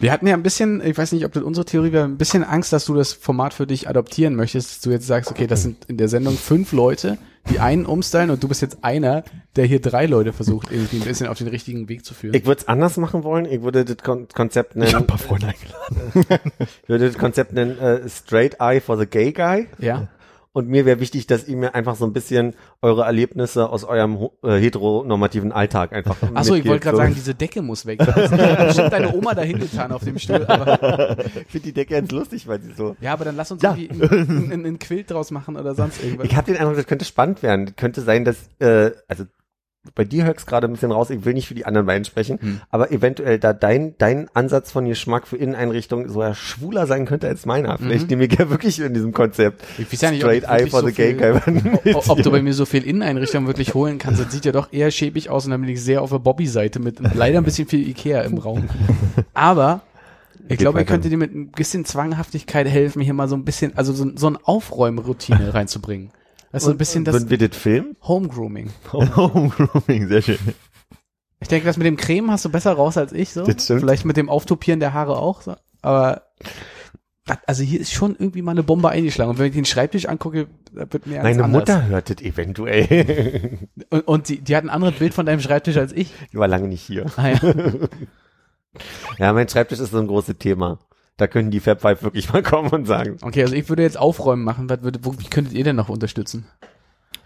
Wir 0.00 0.12
hatten 0.12 0.26
ja 0.26 0.32
ein 0.34 0.42
bisschen, 0.42 0.82
ich 0.82 0.96
weiß 0.96 1.12
nicht, 1.12 1.26
ob 1.26 1.32
das 1.32 1.42
unsere 1.42 1.66
Theorie 1.66 1.92
war, 1.92 2.04
ein 2.04 2.16
bisschen 2.16 2.42
Angst, 2.42 2.72
dass 2.72 2.86
du 2.86 2.94
das 2.94 3.12
Format 3.12 3.52
für 3.52 3.66
dich 3.66 3.86
adoptieren 3.86 4.34
möchtest, 4.34 4.70
dass 4.70 4.80
du 4.80 4.90
jetzt 4.90 5.06
sagst, 5.06 5.30
okay, 5.30 5.46
das 5.46 5.62
sind 5.62 5.84
in 5.86 5.98
der 5.98 6.08
Sendung 6.08 6.36
fünf 6.38 6.72
Leute, 6.72 7.18
die 7.48 7.58
einen 7.58 7.86
umstylen 7.86 8.30
und 8.30 8.42
du 8.42 8.48
bist 8.48 8.60
jetzt 8.62 8.78
einer, 8.82 9.24
der 9.56 9.64
hier 9.64 9.80
drei 9.80 10.06
Leute 10.06 10.32
versucht, 10.32 10.70
irgendwie 10.70 10.98
ein 10.98 11.04
bisschen 11.04 11.26
auf 11.26 11.38
den 11.38 11.48
richtigen 11.48 11.88
Weg 11.88 12.04
zu 12.04 12.14
führen. 12.14 12.34
ich 12.34 12.44
würde 12.44 12.60
es 12.60 12.68
anders 12.68 12.96
machen 12.96 13.24
wollen. 13.24 13.46
Ich 13.46 13.62
würde 13.62 13.84
das 13.84 13.96
Kon 13.98 14.28
Konzept 14.28 14.76
nennen, 14.76 14.88
Ich 14.88 14.94
habe 14.94 15.04
ein 15.04 15.06
paar 15.06 15.18
Freunde 15.18 15.48
eingeladen. 15.48 16.40
ich 16.82 16.88
würde 16.88 17.06
das 17.06 17.18
Konzept 17.18 17.52
nennen, 17.52 17.78
äh, 17.78 18.08
Straight 18.08 18.56
Eye 18.60 18.80
for 18.80 18.98
the 18.98 19.06
Gay 19.06 19.32
Guy. 19.32 19.68
ja. 19.78 20.08
Und 20.52 20.68
mir 20.68 20.84
wäre 20.84 20.98
wichtig, 20.98 21.28
dass 21.28 21.46
ihr 21.46 21.56
mir 21.56 21.76
einfach 21.76 21.94
so 21.94 22.04
ein 22.04 22.12
bisschen 22.12 22.54
eure 22.82 23.04
Erlebnisse 23.04 23.68
aus 23.70 23.84
eurem 23.84 24.30
äh, 24.42 24.58
heteronormativen 24.58 25.52
Alltag 25.52 25.92
einfach 25.92 26.16
Achso, 26.34 26.54
ich 26.56 26.66
wollte 26.66 26.80
gerade 26.82 26.96
so. 26.96 27.02
sagen, 27.02 27.14
diese 27.14 27.34
Decke 27.36 27.62
muss 27.62 27.86
weg. 27.86 28.00
Da 28.00 28.14
hat 28.16 28.66
bestimmt 28.66 28.92
deine 28.92 29.14
Oma 29.14 29.34
dahin 29.34 29.60
getan 29.60 29.92
auf 29.92 30.02
dem 30.02 30.18
Stuhl. 30.18 30.44
Aber, 30.46 31.18
Ich 31.36 31.46
finde 31.52 31.66
die 31.66 31.72
Decke 31.72 31.94
jetzt 31.94 32.10
lustig, 32.10 32.48
weil 32.48 32.60
sie 32.60 32.72
so. 32.72 32.96
ja, 33.00 33.12
aber 33.12 33.24
dann 33.26 33.36
lass 33.36 33.52
uns 33.52 33.62
Ja. 33.62 33.76
irgendwie 33.76 34.08
einen, 34.08 34.52
einen, 34.52 34.66
einen 34.66 34.78
Quilt 34.80 35.10
draus 35.12 35.30
machen 35.30 35.56
oder 35.56 35.74
sonst 35.76 36.02
irgendwas. 36.02 36.26
Ich 36.26 36.34
habe 36.36 36.46
den 36.50 36.56
Eindruck, 36.60 36.76
das 36.76 36.86
könnte 36.86 37.04
spannend 37.04 37.42
werden. 37.44 37.66
Das 37.66 37.76
könnte 37.76 38.00
sein, 38.00 38.24
dass, 38.24 38.36
äh, 38.58 38.90
also 39.06 39.24
bei 39.94 40.04
dir 40.04 40.24
hört's 40.24 40.44
gerade 40.44 40.66
ein 40.66 40.72
bisschen 40.74 40.92
raus, 40.92 41.08
ich 41.08 41.24
will 41.24 41.32
nicht 41.32 41.48
für 41.48 41.54
die 41.54 41.64
anderen 41.64 41.86
beiden 41.86 42.04
sprechen, 42.04 42.38
Hm. 42.40 42.60
aber 42.70 42.92
eventuell 42.92 43.38
da 43.38 43.54
dein, 43.54 43.94
dein 43.96 44.28
Ansatz 44.34 44.70
von 44.70 44.84
Geschmack 44.84 45.26
für 45.26 45.36
Inneneinrichtungen 45.38 46.08
so 46.10 46.22
ja 46.22 46.34
schwuler 46.34 46.86
sein 46.86 47.06
könnte 47.06 47.26
als 47.28 47.46
meiner. 47.46 47.78
Vielleicht 47.78 48.10
nehme 48.10 48.26
ich 48.26 48.38
ja 48.38 48.50
wirklich 48.50 48.78
in 48.78 48.92
diesem 48.92 49.12
Konzept 49.12 49.62
Mhm. 49.78 49.84
Ich 49.84 49.92
weiß 49.92 50.00
ja 50.02 50.10
nicht, 50.10 50.24
ob 50.24 50.30
Straight 50.30 50.42
ich 50.44 50.48
Eye 50.66 50.70
for 50.70 50.80
so 50.80 50.86
the 50.88 50.92
Gay 50.92 51.14
viel- 51.16 51.40
Guy. 51.82 51.94
ob, 51.94 52.08
ob 52.10 52.22
du 52.22 52.30
bei 52.30 52.42
mir 52.42 52.52
so 52.52 52.66
viel 52.66 52.82
Inneneinrichtung 52.84 53.46
wirklich 53.46 53.72
holen 53.74 53.96
kannst. 53.98 54.20
Das 54.20 54.30
sieht 54.30 54.44
ja 54.44 54.52
doch 54.52 54.70
eher 54.72 54.90
schäbig 54.90 55.30
aus 55.30 55.46
und 55.46 55.50
dann 55.52 55.60
bin 55.62 55.70
ich 55.70 55.82
sehr 55.82 56.02
auf 56.02 56.10
der 56.10 56.18
Bobby-Seite 56.18 56.78
mit 56.78 56.98
leider 57.14 57.38
ein 57.38 57.44
bisschen 57.44 57.66
viel 57.66 57.88
Ikea 57.88 58.20
im 58.20 58.36
Raum. 58.36 58.68
Aber 59.34 59.80
ich 60.48 60.58
glaube, 60.58 60.78
ihr 60.78 60.80
weiter. 60.82 60.92
könntet 60.94 61.12
dir 61.12 61.16
mit 61.16 61.34
ein 61.34 61.48
bisschen 61.52 61.84
Zwanghaftigkeit 61.86 62.68
helfen, 62.68 63.00
hier 63.00 63.14
mal 63.14 63.28
so 63.28 63.36
ein 63.36 63.44
bisschen, 63.44 63.76
also 63.78 63.92
so, 63.92 64.06
so 64.16 64.26
eine 64.26 64.38
Aufräumroutine 64.44 65.54
reinzubringen. 65.54 66.10
Also 66.52 66.66
so 66.66 66.72
ein 66.72 66.78
bisschen 66.78 67.04
das 67.04 67.14
Würden 67.14 67.30
wir 67.30 67.38
das 67.48 67.56
filmen? 67.56 67.96
Homegrooming. 68.02 68.70
Homegrooming, 68.92 70.08
sehr 70.08 70.22
schön. 70.22 70.38
Ich 71.40 71.48
denke, 71.48 71.64
das 71.66 71.76
mit 71.76 71.86
dem 71.86 71.96
Creme 71.96 72.30
hast 72.30 72.44
du 72.44 72.48
besser 72.50 72.72
raus 72.72 72.96
als 72.96 73.12
ich, 73.12 73.30
so. 73.32 73.44
Das 73.44 73.64
stimmt. 73.64 73.80
Vielleicht 73.80 74.04
mit 74.04 74.16
dem 74.16 74.28
Auftopieren 74.28 74.80
der 74.80 74.92
Haare 74.92 75.16
auch, 75.16 75.40
so. 75.42 75.54
Aber, 75.80 76.22
das- 77.24 77.38
also 77.46 77.62
hier 77.62 77.80
ist 77.80 77.92
schon 77.92 78.16
irgendwie 78.18 78.42
mal 78.42 78.50
eine 78.50 78.62
Bombe 78.62 78.88
eingeschlagen. 78.90 79.30
Und 79.30 79.38
wenn 79.38 79.46
ich 79.46 79.54
den 79.54 79.64
Schreibtisch 79.64 80.06
angucke, 80.06 80.48
da 80.74 80.92
wird 80.92 81.06
mir 81.06 81.22
Meine 81.22 81.44
anders. 81.44 81.60
Mutter 81.60 81.86
hört 81.86 82.10
das 82.10 82.18
eventuell. 82.20 83.58
Und, 83.90 84.06
und 84.08 84.28
die, 84.28 84.38
die 84.40 84.54
hat 84.56 84.64
ein 84.64 84.70
anderes 84.70 84.96
Bild 84.98 85.14
von 85.14 85.26
deinem 85.26 85.40
Schreibtisch 85.40 85.76
als 85.76 85.92
ich. 85.92 86.12
die 86.32 86.36
war 86.38 86.48
lange 86.48 86.68
nicht 86.68 86.82
hier. 86.82 87.06
Ah, 87.16 87.28
ja. 87.28 87.40
Ja, 89.18 89.32
mein 89.32 89.48
Schreibtisch 89.48 89.80
ist 89.80 89.90
so 89.90 89.98
ein 89.98 90.06
großes 90.06 90.38
Thema. 90.38 90.78
Da 91.20 91.26
können 91.26 91.50
die 91.50 91.60
Fab 91.60 91.82
Five 91.82 92.02
wirklich 92.02 92.32
mal 92.32 92.42
kommen 92.42 92.70
und 92.70 92.86
sagen. 92.86 93.18
Okay, 93.20 93.42
also 93.42 93.54
ich 93.54 93.68
würde 93.68 93.82
jetzt 93.82 93.98
aufräumen 93.98 94.42
machen. 94.42 94.70
Was 94.70 94.80
würde, 94.80 95.00
wo, 95.02 95.12
wie 95.18 95.28
könntet 95.28 95.52
ihr 95.52 95.64
denn 95.64 95.76
noch 95.76 95.90
unterstützen? 95.90 96.46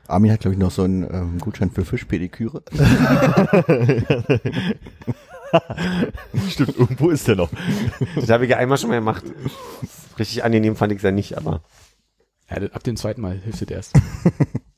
Armin 0.08 0.32
hat, 0.32 0.40
glaube 0.40 0.54
ich, 0.54 0.58
noch 0.58 0.72
so 0.72 0.82
einen 0.82 1.04
ähm, 1.04 1.38
Gutschein 1.38 1.70
für 1.70 1.84
Fischpediküre. 1.84 2.64
Stimmt, 6.48 6.76
irgendwo 6.76 7.10
ist 7.10 7.28
der 7.28 7.36
noch. 7.36 7.50
Das 8.16 8.28
habe 8.30 8.44
ich 8.44 8.50
ja 8.50 8.56
einmal 8.56 8.78
schon 8.78 8.90
mal 8.90 8.96
gemacht. 8.96 9.22
Richtig 10.18 10.42
angenehm 10.42 10.74
fand 10.74 10.90
ich 10.90 10.96
es 10.98 11.04
ja 11.04 11.12
nicht, 11.12 11.38
aber. 11.38 11.62
Ja, 12.50 12.56
ab 12.72 12.82
dem 12.82 12.96
zweiten 12.96 13.20
Mal 13.20 13.38
hilft 13.38 13.62
es 13.62 13.70
erst. 13.70 13.92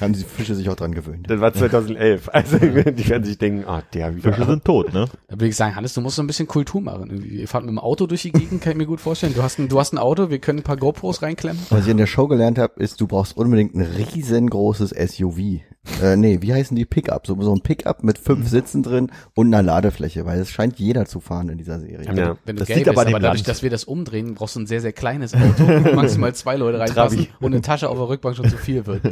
Haben 0.00 0.12
die 0.12 0.22
Fische 0.22 0.54
sich 0.54 0.68
auch 0.68 0.76
dran 0.76 0.94
gewöhnt. 0.94 1.28
Das 1.28 1.40
war 1.40 1.52
2011. 1.52 2.30
Also 2.36 2.58
die 2.58 2.74
werden 2.74 3.24
sich 3.24 3.38
denken, 3.38 3.64
ah, 3.66 3.82
der 3.94 4.12
Fische 4.12 4.44
sind 4.44 4.64
tot, 4.64 4.92
ne? 4.92 5.06
Da 5.28 5.34
würde 5.34 5.48
ich 5.48 5.56
sagen, 5.56 5.74
Hannes, 5.74 5.94
du 5.94 6.00
musst 6.00 6.16
so 6.16 6.22
ein 6.22 6.26
bisschen 6.26 6.46
Kultur 6.46 6.80
machen. 6.82 7.24
Ihr 7.24 7.48
fahrt 7.48 7.64
mit 7.64 7.70
dem 7.70 7.78
Auto 7.78 8.06
durch 8.06 8.22
die 8.22 8.32
Gegend, 8.32 8.60
kann 8.60 8.72
ich 8.72 8.78
mir 8.78 8.86
gut 8.86 9.00
vorstellen. 9.00 9.32
Du 9.34 9.42
hast 9.42 9.58
ein, 9.58 9.68
du 9.68 9.78
hast 9.78 9.94
ein 9.94 9.98
Auto, 9.98 10.28
wir 10.28 10.38
können 10.38 10.58
ein 10.58 10.64
paar 10.64 10.76
GoPros 10.76 11.22
reinklemmen. 11.22 11.60
Was 11.70 11.84
ich 11.84 11.90
in 11.90 11.96
der 11.96 12.06
Show 12.06 12.28
gelernt 12.28 12.58
habe, 12.58 12.80
ist, 12.80 13.00
du 13.00 13.06
brauchst 13.06 13.36
unbedingt 13.36 13.74
ein 13.74 13.82
riesengroßes 13.82 14.90
SUV. 14.90 15.60
Äh, 16.02 16.16
nee, 16.16 16.38
wie 16.42 16.52
heißen 16.52 16.76
die 16.76 16.84
Pickup? 16.84 17.26
So, 17.26 17.40
so 17.40 17.54
ein 17.54 17.60
Pickup 17.60 18.02
mit 18.02 18.18
fünf 18.18 18.48
Sitzen 18.48 18.82
drin 18.82 19.10
und 19.34 19.46
einer 19.46 19.62
Ladefläche, 19.62 20.26
weil 20.26 20.40
es 20.40 20.50
scheint 20.50 20.78
jeder 20.78 21.06
zu 21.06 21.20
fahren 21.20 21.48
in 21.48 21.58
dieser 21.58 21.78
Serie. 21.80 22.06
Ja. 22.14 22.36
Wenn 22.44 22.56
du 22.56 22.60
Das 22.60 22.68
liegt 22.68 22.84
bist, 22.86 22.98
aber 22.98 23.08
aber, 23.08 23.20
dadurch, 23.20 23.42
dass 23.44 23.62
wir 23.62 23.70
das 23.70 23.84
umdrehen, 23.84 24.34
brauchst 24.34 24.56
du 24.56 24.60
ein 24.60 24.66
sehr, 24.66 24.80
sehr 24.80 24.92
kleines 24.92 25.34
Auto, 25.34 25.66
wo 25.66 25.92
maximal 25.94 26.34
zwei 26.34 26.56
Leute 26.56 26.78
reinpassen 26.80 27.28
und 27.40 27.52
eine 27.52 27.62
Tasche 27.62 27.88
auf 27.88 27.96
der 27.98 28.08
Rückbank 28.08 28.36
schon 28.36 28.48
zu 28.48 28.58
viel 28.58 28.84
wird. 28.86 29.02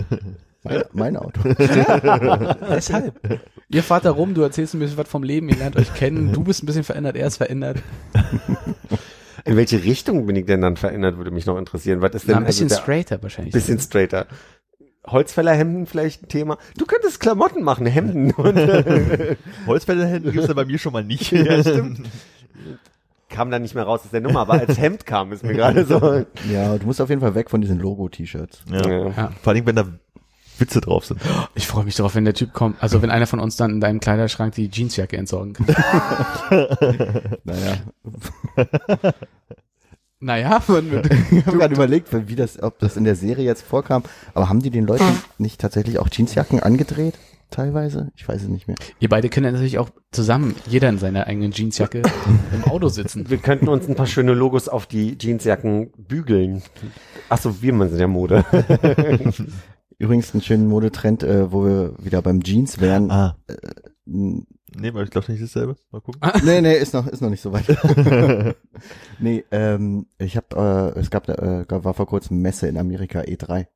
Mein, 0.65 0.83
mein 0.93 1.17
Auto. 1.17 1.41
Deshalb. 2.71 3.41
Ihr 3.69 3.83
fahrt 3.83 4.05
da 4.05 4.11
rum, 4.11 4.35
du 4.35 4.43
erzählst 4.43 4.75
ein 4.75 4.79
bisschen 4.81 4.97
was 4.97 5.09
vom 5.09 5.23
Leben, 5.23 5.49
ihr 5.49 5.57
lernt 5.57 5.77
euch 5.77 5.93
kennen, 5.95 6.33
du 6.33 6.43
bist 6.45 6.63
ein 6.63 6.67
bisschen 6.67 6.85
verändert, 6.85 7.17
er 7.17 7.27
ist 7.27 7.37
verändert. 7.37 7.79
In 9.47 9.57
welche 9.57 9.83
Richtung 9.85 10.27
bin 10.27 10.37
ich 10.37 10.47
denn 10.47 10.63
dann 10.63 10.77
verändert, 10.77 11.19
würde 11.19 11.31
mich 11.31 11.45
noch 11.45 11.59
interessieren. 11.59 12.01
Was 12.01 12.15
ist 12.15 12.27
denn 12.27 12.37
Na, 12.37 12.41
ein 12.41 12.47
bisschen 12.47 12.65
also 12.67 12.77
der- 12.77 12.83
straighter 12.83 13.23
wahrscheinlich. 13.23 13.53
bisschen 13.53 13.79
straighter. 13.79 14.27
Holzfällerhemden 15.07 15.87
vielleicht 15.87 16.23
ein 16.23 16.29
Thema. 16.29 16.59
Du 16.77 16.87
könntest 16.87 17.21
Klamotten 17.21 17.63
machen, 17.63 17.87
Hemden. 17.87 18.31
Und, 18.37 18.57
äh, 18.57 19.37
Holzfällerhänden 19.67 20.33
gibt's 20.33 20.49
ja 20.49 20.55
bei 20.55 20.65
mir 20.65 20.79
schon 20.79 20.93
mal 20.93 21.05
nicht. 21.05 21.33
Ja, 21.45 21.61
stimmt. 21.61 22.01
kam 23.29 23.51
dann 23.51 23.63
nicht 23.63 23.75
mehr 23.75 23.85
raus 23.85 24.01
aus 24.05 24.11
der 24.11 24.21
Nummer, 24.21 24.41
aber 24.41 24.55
als 24.55 24.79
Hemd 24.79 25.05
kam 25.05 25.33
es 25.33 25.43
mir 25.43 25.53
gerade 25.53 25.85
so. 25.85 26.25
Ja, 26.51 26.79
du 26.79 26.87
musst 26.87 27.01
auf 27.01 27.11
jeden 27.11 27.21
Fall 27.21 27.35
weg 27.35 27.51
von 27.51 27.61
diesen 27.61 27.79
Logo-T-Shirts. 27.79 28.63
Ja. 28.71 28.89
Ja. 28.89 29.33
Vor 29.43 29.53
allem, 29.53 29.67
wenn 29.67 29.77
da 29.77 29.87
Witze 30.59 30.81
drauf 30.81 31.05
sind. 31.05 31.21
Ich 31.55 31.67
freue 31.67 31.85
mich 31.85 31.97
darauf, 31.97 32.15
wenn 32.15 32.25
der 32.25 32.35
Typ 32.35 32.53
kommt, 32.53 32.83
also 32.83 33.03
wenn 33.03 33.11
einer 33.11 33.27
von 33.27 33.41
uns 33.41 33.57
dann 33.57 33.73
in 33.73 33.81
deinem 33.81 34.01
Kleiderschrank 34.01 34.55
die 34.55 34.71
Jeansjacke 34.71 35.17
entsorgen 35.17 35.53
kann. 35.53 35.67
Naja, 37.45 37.77
naja, 40.25 40.63
man 40.69 40.91
wird, 40.91 41.09
ich 41.31 41.47
habe 41.47 41.59
gerade 41.59 41.75
überlegt, 41.75 42.09
wie 42.29 42.35
das, 42.37 42.63
ob 42.63 42.79
das 42.79 42.97
in 42.97 43.05
der 43.05 43.15
Serie 43.15 43.45
jetzt 43.45 43.63
vorkam. 43.63 44.03
Aber 44.33 44.49
haben 44.49 44.61
die 44.61 44.71
den 44.71 44.87
Leuten 44.87 45.05
nicht 45.39 45.61
tatsächlich 45.61 45.99
auch 45.99 46.09
Jeansjacken 46.11 46.61
angedreht? 46.61 47.15
Teilweise? 47.51 48.11
Ich 48.17 48.27
weiß 48.27 48.43
es 48.43 48.49
nicht 48.49 48.67
mehr. 48.67 48.77
ihr 48.99 49.09
beide 49.09 49.29
können 49.29 49.53
natürlich 49.53 49.79
auch 49.79 49.91
zusammen, 50.11 50.57
jeder 50.67 50.89
in 50.89 50.99
seiner 50.99 51.27
eigenen 51.29 51.53
Jeansjacke 51.53 52.03
im 52.53 52.65
Auto 52.65 52.89
sitzen. 52.89 53.29
Wir 53.29 53.39
könnten 53.39 53.69
uns 53.69 53.87
ein 53.89 53.95
paar 53.95 54.07
schöne 54.07 54.33
Logos 54.33 54.69
auf 54.69 54.87
die 54.87 55.17
Jeansjacken 55.21 55.93
bügeln. 55.97 56.63
Ach 57.29 57.39
so, 57.39 57.63
wir 57.63 57.79
sind 57.89 57.99
der 57.99 58.09
Mode. 58.09 58.45
Übrigens 59.99 60.33
einen 60.35 60.43
schönen 60.43 60.67
Modetrend, 60.67 61.23
äh, 61.23 61.53
wo 61.53 61.65
wir 61.65 61.95
wieder 61.99 62.23
beim 62.23 62.43
Jeans 62.43 62.81
wären. 62.81 63.11
Ah, 63.11 63.37
N- 64.07 64.47
Nee, 64.77 64.93
weil 64.95 65.05
ich 65.05 65.11
glaube 65.11 65.31
nicht 65.31 65.43
dasselbe. 65.43 65.77
Mal 65.93 66.01
gucken. 66.01 66.21
Nee, 66.45 66.61
nee, 66.61 66.75
ist 66.77 66.95
noch, 66.95 67.07
ist 67.07 67.21
noch 67.21 67.31
nicht 67.31 67.41
so 67.43 67.53
weit. 67.53 67.65
nee, 69.21 69.45
ähm, 69.51 70.07
ich 70.19 70.37
habe, 70.37 70.93
äh, 70.97 70.99
es 70.99 71.11
gab, 71.11 71.29
äh, 71.29 71.65
war 71.69 71.95
vor 71.95 72.07
kurzem 72.07 72.41
Messe 72.43 72.67
in 72.67 72.77
Amerika, 72.79 73.21
E3. 73.21 73.67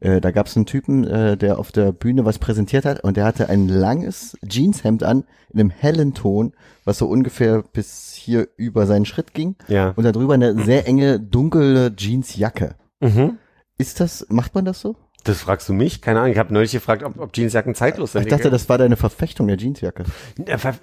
Äh, 0.00 0.20
da 0.20 0.30
gab 0.30 0.46
es 0.46 0.56
einen 0.56 0.66
Typen, 0.66 1.04
äh, 1.04 1.36
der 1.36 1.58
auf 1.58 1.72
der 1.72 1.92
Bühne 1.92 2.24
was 2.24 2.38
präsentiert 2.38 2.84
hat 2.84 3.02
und 3.04 3.16
der 3.16 3.24
hatte 3.24 3.48
ein 3.48 3.68
langes 3.68 4.36
Jeanshemd 4.46 5.02
an, 5.02 5.24
in 5.52 5.60
einem 5.60 5.70
hellen 5.70 6.14
Ton, 6.14 6.52
was 6.84 6.98
so 6.98 7.06
ungefähr 7.06 7.62
bis 7.72 8.12
hier 8.14 8.48
über 8.56 8.86
seinen 8.86 9.04
Schritt 9.06 9.34
ging 9.34 9.56
Ja. 9.68 9.90
und 9.96 10.04
darüber 10.04 10.34
eine 10.34 10.62
sehr 10.64 10.86
enge, 10.86 11.20
dunkle 11.20 11.94
Jeansjacke. 11.96 12.74
Mhm. 13.00 13.38
Ist 13.78 14.00
das, 14.00 14.26
macht 14.28 14.54
man 14.54 14.64
das 14.64 14.80
so? 14.80 14.96
Das 15.24 15.40
fragst 15.40 15.68
du 15.68 15.72
mich? 15.72 16.00
Keine 16.00 16.20
Ahnung. 16.20 16.32
Ich 16.32 16.38
habe 16.38 16.52
neulich 16.52 16.72
gefragt, 16.72 17.02
ob, 17.02 17.18
ob 17.18 17.36
Jeansjacken 17.36 17.74
zeitlos 17.74 18.12
sind. 18.12 18.22
Ich 18.22 18.28
dachte, 18.28 18.50
das 18.50 18.68
war 18.68 18.78
deine 18.78 18.96
Verfechtung 18.96 19.48
der 19.48 19.58
Jeansjacke. 19.58 20.04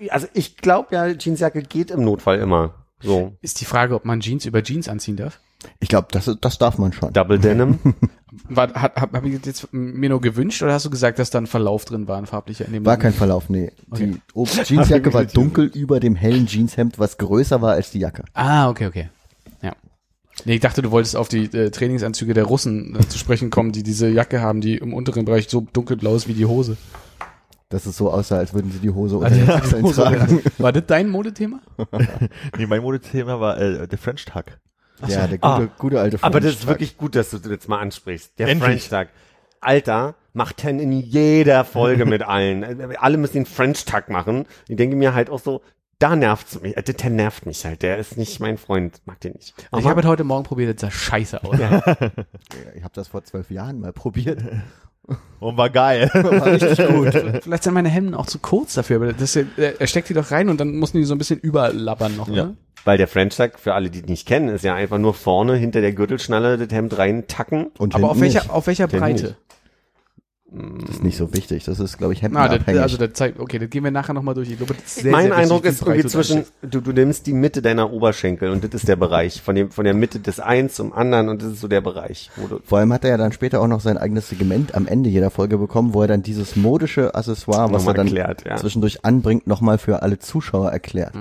Also 0.09 0.27
ich 0.33 0.57
glaube 0.57 0.89
ja, 0.91 1.07
Jeansjacke 1.07 1.63
geht 1.63 1.91
im 1.91 2.03
Notfall 2.03 2.39
immer. 2.39 2.73
So. 2.99 3.33
Ist 3.41 3.61
die 3.61 3.65
Frage, 3.65 3.95
ob 3.95 4.05
man 4.05 4.21
Jeans 4.21 4.45
über 4.45 4.63
Jeans 4.63 4.89
anziehen 4.89 5.17
darf? 5.17 5.39
Ich 5.79 5.89
glaube, 5.89 6.07
das, 6.11 6.29
das 6.39 6.57
darf 6.57 6.77
man 6.77 6.93
schon. 6.93 7.13
Double 7.13 7.39
Denim. 7.39 7.79
War, 8.49 8.71
hat, 8.73 8.95
hab, 8.95 9.13
hab 9.13 9.25
ich 9.25 9.35
das 9.37 9.45
jetzt 9.45 9.73
mir 9.73 10.09
nur 10.09 10.21
gewünscht 10.21 10.61
oder 10.61 10.73
hast 10.73 10.85
du 10.85 10.89
gesagt, 10.89 11.17
dass 11.17 11.31
da 11.31 11.39
ein 11.39 11.47
Verlauf 11.47 11.85
drin 11.85 12.07
war, 12.07 12.17
ein 12.17 12.27
farblicher 12.27 12.65
in 12.65 12.73
dem 12.73 12.85
War 12.85 12.97
kein 12.97 13.13
Verlauf, 13.13 13.49
nee. 13.49 13.71
Okay. 13.89 14.17
Die 14.35 14.61
Jeansjacke 14.63 15.11
war 15.13 15.25
dunkel 15.25 15.65
über 15.65 15.99
dem 15.99 16.15
hellen 16.15 16.45
Jeanshemd, 16.45 16.99
was 16.99 17.17
größer 17.17 17.61
war 17.61 17.73
als 17.73 17.89
die 17.89 17.99
Jacke. 17.99 18.25
Ah, 18.33 18.69
okay, 18.69 18.85
okay. 18.85 19.09
Nee, 20.45 20.55
ich 20.55 20.59
dachte, 20.61 20.81
du 20.81 20.91
wolltest 20.91 21.15
auf 21.15 21.27
die 21.29 21.45
äh, 21.45 21.71
Trainingsanzüge 21.71 22.33
der 22.33 22.43
Russen 22.45 22.95
äh, 22.95 23.07
zu 23.07 23.17
sprechen 23.17 23.49
kommen, 23.49 23.71
die 23.71 23.83
diese 23.83 24.07
Jacke 24.07 24.41
haben, 24.41 24.61
die 24.61 24.77
im 24.77 24.93
unteren 24.93 25.25
Bereich 25.25 25.49
so 25.49 25.61
dunkelblau 25.73 26.15
ist 26.15 26.27
wie 26.27 26.33
die 26.33 26.45
Hose. 26.45 26.77
Dass 27.69 27.85
es 27.85 27.97
so 27.97 28.09
aussah, 28.11 28.37
als 28.37 28.53
würden 28.53 28.71
sie 28.71 28.79
die 28.79 28.91
Hose 28.91 29.17
unter 29.17 29.27
Also, 29.27 29.39
den 29.39 29.45
die 29.47 29.51
Achseln 29.51 29.83
Hose 29.83 30.01
tragen. 30.03 30.41
War 30.57 30.71
das 30.71 30.83
dein 30.87 31.09
Modethema? 31.09 31.59
Nee, 32.57 32.65
mein 32.65 32.81
Modethema 32.81 33.39
war 33.39 33.59
äh, 33.59 33.87
der 33.87 33.97
French 33.97 34.23
Tuck. 34.25 34.45
Ja, 35.07 35.27
der 35.27 35.37
gute, 35.37 35.41
Ah. 35.41 35.67
gute 35.77 35.99
alte 35.99 36.17
Aber 36.21 36.39
das 36.39 36.51
French 36.53 36.61
ist 36.61 36.67
wirklich 36.67 36.97
gut, 36.97 37.15
dass 37.15 37.31
du 37.31 37.39
das 37.39 37.51
jetzt 37.51 37.67
mal 37.67 37.79
ansprichst. 37.79 38.39
Der 38.39 38.47
Endlich. 38.47 38.67
French 38.69 38.89
Tag. 38.89 39.09
Alter, 39.59 40.15
macht 40.33 40.57
Ten 40.57 40.79
in 40.79 40.91
jeder 40.91 41.65
Folge 41.65 42.05
mit 42.05 42.21
allen. 42.23 42.95
Alle 42.97 43.17
müssen 43.17 43.33
den 43.33 43.45
French 43.45 43.85
Tag 43.85 44.09
machen. 44.09 44.45
Ich 44.67 44.77
denke 44.77 44.95
mir 44.95 45.13
halt 45.13 45.29
auch 45.29 45.39
so, 45.39 45.61
da 45.99 46.15
nervt's 46.15 46.61
mich. 46.61 46.75
Äh, 46.77 46.83
Der 46.83 47.09
nervt 47.09 47.45
mich 47.45 47.65
halt. 47.65 47.81
Der 47.81 47.97
ist 47.97 48.17
nicht 48.17 48.39
mein 48.39 48.57
Freund. 48.57 49.01
Mag 49.05 49.19
den 49.21 49.33
nicht. 49.33 49.53
ich 49.77 49.85
habe 49.85 50.01
es 50.01 50.05
heute 50.07 50.23
Morgen 50.23 50.43
probiert, 50.43 50.75
das 50.75 50.81
sah 50.81 50.91
scheiße 50.91 51.43
aus. 51.43 51.57
Tuck. 51.57 52.11
Ich 52.75 52.83
habe 52.83 52.93
das 52.93 53.07
vor 53.07 53.23
zwölf 53.23 53.49
Jahren 53.51 53.79
mal 53.79 53.93
probiert. 53.93 54.41
Und 55.39 55.55
war 55.55 55.69
geil. 55.69 56.09
War 56.13 56.45
richtig 56.47 56.85
gut. 56.85 57.13
Vielleicht 57.43 57.63
sind 57.63 57.73
meine 57.73 57.87
Hemden 57.87 58.13
auch 58.13 58.25
zu 58.25 58.39
kurz 58.39 58.73
dafür, 58.73 58.97
aber 58.97 59.13
das, 59.13 59.35
ja- 59.35 59.43
er 59.55 59.87
steckt 59.87 60.09
die 60.09 60.13
doch 60.13 60.31
rein 60.31 60.49
und 60.49 60.59
dann 60.59 60.75
mussten 60.75 60.97
die 60.97 61.05
so 61.05 61.15
ein 61.15 61.17
bisschen 61.17 61.39
überlabbern 61.39 62.17
noch, 62.17 62.27
Ja. 62.27 62.43
oder? 62.43 62.53
Weil 62.83 62.97
der 62.97 63.07
French 63.07 63.35
Tag, 63.37 63.57
für 63.57 63.73
alle, 63.73 63.89
die 63.89 63.99
ihn 63.99 64.05
nicht 64.05 64.27
kennen, 64.27 64.49
ist 64.49 64.65
ja 64.65 64.75
einfach 64.75 64.97
nur 64.97 65.13
vorne 65.13 65.55
hinter 65.55 65.79
der 65.79 65.93
Gürtelschnalle 65.93 66.57
das 66.57 66.75
Hemd 66.75 66.97
reintacken. 66.97 67.67
Und 67.77 67.95
Aber 67.95 68.11
auf 68.11 68.19
welcher, 68.19 68.41
nicht. 68.41 68.49
auf 68.49 68.67
welcher 68.67 68.87
Breite? 68.87 69.37
Nicht. 70.49 70.83
Das 70.83 70.89
ist 70.95 71.03
nicht 71.03 71.17
so 71.17 71.33
wichtig. 71.33 71.65
Das 71.65 71.79
ist, 71.79 71.97
glaube 71.97 72.13
ich, 72.13 72.19
Ah, 72.19 72.23
hemdenabhängig. 72.23 72.81
also 72.81 72.97
das 72.97 73.13
zeigt, 73.13 73.39
okay, 73.39 73.59
das 73.59 73.69
gehen 73.69 73.83
wir 73.83 73.91
nachher 73.91 74.13
nochmal 74.13 74.33
durch. 74.33 74.49
Ich 74.49 74.57
glaube, 74.57 74.73
das 74.73 74.83
ist 74.83 74.95
sehr, 75.01 75.11
mein 75.11 75.25
sehr 75.27 75.35
Eindruck 75.35 75.65
ist 75.65 75.81
irgendwie 75.81 76.05
zwischen, 76.07 76.45
du, 76.61 76.79
du 76.81 76.93
nimmst 76.93 77.27
die 77.27 77.33
Mitte 77.33 77.61
deiner 77.61 77.91
Oberschenkel 77.91 78.49
und 78.51 78.63
das 78.63 78.73
ist 78.73 78.87
der 78.87 78.95
Bereich, 78.95 79.41
von 79.41 79.55
dem, 79.55 79.71
von 79.71 79.83
der 79.83 79.93
Mitte 79.93 80.19
des 80.19 80.39
eins 80.39 80.75
zum 80.75 80.93
anderen 80.93 81.29
und 81.29 81.41
das 81.41 81.51
ist 81.53 81.61
so 81.61 81.67
der 81.67 81.81
Bereich, 81.81 82.31
wo 82.37 82.47
du, 82.47 82.59
Vor 82.63 82.77
allem 82.79 82.93
hat 82.93 83.03
er 83.03 83.11
ja 83.11 83.17
dann 83.17 83.31
später 83.33 83.61
auch 83.61 83.67
noch 83.67 83.81
sein 83.81 83.97
eigenes 83.97 84.29
Segment 84.29 84.73
am 84.73 84.87
Ende 84.87 85.09
jeder 85.09 85.31
Folge 85.31 85.57
bekommen, 85.57 85.93
wo 85.93 86.01
er 86.01 86.07
dann 86.07 86.23
dieses 86.23 86.55
modische 86.55 87.13
Accessoire, 87.13 87.71
was 87.73 87.85
er 87.85 87.93
dann 87.93 88.07
erklärt, 88.07 88.45
ja. 88.45 88.55
zwischendurch 88.55 89.03
anbringt, 89.03 89.47
nochmal 89.47 89.77
für 89.77 90.01
alle 90.01 90.17
Zuschauer 90.19 90.71
erklärt. 90.71 91.13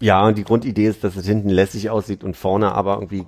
ja, 0.00 0.26
und 0.26 0.38
die 0.38 0.44
Grundidee 0.44 0.86
ist, 0.86 1.04
dass 1.04 1.14
es 1.16 1.26
hinten 1.26 1.50
lässig 1.50 1.90
aussieht 1.90 2.24
und 2.24 2.36
vorne 2.36 2.72
aber 2.72 2.94
irgendwie 2.94 3.26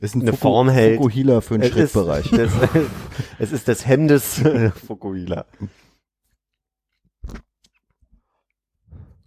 Ist 0.00 0.14
ein 0.14 0.22
Eine 0.22 0.30
Fuku- 0.32 0.36
Form 0.42 0.68
hält. 0.68 0.96
Fukuhila 0.98 1.40
für 1.40 1.54
einen 1.54 1.64
Es 1.64 1.70
ist, 1.70 1.92
Schrittbereich. 1.92 2.30
das, 2.30 2.52
es 3.38 3.52
ist 3.52 3.66
das 3.68 3.86
Hemd 3.86 4.10
des 4.10 4.40
äh, 4.44 4.70
Fukuhila. 4.70 5.44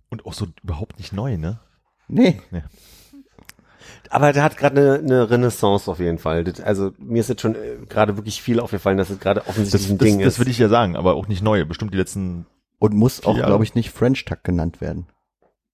Und 0.09 0.25
auch 0.25 0.33
so 0.33 0.47
überhaupt 0.63 0.97
nicht 0.97 1.13
neu, 1.13 1.37
ne? 1.37 1.59
Nee, 2.07 2.41
Aber 4.09 4.33
der 4.33 4.43
hat 4.43 4.57
gerade 4.57 4.81
eine, 4.81 4.99
eine 4.99 5.29
Renaissance 5.29 5.89
auf 5.89 5.99
jeden 5.99 6.17
Fall. 6.17 6.43
Das, 6.43 6.59
also 6.59 6.91
mir 6.97 7.21
ist 7.21 7.29
jetzt 7.29 7.41
schon 7.41 7.55
äh, 7.55 7.77
gerade 7.87 8.17
wirklich 8.17 8.41
viel 8.41 8.59
aufgefallen, 8.59 8.97
dass 8.97 9.09
es 9.09 9.19
gerade 9.19 9.47
offensichtlich 9.47 9.83
Das, 9.83 9.91
ein 9.91 9.97
das, 9.97 10.05
Ding 10.05 10.19
das 10.19 10.33
ist. 10.33 10.39
würde 10.39 10.51
ich 10.51 10.57
ja 10.57 10.67
sagen, 10.67 10.97
aber 10.97 11.15
auch 11.15 11.27
nicht 11.29 11.41
neu. 11.41 11.63
Bestimmt 11.63 11.93
die 11.93 11.97
letzten. 11.97 12.45
und 12.79 12.93
muss 12.93 13.23
auch, 13.25 13.35
glaube 13.35 13.63
ich, 13.63 13.75
nicht 13.75 13.91
French 13.91 14.25
Tuck 14.25 14.43
genannt 14.43 14.81
werden. 14.81 15.07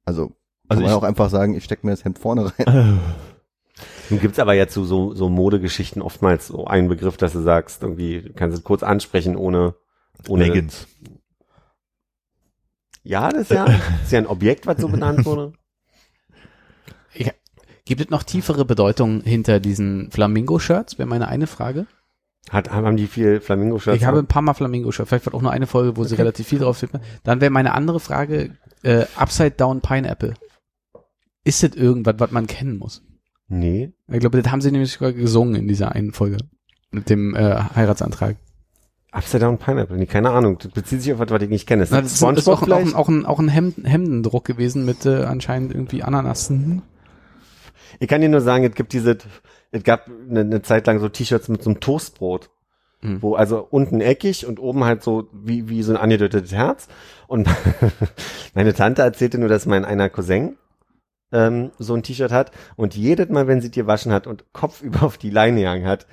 Also, 0.06 0.34
Also 0.68 0.82
kann 0.82 0.84
man 0.84 0.86
ich- 0.92 0.92
auch 0.92 1.04
einfach 1.04 1.30
sagen, 1.32 1.56
ich 1.56 1.64
stecke 1.64 1.86
mir 1.88 1.92
das 1.94 2.06
Hemd 2.06 2.20
vorne 2.20 2.52
rein. 2.60 3.00
Nun 4.10 4.20
gibt's 4.20 4.40
aber 4.40 4.54
ja 4.54 4.68
zu 4.68 4.86
so, 4.86 5.14
so 5.14 5.30
Modegeschichten 5.30 6.02
oftmals 6.02 6.48
so 6.48 6.66
einen 6.66 6.88
Begriff, 6.88 7.18
dass 7.18 7.34
du 7.34 7.42
sagst, 7.42 7.84
irgendwie 7.84 8.22
du 8.22 8.34
kannst 8.34 8.58
es 8.58 8.64
kurz 8.64 8.84
ansprechen 8.84 9.36
ohne 9.36 9.76
ohne. 10.28 10.46
Leggings. 10.46 10.88
Ja, 13.04 13.32
das 13.32 13.44
ist 13.44 13.52
ja, 13.52 13.66
das 13.66 14.04
ist 14.04 14.12
ja 14.12 14.20
ein 14.20 14.28
Objekt, 14.28 14.68
was 14.68 14.80
so 14.80 14.88
benannt 14.88 15.26
wurde. 15.26 15.54
Ich, 17.20 17.32
gibt 17.86 18.02
es 18.02 18.10
noch 18.12 18.22
tiefere 18.22 18.64
Bedeutung 18.64 19.22
hinter 19.22 19.60
diesen 19.60 20.12
Flamingo-Shirts? 20.12 21.00
Wäre 21.00 21.08
meine 21.08 21.30
eine 21.30 21.48
Frage. 21.48 21.88
Hat, 22.52 22.70
haben 22.70 22.96
die 22.96 23.08
viel 23.08 23.40
Flamingo-Shirts? 23.40 23.98
Ich 23.98 24.06
habe 24.06 24.20
ein 24.20 24.28
paar 24.28 24.44
Mal 24.44 24.54
Flamingo-Shirts. 24.54 25.10
Vielleicht 25.10 25.26
wird 25.26 25.34
auch 25.34 25.42
nur 25.42 25.52
eine 25.52 25.66
Folge, 25.66 25.98
wo 25.98 26.04
sie 26.04 26.14
relativ 26.14 26.48
viel 26.48 26.60
drauf 26.60 26.78
sind. 26.78 26.92
Dann 27.24 27.42
wäre 27.42 27.50
meine 27.50 27.74
andere 27.74 28.00
Frage, 28.00 28.56
äh, 28.84 29.06
Upside 29.16 29.52
Down 29.52 29.82
Pineapple. 29.82 30.36
Ist 31.44 31.64
das 31.64 31.72
irgendwas, 31.72 32.16
was 32.20 32.30
man 32.30 32.46
kennen 32.46 32.78
muss? 32.78 33.02
Nee. 33.50 33.94
Ich 34.10 34.20
glaube, 34.20 34.42
das 34.42 34.52
haben 34.52 34.62
sie 34.62 34.72
nämlich 34.72 34.92
sogar 34.92 35.14
gesungen 35.14 35.56
in 35.56 35.68
dieser 35.68 35.94
einen 35.94 36.12
Folge. 36.12 36.38
Mit 36.92 37.10
dem 37.10 37.36
äh, 37.36 37.56
Heiratsantrag. 37.76 38.38
Upside 39.12 39.40
Down 39.40 39.58
Pineapple, 39.58 39.98
nee, 39.98 40.06
keine 40.06 40.30
Ahnung. 40.32 40.58
Das 40.60 40.72
bezieht 40.72 41.02
sich 41.02 41.14
auf 41.14 41.20
was, 41.20 41.30
was 41.30 41.42
ich 41.42 41.50
nicht 41.50 41.66
kenne. 41.68 41.84
Ist 41.84 41.92
Na, 41.92 42.02
das 42.02 42.20
das 42.20 42.38
ist, 42.40 42.48
auch, 42.50 42.62
ein- 42.62 42.72
auch, 42.72 42.78
ein, 42.80 42.94
auch 42.96 43.10
ein, 43.10 43.26
auch 43.26 43.40
ein 43.40 43.48
Hemd, 43.50 43.76
Hemdendruck 43.84 44.46
gewesen 44.46 44.86
mit 44.86 45.06
äh, 45.06 45.24
anscheinend 45.24 45.74
irgendwie 45.74 46.04
Ananassen. 46.04 46.82
Ich 48.00 48.08
kann 48.08 48.22
dir 48.22 48.30
nur 48.30 48.42
sagen, 48.42 48.64
es 48.66 48.76
gibt 48.76 48.94
diese, 48.94 49.18
es 49.72 49.84
gab 49.84 50.08
eine, 50.30 50.42
eine 50.42 50.62
Zeit 50.62 50.86
lang 50.88 51.00
so 51.00 51.10
T-Shirts 51.10 51.48
mit 51.48 51.64
so 51.64 51.70
einem 51.70 51.80
Toastbrot. 51.80 52.50
Mhm. 53.02 53.22
Wo 53.22 53.36
also 53.36 53.66
unten 53.70 54.02
eckig 54.02 54.46
und 54.46 54.60
oben 54.60 54.84
halt 54.84 55.04
so 55.04 55.30
wie, 55.32 55.70
wie 55.70 55.84
so 55.84 55.94
ein 55.94 55.98
angedeutetes 55.98 56.52
Herz. 56.52 56.88
Und 57.28 57.48
meine 58.56 58.74
Tante 58.74 59.04
erzählte 59.04 59.38
nur, 59.40 59.50
dass 59.50 59.66
mein 59.66 59.86
einer 59.86 60.10
Cousin 60.10 60.58
ähm, 61.32 61.72
so 61.78 61.94
ein 61.96 62.04
T-Shirt 62.04 62.32
hat. 62.32 62.52
Und 62.76 62.96
jedes 62.96 63.30
Mal, 63.30 63.48
wenn 63.48 63.62
sie 63.62 63.72
dir 63.72 63.88
waschen 63.88 64.12
hat 64.12 64.28
und 64.28 64.52
Kopf 64.54 64.82
über 64.84 65.04
auf 65.04 65.18
die 65.18 65.30
Leine 65.30 65.62
gehangen 65.62 65.88
hat, 65.88 66.08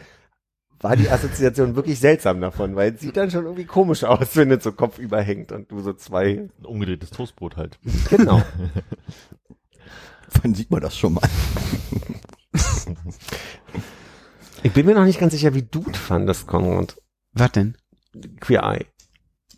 war 0.81 0.97
die 0.97 1.09
Assoziation 1.09 1.77
wirklich 1.77 1.99
seltsam 1.99 2.41
davon, 2.43 2.77
weil 2.77 2.93
es 2.95 3.01
sieht 3.01 3.17
dann 3.17 3.31
schon 3.31 3.45
irgendwie 3.45 3.65
komisch 3.65 4.05
aus, 4.05 4.37
wenn 4.37 4.51
es 4.51 4.65
so 4.65 4.73
Kopf 4.73 4.99
überhängt 4.99 5.51
und 5.51 5.71
du 5.71 5.81
so 5.81 5.95
zwei, 5.95 6.51
Ein 6.59 6.67
umgedrehtes 6.67 7.11
Toastbrot 7.11 7.57
halt. 7.57 7.79
genau. 8.11 8.43
Wann 10.43 10.55
sieht 10.55 10.71
man 10.71 10.83
das 10.83 10.97
schon 10.97 11.15
mal? 11.15 11.23
Ich 14.63 14.73
bin 14.73 14.87
mir 14.87 14.95
noch 14.95 15.05
nicht 15.05 15.21
ganz 15.21 15.33
sicher, 15.33 15.55
wie 15.55 15.63
du 15.63 15.85
das 15.87 15.97
fandest, 15.97 16.47
Konrad. 16.47 16.97
Was 17.33 17.53
denn? 17.53 17.77
Queer 18.41 18.63
Eye. 18.63 18.87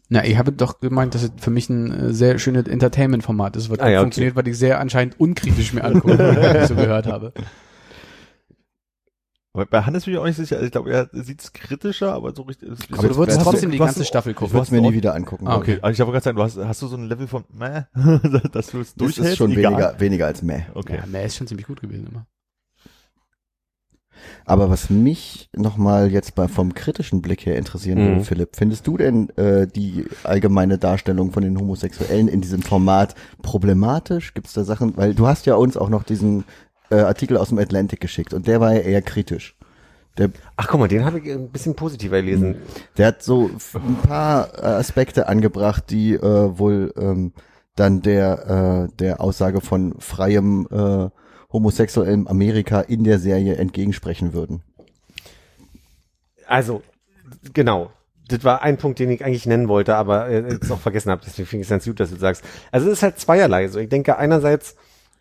Na, 0.08 0.24
ich 0.24 0.36
habe 0.38 0.52
doch 0.52 0.78
gemeint, 0.80 1.14
dass 1.14 1.24
es 1.24 1.32
für 1.36 1.50
mich 1.50 1.68
ein 1.68 1.90
äh, 1.90 2.12
sehr 2.12 2.38
schönes 2.38 2.66
Entertainment-Format 2.68 3.56
ist, 3.56 3.70
was 3.70 3.80
Ah, 3.80 3.88
ja, 3.88 3.98
okay. 3.98 4.04
funktioniert, 4.04 4.36
weil 4.36 4.46
ich 4.46 4.56
sehr 4.56 4.78
anscheinend 4.80 5.18
unkritisch 5.18 5.72
mir 5.72 5.82
angucke, 5.84 6.16
was 6.18 6.62
ich 6.62 6.68
so 6.68 6.74
gehört 6.82 7.06
habe. 7.06 7.32
Aber 9.52 9.64
bei 9.66 9.80
Hannes 9.82 10.04
bin 10.04 10.12
ich 10.14 10.20
auch 10.20 10.26
nicht 10.26 10.36
sicher. 10.36 10.56
Also 10.56 10.66
ich 10.66 10.72
glaube, 10.72 10.92
er 10.92 11.08
sieht 11.12 11.40
es 11.40 11.52
kritischer, 11.52 12.12
aber 12.12 12.34
so 12.34 12.42
richtig. 12.42 12.68
es- 12.68 12.78
Aber 12.98 13.08
du 13.08 13.16
würdest 13.16 13.40
trotzdem 13.40 13.70
die 13.70 13.78
ganze 13.78 14.04
Staffel 14.04 14.32
Ich 14.32 14.36
gucken. 14.36 14.52
würde 14.52 14.64
es 14.64 14.70
mir 14.70 14.82
nie 14.82 14.92
wieder 14.92 15.14
angucken. 15.14 15.48
Ah, 15.48 15.56
okay. 15.56 15.78
Also 15.80 15.94
ich 15.94 16.00
habe 16.00 16.12
gerade 16.12 16.22
sagen, 16.24 16.36
du 16.36 16.42
hast, 16.42 16.58
hast 16.58 16.82
du 16.82 16.88
so 16.88 16.96
ein 16.96 17.08
Level 17.08 17.26
von, 17.26 17.44
meh, 17.52 17.82
dass 18.52 18.66
du 18.68 18.80
es 18.80 18.88
Das 18.88 18.94
durchhältst? 18.96 19.30
ist 19.32 19.36
schon 19.38 19.50
Egal. 19.52 19.72
weniger, 19.72 19.98
weniger 20.00 20.26
als 20.26 20.42
meh. 20.42 20.60
Okay. 20.74 20.98
Ja, 21.00 21.06
mehr 21.06 21.24
ist 21.24 21.36
schon 21.36 21.46
ziemlich 21.46 21.66
gut 21.66 21.80
gewesen 21.80 22.06
immer. 22.06 22.26
Aber 24.44 24.70
was 24.70 24.90
mich 24.90 25.48
nochmal 25.54 26.10
jetzt 26.10 26.34
bei, 26.34 26.48
vom 26.48 26.74
kritischen 26.74 27.22
Blick 27.22 27.46
her 27.46 27.56
interessieren 27.56 27.98
Mhm. 27.98 28.08
würde, 28.08 28.24
Philipp, 28.24 28.50
findest 28.56 28.86
du 28.86 28.96
denn 28.96 29.30
äh, 29.36 29.66
die 29.66 30.04
allgemeine 30.24 30.78
Darstellung 30.78 31.32
von 31.32 31.42
den 31.42 31.58
Homosexuellen 31.58 32.28
in 32.28 32.40
diesem 32.40 32.62
Format 32.62 33.14
problematisch? 33.42 34.34
Gibt 34.34 34.46
es 34.46 34.52
da 34.52 34.64
Sachen, 34.64 34.96
weil 34.96 35.14
du 35.14 35.26
hast 35.26 35.46
ja 35.46 35.54
uns 35.54 35.76
auch 35.76 35.88
noch 35.88 36.02
diesen 36.02 36.44
äh, 36.90 36.96
Artikel 36.96 37.36
aus 37.36 37.48
dem 37.48 37.58
Atlantic 37.58 38.00
geschickt 38.00 38.32
und 38.34 38.46
der 38.46 38.60
war 38.60 38.72
ja 38.74 38.80
eher 38.80 39.02
kritisch. 39.02 39.56
Der, 40.18 40.30
Ach 40.56 40.66
guck 40.68 40.80
mal, 40.80 40.88
den 40.88 41.04
habe 41.04 41.18
ich 41.18 41.30
ein 41.30 41.48
bisschen 41.50 41.74
positiver 41.74 42.22
gelesen. 42.22 42.56
der 42.96 43.08
hat 43.08 43.22
so 43.22 43.50
ein 43.74 43.96
paar 43.96 44.48
äh, 44.58 44.66
Aspekte 44.66 45.28
angebracht, 45.28 45.84
die 45.90 46.14
äh, 46.14 46.58
wohl 46.58 46.92
ähm, 46.96 47.32
dann 47.74 48.00
der, 48.00 48.88
äh, 48.88 48.96
der 48.98 49.20
Aussage 49.20 49.60
von 49.60 49.94
freiem 49.98 50.66
äh, 50.70 51.10
homosexuellem 51.56 52.26
Amerika 52.26 52.80
in 52.80 53.04
der 53.04 53.18
Serie 53.18 53.56
entgegensprechen 53.56 54.32
würden. 54.32 54.62
Also, 56.46 56.82
genau. 57.54 57.90
das 58.28 58.44
war 58.44 58.62
ein 58.62 58.76
Punkt, 58.76 58.98
den 58.98 59.10
ich 59.10 59.24
eigentlich 59.24 59.46
nennen 59.46 59.68
wollte, 59.68 59.96
aber 59.96 60.28
äh, 60.28 60.52
jetzt 60.52 60.70
auch 60.70 60.80
vergessen 60.80 61.10
habe. 61.10 61.22
Deswegen 61.24 61.48
finde 61.48 61.60
ich 61.62 61.66
es 61.66 61.70
ganz 61.70 61.84
gut, 61.84 61.98
dass 61.98 62.10
du 62.10 62.16
sagst. 62.16 62.44
Also 62.70 62.86
es 62.86 62.94
ist 62.94 63.02
halt 63.02 63.18
zweierlei. 63.18 63.68
So, 63.68 63.78
ich 63.78 63.88
denke, 63.88 64.18
einerseits 64.18 64.76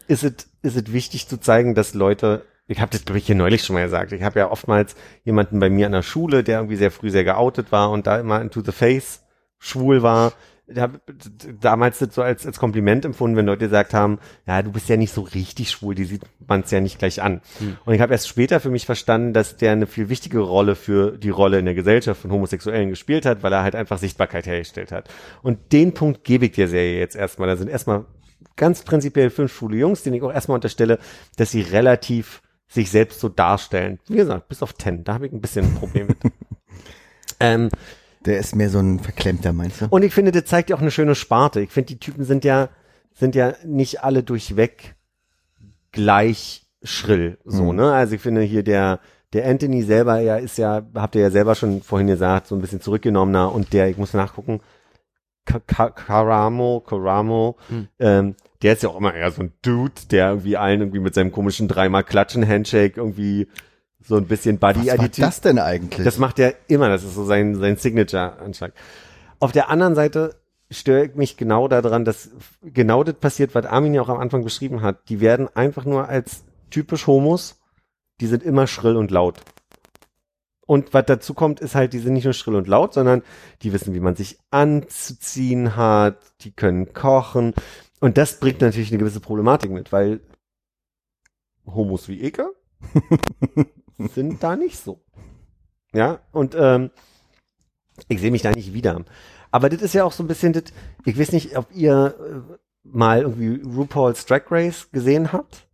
ist 0.07 0.23
es 0.23 0.33
ist 0.61 0.75
es 0.75 0.93
wichtig 0.93 1.27
zu 1.27 1.39
zeigen, 1.39 1.73
dass 1.73 1.93
Leute 1.93 2.43
ich 2.67 2.81
habe 2.81 2.91
das, 2.91 3.05
glaube 3.05 3.19
ich, 3.19 3.27
hier 3.27 3.35
neulich 3.35 3.63
schon 3.63 3.75
mal 3.75 3.83
gesagt. 3.83 4.11
Ich 4.11 4.23
habe 4.23 4.39
ja 4.39 4.49
oftmals 4.49 4.95
jemanden 5.23 5.59
bei 5.59 5.69
mir 5.69 5.85
an 5.85 5.91
der 5.91 6.01
Schule, 6.01 6.43
der 6.43 6.59
irgendwie 6.59 6.77
sehr 6.77 6.89
früh 6.89 7.11
sehr 7.11 7.23
geoutet 7.23 7.71
war 7.71 7.91
und 7.91 8.07
da 8.07 8.19
immer 8.19 8.41
into 8.41 8.61
the 8.61 8.71
face 8.71 9.21
schwul 9.59 10.01
war. 10.01 10.33
Ich 10.67 10.79
habe 10.79 10.99
damals 11.61 11.99
das 11.99 12.15
so 12.15 12.23
als, 12.23 12.45
als 12.45 12.57
Kompliment 12.57 13.05
empfunden, 13.05 13.37
wenn 13.37 13.45
Leute 13.45 13.65
gesagt 13.65 13.93
haben, 13.93 14.19
ja, 14.47 14.61
du 14.63 14.71
bist 14.71 14.89
ja 14.89 14.97
nicht 14.97 15.13
so 15.13 15.21
richtig 15.21 15.69
schwul, 15.69 15.93
die 15.93 16.05
sieht 16.05 16.23
man 16.47 16.61
es 16.61 16.71
ja 16.71 16.79
nicht 16.81 16.97
gleich 16.97 17.21
an. 17.21 17.41
Hm. 17.59 17.77
Und 17.85 17.93
ich 17.93 18.01
habe 18.01 18.13
erst 18.13 18.27
später 18.27 18.59
für 18.59 18.71
mich 18.71 18.85
verstanden, 18.85 19.33
dass 19.33 19.57
der 19.57 19.73
eine 19.73 19.85
viel 19.85 20.09
wichtige 20.09 20.39
Rolle 20.39 20.75
für 20.75 21.17
die 21.17 21.29
Rolle 21.29 21.59
in 21.59 21.65
der 21.65 21.75
Gesellschaft 21.75 22.21
von 22.21 22.31
Homosexuellen 22.31 22.89
gespielt 22.89 23.25
hat, 23.25 23.43
weil 23.43 23.53
er 23.53 23.63
halt 23.63 23.75
einfach 23.75 23.99
Sichtbarkeit 23.99 24.47
hergestellt 24.47 24.91
hat. 24.91 25.09
Und 25.43 25.71
den 25.71 25.93
Punkt 25.93 26.23
gebe 26.23 26.45
ich 26.45 26.53
der 26.53 26.67
Serie 26.67 26.99
jetzt 26.99 27.15
erstmal. 27.15 27.47
Da 27.47 27.57
sind 27.57 27.69
erstmal 27.69 28.05
ganz 28.55 28.83
prinzipiell 28.83 29.29
fünf 29.29 29.53
schwule 29.53 29.77
Jungs, 29.77 30.03
denen 30.03 30.15
ich 30.15 30.23
auch 30.23 30.33
erstmal 30.33 30.55
unterstelle, 30.55 30.99
dass 31.37 31.51
sie 31.51 31.61
relativ 31.61 32.41
sich 32.67 32.89
selbst 32.89 33.19
so 33.19 33.29
darstellen. 33.29 33.99
Wie 34.07 34.17
gesagt, 34.17 34.49
bis 34.49 34.63
auf 34.63 34.73
Ten, 34.73 35.03
da 35.03 35.15
habe 35.15 35.27
ich 35.27 35.33
ein 35.33 35.41
bisschen 35.41 35.65
ein 35.65 35.75
Problem 35.75 36.07
mit. 36.07 36.17
ähm, 37.39 37.69
der 38.25 38.39
ist 38.39 38.55
mehr 38.55 38.69
so 38.69 38.79
ein 38.79 38.99
Verklemmter, 38.99 39.53
meinst 39.53 39.81
du? 39.81 39.87
Und 39.89 40.03
ich 40.03 40.13
finde, 40.13 40.31
der 40.31 40.45
zeigt 40.45 40.69
ja 40.69 40.75
auch 40.75 40.81
eine 40.81 40.91
schöne 40.91 41.15
Sparte. 41.15 41.61
Ich 41.61 41.71
finde, 41.71 41.87
die 41.87 41.99
Typen 41.99 42.23
sind 42.23 42.43
ja, 42.43 42.69
sind 43.13 43.35
ja 43.35 43.53
nicht 43.65 44.03
alle 44.03 44.23
durchweg 44.23 44.95
gleich 45.91 46.65
schrill, 46.83 47.37
so, 47.45 47.71
mhm. 47.71 47.77
ne? 47.77 47.93
Also 47.93 48.15
ich 48.15 48.21
finde 48.21 48.41
hier 48.41 48.63
der, 48.63 48.99
der 49.33 49.47
Anthony 49.47 49.81
selber 49.83 50.19
ja 50.19 50.37
ist 50.37 50.57
ja, 50.57 50.85
habt 50.93 51.15
ihr 51.15 51.21
ja 51.21 51.31
selber 51.31 51.55
schon 51.55 51.81
vorhin 51.81 52.07
gesagt, 52.07 52.47
so 52.47 52.55
ein 52.55 52.61
bisschen 52.61 52.81
zurückgenommener 52.81 53.51
und 53.51 53.73
der, 53.73 53.89
ich 53.89 53.97
muss 53.97 54.13
nachgucken, 54.13 54.61
Karamo, 55.45 56.81
Karamo, 56.81 57.57
hm. 57.69 57.87
ähm, 57.99 58.35
der 58.61 58.73
ist 58.73 58.83
ja 58.83 58.89
auch 58.89 58.97
immer 58.97 59.13
eher 59.13 59.31
so 59.31 59.43
ein 59.43 59.53
Dude, 59.61 59.93
der 60.09 60.29
irgendwie 60.29 60.57
allen 60.57 60.81
irgendwie 60.81 60.99
mit 60.99 61.13
seinem 61.13 61.31
komischen 61.31 61.67
dreimal 61.67 62.03
Klatschen 62.03 62.47
Handshake 62.47 62.97
irgendwie 62.97 63.47
so 64.07 64.17
ein 64.17 64.25
bisschen 64.25 64.59
Buddy 64.59 64.87
Was 64.87 64.97
war 64.97 65.09
das 65.09 65.41
denn 65.41 65.59
eigentlich? 65.59 66.05
Das 66.05 66.17
macht 66.17 66.39
er 66.39 66.55
immer, 66.67 66.89
das 66.89 67.03
ist 67.03 67.15
so 67.15 67.25
sein, 67.25 67.55
sein 67.55 67.77
Signature-Anschlag. 67.77 68.73
Auf 69.39 69.51
der 69.51 69.69
anderen 69.69 69.95
Seite 69.95 70.35
störe 70.69 71.05
ich 71.05 71.15
mich 71.15 71.37
genau 71.37 71.67
daran, 71.67 72.05
dass 72.05 72.29
genau 72.61 73.03
das 73.03 73.15
passiert, 73.15 73.55
was 73.55 73.65
Armin 73.65 73.93
ja 73.93 74.01
auch 74.01 74.09
am 74.09 74.19
Anfang 74.19 74.43
beschrieben 74.43 74.81
hat. 74.81 75.09
Die 75.09 75.21
werden 75.21 75.47
einfach 75.55 75.85
nur 75.85 76.07
als 76.07 76.43
typisch 76.69 77.07
Homos, 77.07 77.59
die 78.21 78.27
sind 78.27 78.43
immer 78.43 78.67
schrill 78.67 78.95
und 78.95 79.11
laut. 79.11 79.39
Und 80.67 80.93
was 80.93 81.05
dazu 81.05 81.35
kommt, 81.35 81.59
ist 81.59 81.75
halt, 81.75 81.93
die 81.93 81.99
sind 81.99 82.13
nicht 82.13 82.23
nur 82.23 82.33
schrill 82.33 82.55
und 82.55 82.67
laut, 82.67 82.93
sondern 82.93 83.21
die 83.61 83.71
wissen, 83.71 83.93
wie 83.93 83.99
man 83.99 84.15
sich 84.15 84.39
anzuziehen 84.49 85.75
hat, 85.75 86.17
die 86.41 86.51
können 86.51 86.91
kochen. 86.93 87.53
Und 87.99 88.17
das 88.17 88.39
bringt 88.39 88.61
natürlich 88.61 88.89
eine 88.89 88.97
gewisse 88.97 89.19
Problematik 89.19 89.69
mit, 89.69 89.91
weil 89.91 90.21
Homos 91.67 92.07
wie 92.07 92.21
Eke 92.21 92.51
sind 93.97 94.43
da 94.43 94.55
nicht 94.55 94.77
so. 94.77 95.01
Ja, 95.93 96.19
und 96.31 96.55
ähm, 96.59 96.91
ich 98.07 98.19
sehe 98.19 98.31
mich 98.31 98.41
da 98.41 98.51
nicht 98.51 98.73
wieder. 98.73 99.03
Aber 99.51 99.69
das 99.69 99.81
ist 99.81 99.93
ja 99.93 100.03
auch 100.03 100.11
so 100.11 100.23
ein 100.23 100.27
bisschen 100.27 100.53
das, 100.53 100.63
ich 101.05 101.17
weiß 101.17 101.31
nicht, 101.31 101.57
ob 101.57 101.73
ihr 101.73 102.15
äh, 102.19 102.57
mal 102.83 103.21
irgendwie 103.21 103.61
RuPaul's 103.63 104.25
Drag 104.25 104.43
Race 104.51 104.91
gesehen 104.91 105.31
habt 105.31 105.67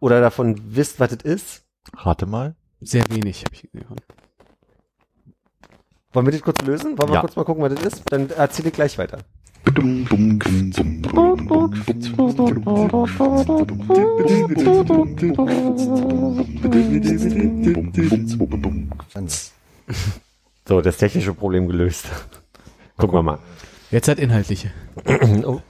oder 0.00 0.20
davon 0.20 0.60
wisst, 0.74 1.00
was 1.00 1.10
das 1.10 1.22
ist. 1.22 1.64
Rate 1.94 2.26
mal. 2.26 2.56
Sehr 2.80 3.04
wenig 3.10 3.44
habe 3.44 3.54
ich 3.54 3.70
gesehen. 3.70 3.86
Wollen 6.12 6.26
wir 6.26 6.32
das 6.32 6.42
kurz 6.42 6.62
lösen? 6.62 6.98
Wollen 6.98 7.10
wir 7.10 7.16
ja. 7.16 7.20
kurz 7.20 7.36
mal 7.36 7.44
gucken, 7.44 7.62
was 7.62 7.74
das 7.74 7.84
ist? 7.84 8.02
Dann 8.10 8.30
erzähle 8.30 8.68
ich 8.68 8.74
gleich 8.74 8.96
weiter. 8.96 9.18
So, 20.68 20.80
das 20.80 20.96
technische 20.96 21.34
Problem 21.34 21.66
gelöst. 21.68 22.06
Gucken 22.96 23.18
wir 23.18 23.22
mal. 23.22 23.38
Jetzt 23.90 24.08
hat 24.08 24.18
inhaltliche. 24.18 24.70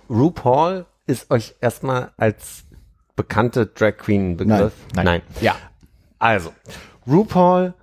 RuPaul 0.09 0.87
ist 1.07 1.31
euch 1.31 1.55
erstmal 1.61 2.13
als 2.17 2.65
bekannte 3.15 3.67
Drag 3.67 3.97
Queen 3.97 4.37
Begriff? 4.37 4.73
Nein. 4.95 5.05
Nein. 5.05 5.05
Nein. 5.05 5.23
Ja. 5.41 5.57
Also, 6.19 6.53
RuPaul 7.07 7.75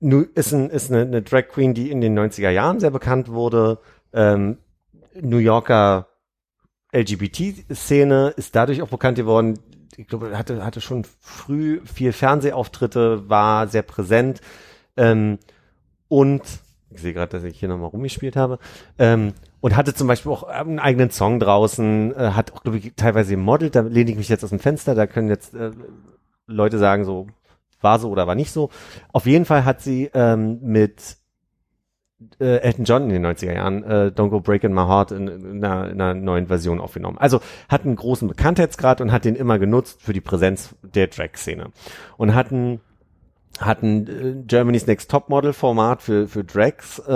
ist, 0.00 0.52
ein, 0.52 0.70
ist 0.70 0.90
eine, 0.90 1.02
eine 1.02 1.22
Drag 1.22 1.48
Queen, 1.48 1.74
die 1.74 1.90
in 1.90 2.00
den 2.00 2.18
90er 2.18 2.50
Jahren 2.50 2.80
sehr 2.80 2.90
bekannt 2.90 3.28
wurde. 3.28 3.78
Ähm, 4.12 4.58
New 5.20 5.38
Yorker 5.38 6.08
LGBT-Szene 6.92 8.34
ist 8.36 8.54
dadurch 8.54 8.82
auch 8.82 8.88
bekannt 8.88 9.16
geworden. 9.16 9.58
Ich 9.96 10.08
glaube, 10.08 10.36
hatte, 10.36 10.64
hatte 10.64 10.80
schon 10.80 11.04
früh 11.20 11.80
viel 11.84 12.12
Fernsehauftritte, 12.12 13.28
war 13.28 13.68
sehr 13.68 13.82
präsent. 13.82 14.40
Ähm, 14.96 15.38
und 16.08 16.42
ich 16.90 17.00
sehe 17.00 17.12
gerade, 17.12 17.30
dass 17.30 17.44
ich 17.44 17.58
hier 17.58 17.68
nochmal 17.68 17.90
rumgespielt 17.90 18.36
habe. 18.36 18.58
Ähm, 18.98 19.34
und 19.60 19.76
hatte 19.76 19.94
zum 19.94 20.08
Beispiel 20.08 20.32
auch 20.32 20.44
einen 20.44 20.78
eigenen 20.78 21.10
Song 21.10 21.38
draußen, 21.38 22.14
äh, 22.16 22.30
hat 22.32 22.52
auch, 22.52 22.62
glaube 22.62 22.78
ich, 22.78 22.94
teilweise 22.96 23.34
gemodelt, 23.34 23.74
da 23.74 23.80
lehne 23.80 24.10
ich 24.10 24.16
mich 24.16 24.28
jetzt 24.28 24.42
aus 24.42 24.50
dem 24.50 24.58
Fenster, 24.58 24.94
da 24.94 25.06
können 25.06 25.28
jetzt 25.28 25.54
äh, 25.54 25.70
Leute 26.46 26.78
sagen, 26.78 27.04
so, 27.04 27.28
war 27.80 27.98
so 27.98 28.10
oder 28.10 28.26
war 28.26 28.34
nicht 28.34 28.52
so. 28.52 28.70
Auf 29.12 29.26
jeden 29.26 29.44
Fall 29.44 29.64
hat 29.64 29.82
sie 29.82 30.10
ähm, 30.14 30.58
mit 30.62 31.16
äh, 32.38 32.56
Elton 32.58 32.84
John 32.84 33.10
in 33.10 33.22
den 33.22 33.26
90er 33.26 33.54
Jahren 33.54 33.82
äh, 33.84 34.12
Don't 34.14 34.28
Go 34.28 34.40
Breaking 34.40 34.72
My 34.72 34.82
Heart 34.82 35.12
in, 35.12 35.28
in, 35.28 35.64
einer, 35.64 35.90
in 35.90 36.00
einer 36.00 36.14
neuen 36.14 36.46
Version 36.46 36.80
aufgenommen. 36.80 37.18
Also 37.18 37.40
hat 37.68 37.84
einen 37.84 37.96
großen 37.96 38.28
Bekanntheitsgrad 38.28 39.00
und 39.00 39.12
hat 39.12 39.24
den 39.24 39.36
immer 39.36 39.58
genutzt 39.58 40.02
für 40.02 40.12
die 40.12 40.20
Präsenz 40.20 40.74
der 40.82 41.06
Drag-Szene. 41.06 41.68
Und 42.16 42.34
hatten 42.34 42.80
hatten 43.58 44.06
äh, 44.06 44.42
Germany's 44.46 44.86
Next 44.86 45.10
Top 45.10 45.28
Model 45.28 45.52
Format 45.52 46.02
für, 46.02 46.28
für 46.28 46.44
Drags 46.44 46.98
äh, 47.00 47.12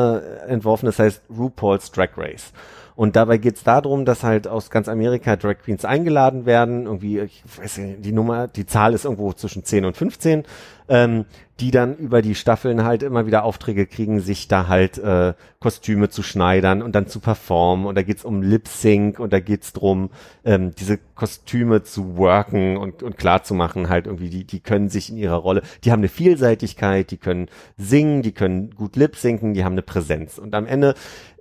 entworfen, 0.46 0.86
das 0.86 0.98
heißt 0.98 1.22
RuPaul's 1.30 1.90
Drag 1.90 2.10
Race. 2.16 2.52
Und 2.96 3.16
dabei 3.16 3.38
geht 3.38 3.56
es 3.56 3.64
darum, 3.64 4.04
dass 4.04 4.22
halt 4.22 4.46
aus 4.46 4.70
ganz 4.70 4.88
Amerika 4.88 5.34
Drag 5.34 5.58
Queens 5.58 5.84
eingeladen 5.84 6.46
werden. 6.46 6.86
Irgendwie, 6.86 7.20
ich 7.20 7.42
weiß 7.56 7.78
nicht, 7.78 8.04
die 8.04 8.12
Nummer, 8.12 8.46
die 8.46 8.66
Zahl 8.66 8.94
ist 8.94 9.04
irgendwo 9.04 9.32
zwischen 9.32 9.64
10 9.64 9.84
und 9.84 9.96
15, 9.96 10.44
ähm, 10.88 11.24
die 11.58 11.72
dann 11.72 11.96
über 11.96 12.22
die 12.22 12.36
Staffeln 12.36 12.84
halt 12.84 13.02
immer 13.02 13.26
wieder 13.26 13.42
Aufträge 13.42 13.86
kriegen, 13.86 14.20
sich 14.20 14.46
da 14.46 14.68
halt 14.68 14.98
äh, 14.98 15.34
Kostüme 15.58 16.08
zu 16.08 16.22
schneidern 16.22 16.82
und 16.82 16.94
dann 16.94 17.08
zu 17.08 17.18
performen. 17.18 17.86
Und 17.86 17.96
da 17.96 18.02
geht's 18.02 18.24
um 18.24 18.42
Lip 18.42 18.68
Sync 18.68 19.18
und 19.18 19.32
da 19.32 19.40
geht's 19.40 19.72
drum, 19.72 20.10
ähm, 20.44 20.72
diese 20.76 20.98
Kostüme 21.16 21.82
zu 21.82 22.16
worken 22.16 22.76
und, 22.76 23.02
und 23.02 23.18
klar 23.18 23.42
zu 23.42 23.54
machen, 23.54 23.88
halt 23.88 24.06
irgendwie, 24.06 24.30
die, 24.30 24.44
die 24.44 24.60
können 24.60 24.88
sich 24.88 25.10
in 25.10 25.16
ihrer 25.16 25.36
Rolle, 25.36 25.62
die 25.82 25.90
haben 25.90 26.00
eine 26.00 26.08
Vielseitigkeit, 26.08 27.10
die 27.10 27.18
können 27.18 27.48
singen, 27.76 28.22
die 28.22 28.32
können 28.32 28.70
gut 28.70 28.94
lip 28.94 29.16
sinken, 29.16 29.54
die 29.54 29.64
haben 29.64 29.72
eine 29.72 29.82
Präsenz. 29.82 30.38
Und 30.38 30.54
am 30.54 30.66
Ende 30.66 30.94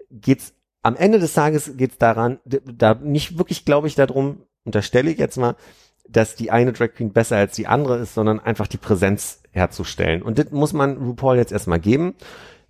geht's 0.10 0.54
am 0.84 0.96
Ende 0.96 1.20
des 1.20 1.34
Tages 1.34 1.76
geht 1.78 1.94
es 1.94 1.98
daran, 1.98 2.40
da 2.46 2.94
nicht 2.94 3.38
wirklich, 3.38 3.66
glaube 3.66 3.88
ich, 3.88 3.96
darum, 3.96 4.44
unterstelle 4.66 5.10
ich 5.10 5.18
jetzt 5.18 5.38
mal, 5.38 5.56
dass 6.08 6.36
die 6.36 6.52
eine 6.52 6.74
Drag 6.74 6.94
Queen 6.94 7.14
besser 7.14 7.38
als 7.38 7.56
die 7.56 7.68
andere 7.68 7.98
ist, 7.98 8.14
sondern 8.14 8.40
einfach 8.40 8.68
die 8.68 8.78
Präsenz 8.78 9.42
herzustellen. 9.52 10.22
Und 10.22 10.38
das 10.38 10.52
muss 10.52 10.74
man 10.74 10.98
RuPaul 10.98 11.38
jetzt 11.38 11.52
erstmal 11.52 11.80
geben. 11.80 12.16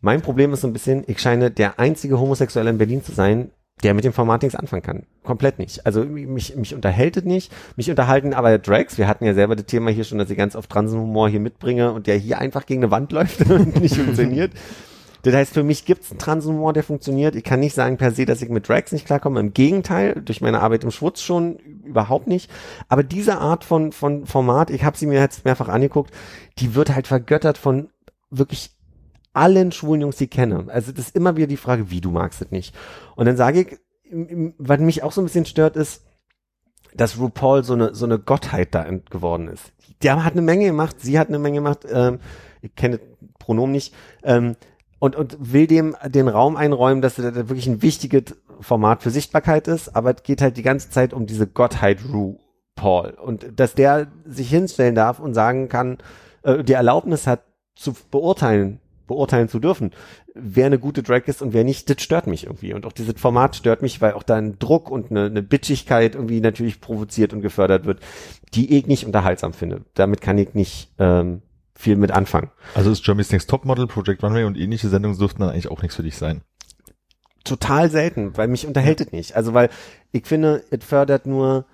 Mein 0.01 0.21
Problem 0.21 0.53
ist 0.53 0.61
so 0.61 0.67
ein 0.67 0.73
bisschen, 0.73 1.03
ich 1.07 1.19
scheine 1.19 1.49
der 1.49 1.79
einzige 1.79 2.19
Homosexuelle 2.19 2.69
in 2.69 2.77
Berlin 2.77 3.03
zu 3.03 3.11
sein, 3.11 3.51
der 3.81 3.93
mit 3.93 4.03
dem 4.03 4.13
Format 4.13 4.43
nichts 4.43 4.55
anfangen 4.55 4.83
kann. 4.83 5.03
Komplett 5.23 5.57
nicht. 5.57 5.85
Also 5.85 6.03
mich, 6.03 6.55
mich 6.55 6.75
unterhält 6.75 7.17
es 7.17 7.23
nicht. 7.23 7.51
Mich 7.75 7.89
unterhalten 7.89 8.33
aber 8.33 8.57
Drags. 8.59 8.97
Wir 8.97 9.07
hatten 9.07 9.25
ja 9.25 9.33
selber 9.33 9.55
das 9.55 9.65
Thema 9.65 9.89
hier 9.89 10.03
schon, 10.03 10.19
dass 10.19 10.29
ich 10.29 10.37
ganz 10.37 10.55
oft 10.55 10.69
Transenhumor 10.69 11.29
hier 11.29 11.39
mitbringe 11.39 11.91
und 11.91 12.05
der 12.05 12.17
hier 12.17 12.37
einfach 12.37 12.65
gegen 12.65 12.83
eine 12.83 12.91
Wand 12.91 13.11
läuft 13.13 13.49
und 13.49 13.81
nicht 13.81 13.95
funktioniert. 13.95 14.51
Das 15.23 15.33
heißt, 15.33 15.53
für 15.53 15.63
mich 15.63 15.85
gibt 15.85 16.03
es 16.03 16.11
einen 16.11 16.19
Transhumor, 16.19 16.73
der 16.73 16.83
funktioniert. 16.83 17.35
Ich 17.35 17.45
kann 17.45 17.61
nicht 17.61 17.73
sagen 17.73 17.97
per 17.97 18.11
se, 18.11 18.25
dass 18.25 18.41
ich 18.41 18.49
mit 18.49 18.67
Drags 18.67 18.91
nicht 18.91 19.05
klarkomme. 19.05 19.39
Im 19.39 19.53
Gegenteil, 19.53 20.21
durch 20.21 20.41
meine 20.41 20.59
Arbeit 20.59 20.83
im 20.83 20.91
Schwutz 20.91 21.21
schon 21.21 21.55
überhaupt 21.55 22.27
nicht. 22.27 22.51
Aber 22.89 23.03
diese 23.03 23.37
Art 23.37 23.63
von, 23.63 23.93
von 23.93 24.25
Format, 24.25 24.69
ich 24.69 24.83
habe 24.83 24.97
sie 24.97 25.07
mir 25.07 25.19
jetzt 25.19 25.45
mehrfach 25.45 25.69
angeguckt, 25.69 26.13
die 26.59 26.75
wird 26.75 26.93
halt 26.93 27.07
vergöttert 27.07 27.57
von 27.57 27.89
wirklich 28.29 28.71
allen 29.31 29.71
schwulen 29.71 30.01
Jungs, 30.01 30.17
die 30.17 30.25
ich 30.25 30.29
kenne. 30.29 30.65
Also 30.67 30.91
das 30.91 31.07
ist 31.07 31.15
immer 31.15 31.37
wieder 31.37 31.47
die 31.47 31.57
Frage, 31.57 31.89
wie 31.89 32.01
du 32.01 32.11
magst 32.11 32.41
es 32.41 32.51
nicht. 32.51 32.75
Und 33.15 33.25
dann 33.25 33.37
sage 33.37 33.61
ich, 33.61 33.79
was 34.57 34.79
mich 34.79 35.03
auch 35.03 35.13
so 35.13 35.21
ein 35.21 35.25
bisschen 35.25 35.45
stört, 35.45 35.77
ist, 35.77 36.03
dass 36.93 37.17
RuPaul 37.17 37.63
so 37.63 37.73
eine, 37.73 37.95
so 37.95 38.05
eine 38.05 38.19
Gottheit 38.19 38.75
da 38.75 38.83
geworden 38.83 39.47
ist. 39.47 39.71
Der 40.03 40.23
hat 40.23 40.33
eine 40.33 40.41
Menge 40.41 40.65
gemacht, 40.65 40.97
sie 40.99 41.17
hat 41.17 41.29
eine 41.29 41.39
Menge 41.39 41.59
gemacht, 41.59 41.87
ähm, 41.89 42.19
ich 42.61 42.75
kenne 42.75 42.99
Pronomen 43.39 43.71
nicht, 43.71 43.93
ähm, 44.23 44.55
und, 45.03 45.17
und 45.17 45.35
will 45.37 45.67
dem 45.67 45.97
den 46.05 46.29
Raum 46.29 46.55
einräumen, 46.55 47.01
dass 47.01 47.15
das 47.15 47.35
wirklich 47.35 47.67
ein 47.67 47.81
wichtiges 47.81 48.37
Format 48.61 49.03
für 49.03 49.09
Sichtbarkeit 49.09 49.67
ist, 49.67 49.97
aber 49.97 50.15
es 50.15 50.23
geht 50.23 50.41
halt 50.41 50.55
die 50.55 50.63
ganze 50.63 50.91
Zeit 50.91 51.11
um 51.11 51.25
diese 51.25 51.45
Gottheit 51.45 51.99
Ru 52.07 52.37
Paul 52.75 53.09
und 53.09 53.59
dass 53.59 53.75
der 53.75 54.07
sich 54.23 54.49
hinstellen 54.49 54.95
darf 54.95 55.19
und 55.19 55.33
sagen 55.33 55.67
kann, 55.67 55.97
äh, 56.43 56.63
die 56.63 56.71
Erlaubnis 56.71 57.27
hat 57.27 57.41
zu 57.75 57.93
beurteilen, 58.11 58.79
beurteilen 59.05 59.49
zu 59.49 59.59
dürfen, 59.59 59.91
wer 60.35 60.67
eine 60.67 60.79
gute 60.79 61.03
Drag 61.03 61.23
ist 61.25 61.41
und 61.41 61.51
wer 61.51 61.65
nicht, 61.65 61.89
das 61.89 62.01
stört 62.01 62.25
mich 62.25 62.45
irgendwie. 62.45 62.73
Und 62.73 62.85
auch 62.85 62.93
dieses 62.93 63.19
Format 63.19 63.57
stört 63.57 63.81
mich, 63.81 63.99
weil 63.99 64.13
auch 64.13 64.23
da 64.23 64.37
ein 64.37 64.57
Druck 64.57 64.89
und 64.89 65.11
eine, 65.11 65.25
eine 65.25 65.43
Bitchigkeit 65.43 66.15
irgendwie 66.15 66.39
natürlich 66.39 66.79
provoziert 66.79 67.33
und 67.33 67.41
gefördert 67.41 67.83
wird, 67.83 67.99
die 68.53 68.77
ich 68.77 68.87
nicht 68.87 69.05
unterhaltsam 69.05 69.51
finde. 69.51 69.81
Damit 69.95 70.21
kann 70.21 70.37
ich 70.37 70.53
nicht 70.53 70.93
ähm, 70.97 71.41
viel 71.75 71.95
mit 71.95 72.11
anfangen. 72.11 72.51
Also 72.75 72.91
ist 72.91 73.03
Germany's 73.03 73.31
Next 73.31 73.49
Topmodel, 73.49 73.87
Project 73.87 74.23
Runway 74.23 74.43
und 74.43 74.57
ähnliche 74.57 74.89
Sendungen 74.89 75.17
dürften 75.17 75.41
dann 75.41 75.49
eigentlich 75.49 75.69
auch 75.69 75.81
nichts 75.81 75.95
für 75.95 76.03
dich 76.03 76.17
sein. 76.17 76.41
Total 77.43 77.89
selten, 77.89 78.37
weil 78.37 78.47
mich 78.47 78.65
unterhält 78.65 79.01
es 79.01 79.11
nicht. 79.11 79.35
Also 79.35 79.53
weil 79.53 79.69
ich 80.11 80.25
finde, 80.25 80.63
es 80.69 80.85
fördert 80.85 81.25
nur 81.25 81.65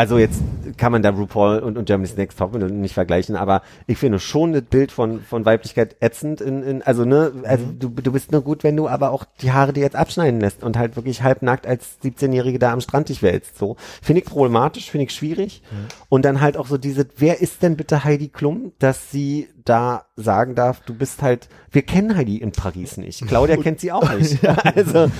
also 0.00 0.16
jetzt 0.16 0.40
kann 0.78 0.92
man 0.92 1.02
da 1.02 1.10
RuPaul 1.10 1.58
und, 1.58 1.76
und 1.76 1.84
Germany's 1.84 2.16
Next 2.16 2.38
Top 2.38 2.54
nicht 2.54 2.94
vergleichen, 2.94 3.36
aber 3.36 3.60
ich 3.86 3.98
finde 3.98 4.18
schon 4.18 4.54
das 4.54 4.62
Bild 4.62 4.92
von, 4.92 5.20
von 5.20 5.44
Weiblichkeit 5.44 5.96
ätzend 6.00 6.40
in, 6.40 6.62
in 6.62 6.82
also 6.82 7.04
ne, 7.04 7.32
also 7.44 7.66
Mhm. 7.66 7.78
du, 7.78 7.88
du 7.90 8.10
bist 8.10 8.32
nur 8.32 8.40
gut, 8.40 8.64
wenn 8.64 8.76
du 8.76 8.88
aber 8.88 9.10
auch 9.10 9.26
die 9.42 9.52
Haare 9.52 9.74
dir 9.74 9.82
jetzt 9.82 9.96
abschneiden 9.96 10.40
lässt 10.40 10.62
und 10.62 10.78
halt 10.78 10.96
wirklich 10.96 11.22
halbnackt 11.22 11.66
als 11.66 11.98
17-Jährige 12.02 12.58
da 12.58 12.72
am 12.72 12.80
Strand 12.80 13.10
dich 13.10 13.22
wälzt, 13.22 13.58
so. 13.58 13.76
Finde 14.00 14.22
ich 14.22 14.26
problematisch, 14.26 14.90
finde 14.90 15.04
ich 15.04 15.10
schwierig. 15.12 15.60
Mhm. 15.70 15.76
Und 16.08 16.24
dann 16.24 16.40
halt 16.40 16.56
auch 16.56 16.66
so 16.66 16.78
diese, 16.78 17.06
wer 17.18 17.42
ist 17.42 17.62
denn 17.62 17.76
bitte 17.76 18.02
Heidi 18.02 18.28
Klum, 18.28 18.72
dass 18.78 19.10
sie 19.10 19.48
da 19.66 20.06
sagen 20.16 20.54
darf, 20.54 20.80
du 20.80 20.94
bist 20.94 21.20
halt, 21.20 21.50
wir 21.70 21.82
kennen 21.82 22.16
Heidi 22.16 22.38
in 22.38 22.52
Paris 22.52 22.96
nicht. 22.96 23.26
Claudia 23.28 23.58
kennt 23.58 23.80
sie 23.80 23.92
auch 23.92 24.10
nicht. 24.14 24.38
Also, 24.74 25.10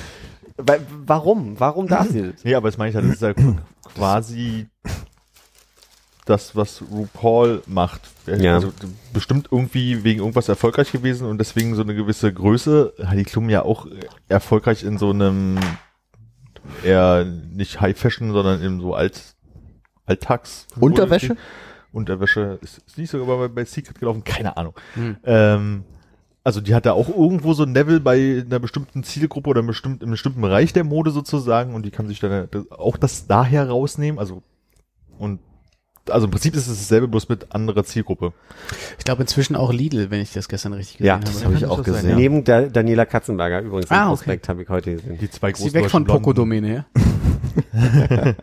warum? 1.07 1.59
Warum 1.59 1.87
darf 1.87 2.09
sie 2.09 2.33
das? 2.33 2.45
Nee, 2.45 2.55
aber 2.55 2.69
das 2.69 2.79
meine 2.79 2.91
ich 2.91 2.97
halt, 2.97 3.07
das 3.07 3.15
ist 3.15 3.23
ja 3.23 3.35
quasi 3.95 4.67
das, 6.27 6.55
was 6.55 6.83
RuPaul 6.91 7.63
macht. 7.67 8.03
Ja. 8.27 8.55
Also 8.55 8.73
bestimmt 9.13 9.49
irgendwie 9.51 10.05
wegen 10.05 10.21
irgendwas 10.21 10.49
erfolgreich 10.49 10.93
gewesen 10.93 11.27
und 11.27 11.39
deswegen 11.39 11.75
so 11.75 11.83
eine 11.83 11.95
gewisse 11.95 12.33
Größe. 12.33 12.95
Heidi 13.05 13.25
Klum 13.25 13.51
ja 13.51 13.63
auch 13.63 13.87
erfolgreich 14.29 14.85
in 14.85 14.99
so 14.99 15.11
einem 15.11 15.59
eher 16.85 17.25
nicht 17.25 17.81
High 17.81 17.99
Fashion, 17.99 18.33
sondern 18.33 18.63
in 18.63 18.81
so 18.81 18.95
Alt, 18.95 19.35
Alltags. 20.07 20.67
Unterwäsche? 20.79 21.37
Unterwäsche. 21.93 22.59
Ist, 22.63 22.79
ist 22.87 22.99
nicht 22.99 23.11
sogar 23.11 23.37
bei, 23.37 23.49
bei 23.49 23.65
Secret 23.65 23.99
gelaufen? 23.99 24.23
Keine 24.23 24.57
Ahnung. 24.57 24.75
Hm. 24.95 25.17
Ähm, 25.25 25.85
also 26.45 26.61
die 26.61 26.75
hat 26.75 26.87
da 26.87 26.93
auch 26.93 27.09
irgendwo 27.09 27.53
so 27.53 27.63
ein 27.65 27.75
Level 27.75 28.01
bei 28.01 28.43
einer 28.47 28.59
bestimmten 28.59 29.03
Zielgruppe 29.05 29.51
oder 29.51 29.61
einem 29.61 29.69
bestimmten, 29.69 30.05
im 30.05 30.11
bestimmten 30.11 30.41
Bereich 30.41 30.73
der 30.73 30.85
Mode 30.85 31.11
sozusagen 31.11 31.75
und 31.75 31.85
die 31.85 31.91
kann 31.91 32.09
sich 32.09 32.21
dann 32.21 32.49
das- 32.51 32.71
auch 32.71 32.97
das 32.97 33.27
daher 33.27 33.69
rausnehmen. 33.69 34.19
Also 34.19 34.43
und 35.19 35.41
also 36.09 36.25
im 36.27 36.31
Prinzip 36.31 36.57
ist 36.57 36.67
es 36.67 36.79
dasselbe, 36.79 37.07
bloß 37.09 37.29
mit 37.29 37.55
anderer 37.55 37.85
Zielgruppe. 37.85 38.33
Ich 38.99 39.05
glaube 39.05 39.21
inzwischen 39.23 39.55
auch 39.55 39.71
Lidl, 39.73 40.11
wenn 40.11 40.21
ich 40.23 40.33
das 40.33 40.49
gestern 40.49 40.73
richtig 40.73 40.97
gesehen 40.99 41.07
Ja, 41.07 41.15
habe. 41.17 41.25
Das 41.27 41.45
habe 41.45 41.55
ich 41.55 41.67
auch 41.67 41.77
das 41.77 41.87
sein, 41.87 41.95
gesehen. 41.95 42.11
Ja. 42.11 42.17
Neben 42.17 42.43
der 42.45 42.69
Daniela 42.71 43.05
Katzenberger 43.05 43.61
übrigens 43.61 43.91
Ah, 43.91 44.07
im 44.07 44.13
okay. 44.13 44.41
Habe 44.49 44.63
ich 44.63 44.69
heute 44.71 44.95
gesehen. 44.97 45.19
Die 45.21 45.31
zwei 45.31 45.51
Ist 45.51 45.59
sie 45.59 45.75
weg 45.75 45.91
von 45.91 46.05
Poco-Domäne 46.07 46.67
her? 46.67 46.87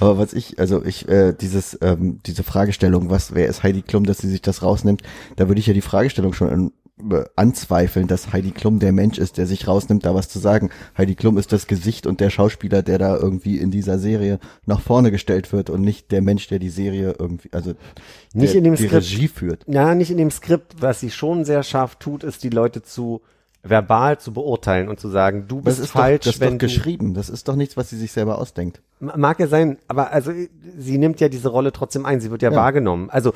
Aber 0.00 0.18
was 0.18 0.32
ich, 0.32 0.58
also 0.58 0.84
ich, 0.84 1.08
äh, 1.08 1.32
dieses, 1.32 1.78
ähm, 1.80 2.20
diese 2.26 2.42
Fragestellung, 2.42 3.10
was, 3.10 3.34
wer 3.34 3.46
ist 3.46 3.62
Heidi 3.62 3.82
Klum, 3.82 4.04
dass 4.04 4.18
sie 4.18 4.28
sich 4.28 4.42
das 4.42 4.62
rausnimmt, 4.62 5.02
da 5.36 5.48
würde 5.48 5.60
ich 5.60 5.66
ja 5.66 5.74
die 5.74 5.80
Fragestellung 5.80 6.32
schon 6.32 6.68
äh, 6.68 6.70
anzweifeln, 7.36 8.06
dass 8.06 8.32
Heidi 8.32 8.50
Klum 8.50 8.78
der 8.78 8.92
Mensch 8.92 9.18
ist, 9.18 9.38
der 9.38 9.46
sich 9.46 9.66
rausnimmt, 9.68 10.04
da 10.04 10.14
was 10.14 10.28
zu 10.28 10.38
sagen. 10.38 10.70
Heidi 10.96 11.14
Klum 11.14 11.38
ist 11.38 11.52
das 11.52 11.66
Gesicht 11.66 12.06
und 12.06 12.20
der 12.20 12.30
Schauspieler, 12.30 12.82
der 12.82 12.98
da 12.98 13.16
irgendwie 13.16 13.58
in 13.58 13.70
dieser 13.70 13.98
Serie 13.98 14.38
nach 14.66 14.80
vorne 14.80 15.10
gestellt 15.10 15.52
wird 15.52 15.70
und 15.70 15.82
nicht 15.82 16.10
der 16.10 16.22
Mensch, 16.22 16.48
der 16.48 16.58
die 16.58 16.70
Serie 16.70 17.14
irgendwie, 17.18 17.50
also 17.52 17.74
Nicht 18.34 18.52
der, 18.52 18.58
in 18.58 18.64
dem 18.64 18.74
die 18.74 18.86
Skript. 18.86 18.94
Regie 18.94 19.28
führt. 19.28 19.64
Ja, 19.66 19.94
nicht 19.94 20.10
in 20.10 20.16
dem 20.18 20.30
Skript. 20.30 20.76
Was 20.80 21.00
sie 21.00 21.10
schon 21.10 21.44
sehr 21.44 21.62
scharf 21.62 21.96
tut, 21.96 22.24
ist 22.24 22.42
die 22.42 22.50
Leute 22.50 22.82
zu 22.82 23.22
verbal 23.62 24.18
zu 24.18 24.32
beurteilen 24.32 24.88
und 24.88 25.00
zu 25.00 25.08
sagen, 25.08 25.46
du 25.48 25.56
Das 25.56 25.76
bist 25.76 25.80
ist 25.80 25.90
falsch, 25.90 26.20
doch, 26.20 26.24
das 26.26 26.34
ist 26.36 26.40
wenn 26.40 26.52
doch 26.54 26.58
geschrieben. 26.58 27.14
Das 27.14 27.28
ist 27.28 27.48
doch 27.48 27.56
nichts, 27.56 27.76
was 27.76 27.90
sie 27.90 27.96
sich 27.96 28.12
selber 28.12 28.38
ausdenkt. 28.38 28.80
Mag 29.00 29.38
ja 29.40 29.46
sein, 29.46 29.78
aber 29.88 30.12
also 30.12 30.32
sie 30.78 30.98
nimmt 30.98 31.20
ja 31.20 31.28
diese 31.28 31.48
Rolle 31.48 31.72
trotzdem 31.72 32.06
ein, 32.06 32.20
sie 32.20 32.30
wird 32.30 32.42
ja, 32.42 32.50
Ja. 32.50 32.56
wahrgenommen. 32.56 33.10
Also 33.10 33.32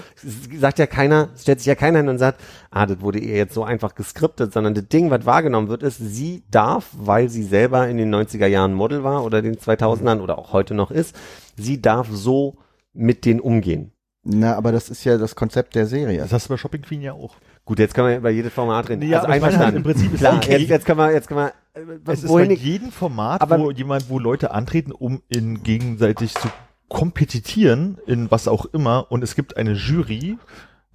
sagt 0.59 0.79
ja 0.79 0.87
keiner, 0.87 1.29
stellt 1.37 1.59
sich 1.59 1.67
ja 1.67 1.75
keiner 1.75 1.99
hin 1.99 2.09
und 2.09 2.19
sagt, 2.19 2.41
ah, 2.71 2.87
das 2.87 3.01
wurde 3.01 3.19
ihr 3.19 3.37
jetzt 3.37 3.55
so 3.55 3.65
einfach 3.65 3.95
geskriptet, 3.95 4.53
sondern 4.53 4.75
das 4.75 4.89
Ding, 4.89 5.11
was 5.11 5.27
wahrgenommen 5.27 5.69
wird, 5.69 5.83
ist, 5.83 5.99
sie 5.99 6.45
darf, 6.51 6.89
weil 6.97 7.29
sie 7.29 7.43
selber 7.43 7.89
in 7.89 7.97
den 7.97 8.15
90er 8.15 8.47
Jahren 8.47 8.75
Model 8.75 9.05
war 9.05 9.25
oder 9.25 9.43
den 9.43 9.57
2000ern 9.57 10.21
oder 10.21 10.39
auch 10.39 10.53
heute 10.53 10.75
noch 10.75 10.91
ist, 10.91 11.17
sie 11.57 11.83
darf 11.83 12.09
so 12.11 12.57
mit 12.93 13.25
denen 13.25 13.41
umgehen. 13.41 13.93
Na, 14.25 14.55
aber 14.57 14.71
das 14.71 14.89
ist 14.89 15.03
ja 15.03 15.19
das 15.19 15.35
Konzept 15.35 15.75
der 15.75 15.87
Serie. 15.87 16.21
Das 16.21 16.33
hast 16.33 16.45
du 16.47 16.51
bei 16.51 16.57
Shopping 16.57 16.83
Queen 16.83 17.03
ja 17.03 17.13
auch. 17.13 17.35
Gut, 17.65 17.79
jetzt 17.79 17.95
können 17.95 18.09
wir 18.09 18.17
über 18.17 18.31
jedes 18.31 18.53
Format 18.53 18.89
reden. 18.89 19.03
Ja, 19.03 19.19
also 19.21 19.29
halt, 19.29 19.43
einverstanden. 19.43 19.77
im 19.77 19.83
Prinzip 19.85 20.13
ist 20.13 20.19
Klar, 20.19 20.37
okay. 20.37 20.59
jetzt, 20.59 20.69
jetzt 20.71 20.85
können 20.87 20.99
wir, 20.99 21.13
jetzt 21.13 21.29
können 21.29 21.41
wir, 21.41 21.53
äh, 21.81 22.13
Es 22.13 22.25
ist 22.25 22.33
bei 22.33 22.43
jedem 22.45 22.91
Format, 22.91 23.41
Aber- 23.41 23.59
wo 23.61 23.71
jemand, 23.71 24.09
wo 24.11 24.19
Leute 24.19 24.51
antreten, 24.51 24.91
um 24.93 25.23
in 25.29 25.63
gegenseitig 25.63 26.35
zu 26.35 26.49
kompetitieren, 26.89 27.99
in 28.07 28.31
was 28.31 28.49
auch 28.49 28.67
immer, 28.67 29.07
und 29.11 29.23
es 29.23 29.35
gibt 29.35 29.57
eine 29.57 29.73
Jury, 29.73 30.39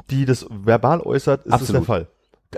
die 0.10 0.26
das 0.26 0.46
verbal 0.50 1.02
äußert, 1.02 1.46
ist 1.46 1.52
das 1.52 1.60
der 1.68 1.68
Absolut. 1.82 1.86
Fall. 1.86 2.08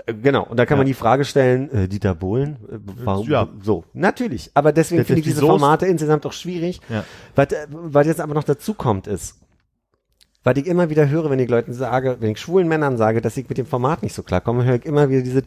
Äh, 0.06 0.14
Genau, 0.14 0.44
und 0.44 0.56
da 0.56 0.66
kann 0.66 0.78
man 0.78 0.86
Ja. 0.86 0.90
die 0.92 0.94
Frage 0.94 1.24
stellen, 1.24 1.70
äh, 1.72 1.88
Dieter 1.88 2.14
Bohlen, 2.14 2.56
äh, 2.70 2.78
warum, 3.04 3.28
Ja. 3.28 3.48
so, 3.62 3.84
natürlich, 3.92 4.50
aber 4.54 4.72
deswegen 4.72 5.04
finde 5.04 5.20
ich 5.20 5.24
die 5.26 5.30
diese 5.34 5.44
Formate 5.46 5.86
insgesamt 5.86 6.24
auch 6.26 6.32
schwierig, 6.32 6.80
Ja. 6.88 7.04
was, 7.34 7.46
äh, 7.52 7.66
was 7.70 8.06
jetzt 8.06 8.20
aber 8.20 8.34
noch 8.34 8.44
dazu 8.44 8.74
kommt 8.74 9.06
ist, 9.08 9.36
was 10.42 10.56
ich 10.56 10.66
immer 10.66 10.88
wieder 10.88 11.08
höre, 11.08 11.30
wenn 11.30 11.38
ich 11.38 11.50
Leuten 11.50 11.72
sage, 11.72 12.16
wenn 12.20 12.30
ich 12.30 12.40
schwulen 12.40 12.68
Männern 12.68 12.96
sage, 12.96 13.20
dass 13.20 13.36
ich 13.36 13.48
mit 13.48 13.58
dem 13.58 13.66
Format 13.66 14.02
nicht 14.02 14.14
so 14.14 14.22
klarkomme, 14.22 14.64
höre 14.64 14.76
ich 14.76 14.86
immer 14.86 15.10
wieder 15.10 15.22
diese, 15.22 15.42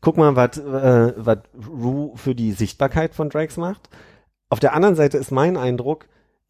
guck 0.00 0.16
mal, 0.16 0.36
was, 0.36 0.58
äh, 0.58 1.12
was 1.16 1.38
Ru 1.68 2.16
für 2.16 2.34
die 2.34 2.52
Sichtbarkeit 2.52 3.14
von 3.14 3.28
Drags 3.28 3.56
macht. 3.56 3.90
Auf 4.48 4.60
der 4.60 4.72
anderen 4.72 4.96
Seite 4.96 5.18
ist 5.18 5.30
mein 5.30 5.56
Eindruck, 5.56 6.06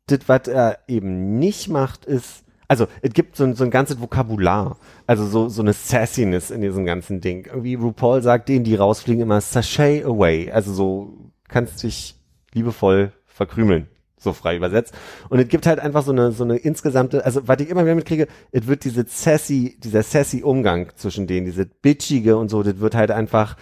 das, 0.06 0.20
was 0.28 0.46
er 0.46 0.78
eben 0.86 1.38
nicht 1.38 1.68
macht, 1.68 2.04
ist, 2.04 2.44
also 2.68 2.86
es 3.02 3.12
gibt 3.12 3.34
so 3.34 3.44
ein, 3.44 3.54
so 3.54 3.64
ein 3.64 3.70
ganzes 3.70 4.00
Vokabular, 4.00 4.78
also 5.06 5.26
so, 5.26 5.48
so 5.48 5.62
eine 5.62 5.72
Sassiness 5.72 6.50
in 6.50 6.60
diesem 6.60 6.84
ganzen 6.84 7.20
Ding. 7.20 7.46
Irgendwie 7.46 7.74
RuPaul 7.74 8.22
sagt 8.22 8.48
denen, 8.48 8.64
die 8.64 8.76
rausfliegen, 8.76 9.22
immer 9.22 9.40
sachet 9.40 10.04
away, 10.04 10.50
also 10.52 10.72
so 10.72 11.32
kannst 11.48 11.82
dich 11.82 12.14
liebevoll 12.52 13.12
verkrümeln, 13.26 13.88
so 14.18 14.32
frei 14.32 14.56
übersetzt. 14.56 14.94
Und 15.28 15.38
es 15.38 15.48
gibt 15.48 15.66
halt 15.66 15.80
einfach 15.80 16.02
so 16.02 16.12
eine, 16.12 16.32
so 16.32 16.44
eine 16.44 16.56
insgesamte, 16.56 17.24
also 17.24 17.46
was 17.46 17.60
ich 17.60 17.68
immer 17.68 17.84
wieder 17.84 17.94
mitkriege, 17.94 18.26
es 18.52 18.66
wird 18.66 18.84
diese 18.84 19.04
sassy, 19.06 19.78
dieser 19.82 20.02
sassy 20.02 20.42
Umgang 20.42 20.90
zwischen 20.96 21.26
denen, 21.26 21.46
diese 21.46 21.66
bitchige 21.66 22.36
und 22.36 22.48
so, 22.48 22.62
das 22.62 22.80
wird 22.80 22.94
halt 22.94 23.10
einfach 23.10 23.56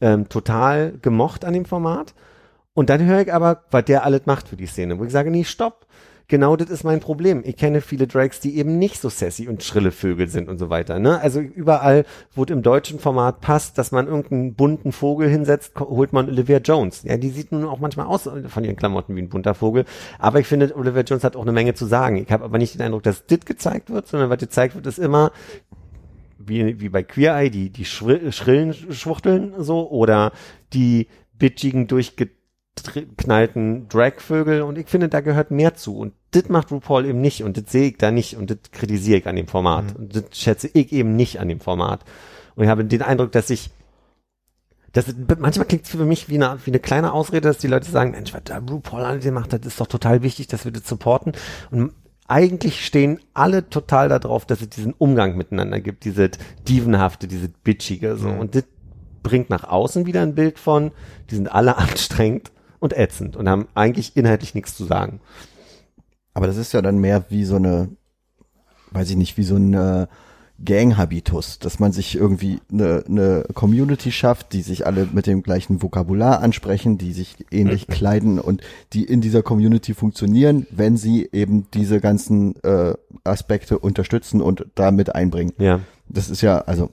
ähm, 0.00 0.28
total 0.28 0.94
gemocht 1.00 1.44
an 1.44 1.54
dem 1.54 1.64
Format. 1.64 2.14
Und 2.74 2.90
dann 2.90 3.04
höre 3.04 3.20
ich 3.20 3.32
aber, 3.32 3.64
was 3.70 3.84
der 3.84 4.04
alles 4.04 4.26
macht 4.26 4.48
für 4.48 4.56
die 4.56 4.66
Szene, 4.66 4.98
wo 4.98 5.04
ich 5.04 5.12
sage, 5.12 5.30
nee, 5.30 5.44
stopp. 5.44 5.86
Genau 6.28 6.56
das 6.56 6.70
ist 6.70 6.84
mein 6.84 7.00
Problem. 7.00 7.42
Ich 7.44 7.56
kenne 7.56 7.80
viele 7.80 8.06
Drags, 8.06 8.40
die 8.40 8.56
eben 8.56 8.78
nicht 8.78 9.00
so 9.00 9.08
sassy 9.08 9.48
und 9.48 9.62
schrille 9.62 9.90
Vögel 9.90 10.28
sind 10.28 10.48
und 10.48 10.58
so 10.58 10.70
weiter. 10.70 10.98
Ne? 10.98 11.20
Also 11.20 11.40
überall, 11.40 12.04
wo 12.34 12.44
es 12.44 12.50
im 12.50 12.62
deutschen 12.62 12.98
Format 12.98 13.40
passt, 13.40 13.78
dass 13.78 13.92
man 13.92 14.06
irgendeinen 14.06 14.54
bunten 14.54 14.92
Vogel 14.92 15.28
hinsetzt, 15.28 15.78
holt 15.78 16.12
man 16.12 16.28
Olivia 16.28 16.58
Jones. 16.58 17.02
Ja, 17.02 17.16
die 17.16 17.30
sieht 17.30 17.52
nun 17.52 17.64
auch 17.64 17.80
manchmal 17.80 18.06
aus 18.06 18.28
von 18.48 18.64
ihren 18.64 18.76
Klamotten 18.76 19.16
wie 19.16 19.22
ein 19.22 19.28
bunter 19.28 19.54
Vogel. 19.54 19.84
Aber 20.18 20.40
ich 20.40 20.46
finde, 20.46 20.74
Olivia 20.76 21.02
Jones 21.02 21.24
hat 21.24 21.36
auch 21.36 21.42
eine 21.42 21.52
Menge 21.52 21.74
zu 21.74 21.86
sagen. 21.86 22.16
Ich 22.16 22.30
habe 22.30 22.44
aber 22.44 22.58
nicht 22.58 22.74
den 22.74 22.82
Eindruck, 22.82 23.02
dass 23.02 23.26
das 23.26 23.40
gezeigt 23.40 23.90
wird, 23.90 24.06
sondern 24.06 24.30
was 24.30 24.38
gezeigt 24.38 24.74
wird, 24.74 24.86
ist 24.86 24.98
immer, 24.98 25.32
wie, 26.38 26.80
wie 26.80 26.88
bei 26.88 27.02
Queer 27.02 27.36
Eye, 27.36 27.50
die, 27.50 27.70
die 27.70 27.84
schrill, 27.84 28.32
schrillen 28.32 28.74
Schwuchteln 28.74 29.54
so 29.58 29.88
oder 29.90 30.32
die 30.72 31.08
bitchigen, 31.38 31.86
durchgeknallten 32.76 33.88
Dragvögel 33.88 34.62
und 34.62 34.78
ich 34.78 34.88
finde, 34.88 35.08
da 35.08 35.20
gehört 35.20 35.50
mehr 35.50 35.74
zu. 35.74 35.98
Und 35.98 36.14
das 36.30 36.48
macht 36.48 36.70
RuPaul 36.70 37.06
eben 37.06 37.20
nicht 37.20 37.42
und 37.44 37.56
das 37.56 37.70
sehe 37.70 37.90
ich 37.90 37.98
da 37.98 38.10
nicht 38.10 38.36
und 38.36 38.50
das 38.50 38.58
kritisiere 38.70 39.18
ich 39.18 39.26
an 39.26 39.36
dem 39.36 39.46
Format. 39.46 39.94
Und 39.96 40.16
das 40.16 40.24
schätze 40.32 40.68
ich 40.72 40.92
eben 40.92 41.14
nicht 41.14 41.38
an 41.40 41.48
dem 41.48 41.60
Format. 41.60 42.04
Und 42.54 42.64
ich 42.64 42.70
habe 42.70 42.84
den 42.84 43.02
Eindruck, 43.02 43.32
dass 43.32 43.50
ich 43.50 43.70
das, 44.92 45.06
manchmal 45.38 45.66
klingt 45.66 45.84
es 45.84 45.90
für 45.90 46.04
mich 46.04 46.28
wie 46.28 46.34
eine, 46.34 46.58
wie 46.64 46.70
eine 46.70 46.78
kleine 46.78 47.14
Ausrede, 47.14 47.48
dass 47.48 47.58
die 47.58 47.66
Leute 47.66 47.90
sagen, 47.90 48.10
Mensch, 48.10 48.34
was 48.34 48.42
da 48.44 48.58
RuPaul 48.58 49.02
alles 49.02 49.24
macht, 49.30 49.54
das 49.54 49.60
ist 49.64 49.80
doch 49.80 49.86
total 49.86 50.22
wichtig, 50.22 50.48
dass 50.48 50.66
wir 50.66 50.72
das 50.72 50.86
supporten. 50.86 51.32
Und 51.70 51.92
eigentlich 52.28 52.84
stehen 52.84 53.18
alle 53.32 53.68
total 53.70 54.08
darauf, 54.10 54.44
dass 54.44 54.60
es 54.60 54.68
diesen 54.68 54.92
Umgang 54.92 55.36
miteinander 55.36 55.80
gibt, 55.80 56.04
diese 56.04 56.30
Dievenhafte, 56.68 57.26
diese 57.26 57.48
Bitchige, 57.48 58.16
so. 58.16 58.28
Und 58.28 58.54
das 58.54 58.64
bringt 59.22 59.50
nach 59.50 59.64
außen 59.64 60.04
wieder 60.04 60.22
ein 60.22 60.34
Bild 60.34 60.58
von, 60.58 60.92
die 61.30 61.36
sind 61.36 61.50
alle 61.50 61.76
anstrengend 61.78 62.52
und 62.82 62.98
ätzend 62.98 63.36
und 63.36 63.48
haben 63.48 63.68
eigentlich 63.74 64.16
inhaltlich 64.16 64.56
nichts 64.56 64.76
zu 64.76 64.84
sagen. 64.84 65.20
Aber 66.34 66.48
das 66.48 66.56
ist 66.56 66.72
ja 66.72 66.82
dann 66.82 66.98
mehr 66.98 67.26
wie 67.28 67.44
so 67.44 67.54
eine, 67.54 67.90
weiß 68.90 69.08
ich 69.10 69.16
nicht, 69.16 69.36
wie 69.36 69.44
so 69.44 69.54
ein 69.54 69.72
äh, 69.72 70.06
Gang-Habitus, 70.64 71.60
dass 71.60 71.78
man 71.78 71.92
sich 71.92 72.16
irgendwie 72.16 72.58
eine, 72.72 73.04
eine 73.06 73.44
Community 73.54 74.10
schafft, 74.10 74.52
die 74.52 74.62
sich 74.62 74.84
alle 74.84 75.08
mit 75.12 75.28
dem 75.28 75.44
gleichen 75.44 75.80
Vokabular 75.80 76.40
ansprechen, 76.40 76.98
die 76.98 77.12
sich 77.12 77.46
ähnlich 77.52 77.86
kleiden 77.86 78.40
und 78.40 78.62
die 78.92 79.04
in 79.04 79.20
dieser 79.20 79.44
Community 79.44 79.94
funktionieren, 79.94 80.66
wenn 80.70 80.96
sie 80.96 81.28
eben 81.32 81.68
diese 81.74 82.00
ganzen 82.00 82.56
äh, 82.64 82.94
Aspekte 83.22 83.78
unterstützen 83.78 84.40
und 84.40 84.66
damit 84.74 85.14
einbringen. 85.14 85.52
Ja. 85.58 85.80
Das 86.08 86.30
ist 86.30 86.40
ja, 86.40 86.58
also 86.58 86.90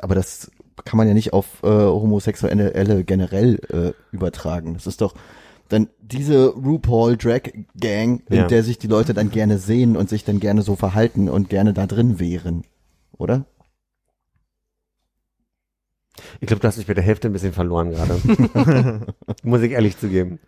aber 0.00 0.14
das 0.14 0.50
kann 0.84 0.96
man 0.96 1.08
ja 1.08 1.14
nicht 1.14 1.32
auf 1.32 1.62
äh, 1.62 1.66
Homosexuelle 1.68 3.04
generell 3.04 3.60
äh, 3.70 4.14
übertragen. 4.14 4.74
Das 4.74 4.86
ist 4.86 5.00
doch 5.00 5.14
dann 5.68 5.88
diese 6.02 6.48
RuPaul 6.48 7.16
Drag 7.16 7.42
Gang, 7.78 8.22
in 8.28 8.36
Ja. 8.36 8.46
der 8.46 8.62
sich 8.62 8.78
die 8.78 8.86
Leute 8.86 9.14
dann 9.14 9.30
gerne 9.30 9.58
sehen 9.58 9.96
und 9.96 10.08
sich 10.08 10.24
dann 10.24 10.40
gerne 10.40 10.62
so 10.62 10.76
verhalten 10.76 11.28
und 11.28 11.48
gerne 11.48 11.72
da 11.72 11.86
drin 11.86 12.18
wären. 12.20 12.64
Oder? 13.16 13.46
Ich 16.40 16.46
glaube, 16.46 16.60
du 16.60 16.68
hast 16.68 16.76
mich 16.76 16.86
bei 16.86 16.94
der 16.94 17.02
Hälfte 17.02 17.28
ein 17.28 17.32
bisschen 17.32 17.52
verloren 17.52 17.90
gerade. 17.90 18.20
Muss 19.42 19.62
ich 19.62 19.72
ehrlich 19.72 19.98
zugeben. 19.98 20.38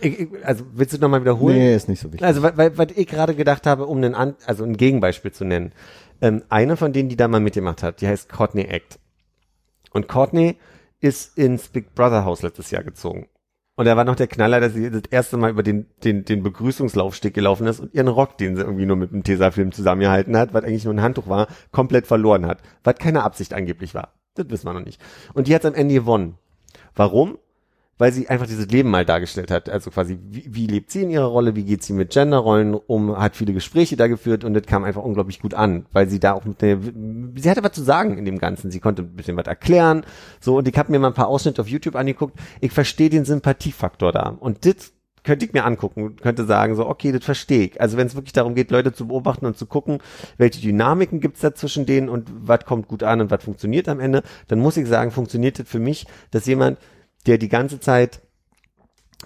Ich, 0.00 0.28
also 0.42 0.64
willst 0.74 0.94
du 0.94 0.98
nochmal 0.98 1.20
wiederholen? 1.20 1.58
Nee, 1.58 1.74
ist 1.74 1.88
nicht 1.88 2.00
so 2.00 2.08
wichtig. 2.12 2.24
Also, 2.26 2.42
weil, 2.42 2.78
weil 2.78 2.88
ich 2.94 3.06
gerade 3.08 3.34
gedacht 3.34 3.66
habe, 3.66 3.86
um 3.86 3.98
einen, 3.98 4.14
An 4.14 4.34
also 4.46 4.64
ein 4.64 4.76
Gegenbeispiel 4.76 5.32
zu 5.32 5.44
nennen. 5.44 5.72
Ähm, 6.22 6.42
eine 6.48 6.76
von 6.76 6.92
denen, 6.92 7.08
die 7.08 7.16
da 7.16 7.28
mal 7.28 7.40
mitgemacht 7.40 7.82
hat, 7.82 8.00
die 8.00 8.06
heißt 8.08 8.28
Courtney 8.28 8.62
Act. 8.62 8.99
Und 9.90 10.08
Courtney 10.08 10.56
ist 11.00 11.36
ins 11.36 11.68
Big 11.68 11.94
Brother 11.94 12.24
Haus 12.24 12.42
letztes 12.42 12.70
Jahr 12.70 12.84
gezogen. 12.84 13.28
Und 13.76 13.86
er 13.86 13.96
war 13.96 14.04
noch 14.04 14.16
der 14.16 14.26
Knaller, 14.26 14.60
dass 14.60 14.74
sie 14.74 14.90
das 14.90 15.04
erste 15.10 15.38
Mal 15.38 15.50
über 15.50 15.62
den, 15.62 15.86
den, 16.04 16.24
den 16.24 16.42
Begrüßungslaufsteg 16.42 17.32
gelaufen 17.32 17.66
ist 17.66 17.80
und 17.80 17.94
ihren 17.94 18.08
Rock, 18.08 18.36
den 18.36 18.54
sie 18.54 18.62
irgendwie 18.62 18.84
nur 18.84 18.96
mit 18.96 19.10
dem 19.10 19.24
Tesafilm 19.24 19.72
zusammengehalten 19.72 20.36
hat, 20.36 20.52
was 20.52 20.64
eigentlich 20.64 20.84
nur 20.84 20.92
ein 20.92 21.00
Handtuch 21.00 21.28
war, 21.28 21.46
komplett 21.72 22.06
verloren 22.06 22.46
hat. 22.46 22.58
Was 22.84 22.96
keine 22.96 23.22
Absicht 23.22 23.54
angeblich 23.54 23.94
war. 23.94 24.12
Das 24.34 24.50
wissen 24.50 24.66
wir 24.66 24.74
noch 24.74 24.84
nicht. 24.84 25.00
Und 25.32 25.48
die 25.48 25.54
hat 25.54 25.64
am 25.64 25.74
Ende 25.74 25.94
gewonnen. 25.94 26.36
Warum? 26.94 27.38
Weil 28.00 28.12
sie 28.12 28.28
einfach 28.30 28.46
dieses 28.46 28.66
Leben 28.68 28.88
mal 28.88 29.04
dargestellt 29.04 29.50
hat. 29.50 29.68
Also 29.68 29.90
quasi, 29.90 30.18
wie, 30.22 30.46
wie 30.48 30.66
lebt 30.66 30.90
sie 30.90 31.02
in 31.02 31.10
ihrer 31.10 31.26
Rolle, 31.26 31.54
wie 31.54 31.64
geht 31.64 31.82
sie 31.82 31.92
mit 31.92 32.10
Genderrollen 32.10 32.74
um, 32.74 33.18
hat 33.18 33.36
viele 33.36 33.52
Gespräche 33.52 33.96
da 33.96 34.06
geführt 34.06 34.42
und 34.42 34.54
das 34.54 34.62
kam 34.64 34.84
einfach 34.84 35.02
unglaublich 35.02 35.38
gut 35.38 35.52
an, 35.52 35.84
weil 35.92 36.08
sie 36.08 36.18
da 36.18 36.32
auch 36.32 36.46
mit 36.46 36.62
der, 36.62 36.78
sie 36.80 37.50
hatte 37.50 37.62
was 37.62 37.72
zu 37.72 37.82
sagen 37.82 38.16
in 38.16 38.24
dem 38.24 38.38
Ganzen. 38.38 38.70
Sie 38.70 38.80
konnte 38.80 39.02
ein 39.02 39.16
bisschen 39.16 39.36
was 39.36 39.46
erklären. 39.46 40.06
So, 40.40 40.56
und 40.56 40.66
ich 40.66 40.78
habe 40.78 40.90
mir 40.90 40.98
mal 40.98 41.08
ein 41.08 41.14
paar 41.14 41.28
Ausschnitte 41.28 41.60
auf 41.60 41.68
YouTube 41.68 41.94
angeguckt. 41.94 42.38
Ich 42.60 42.72
verstehe 42.72 43.10
den 43.10 43.26
Sympathiefaktor 43.26 44.12
da. 44.12 44.36
Und 44.40 44.64
das 44.64 44.94
könnte 45.22 45.44
ich 45.44 45.52
mir 45.52 45.64
angucken 45.64 46.04
und 46.04 46.22
könnte 46.22 46.44
sagen, 46.44 46.76
so, 46.76 46.86
okay, 46.86 47.12
das 47.12 47.24
verstehe 47.24 47.66
ich. 47.66 47.80
Also 47.80 47.96
wenn 47.96 48.06
es 48.06 48.14
wirklich 48.14 48.32
darum 48.32 48.54
geht, 48.54 48.70
Leute 48.70 48.92
zu 48.92 49.08
beobachten 49.08 49.46
und 49.46 49.56
zu 49.56 49.66
gucken, 49.66 49.98
welche 50.38 50.60
Dynamiken 50.60 51.20
gibt's 51.20 51.40
da 51.40 51.54
zwischen 51.54 51.86
denen 51.86 52.08
und 52.08 52.30
was 52.34 52.64
kommt 52.64 52.88
gut 52.88 53.02
an 53.02 53.20
und 53.20 53.30
was 53.30 53.44
funktioniert 53.44 53.88
am 53.88 54.00
Ende, 54.00 54.22
dann 54.48 54.60
muss 54.60 54.76
ich 54.76 54.88
sagen, 54.88 55.10
funktioniert 55.10 55.58
das 55.58 55.68
für 55.68 55.78
mich, 55.78 56.06
dass 56.30 56.46
jemand, 56.46 56.78
der 57.26 57.38
die 57.38 57.48
ganze 57.48 57.80
Zeit 57.80 58.20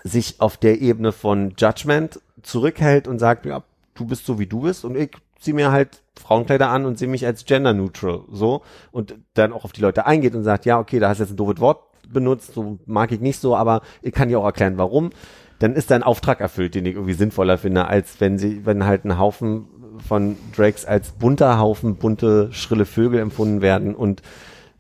sich 0.02 0.40
auf 0.40 0.56
der 0.56 0.80
Ebene 0.80 1.12
von 1.12 1.54
Judgment 1.56 2.20
zurückhält 2.42 3.08
und 3.08 3.18
sagt, 3.18 3.46
ja, 3.46 3.62
du 3.94 4.06
bist 4.06 4.26
so 4.26 4.38
wie 4.38 4.46
du 4.46 4.62
bist 4.62 4.84
und 4.84 4.96
ich 4.96 5.10
ziehe 5.38 5.54
mir 5.54 5.70
halt 5.70 6.02
Frauenkleider 6.20 6.68
an 6.68 6.86
und 6.86 6.98
sehe 6.98 7.08
mich 7.08 7.26
als 7.26 7.44
gender 7.44 7.74
neutral 7.74 8.22
so 8.30 8.62
und 8.92 9.14
dann 9.34 9.52
auch 9.52 9.64
auf 9.64 9.72
die 9.72 9.80
Leute 9.80 10.06
eingeht 10.06 10.34
und 10.34 10.44
sagt, 10.44 10.64
ja, 10.64 10.78
okay, 10.78 10.98
da 10.98 11.08
hast 11.08 11.18
du 11.18 11.24
jetzt 11.24 11.32
ein 11.32 11.36
doofes 11.36 11.60
Wort 11.60 11.82
benutzt, 12.08 12.54
so 12.54 12.78
mag 12.86 13.12
ich 13.12 13.20
nicht 13.20 13.40
so, 13.40 13.56
aber 13.56 13.82
ich 14.02 14.12
kann 14.12 14.28
dir 14.28 14.38
auch 14.38 14.44
erklären, 14.44 14.78
warum. 14.78 15.10
Dann 15.58 15.74
ist 15.74 15.90
da 15.90 15.94
ein 15.94 16.02
Auftrag 16.02 16.40
erfüllt, 16.40 16.74
den 16.74 16.84
ich 16.84 16.94
irgendwie 16.94 17.14
sinnvoller 17.14 17.58
finde, 17.58 17.86
als 17.86 18.20
wenn 18.20 18.38
sie, 18.38 18.66
wenn 18.66 18.84
halt 18.84 19.04
ein 19.04 19.18
Haufen 19.18 19.66
von 20.06 20.36
Drakes 20.54 20.84
als 20.84 21.12
bunter 21.12 21.58
Haufen, 21.58 21.96
bunte, 21.96 22.52
schrille 22.52 22.86
Vögel 22.86 23.20
empfunden 23.20 23.62
werden 23.62 23.94
und 23.94 24.22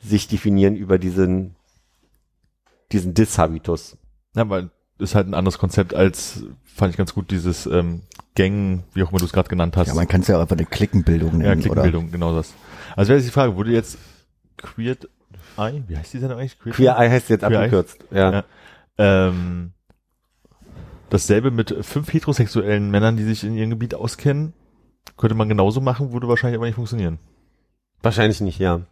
sich 0.00 0.28
definieren 0.28 0.76
über 0.76 0.98
diesen, 0.98 1.54
diesen 2.92 3.14
Diss-Habitus. 3.14 3.98
Ja, 4.34 4.48
weil 4.48 4.70
ist 4.98 5.14
halt 5.14 5.26
ein 5.26 5.34
anderes 5.34 5.58
Konzept 5.58 5.94
als, 5.94 6.44
fand 6.62 6.92
ich 6.92 6.96
ganz 6.96 7.14
gut, 7.14 7.30
dieses 7.30 7.66
ähm, 7.66 8.02
Gang, 8.34 8.84
wie 8.94 9.02
auch 9.02 9.10
immer 9.10 9.18
du 9.18 9.24
es 9.24 9.32
gerade 9.32 9.48
genannt 9.48 9.76
hast. 9.76 9.88
Ja, 9.88 9.94
man 9.94 10.08
kann 10.08 10.20
es 10.20 10.28
ja 10.28 10.36
auch 10.36 10.40
einfach 10.40 10.56
eine 10.56 10.66
Klickenbildung 10.66 11.40
ja, 11.40 11.48
nennen, 11.48 11.62
Klickenbildung, 11.62 12.10
genau 12.10 12.34
das. 12.34 12.54
Also 12.96 13.08
wäre 13.08 13.18
jetzt 13.18 13.26
die 13.26 13.32
Frage, 13.32 13.56
wurde 13.56 13.72
jetzt 13.72 13.98
Queer 14.56 14.96
Eye, 15.56 15.82
wie 15.88 15.96
heißt 15.96 16.14
die 16.14 16.18
Sendung 16.18 16.38
eigentlich? 16.38 16.58
Queer 16.58 16.96
Eye 16.96 17.10
heißt 17.10 17.28
jetzt 17.28 17.40
Queer 17.40 17.50
Eye? 17.50 17.64
abgekürzt. 17.64 17.98
Ja. 18.10 18.32
Ja. 18.32 18.44
Ähm, 18.98 19.72
dasselbe 21.10 21.50
mit 21.50 21.74
fünf 21.84 22.12
heterosexuellen 22.12 22.90
Männern, 22.90 23.16
die 23.16 23.24
sich 23.24 23.44
in 23.44 23.56
ihrem 23.56 23.70
Gebiet 23.70 23.94
auskennen, 23.94 24.52
könnte 25.16 25.34
man 25.34 25.48
genauso 25.48 25.80
machen, 25.80 26.12
würde 26.12 26.28
wahrscheinlich 26.28 26.58
aber 26.58 26.66
nicht 26.66 26.76
funktionieren. 26.76 27.18
Wahrscheinlich 28.02 28.40
nicht, 28.40 28.58
ja. 28.58 28.76
Ja. 28.76 28.86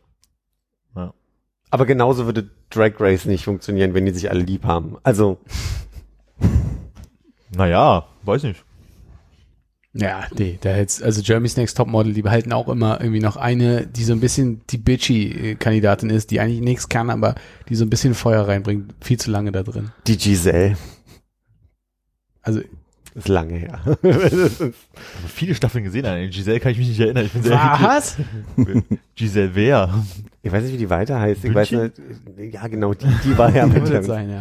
Aber 1.72 1.86
genauso 1.86 2.26
würde 2.26 2.50
Drag 2.68 3.00
Race 3.00 3.24
nicht 3.24 3.44
funktionieren, 3.44 3.94
wenn 3.94 4.04
die 4.04 4.12
sich 4.12 4.30
alle 4.30 4.42
lieb 4.42 4.64
haben. 4.64 4.98
Also, 5.04 5.38
Naja, 7.56 8.06
weiß 8.24 8.42
nicht. 8.42 8.62
Ja, 9.94 10.26
nee, 10.36 10.58
da 10.60 10.76
jetzt, 10.76 11.02
also 11.02 11.22
Jeremy's 11.22 11.56
Next 11.56 11.76
Topmodel, 11.78 12.12
die 12.12 12.20
behalten 12.20 12.52
auch 12.52 12.68
immer 12.68 13.00
irgendwie 13.00 13.20
noch 13.20 13.36
eine, 13.36 13.86
die 13.86 14.04
so 14.04 14.12
ein 14.12 14.20
bisschen 14.20 14.60
die 14.68 14.76
bitchy 14.76 15.56
Kandidatin 15.58 16.10
ist, 16.10 16.30
die 16.30 16.40
eigentlich 16.40 16.60
nichts 16.60 16.90
kann, 16.90 17.08
aber 17.08 17.34
die 17.70 17.74
so 17.74 17.86
ein 17.86 17.90
bisschen 17.90 18.14
Feuer 18.14 18.46
reinbringt, 18.46 18.94
viel 19.00 19.18
zu 19.18 19.30
lange 19.30 19.50
da 19.50 19.62
drin. 19.62 19.92
die 20.06 20.18
Giselle 20.18 20.76
Also, 22.42 22.60
ist 23.14 23.28
lange 23.28 23.54
her. 23.54 23.80
Aber 23.84 23.98
viele 25.28 25.54
Staffeln 25.54 25.84
gesehen, 25.84 26.06
an 26.06 26.30
Giselle 26.30 26.60
kann 26.60 26.72
ich 26.72 26.78
mich 26.78 26.88
nicht 26.88 27.00
erinnern. 27.00 27.26
Ich 27.26 27.32
bin 27.32 27.42
sehr 27.42 27.78
was? 27.80 28.16
Giselle 29.14 29.54
wer? 29.54 30.04
ich 30.42 30.50
weiß 30.50 30.64
nicht, 30.64 30.72
wie 30.72 30.78
die 30.78 30.90
weiter 30.90 31.20
heißt. 31.20 31.44
Ich 31.44 31.52
Bündchen? 31.52 31.78
weiß 31.78 31.92
nicht, 32.36 32.54
ja 32.54 32.66
genau, 32.66 32.94
die, 32.94 33.06
die 33.24 33.38
war 33.38 33.54
ja 33.54 33.66
mit 33.66 34.04
sein, 34.04 34.30
ja. 34.30 34.40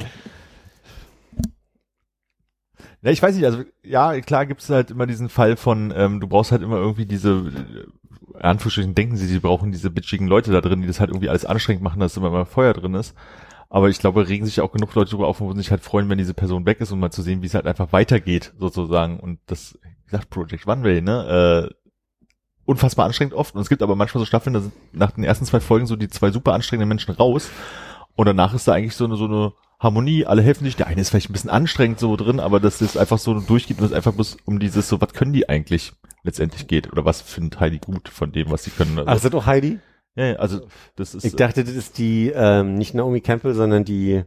Ja, 3.04 3.10
ich 3.12 3.22
weiß 3.22 3.36
nicht, 3.36 3.46
also 3.46 3.64
ja, 3.84 4.20
klar 4.22 4.46
gibt 4.46 4.62
es 4.62 4.70
halt 4.70 4.92
immer 4.92 5.08
diesen 5.08 5.30
Fall 5.30 5.58
von, 5.58 5.92
ähm, 5.96 6.20
du 6.20 6.28
brauchst 6.28 6.52
halt 6.52 6.62
immer 6.62 6.78
irgendwie 6.78 7.08
diese, 7.08 7.30
äh, 7.32 8.40
Anführungsstrichen 8.40 8.96
denken 8.96 9.18
sie, 9.18 9.26
sie 9.26 9.40
brauchen 9.40 9.72
diese 9.72 9.90
bitchigen 9.90 10.28
Leute 10.28 10.52
da 10.52 10.62
drin, 10.62 10.82
die 10.82 10.88
das 10.88 11.00
halt 11.00 11.10
irgendwie 11.10 11.30
alles 11.30 11.46
anstrengend 11.46 11.84
machen, 11.84 12.00
dass 12.00 12.18
immer 12.18 12.30
mal 12.30 12.46
Feuer 12.46 12.74
drin 12.74 12.94
ist. 12.94 13.16
Aber 13.74 13.88
ich 13.88 14.00
glaube, 14.00 14.28
regen 14.28 14.46
sich 14.46 14.60
auch 14.60 14.74
genug 14.74 14.94
Leute 14.96 15.12
darüber 15.12 15.30
auf 15.30 15.40
und 15.40 15.48
würden 15.48 15.60
sich 15.60 15.72
halt 15.72 15.82
freuen, 15.82 16.10
wenn 16.10 16.18
diese 16.18 16.34
Person 16.34 16.66
weg 16.66 16.82
ist, 16.82 16.92
um 16.92 17.00
mal 17.00 17.10
zu 17.10 17.22
sehen, 17.22 17.42
wie 17.42 17.46
es 17.46 17.54
halt 17.54 17.66
einfach 17.66 17.94
weitergeht, 17.94 18.52
sozusagen. 18.60 19.18
Und 19.18 19.40
das, 19.46 19.80
wie 19.82 20.12
gesagt, 20.12 20.30
Project 20.30 20.68
One 20.68 20.84
Way, 20.84 21.02
ne, 21.02 21.70
äh, 21.70 21.74
unfassbar 22.66 23.06
anstrengend 23.06 23.34
oft. 23.34 23.56
Und 23.56 23.62
es 23.62 23.70
gibt 23.70 23.82
aber 23.82 23.96
manchmal 23.96 24.20
so 24.20 24.26
Staffeln, 24.26 24.56
da 24.56 24.60
sind 24.60 24.74
nach 24.92 25.12
den 25.12 25.24
ersten 25.24 25.46
zwei 25.46 25.62
Folgen 25.62 25.86
so 25.88 25.96
die 25.96 26.10
zwei 26.10 26.32
super 26.32 26.52
anstrengenden 26.52 26.90
Menschen 26.90 27.16
raus. 27.16 27.50
Und 28.18 28.26
danach 28.26 28.54
ist 28.54 28.68
da 28.68 28.74
eigentlich 28.74 28.98
so 28.98 29.06
eine, 29.06 29.16
so 29.16 29.24
eine 29.24 29.54
Harmonie, 29.80 30.26
alle 30.26 30.42
helfen 30.42 30.66
sich. 30.66 30.76
Der 30.76 30.88
eine 30.88 31.00
ist 31.00 31.12
vielleicht 31.12 31.30
ein 31.30 31.34
bisschen 31.34 31.50
anstrengend 31.50 31.98
so 31.98 32.18
drin, 32.18 32.42
aber 32.42 32.60
dass 32.60 32.82
es 32.82 32.98
einfach 32.98 33.20
so 33.20 33.40
durchgeht 33.40 33.80
und 33.80 33.86
es 33.86 33.94
einfach 33.94 34.12
bloß 34.12 34.36
um 34.44 34.60
dieses 34.60 34.90
so, 34.90 35.00
was 35.00 35.14
können 35.14 35.32
die 35.32 35.48
eigentlich 35.48 35.94
letztendlich 36.24 36.68
geht 36.68 36.92
oder 36.92 37.06
was 37.06 37.22
findet 37.22 37.62
Heidi 37.62 37.80
gut 37.80 38.10
von 38.10 38.34
dem, 38.34 38.52
was 38.52 38.66
sie 38.66 38.72
können. 38.72 39.00
Also, 39.00 39.10
Ach, 39.10 39.22
das 39.22 39.32
doch 39.32 39.46
Heidi? 39.46 39.80
Ja, 40.16 40.26
ja, 40.26 40.36
also 40.36 40.68
das 40.96 41.16
ist 41.16 41.24
Ich 41.26 41.36
dachte, 41.36 41.64
das 41.64 41.74
ist 41.74 41.98
die, 41.98 42.32
ähm, 42.34 42.76
nicht 42.76 42.94
Naomi 42.94 43.22
Campbell, 43.22 43.54
sondern 43.54 43.84
die, 43.86 44.24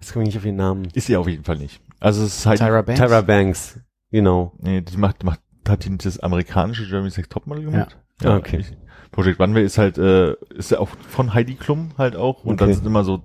jetzt 0.00 0.12
komme 0.12 0.24
ich 0.24 0.28
nicht 0.28 0.38
auf 0.38 0.44
ihren 0.44 0.56
Namen. 0.56 0.88
ist 0.94 1.06
sie 1.06 1.16
auf 1.16 1.28
jeden 1.28 1.44
Fall 1.44 1.56
nicht. 1.58 1.80
Also 2.00 2.24
es 2.24 2.38
ist 2.38 2.46
halt 2.46 2.58
Tyra 2.58 2.82
Banks? 2.82 3.00
Tyra 3.00 3.20
Banks, 3.22 3.80
genau. 4.10 4.52
nee, 4.58 4.80
die 4.82 4.96
macht 4.96 5.24
macht 5.24 5.40
hat 5.68 5.84
die 5.84 5.90
nicht 5.90 6.04
das 6.06 6.20
amerikanische 6.20 6.84
Jeremy's 6.84 7.16
Next 7.16 7.32
Topmodel 7.32 7.64
gemacht? 7.64 7.96
Ja. 8.22 8.36
Okay. 8.36 8.58
ich- 8.58 8.76
Project 9.12 9.40
Runway 9.40 9.64
ist 9.64 9.78
halt 9.78 9.96
äh, 9.98 10.34
ist 10.54 10.70
ja 10.72 10.78
auch 10.78 10.88
von 11.08 11.32
Heidi 11.32 11.54
Klum 11.54 11.92
halt 11.96 12.16
auch 12.16 12.44
und 12.44 12.60
dann 12.60 12.68
Okay. 12.68 12.76
sind 12.76 12.86
immer 12.86 13.02
so 13.04 13.22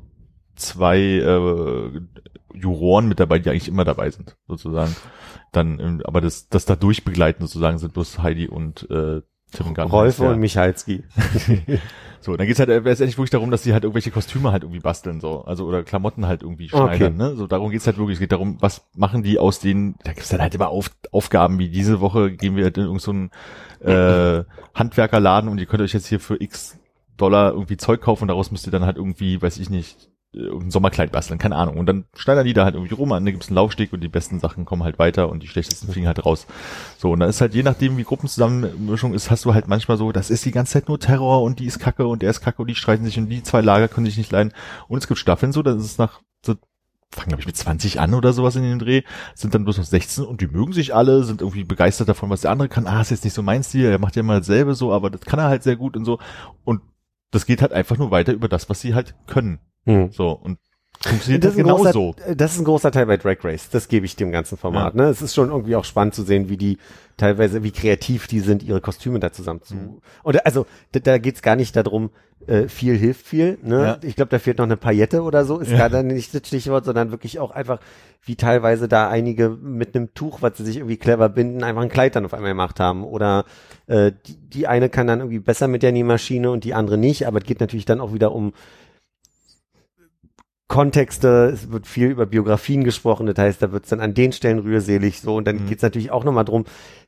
zwei 0.55 0.99
äh, 0.99 2.01
Juroren 2.53 3.07
mit 3.07 3.19
dabei, 3.19 3.39
die 3.39 3.49
eigentlich 3.49 3.67
immer 3.67 3.83
dabei 3.83 4.09
sind, 4.11 4.38
sozusagen. 4.47 4.95
Dann, 5.51 5.79
ähm, 5.79 6.01
aber 6.05 6.21
das, 6.21 6.47
das 6.49 6.65
da 6.65 6.75
durchbegleiten 6.75 7.45
sozusagen 7.45 7.77
sind 7.79 7.93
bloß 7.93 8.19
Heidi 8.19 8.47
und 8.47 8.89
äh, 8.89 9.21
Tim 9.52 9.73
Gunn. 9.73 9.90
Rolf 9.90 10.18
der. 10.18 10.32
und 10.32 10.40
Michalski. 10.40 11.03
So, 12.23 12.38
dann 12.38 12.45
geht's 12.45 12.60
halt 12.60 12.69
äh, 12.69 12.78
letztendlich 12.78 13.18
wirklich 13.18 13.32
darum, 13.32 13.49
dass 13.49 13.64
die 13.64 13.73
halt 13.73 13.84
irgendwelche 13.84 14.11
Kostüme 14.11 14.52
halt 14.52 14.61
irgendwie 14.61 14.80
basteln, 14.80 15.19
so. 15.19 15.44
Also, 15.44 15.65
oder 15.65 15.82
Klamotten 15.82 16.28
halt 16.28 16.44
irgendwie 16.44 16.69
schneidern, 16.69 17.18
ne? 17.18 17.36
So, 17.36 17.48
darum 17.48 17.72
geht's 17.72 17.88
halt 17.88 17.98
wirklich. 17.98 18.18
Es 18.18 18.19
geht 18.19 18.32
darum, 18.32 18.57
was 18.60 18.86
machen 18.95 19.23
die 19.23 19.40
aus 19.40 19.60
den, 19.60 19.95
da 20.03 20.14
gibt's 20.14 20.30
dann 20.30 20.40
halt 20.40 20.53
immer 20.53 20.69
Auf, 20.69 20.91
Aufgaben, 21.11 21.57
wie 21.57 21.69
diese 21.69 21.99
Woche 21.99 22.32
gehen 22.32 22.56
wir 22.56 22.65
halt 22.65 22.78
in 22.78 22.84
irgendeinen 22.84 23.32
so 23.82 23.90
äh, 23.90 24.44
Handwerkerladen 24.76 25.49
und 25.49 25.57
ihr 25.57 25.65
könnt 25.65 25.82
euch 25.82 25.94
jetzt 25.94 26.06
hier 26.06 26.19
für 26.19 26.40
x 26.40 26.78
Dollar 27.18 27.53
irgendwie 27.53 27.78
Zeug 27.78 28.02
kaufen 28.02 28.26
und 28.26 28.28
daraus 28.28 28.52
müsst 28.52 28.68
ihr 28.68 28.72
dann 28.72 28.86
halt 28.86 28.98
irgendwie, 28.98 29.41
weiß 29.41 29.57
ich 29.57 29.72
nicht, 29.72 30.06
äh, 30.06 30.10
ein 30.34 30.72
Sommerkleid 30.72 31.12
basteln, 31.12 31.40
keine 31.40 31.58
Ahnung. 31.58 31.78
Und 31.78 31.88
dann 31.88 32.06
schneidern 32.16 32.45
die 32.45 32.53
da 32.53 32.64
halt 32.64 32.76
irgendwie 32.76 32.94
rum, 32.94 33.12
an, 33.12 33.26
da 33.26 33.32
gibt's 33.32 33.49
einen 33.49 33.56
Laufsteg 33.56 33.91
und 33.91 34.02
die 34.02 34.08
besten 34.08 34.40
Sachen 34.40 34.64
kommen 34.64 34.84
halt 34.84 34.98
weiter 34.98 35.30
und 35.30 35.44
die 35.44 35.48
schlechtesten 35.48 35.91
fliegen 35.91 36.08
halt 36.08 36.26
raus. 36.26 36.48
So, 36.98 37.12
und 37.12 37.20
dann 37.20 37.30
ist 37.30 37.41
halt 37.41 37.53
je 37.53 37.64
nachdem, 37.64 37.98
wie 37.98 38.03
Gruppenzusammenmischung 38.03 39.14
ist, 39.14 39.30
hast 39.30 39.44
du 39.44 39.53
halt 39.53 39.68
manchmal 39.68 39.98
so, 39.98 40.12
das 40.14 40.30
ist 40.30 40.45
die 40.45 40.52
ganze 40.52 40.74
Zeit 40.74 40.88
nur 40.88 40.99
Terror 40.99 41.44
und 41.44 41.60
die 41.60 41.66
ist 41.66 41.80
kacke 41.80 42.08
und 42.08 42.22
der 42.22 42.30
ist 42.30 42.41
kacke 42.41 42.62
und 42.62 42.70
die 42.70 42.76
streiten 42.76 43.03
sich 43.03 43.18
und 43.18 43.28
die 43.28 43.44
zwei 43.44 43.60
Lager 43.60 43.90
können 43.90 44.06
sich 44.06 44.18
nicht 44.18 44.32
leiden. 44.32 44.53
Und 44.88 44.99
es 44.99 45.08
gibt 45.08 45.20
Staffeln 45.20 45.52
so, 45.52 45.64
das 45.64 45.84
ist 45.84 45.99
nach, 45.99 46.22
so, 46.45 46.56
fangen 47.14 47.28
glaube 47.28 47.41
ich 47.41 47.48
mit 47.48 47.58
20 47.58 47.99
an 47.99 48.14
oder 48.14 48.32
sowas 48.32 48.56
in 48.56 48.64
den 48.64 48.80
Dreh, 48.80 49.02
sind 49.36 49.53
dann 49.53 49.66
bloß 49.66 49.80
noch 49.80 49.84
16 49.84 50.24
und 50.24 50.40
die 50.40 50.48
mögen 50.48 50.72
sich 50.72 50.95
alle, 50.95 51.26
sind 51.26 51.41
irgendwie 51.41 51.66
begeistert 51.66 52.08
davon, 52.08 52.30
was 52.30 52.41
der 52.41 52.52
andere 52.52 52.70
kann. 52.70 52.88
Ah, 52.88 53.02
ist 53.02 53.12
jetzt 53.12 53.26
nicht 53.26 53.34
so 53.34 53.41
mein 53.41 53.64
Stil, 53.64 53.86
er 53.86 53.99
macht 53.99 54.16
ja 54.16 54.24
mal 54.24 54.40
dasselbe 54.40 54.76
so, 54.76 54.94
aber 54.94 55.10
das 55.10 55.22
kann 55.22 55.40
er 55.40 55.49
halt 55.49 55.64
sehr 55.64 55.76
gut 55.76 55.98
und 55.98 56.06
so. 56.06 56.20
Und 56.64 56.82
das 57.32 57.45
geht 57.45 57.62
halt 57.62 57.74
einfach 57.74 57.98
nur 57.98 58.12
weiter 58.12 58.32
über 58.32 58.48
das, 58.48 58.70
was 58.70 58.80
sie 58.80 58.95
halt 58.95 59.16
können. 59.28 59.60
Hm. 59.86 60.12
So, 60.12 60.32
und 60.32 60.58
funktioniert 61.03 61.44
Das 61.44 61.56
das 61.56 61.60
ist, 61.60 61.66
ein 61.66 61.76
großer, 61.76 62.36
das 62.36 62.53
ist 62.53 62.60
ein 62.60 62.66
großer 62.66 62.91
Teil 62.91 63.06
bei 63.08 63.18
Drag 63.18 63.38
Race. 63.44 63.70
Das 63.70 63.88
gebe 63.88 64.06
ich 64.06 64.16
dem 64.16 64.32
ganzen 64.32 64.58
Format. 64.58 64.95
Ne? 64.95 65.06
Es 65.06 65.22
ist 65.22 65.34
schon 65.34 65.49
irgendwie 65.49 65.76
auch 65.76 65.86
spannend 65.86 66.14
zu 66.14 66.24
sehen, 66.24 66.49
wie 66.49 66.58
die 66.58 66.78
teilweise, 67.18 67.64
wie 67.64 67.72
kreativ 67.72 68.28
die 68.28 68.40
sind, 68.40 68.64
ihre 68.64 68.82
Kostüme 68.82 69.20
da 69.20 69.32
zusammen 69.32 69.62
zu. 69.64 69.76
Mhm. 69.76 70.02
Und 70.24 70.45
also 70.45 70.66
da, 70.91 70.99
da 70.99 71.18
geht's 71.18 71.41
gar 71.41 71.56
nicht 71.56 71.76
darum, 71.76 72.12
äh, 72.48 72.68
viel 72.68 72.98
hilft 72.98 73.26
viel. 73.26 73.58
Ne? 73.62 73.82
Ja. 73.84 73.98
Ich 74.03 74.16
glaube, 74.16 74.30
da 74.30 74.40
fehlt 74.40 74.58
noch 74.58 74.66
eine 74.66 74.78
Paillette 74.78 75.22
oder 75.22 75.45
so. 75.45 75.60
Ist 75.60 75.72
Ja. 75.72 75.78
gar 75.78 75.90
dann 75.90 76.08
nicht 76.08 76.34
das 76.34 76.48
Stichwort, 76.48 76.86
sondern 76.86 77.12
wirklich 77.12 77.40
auch 77.40 77.52
einfach, 77.52 77.80
wie 78.24 78.36
teilweise 78.36 78.88
da 78.88 79.10
einige 79.10 79.49
mit 79.49 79.95
einem 79.95 80.14
Tuch, 80.14 80.41
was 80.41 80.58
sie 80.58 80.66
sich 80.66 80.78
irgendwie 80.78 80.98
clever 80.98 81.30
binden, 81.30 81.64
einfach 81.64 81.82
ein 81.82 81.90
Kleid 81.90 82.16
dann 82.16 82.26
auf 82.26 82.34
einmal 82.34 82.52
gemacht 82.52 82.80
haben. 82.80 83.03
Oder 83.03 83.45
äh, 83.88 84.12
die, 84.26 84.38
die 84.38 84.68
eine 84.68 84.90
kann 84.90 85.08
dann 85.08 85.20
irgendwie 85.20 85.40
besser 85.40 85.68
mit 85.68 85.84
der 85.84 85.91
Nähmaschine 85.91 86.49
und 86.49 86.64
die 86.64 86.74
andere 86.74 86.98
nicht. 86.98 87.28
Aber 87.28 87.40
es 87.40 87.45
geht 87.45 87.60
natürlich 87.60 87.86
dann 87.86 88.02
auch 88.02 88.14
wieder 88.14 88.32
um 88.32 88.53
Kontexte, 90.72 91.49
es 91.53 91.69
wird 91.69 91.85
viel 91.85 92.07
über 92.07 92.26
Biografien 92.26 92.85
gesprochen, 92.85 93.26
das 93.26 93.38
heißt, 93.38 93.61
da 93.61 93.73
wird 93.73 93.84
es 93.84 93.89
dann 93.89 93.99
an 93.99 94.14
den 94.14 94.31
Stellen 94.31 94.60
rührselig 94.60 95.19
so 95.19 95.35
und 95.35 95.45
dann 95.45 95.57
Mhm. 95.57 95.68
geht's 95.68 95.84
natürlich 95.84 96.11
auch 96.11 96.23
nochmal 96.23 96.45
drum, 96.45 96.64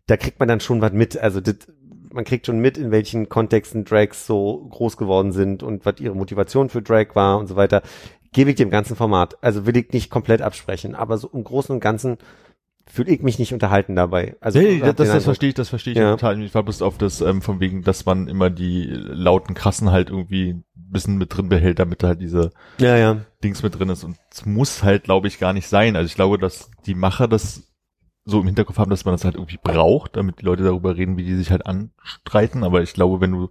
da 0.05 0.17
kriegt 0.17 0.37
man 0.37 0.49
dann 0.49 0.59
schon 0.59 0.81
was 0.81 0.91
mit, 0.91 1.17
also 1.17 1.39
das, 1.39 1.55
man 2.11 2.25
kriegt 2.25 2.45
schon 2.45 2.59
mit, 2.59 2.77
in 2.77 2.91
welchen 2.91 3.29
Kontexten 3.29 3.85
Drags 3.85 4.27
so 4.27 4.67
groß 4.69 4.97
geworden 4.97 5.31
sind 5.31 5.63
und 5.63 5.85
was 5.85 6.01
ihre 6.01 6.13
Motivation 6.13 6.67
für 6.67 6.81
Drag 6.81 7.15
war 7.15 7.39
und 7.39 7.47
so 7.47 7.55
weiter, 7.55 7.83
gebe 8.33 8.49
ich 8.49 8.57
dem 8.57 8.69
ganzen 8.69 8.97
Format, 8.97 9.41
also 9.41 9.65
will 9.65 9.77
ich 9.77 9.93
nicht 9.93 10.11
komplett 10.11 10.41
absprechen, 10.41 10.93
aber 10.93 11.17
so 11.17 11.29
im 11.29 11.45
Großen 11.45 11.73
und 11.73 11.79
Ganzen 11.79 12.17
fühle 12.85 13.11
ich 13.11 13.21
mich 13.21 13.39
nicht 13.39 13.53
unterhalten 13.53 13.95
dabei. 13.95 14.35
Also 14.41 14.59
Nee, 14.59 14.79
das, 14.79 14.95
das 14.95 15.09
Eindruck- 15.09 15.23
verstehe 15.23 15.49
ich, 15.49 15.55
das 15.55 15.69
verstehe 15.69 15.93
ich 15.93 15.99
Ja. 15.99 16.11
total. 16.11 16.41
Ich 16.41 16.53
war 16.53 16.63
bloß 16.63 16.81
auf 16.81 16.97
das, 16.97 17.21
ähm, 17.21 17.41
von 17.41 17.59
wegen, 17.59 17.81
dass 17.83 18.05
man 18.05 18.27
immer 18.27 18.49
die 18.49 18.85
lauten 18.85 19.53
Krassen 19.55 19.91
halt 19.91 20.09
irgendwie 20.09 20.49
ein 20.51 20.63
bisschen 20.75 21.17
mit 21.17 21.35
drin 21.35 21.49
behält, 21.49 21.79
damit 21.79 22.03
halt 22.03 22.21
diese 22.21 22.51
Ja, 22.79 22.97
ja. 22.97 23.21
Dings 23.43 23.63
mit 23.63 23.77
drin 23.79 23.89
ist. 23.89 24.03
Und 24.03 24.17
es 24.31 24.45
muss 24.45 24.83
halt, 24.83 25.03
glaube 25.05 25.27
ich, 25.27 25.39
gar 25.39 25.53
nicht 25.53 25.67
sein. 25.67 25.95
Also 25.95 26.07
ich 26.07 26.15
glaube, 26.15 26.37
dass 26.37 26.69
die 26.85 26.95
Macher 26.95 27.27
das 27.27 27.63
so 28.25 28.39
im 28.39 28.45
Hinterkopf 28.45 28.77
haben, 28.77 28.89
dass 28.91 29.05
man 29.05 29.13
das 29.13 29.25
halt 29.25 29.35
irgendwie 29.35 29.59
braucht, 29.61 30.15
damit 30.15 30.39
die 30.41 30.45
Leute 30.45 30.63
darüber 30.63 30.95
reden, 30.95 31.17
wie 31.17 31.23
die 31.25 31.35
sich 31.35 31.51
halt 31.51 31.65
anstreiten. 31.65 32.63
Aber 32.63 32.81
ich 32.81 32.93
glaube, 32.93 33.19
wenn 33.21 33.31
du, 33.31 33.49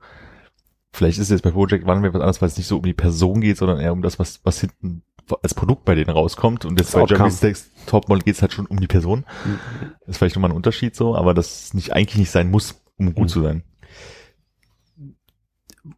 vielleicht 0.92 1.18
ist 1.18 1.24
es 1.24 1.30
jetzt 1.30 1.42
bei 1.42 1.50
Project 1.50 1.86
Runway 1.86 2.08
was 2.08 2.20
anderes, 2.20 2.40
weil 2.40 2.48
es 2.48 2.56
nicht 2.56 2.66
so 2.68 2.76
um 2.78 2.82
die 2.84 2.94
Person 2.94 3.40
geht, 3.40 3.56
sondern 3.58 3.80
eher 3.80 3.92
um 3.92 4.02
das, 4.02 4.18
was, 4.18 4.40
was 4.44 4.60
hinten 4.60 5.02
als 5.42 5.54
Produkt 5.54 5.84
bei 5.84 5.94
denen 5.94 6.10
rauskommt. 6.10 6.64
Und 6.64 6.78
jetzt 6.78 6.88
Das 6.88 6.94
bei 6.94 7.00
Outcome. 7.02 7.30
Stakes 7.30 7.70
Topmodel 7.86 8.22
geht 8.22 8.34
es 8.36 8.42
halt 8.42 8.52
schon 8.52 8.66
um 8.66 8.80
die 8.80 8.86
Person. 8.86 9.24
Das 10.00 10.08
ist 10.10 10.16
vielleicht 10.18 10.36
nochmal 10.36 10.50
ein 10.50 10.56
Unterschied 10.56 10.94
so, 10.96 11.14
aber 11.16 11.34
das 11.34 11.74
nicht 11.74 11.92
eigentlich 11.92 12.18
nicht 12.18 12.30
sein 12.30 12.50
muss, 12.50 12.82
um 12.98 13.14
gut 13.14 13.24
Mhm. 13.24 13.28
zu 13.28 13.42
sein. 13.42 13.62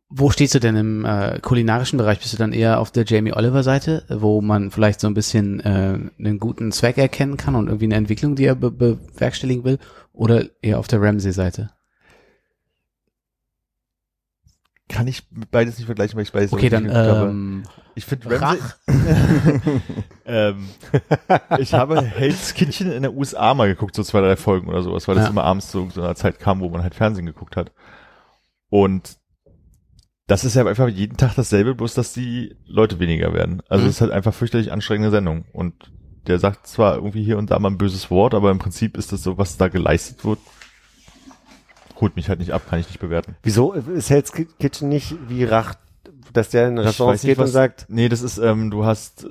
Wo 0.09 0.31
stehst 0.31 0.55
du 0.55 0.61
denn 0.61 0.77
im 0.77 1.05
äh, 1.05 1.41
kulinarischen 1.41 1.99
Bereich? 1.99 2.19
Bist 2.21 2.33
du 2.33 2.39
dann 2.39 2.53
eher 2.55 2.81
auf 2.81 2.91
der 2.91 3.05
Jamie 3.05 3.35
Oliver 3.35 3.63
Seite, 3.63 4.05
wo 4.09 4.41
man 4.41 4.71
vielleicht 4.71 5.01
so 5.01 5.07
ein 5.09 5.15
bisschen 5.15 5.61
äh, 5.61 5.99
einen 6.19 6.39
guten 6.39 6.73
Zweck 6.73 6.97
erkennen 6.97 7.37
kann 7.37 7.55
und 7.55 7.67
irgendwie 7.67 7.87
eine 7.87 7.97
Entwicklung, 7.97 8.35
die 8.35 8.45
er 8.45 8.55
be 8.55 8.71
bewerkstelligen 8.71 9.65
will? 9.65 9.79
Oder 10.13 10.47
eher 10.63 10.79
auf 10.79 10.87
der 10.89 11.03
Ramsey 11.03 11.33
Seite? 11.33 11.71
Kann 14.89 15.07
ich 15.07 15.23
beides 15.51 15.79
nicht 15.79 15.87
vergleichen, 15.87 16.17
weil 16.17 16.25
ich 16.25 16.35
weiß 16.35 16.53
Okay, 16.53 16.69
dann 16.69 16.91
ähm, 16.93 17.63
ich 17.95 18.05
finde 18.05 18.41
Rach. 18.41 18.77
ähm, 20.27 20.69
ich 21.59 21.73
habe 21.75 22.01
Hell's 22.03 22.55
Kitchen 22.55 22.93
in 22.93 23.03
der 23.03 23.15
USA 23.15 23.55
mal 23.55 23.67
geguckt, 23.69 23.95
so 23.95 24.03
zwei, 24.03 24.21
drei 24.21 24.37
Folgen 24.37 24.69
oder 24.69 24.83
sowas, 24.83 25.09
weil 25.09 25.15
das 25.15 25.25
Ja. 25.25 25.31
immer 25.31 25.45
abends 25.45 25.71
zu 25.71 25.89
so 25.91 26.03
einer 26.03 26.15
Zeit 26.15 26.39
kam, 26.39 26.61
wo 26.61 26.69
man 26.69 26.83
halt 26.83 26.95
Fernsehen 26.95 27.27
geguckt 27.27 27.57
hat. 27.57 27.73
Und 28.69 29.17
das 30.27 30.45
ist 30.45 30.55
ja 30.55 30.67
einfach 30.67 30.89
jeden 30.89 31.17
Tag 31.17 31.35
dasselbe, 31.35 31.75
bloß 31.75 31.95
dass 31.95 32.13
die 32.13 32.57
Leute 32.67 32.99
weniger 32.99 33.33
werden. 33.35 33.63
Also 33.69 33.85
Mhm. 33.85 33.89
es 33.91 33.97
ist 33.97 34.01
halt 34.01 34.13
einfach 34.13 34.35
fürchterlich 34.35 34.73
anstrengende 34.73 35.11
Sendung. 35.11 35.45
Und 35.53 35.75
der 36.27 36.39
sagt 36.39 36.67
zwar 36.67 36.97
irgendwie 36.97 37.23
hier 37.23 37.37
und 37.39 37.51
da 37.51 37.59
mal 37.59 37.71
ein 37.71 37.79
böses 37.79 38.11
Wort, 38.11 38.35
aber 38.35 38.51
im 38.51 38.59
Prinzip 38.59 38.97
ist 38.97 39.13
das 39.13 39.23
so, 39.23 39.37
was 39.39 39.57
da 39.59 39.69
geleistet 39.69 40.25
wird, 40.25 40.39
holt 42.01 42.17
mich 42.17 42.29
halt 42.29 42.39
nicht 42.41 42.53
ab, 42.53 42.63
kann 42.69 42.81
ich 42.81 42.89
nicht 42.89 43.01
bewerten. 43.01 43.37
Wieso 43.43 43.73
ist 43.73 44.11
Hell's 44.11 44.33
Ki- 44.33 44.49
Kitchen 44.59 44.89
nicht 44.89 45.15
wie 45.29 45.45
Rach, 45.45 45.75
dass 46.35 46.51
der 46.51 46.69
in 46.69 46.79
Restaurants 46.79 47.23
geht 47.23 47.39
und 47.39 47.45
was- 47.45 47.53
sagt, 47.53 47.87
Nee, 47.89 48.09
das 48.11 48.21
ist, 48.21 48.39
ähm, 48.39 48.71
du 48.71 48.85
hast 48.85 49.25
äh, 49.25 49.29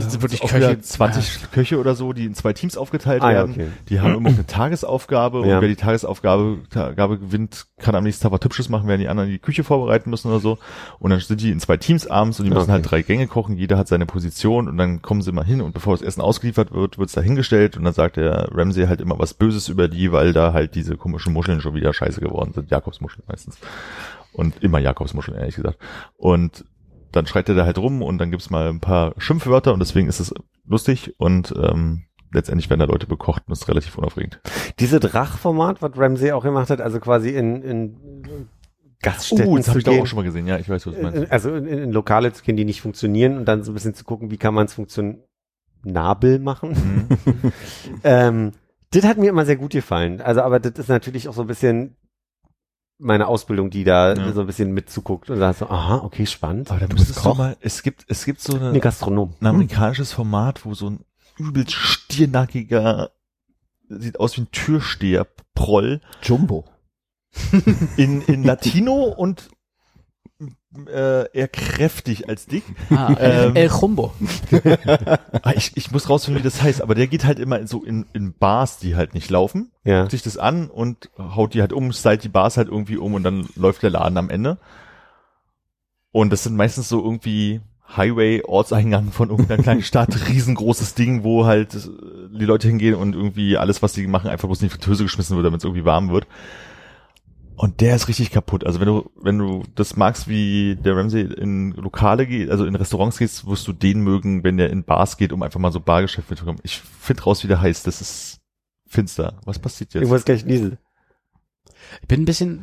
Das 0.00 0.10
sind 0.12 0.22
wirklich 0.22 0.40
Köche. 0.40 0.56
wieder 0.56 0.80
20 0.80 1.50
Köche 1.52 1.78
oder 1.78 1.94
so, 1.94 2.12
die 2.12 2.24
in 2.24 2.34
zwei 2.34 2.52
Teams 2.52 2.76
aufgeteilt 2.76 3.22
Ah, 3.22 3.28
werden. 3.30 3.52
okay. 3.52 3.66
Die 3.88 4.00
haben 4.00 4.14
immer 4.16 4.30
eine 4.30 4.46
Tagesaufgabe 4.46 5.46
Ja. 5.46 5.56
und 5.56 5.60
wer 5.62 5.68
die 5.68 5.76
Tagesaufgabe 5.76 6.58
Gabe 6.70 7.18
gewinnt, 7.18 7.66
kann 7.78 7.94
am 7.94 8.02
nächsten 8.04 8.22
Tag 8.24 8.32
was 8.32 8.40
Hübsches 8.44 8.68
machen, 8.68 8.88
während 8.88 9.02
die 9.02 9.08
anderen 9.08 9.30
die 9.30 9.38
Küche 9.38 9.62
vorbereiten 9.64 10.10
müssen 10.10 10.28
oder 10.28 10.40
so. 10.40 10.58
Und 10.98 11.10
dann 11.10 11.20
sind 11.20 11.40
die 11.40 11.50
in 11.50 11.60
zwei 11.60 11.76
Teams 11.76 12.06
abends 12.06 12.38
und 12.40 12.44
die 12.46 12.50
müssen 12.50 12.62
Okay. 12.64 12.72
halt 12.72 12.90
drei 12.90 13.02
Gänge 13.02 13.26
kochen, 13.28 13.56
jeder 13.56 13.76
hat 13.78 13.86
seine 13.88 14.06
Position 14.06 14.68
und 14.68 14.76
dann 14.78 15.02
kommen 15.02 15.22
sie 15.22 15.32
mal 15.32 15.44
hin 15.44 15.60
und 15.60 15.72
bevor 15.74 15.94
das 15.94 16.02
Essen 16.02 16.20
ausgeliefert 16.20 16.72
wird, 16.72 16.98
wird's 16.98 17.12
da 17.12 17.20
hingestellt 17.20 17.76
und 17.76 17.84
dann 17.84 17.94
sagt 17.94 18.16
der 18.16 18.48
Ramsey 18.52 18.86
halt 18.86 19.00
immer 19.00 19.18
was 19.18 19.34
Böses 19.34 19.68
über 19.68 19.88
die, 19.88 20.10
weil 20.12 20.32
da 20.32 20.52
halt 20.52 20.74
diese 20.74 20.96
komischen 20.96 21.32
Muscheln 21.32 21.60
schon 21.60 21.74
wieder 21.74 21.92
scheiße 21.92 22.20
geworden 22.20 22.52
sind. 22.54 22.70
Jakobsmuscheln 22.70 23.22
meistens. 23.28 23.58
Und 24.38 24.62
immer 24.62 24.78
Jakobsmuscheln, 24.78 25.36
ehrlich 25.36 25.56
gesagt. 25.56 25.78
Und 26.16 26.64
dann 27.10 27.26
schreit 27.26 27.48
er 27.48 27.56
da 27.56 27.64
halt 27.64 27.78
rum 27.78 28.02
und 28.02 28.18
dann 28.18 28.30
gibt's 28.30 28.50
mal 28.50 28.68
ein 28.68 28.80
paar 28.80 29.14
Schimpfwörter 29.18 29.72
und 29.72 29.80
deswegen 29.80 30.08
ist 30.08 30.20
es 30.20 30.32
lustig 30.64 31.14
und 31.18 31.52
ähm, 31.60 32.04
letztendlich 32.32 32.70
werden 32.70 32.80
da 32.80 32.86
Leute 32.86 33.06
bekocht 33.06 33.42
und 33.46 33.52
ist 33.52 33.66
relativ 33.68 33.98
unaufregend. 33.98 34.40
Diese 34.78 35.00
Drach-Format, 35.00 35.82
was 35.82 35.90
Ramsey 35.96 36.30
auch 36.30 36.44
gemacht 36.44 36.70
hat, 36.70 36.80
also 36.80 37.00
quasi 37.00 37.30
in, 37.30 37.62
in 37.62 38.48
Gaststätten 39.02 39.46
Oh, 39.46 39.56
das 39.56 39.68
habe 39.68 39.80
ich 39.80 39.84
gehen, 39.84 40.00
auch 40.00 40.06
schon 40.06 40.18
mal 40.18 40.22
gesehen. 40.22 40.46
Ja, 40.46 40.58
ich 40.58 40.68
weiß, 40.68 40.86
was 40.86 40.94
du 40.94 41.02
meinst. 41.02 41.22
äh, 41.22 41.26
also 41.30 41.54
in, 41.54 41.66
in 41.66 41.92
Lokale 41.92 42.32
zu 42.32 42.44
gehen, 42.44 42.56
die 42.56 42.64
nicht 42.64 42.80
funktionieren 42.80 43.38
und 43.38 43.46
dann 43.46 43.64
so 43.64 43.72
ein 43.72 43.74
bisschen 43.74 43.94
zu 43.94 44.04
gucken, 44.04 44.30
wie 44.30 44.36
kann 44.36 44.54
man 44.54 44.66
es 44.66 44.74
funktionabel 44.74 46.38
machen. 46.38 46.70
Mhm. 46.70 47.52
ähm, 48.04 48.52
das 48.90 49.04
hat 49.04 49.18
mir 49.18 49.30
immer 49.30 49.46
sehr 49.46 49.56
gut 49.56 49.72
gefallen. 49.72 50.20
Also, 50.20 50.42
aber 50.42 50.60
das 50.60 50.72
ist 50.78 50.88
natürlich 50.88 51.28
auch 51.28 51.34
so 51.34 51.42
ein 51.42 51.46
bisschen 51.48 51.96
meine 52.98 53.26
Ausbildung, 53.28 53.70
die 53.70 53.84
da 53.84 54.14
Ja. 54.14 54.32
so 54.32 54.40
ein 54.40 54.46
bisschen 54.46 54.72
mitzuguckt 54.72 55.30
und 55.30 55.38
sagt 55.38 55.60
so, 55.60 55.68
aha, 55.70 55.98
okay, 56.04 56.26
spannend. 56.26 56.70
Aber 56.70 56.80
da 56.80 56.86
Du 56.86 56.94
müsstest 56.96 57.14
bist 57.22 57.26
du 57.26 57.34
mal, 57.34 57.56
es 57.60 57.82
gibt, 57.82 58.04
es 58.08 58.24
gibt 58.24 58.40
so 58.40 58.56
eine, 58.56 58.72
Nee, 58.72 58.80
Gastronom. 58.80 59.34
ein 59.40 59.46
amerikanisches 59.46 60.12
Format, 60.12 60.64
wo 60.64 60.74
so 60.74 60.90
ein 60.90 61.00
übelst 61.38 61.72
stiernackiger, 61.74 63.10
sieht 63.88 64.18
aus 64.20 64.36
wie 64.36 64.42
ein 64.42 64.50
Türsteher, 64.50 65.26
Proll, 65.54 66.00
Jumbo. 66.22 66.64
in, 67.96 68.22
in 68.22 68.42
Latino 68.42 69.04
und 69.04 69.48
äh, 70.86 71.30
eher 71.32 71.48
kräftig 71.48 72.28
als 72.28 72.46
dick. 72.46 72.62
ah, 72.90 73.14
Ähm, 73.18 73.56
El 73.56 73.68
Jumbo. 73.70 74.12
Ah, 75.42 75.52
ich, 75.54 75.72
ich 75.76 75.90
muss 75.90 76.08
rausfinden, 76.10 76.42
wie 76.42 76.44
das 76.48 76.62
heißt, 76.62 76.82
aber 76.82 76.94
der 76.94 77.06
geht 77.06 77.24
halt 77.24 77.38
immer 77.38 77.66
so 77.66 77.84
in, 77.84 78.06
in 78.12 78.34
Bars, 78.34 78.78
die 78.78 78.96
halt 78.96 79.14
nicht 79.14 79.30
laufen, 79.30 79.70
Ja. 79.84 80.00
guckt 80.00 80.10
sich 80.12 80.22
das 80.22 80.36
an 80.36 80.68
und 80.68 81.10
haut 81.18 81.54
die 81.54 81.60
halt 81.60 81.72
um, 81.72 81.92
stylt 81.92 82.24
die 82.24 82.28
Bars 82.28 82.56
halt 82.56 82.68
irgendwie 82.68 82.96
um 82.98 83.14
und 83.14 83.22
dann 83.22 83.48
läuft 83.56 83.82
der 83.82 83.90
Laden 83.90 84.18
am 84.18 84.30
Ende. 84.30 84.58
Und 86.12 86.30
das 86.32 86.42
sind 86.42 86.56
meistens 86.56 86.88
so 86.88 87.02
irgendwie 87.02 87.60
Highway, 87.96 88.42
Ortseingang 88.44 89.12
von 89.12 89.30
irgendeiner 89.30 89.62
kleinen 89.62 89.82
Stadt, 89.84 90.28
riesengroßes 90.28 90.94
Ding, 90.94 91.24
wo 91.24 91.46
halt 91.46 91.74
äh, 91.74 91.78
die 92.38 92.44
Leute 92.44 92.68
hingehen 92.68 92.94
und 92.94 93.14
irgendwie 93.14 93.56
alles, 93.56 93.82
was 93.82 93.92
die 93.94 94.06
machen, 94.06 94.28
einfach 94.30 94.48
bloß 94.48 94.60
in 94.62 94.68
die 94.68 94.72
Fritteuse 94.74 95.04
geschmissen 95.04 95.36
wird, 95.36 95.46
damit 95.46 95.60
es 95.60 95.64
irgendwie 95.64 95.84
warm 95.86 96.10
wird. 96.10 96.26
Und 97.58 97.80
der 97.80 97.96
ist 97.96 98.06
richtig 98.06 98.30
kaputt. 98.30 98.64
Also 98.64 98.78
wenn 98.78 98.86
du, 98.86 99.10
wenn 99.16 99.36
du 99.36 99.64
das 99.74 99.96
magst, 99.96 100.28
wie 100.28 100.76
der 100.76 100.96
Ramsey 100.96 101.22
in 101.22 101.72
Lokale 101.72 102.24
geht, 102.26 102.50
also 102.50 102.64
in 102.64 102.76
Restaurants 102.76 103.18
gehst, 103.18 103.46
wirst 103.48 103.66
du 103.66 103.72
den 103.72 104.00
mögen, 104.00 104.44
wenn 104.44 104.56
der 104.56 104.70
in 104.70 104.84
Bars 104.84 105.16
geht, 105.16 105.32
um 105.32 105.42
einfach 105.42 105.58
mal 105.58 105.72
so 105.72 105.80
Bargeschäft 105.80 106.30
mitzukommen. 106.30 106.60
Ich 106.62 106.78
find 106.80 107.26
raus, 107.26 107.42
wie 107.42 107.48
der 107.48 107.60
heißt. 107.60 107.84
Das 107.86 108.00
ist 108.00 108.38
finster. 108.86 109.40
Was 109.44 109.58
passiert 109.58 109.92
Ich 109.94 110.00
jetzt? 110.00 110.08
muss 110.08 110.24
gleich 110.24 110.44
niesen. 110.44 110.78
Ich 112.00 112.06
bin 112.08 112.22
ein 112.22 112.26
bisschen, 112.26 112.62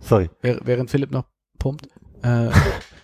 Sorry. 0.00 0.30
während 0.42 0.66
während 0.66 0.90
Philipp 0.90 1.12
noch 1.12 1.26
pumpt, 1.60 1.86
äh, 2.22 2.50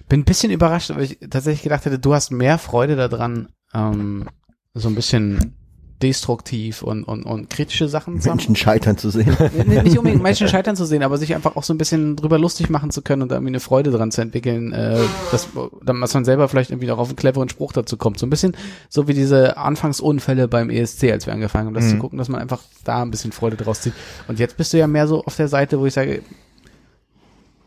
bin 0.09 0.21
ein 0.21 0.25
bisschen 0.25 0.51
überrascht, 0.51 0.91
weil 0.91 1.05
ich 1.05 1.19
tatsächlich 1.31 1.63
gedacht 1.63 1.85
hätte, 1.85 1.99
du 2.01 2.13
hast 2.13 2.33
mehr 2.33 2.59
Freude 2.59 2.97
daran, 2.97 3.51
ähm, 3.73 4.29
so 4.75 4.89
ein 4.89 4.95
bisschen 4.97 5.55
destruktiv 6.03 6.83
und, 6.83 7.05
und, 7.05 7.25
und 7.25 7.49
kritische 7.51 7.89
Sachen 7.89 8.21
zu 8.21 8.29
Menschen 8.29 8.57
scheitern 8.57 8.99
zu 8.99 9.11
sehen. 9.11 9.37
Nicht 9.85 9.97
unbedingt 9.97 10.23
Menschen 10.23 10.49
scheitern 10.49 10.77
zu 10.77 10.85
sehen, 10.85 11.03
aber 11.03 11.19
sich 11.19 11.35
einfach 11.35 11.57
auch 11.57 11.63
so 11.63 11.73
ein 11.73 11.79
bisschen 11.79 12.17
drüber 12.17 12.39
lustig 12.39 12.69
machen 12.69 12.91
zu 12.91 13.01
können 13.01 13.23
und 13.23 13.31
da 13.31 13.37
irgendwie 13.37 13.53
eine 13.53 13.61
Freude 13.61 13.91
dran 13.91 14.11
zu 14.11 14.21
entwickeln, 14.21 14.73
äh, 14.73 14.99
dass, 15.31 15.49
dass 15.83 16.15
man 16.15 16.25
selber 16.25 16.49
vielleicht 16.49 16.71
irgendwie 16.71 16.91
auch 16.91 16.99
auf 16.99 17.09
einen 17.09 17.17
cleveren 17.17 17.49
Spruch 17.49 17.73
dazu 17.73 17.97
kommt. 17.97 18.19
So 18.19 18.27
ein 18.27 18.31
bisschen 18.31 18.57
so 18.89 19.09
wie 19.09 19.15
diese 19.15 19.57
Anfangsunfälle 19.57 20.49
beim 20.49 20.69
ESC, 20.71 21.11
als 21.13 21.27
wir 21.27 21.33
angefangen 21.33 21.67
haben, 21.69 21.75
das 21.75 21.85
Mhm. 21.85 21.91
zu 21.91 21.97
gucken, 21.99 22.19
dass 22.19 22.29
man 22.29 22.41
einfach 22.41 22.61
da 22.85 23.03
ein 23.03 23.11
bisschen 23.11 23.33
Freude 23.33 23.57
draus 23.57 23.81
zieht. 23.81 23.95
Und 24.29 24.39
jetzt 24.39 24.57
bist 24.57 24.73
du 24.73 24.79
ja 24.79 24.87
mehr 24.87 25.07
so 25.07 25.25
auf 25.25 25.37
der 25.37 25.49
Seite, 25.49 25.79
wo 25.81 25.87
ich 25.87 25.95
sage, 25.95 26.23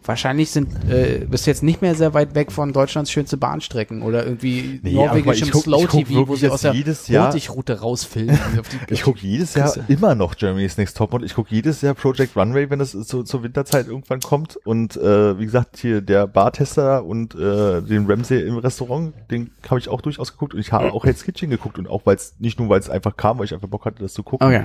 wahrscheinlich 0.07 0.51
sind, 0.51 0.69
äh, 0.89 1.25
bist 1.29 1.45
jetzt 1.47 1.63
nicht 1.63 1.81
mehr 1.81 1.95
sehr 1.95 2.13
weit 2.13 2.33
weg 2.35 2.51
von 2.51 2.73
Deutschlands 2.73 3.11
schönste 3.11 3.37
Bahnstrecken 3.37 4.01
oder 4.01 4.25
irgendwie 4.25 4.79
Nee, 4.83 4.93
norwegischem 4.93 5.49
guck- 5.51 5.63
guck 5.65 5.87
Slow-TV, 5.89 6.27
wo 6.27 6.35
sie 6.35 6.49
aus 6.49 6.61
der 6.61 6.71
jetzt 6.71 6.77
jedes 6.77 7.07
Jahr- 7.07 7.25
Hurtigrute 7.27 7.79
rausfilmen. 7.79 8.39
Ich 8.89 9.03
gucke 9.03 9.19
jedes 9.21 9.53
Jahr 9.55 9.73
immer 9.87 10.15
noch 10.15 10.35
Germany's 10.35 10.77
Next 10.77 10.97
Top 10.97 11.13
und 11.13 11.23
ich 11.23 11.33
gucke 11.35 11.53
jedes 11.53 11.81
Jahr 11.81 11.93
Project 11.93 12.35
Runway, 12.35 12.69
wenn 12.69 12.79
es 12.79 12.91
so 12.93 13.23
zur 13.23 13.43
Winterzeit 13.43 13.87
irgendwann 13.87 14.19
kommt. 14.21 14.57
Und 14.65 14.95
äh, 14.97 15.37
wie 15.39 15.45
gesagt, 15.45 15.77
hier 15.77 16.01
der 16.01 16.27
Bartester 16.27 17.03
und 17.03 17.35
äh, 17.35 17.81
den 17.81 18.05
Ramsey 18.09 18.41
im 18.41 18.57
Restaurant, 18.57 19.13
den 19.29 19.51
habe 19.69 19.79
ich 19.79 19.89
auch 19.89 20.01
durchaus 20.01 20.31
geguckt 20.31 20.53
und 20.53 20.59
ich 20.59 20.71
habe 20.71 20.93
auch 20.93 21.03
Hell's 21.05 21.23
Kitchen 21.23 21.49
geguckt 21.49 21.77
und 21.77 21.87
auch 21.87 22.01
weil 22.05 22.15
es 22.15 22.35
nicht 22.39 22.59
nur 22.59 22.69
weil 22.69 22.79
es 22.79 22.89
einfach 22.89 23.15
kam, 23.17 23.37
weil 23.39 23.45
ich 23.45 23.53
einfach 23.53 23.67
Bock 23.67 23.85
hatte, 23.85 24.01
das 24.01 24.13
zu 24.13 24.23
gucken. 24.23 24.47
Okay. 24.47 24.63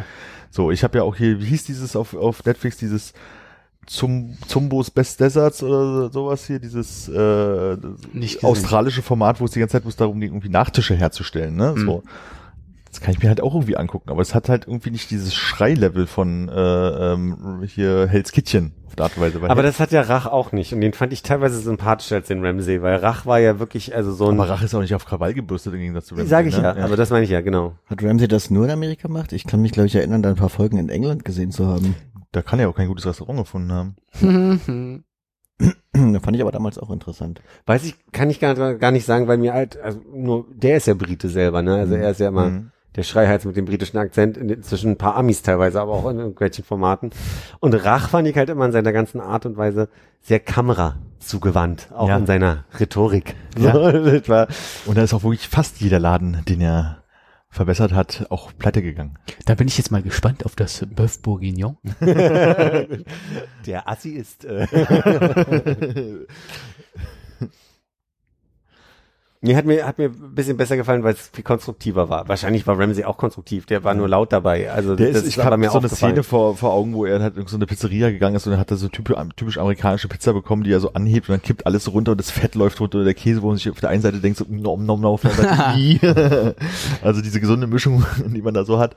So, 0.51 0.71
ich 0.71 0.85
habe 0.85 0.99
ja 0.99 1.05
auch 1.05 1.17
hier, 1.17 1.41
wie 1.41 1.47
hieß 1.47 1.65
dieses 1.65 1.97
auf, 1.97 2.15
auf 2.15 2.45
Netflix, 2.45 2.77
dieses 2.77 3.13
zum 3.87 4.37
Zumbos 4.47 4.91
Best 4.91 5.21
Deserts 5.21 5.63
oder 5.63 6.11
sowas 6.11 6.47
hier, 6.47 6.59
dieses 6.59 7.09
äh, 7.09 7.77
Nicht 8.13 8.45
australische 8.45 9.03
Format, 9.03 9.41
wo 9.41 9.45
es 9.45 9.51
die 9.51 9.61
ganze 9.61 9.73
Zeit 9.73 9.87
es 9.87 9.97
darum 9.97 10.21
ging, 10.21 10.31
irgendwie 10.31 10.49
Nachtische 10.49 10.95
herzustellen, 10.95 11.57
ne? 11.57 11.75
Mhm. 11.77 11.85
So. 11.85 12.03
Das 12.91 13.01
kann 13.01 13.15
ich 13.15 13.23
mir 13.23 13.31
halt 13.31 13.41
auch 13.41 13.55
irgendwie 13.55 13.77
angucken, 13.77 14.11
aber 14.11 14.21
es 14.21 14.35
hat 14.35 14.51
halt 14.51 14.67
irgendwie 14.67 14.91
nicht 14.91 15.11
dieses 15.11 15.35
Schreilevel 15.35 16.07
von 16.07 16.49
äh, 16.49 16.53
ähm, 17.13 17.63
hier 17.67 18.07
Hell's 18.07 18.33
Kitchen 18.33 18.73
auf 18.87 18.97
der 18.97 19.05
Art 19.05 19.17
und 19.17 19.23
Weise. 19.23 19.51
Aber 19.51 19.63
das 19.63 19.81
hat 19.81 19.93
ja 19.93 20.03
Rach 20.03 20.27
auch 20.27 20.53
nicht. 20.53 20.75
Und 20.75 20.83
den 20.83 20.93
fand 20.93 21.13
ich 21.15 21.23
teilweise 21.23 21.59
sympathischer 21.59 22.17
als 22.17 22.29
den 22.29 22.45
Ramsey, 22.45 22.83
weil 22.83 22.97
Rach 22.97 23.25
war 23.25 23.41
ja 23.41 23.59
wirklich, 23.59 23.95
also 23.97 24.13
so 24.13 24.29
ein. 24.29 24.39
aber 24.39 24.51
Rache 24.51 24.67
ist 24.67 24.75
auch 24.75 24.81
nicht 24.81 24.95
auf 24.95 25.07
Krawall 25.07 25.33
gebürstet 25.33 25.73
im 25.73 25.81
Gegensatz 25.81 26.07
zu 26.07 26.15
Ramsey, 26.15 26.29
Sag 26.29 26.47
ich 26.47 26.57
ne? 26.57 26.75
ja, 26.77 26.85
aber 26.85 26.97
das 26.97 27.09
meine 27.09 27.25
ich 27.25 27.31
ja, 27.31 27.41
genau. 27.41 27.73
Hat 27.87 28.03
Ramsey 28.03 28.29
das 28.29 28.51
nur 28.51 28.67
in 28.67 28.71
Amerika 28.71 29.09
gemacht? 29.09 29.33
Ich 29.33 29.47
kann 29.47 29.63
mich, 29.63 29.73
glaube 29.73 29.87
ich, 29.87 29.95
erinnern, 29.95 30.23
da 30.23 30.29
ein 30.29 30.37
paar 30.37 30.51
Folgen 30.51 30.77
in 30.77 30.91
England 30.91 31.25
gesehen 31.25 31.51
zu 31.51 31.67
haben. 31.67 31.95
Da 32.33 32.43
kann 32.43 32.59
er 32.59 32.69
auch 32.69 32.75
kein 32.75 32.89
gutes 32.89 33.07
Restaurant 33.07 33.39
gefunden 33.41 33.73
haben. 33.73 33.97
da 35.93 36.21
fand 36.21 36.35
ich 36.37 36.43
aber 36.43 36.53
damals 36.53 36.79
auch 36.79 36.91
interessant. 36.91 37.41
Weiß 37.67 37.85
ich, 37.85 37.95
kann 38.13 38.31
ich 38.31 38.41
gar, 38.41 38.55
gar 38.75 38.91
nicht 38.91 39.05
sagen, 39.07 39.29
weil 39.29 39.39
mir 39.39 39.53
halt, 39.55 39.79
also 39.81 40.01
nur, 40.13 40.47
der 40.53 40.79
ist 40.79 40.87
ja 40.87 40.95
Brite 40.95 41.29
selber, 41.29 41.63
ne? 41.63 41.75
Also 41.77 41.95
er 41.95 42.11
ist 42.11 42.21
ja 42.21 42.29
immer 42.29 42.47
Mhm. 42.49 42.71
der 42.97 43.03
Schreihals 43.05 43.45
mit 43.45 43.57
dem 43.57 43.67
britischen 43.67 43.99
Akzent, 43.99 44.37
in, 44.37 44.49
den- 44.49 44.63
zwischen 44.63 44.93
ein 44.93 44.97
paar 44.99 45.15
Amis 45.17 45.43
teilweise, 45.43 45.81
aber 45.81 45.93
auch 45.93 46.09
in 46.11 46.19
irgendwelchen 46.19 46.65
Formaten. 46.65 47.11
Und 47.61 47.75
Rach 47.75 48.09
fand 48.09 48.27
ich 48.27 48.37
halt 48.37 48.49
immer 48.49 48.65
in 48.67 48.73
seiner 48.73 48.93
ganzen 48.93 49.21
Art 49.21 49.45
und 49.47 49.57
Weise 49.57 49.89
sehr 50.23 50.41
Kamera 50.41 50.97
zugewandt, 51.19 51.89
auch 51.95 52.09
Ja. 52.09 52.17
in 52.17 52.27
seiner 52.27 52.65
Rhetorik. 52.81 53.35
Ja. 53.59 53.73
So, 54.25 54.47
Und 54.91 54.97
da 54.99 55.03
ist 55.03 55.13
auch 55.15 55.23
wirklich 55.23 55.49
fast 55.49 55.81
jeder 55.81 55.99
Laden, 56.01 56.39
den 56.49 56.61
er 56.61 57.02
verbessert 57.53 57.93
hat, 57.93 58.27
auch 58.31 58.51
pleite 58.59 58.83
gegangen. 58.83 59.19
Da 59.45 59.55
bin 59.55 59.69
ich 59.69 59.77
jetzt 59.77 59.91
mal 59.93 60.03
gespannt 60.03 60.47
auf 60.47 60.57
das 60.57 60.85
Bœuf 60.87 61.21
Bourguignon. 61.21 61.77
der 62.01 63.89
Assi 63.89 64.11
ist, 64.11 64.47
äh, 64.47 64.67
Nee, 69.45 69.57
hat 69.57 69.65
mir, 69.65 69.85
hat 69.85 69.99
mir 69.99 70.05
ein 70.05 70.35
bisschen 70.37 70.57
besser 70.57 70.77
gefallen, 70.77 71.03
weil 71.03 71.15
es 71.15 71.31
viel 71.33 71.43
konstruktiver 71.43 72.09
war. 72.09 72.29
Wahrscheinlich 72.29 72.65
war 72.69 72.79
Ramsey 72.79 73.03
auch 73.03 73.17
konstruktiv, 73.17 73.67
der 73.67 73.83
war 73.83 73.93
nur 73.93 74.09
laut 74.09 74.33
dabei. 74.33 74.71
Also 74.71 74.95
Der 74.95 75.09
das 75.09 75.25
ist, 75.25 75.37
ich 75.37 75.45
habe 75.45 75.57
mir 75.57 75.69
so 75.69 75.79
eine. 75.79 75.89
Szene 75.89 76.23
vor, 76.23 76.57
vor 76.57 76.73
Augen, 76.73 76.95
wo 76.95 77.05
er 77.05 77.21
halt 77.21 77.37
in 77.37 77.49
so 77.49 77.57
eine 77.57 77.67
Pizzeria 77.67 78.11
gegangen 78.11 78.37
ist 78.37 78.47
und 78.47 78.53
dann 78.53 78.61
hat 78.61 78.71
er 78.71 78.77
so 78.77 78.87
typisch, 78.87 79.17
typisch 79.35 79.59
amerikanische 79.59 80.07
Pizza 80.07 80.33
bekommen, 80.33 80.63
die 80.63 80.71
er 80.71 80.79
so 80.79 80.93
anhebt 80.93 81.29
und 81.29 81.33
dann 81.33 81.43
kippt 81.43 81.67
alles 81.67 81.83
so 81.83 81.91
runter 81.91 82.13
und 82.13 82.19
das 82.19 82.31
Fett 82.31 82.55
läuft 82.55 82.81
runter 82.81 82.99
oder 82.99 83.05
der 83.07 83.15
Käse, 83.15 83.43
wo 83.43 83.49
man 83.49 83.57
sich 83.57 83.69
auf 83.69 83.81
der 83.81 83.91
einen 83.91 84.01
Seite 84.01 84.21
denkt 84.21 84.39
so, 84.39 84.47
nom, 84.49 84.87
nom, 84.87 85.01
nom, 85.01 85.19
"Ih." 85.77 85.99
also 87.03 87.21
diese 87.21 87.41
gesunde 87.41 87.67
Mischung, 87.67 88.05
die 88.25 88.43
man 88.43 88.55
da 88.55 88.65
so 88.65 88.79
hat. 88.79 88.95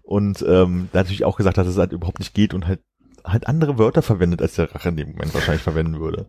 Und 0.00 0.40
ähm, 0.48 0.88
da 0.92 1.00
natürlich 1.00 1.26
auch 1.26 1.36
gesagt 1.36 1.58
hat, 1.58 1.66
dass 1.66 1.74
es 1.74 1.78
halt 1.78 1.92
überhaupt 1.92 2.18
nicht 2.18 2.32
geht 2.32 2.54
und 2.54 2.66
halt 2.66 2.80
halt 3.24 3.46
andere 3.46 3.78
Wörter 3.78 4.00
verwendet, 4.00 4.40
als 4.40 4.54
der 4.54 4.74
Rache 4.74 4.88
in 4.88 4.96
dem 4.96 5.10
Moment 5.12 5.34
wahrscheinlich 5.34 5.62
verwenden 5.62 6.00
würde. 6.00 6.26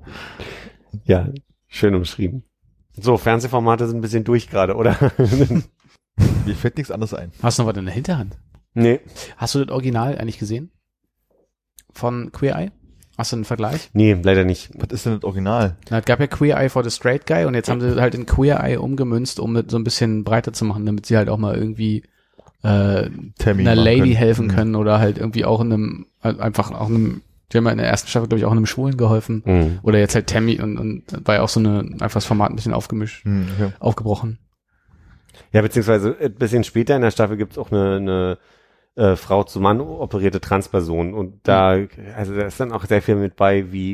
Ja, 1.06 1.30
schön 1.68 1.96
umschrieben. 1.96 2.44
So, 2.96 3.18
Fernsehformate 3.18 3.88
sind 3.88 3.98
ein 3.98 4.02
bisschen 4.02 4.24
durch 4.24 4.50
gerade, 4.50 4.76
oder? 4.76 4.96
Mir 6.46 6.56
fällt 6.56 6.78
nichts 6.78 6.92
anderes 6.92 7.14
ein. 7.14 7.32
Hast 7.42 7.58
du 7.58 7.64
noch 7.64 7.70
was 7.70 7.78
in 7.78 7.86
der 7.86 7.94
Hinterhand? 7.94 8.38
nee. 8.76 9.00
Hast 9.38 9.56
du 9.56 9.64
das 9.64 9.72
Original 9.74 10.18
eigentlich 10.18 10.40
gesehen? 10.40 10.72
Von 11.92 12.32
Queer 12.32 12.56
Eye? 12.56 12.72
Hast 13.18 13.32
du 13.32 13.36
einen 13.36 13.46
Vergleich? 13.46 13.92
Nee, 13.94 14.18
leider 14.22 14.44
nicht. 14.44 14.72
Was 14.76 14.90
ist 14.92 15.06
denn 15.06 15.14
das 15.14 15.24
Original? 15.24 15.78
Na, 15.92 16.00
es 16.00 16.06
gab 16.06 16.20
ja 16.20 16.26
Queer 16.28 16.58
Eye 16.60 16.70
for 16.70 16.84
the 16.84 16.90
Straight 16.90 17.28
Guy 17.28 17.46
und 17.46 17.54
jetzt 17.54 17.70
haben 17.70 17.80
sie 17.82 18.02
halt 18.02 18.16
in 18.16 18.26
Queer 18.26 18.60
Eye 18.64 18.78
umgemünzt, 18.80 19.40
um 19.40 19.54
das 19.54 19.66
so 19.70 19.78
ein 19.78 19.84
bisschen 19.84 20.24
breiter 20.24 20.54
zu 20.54 20.66
machen, 20.66 20.86
damit 20.88 21.06
sie 21.06 21.18
halt 21.18 21.30
auch 21.30 21.38
mal 21.38 21.56
irgendwie 21.56 22.04
äh, 22.64 23.10
Termin 23.38 23.68
einer 23.68 23.80
Lady 23.80 24.00
können. 24.00 24.16
helfen 24.16 24.48
Mhm. 24.48 24.52
können 24.52 24.76
oder 24.76 24.98
halt 25.00 25.18
irgendwie 25.20 25.46
auch 25.46 25.62
in 25.62 25.72
einem, 25.74 26.06
halt 26.24 26.40
einfach 26.40 26.72
auch 26.72 26.88
einem, 26.88 27.22
die 27.52 27.58
haben 27.58 27.66
ja 27.66 27.72
in 27.72 27.78
der 27.78 27.88
ersten 27.88 28.08
Staffel, 28.08 28.28
glaube 28.28 28.40
ich, 28.40 28.46
auch 28.46 28.52
einem 28.52 28.66
Schwulen 28.66 28.98
geholfen. 28.98 29.44
Mhm. 29.46 29.80
Oder 29.84 30.00
jetzt 30.00 30.16
halt 30.16 30.28
Tammy 30.28 30.60
und, 30.62 30.78
und 30.78 31.04
war 31.28 31.36
ja 31.36 31.42
auch 31.42 31.50
so 31.50 31.60
eine, 31.60 31.80
einfach 32.00 32.14
das 32.16 32.26
Format 32.26 32.50
ein 32.52 32.56
bisschen 32.56 32.74
aufgemischt, 32.74 33.26
Hm, 33.26 33.48
okay. 33.56 33.72
aufgebrochen. 33.80 34.40
Ja, 35.52 35.62
beziehungsweise 35.62 36.16
ein 36.20 36.34
bisschen 36.36 36.64
später 36.64 36.96
in 36.96 37.02
der 37.02 37.12
Staffel 37.12 37.38
gibt's 37.38 37.58
auch 37.58 37.72
eine, 37.72 37.96
eine 37.96 38.38
äh, 38.96 39.16
Frau 39.16 39.44
zu 39.44 39.60
Mann 39.60 39.82
operierte 39.82 40.40
Transperson 40.40 41.14
und 41.14 41.40
da, 41.44 41.78
also 42.16 42.36
da 42.36 42.44
ist 42.46 42.60
dann 42.60 42.72
auch 42.72 42.86
sehr 42.86 43.02
viel 43.02 43.16
mit 43.16 43.36
bei, 43.36 43.72
wie 43.72 43.94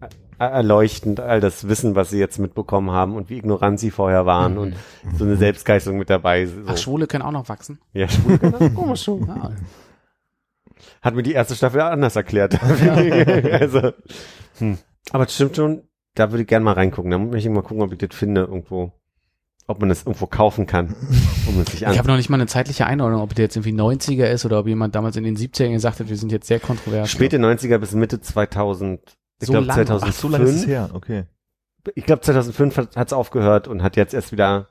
äh, 0.00 0.08
erleuchtend 0.38 1.20
all 1.20 1.40
das 1.40 1.68
Wissen, 1.68 1.94
was 1.94 2.10
sie 2.10 2.18
jetzt 2.18 2.38
mitbekommen 2.38 2.90
haben 2.90 3.14
und 3.14 3.30
wie 3.30 3.38
ignorant 3.38 3.78
sie 3.78 3.92
vorher 3.92 4.26
waren 4.26 4.58
und 4.58 4.74
so 5.16 5.24
eine 5.24 5.36
Selbstgeißelung 5.36 5.98
mit 5.98 6.10
dabei. 6.10 6.46
So. 6.46 6.60
Ach, 6.66 6.76
Schwule 6.76 7.06
können 7.06 7.22
auch 7.22 7.30
noch 7.30 7.48
wachsen. 7.48 7.78
ja, 7.92 8.08
schwul 8.08 8.38
kann 8.38 8.52
das 8.58 8.74
komisch 8.74 9.02
schon. 9.04 9.28
Ah, 9.30 9.50
Hat 11.02 11.14
mir 11.14 11.22
die 11.22 11.32
erste 11.32 11.54
Staffel 11.54 11.80
anders 11.80 12.16
erklärt. 12.16 12.58
also, 13.52 13.92
hm. 14.58 14.78
Aber 15.10 15.24
das 15.24 15.34
stimmt 15.34 15.56
schon, 15.56 15.82
da 16.14 16.30
würde 16.30 16.42
ich 16.42 16.48
gerne 16.48 16.64
mal 16.64 16.72
reingucken. 16.72 17.10
Da 17.10 17.18
möchte 17.18 17.48
ich 17.48 17.54
mal 17.54 17.62
gucken, 17.62 17.82
ob 17.82 17.92
ich 17.92 17.98
das 17.98 18.16
finde 18.16 18.42
irgendwo. 18.42 18.92
Ob 19.66 19.80
man 19.80 19.88
das 19.88 20.02
irgendwo 20.02 20.26
kaufen 20.26 20.66
kann, 20.66 20.94
um 21.46 21.58
es 21.58 21.72
sich 21.72 21.80
Ich 21.80 21.98
habe 21.98 22.06
noch 22.06 22.18
nicht 22.18 22.28
mal 22.28 22.36
eine 22.36 22.46
zeitliche 22.46 22.84
Einordnung, 22.84 23.22
ob 23.22 23.34
der 23.34 23.46
jetzt 23.46 23.56
irgendwie 23.56 23.72
90er 23.72 24.26
ist 24.26 24.44
oder 24.44 24.58
ob 24.58 24.66
jemand 24.66 24.94
damals 24.94 25.16
in 25.16 25.24
den 25.24 25.38
70ern 25.38 25.72
gesagt 25.72 26.00
hat, 26.00 26.10
wir 26.10 26.18
sind 26.18 26.30
jetzt 26.32 26.48
sehr 26.48 26.60
kontrovers. 26.60 27.10
Späte 27.10 27.38
90er 27.38 27.78
bis 27.78 27.92
Mitte 27.94 28.20
2000. 28.20 29.00
Ich 29.40 29.46
So 29.46 29.52
glaube 29.52 29.66
lang? 29.66 29.78
Ach, 29.78 29.86
2005. 29.86 30.04
Ach, 30.14 30.20
so 30.20 30.28
lange 30.28 30.44
ist 30.44 30.56
es 30.56 30.66
her, 30.66 30.90
okay. 30.92 31.24
Ich 31.94 32.04
glaube 32.04 32.20
2005 32.20 32.76
hat 32.76 33.06
es 33.06 33.12
aufgehört 33.14 33.66
und 33.66 33.82
hat 33.82 33.96
jetzt 33.96 34.12
erst 34.12 34.32
wieder. 34.32 34.68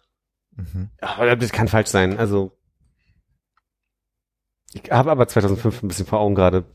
Mhm. 0.56 0.90
Aber 1.02 1.36
das 1.36 1.52
kann 1.52 1.68
falsch 1.68 1.90
sein. 1.90 2.20
Also 2.20 2.56
ich 4.74 4.92
habe 4.92 5.12
aber 5.12 5.28
2005 5.28 5.84
ein 5.84 5.88
bisschen 5.88 6.06
vor 6.06 6.20
Augen 6.20 6.36
gerade. 6.36 6.66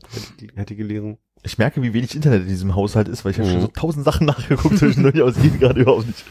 Hätte, 0.55 0.75
gelesen. 0.75 1.17
Ich 1.43 1.57
merke, 1.57 1.81
wie 1.81 1.93
wenig 1.93 2.15
Internet 2.15 2.41
in 2.43 2.47
diesem 2.49 2.75
Haushalt 2.75 3.07
ist, 3.07 3.23
weil 3.23 3.31
ich 3.31 3.39
habe 3.39 3.47
Mhm. 3.47 3.53
schon 3.53 3.61
so 3.61 3.67
tausend 3.67 4.05
Sachen 4.05 4.25
nachgeguckt 4.27 4.77
zwischendurch, 4.77 5.15
aber 5.21 5.29
es 5.29 5.41
geht 5.41 5.59
gerade 5.59 5.79
überhaupt 5.81 6.07
nicht. 6.07 6.25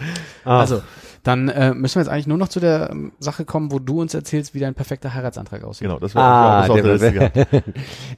Ah, 0.45 0.61
Also, 0.61 0.83
dann 1.23 1.49
äh, 1.49 1.73
müssen 1.75 1.97
wir 1.97 2.03
jetzt 2.03 2.11
eigentlich 2.11 2.27
nur 2.27 2.37
noch 2.39 2.49
zu 2.49 2.61
der 2.61 2.91
ähm, 2.91 3.13
Sache 3.19 3.45
kommen, 3.45 3.73
wo 3.73 3.79
du 3.79 4.01
uns 4.01 4.13
erzählst, 4.15 4.55
wie 4.55 4.61
dein 4.61 4.75
perfekter 4.75 5.15
Heiratsantrag 5.15 5.65
aussieht. 5.65 5.89
Genau, 5.89 5.99
das 5.99 6.15
war, 6.15 6.23
Ah, 6.25 6.61
das 6.61 6.71
auch 6.71 6.75
der 6.75 6.85
letzte 6.85 7.13
der, 7.13 7.31
gehabt. 7.31 7.65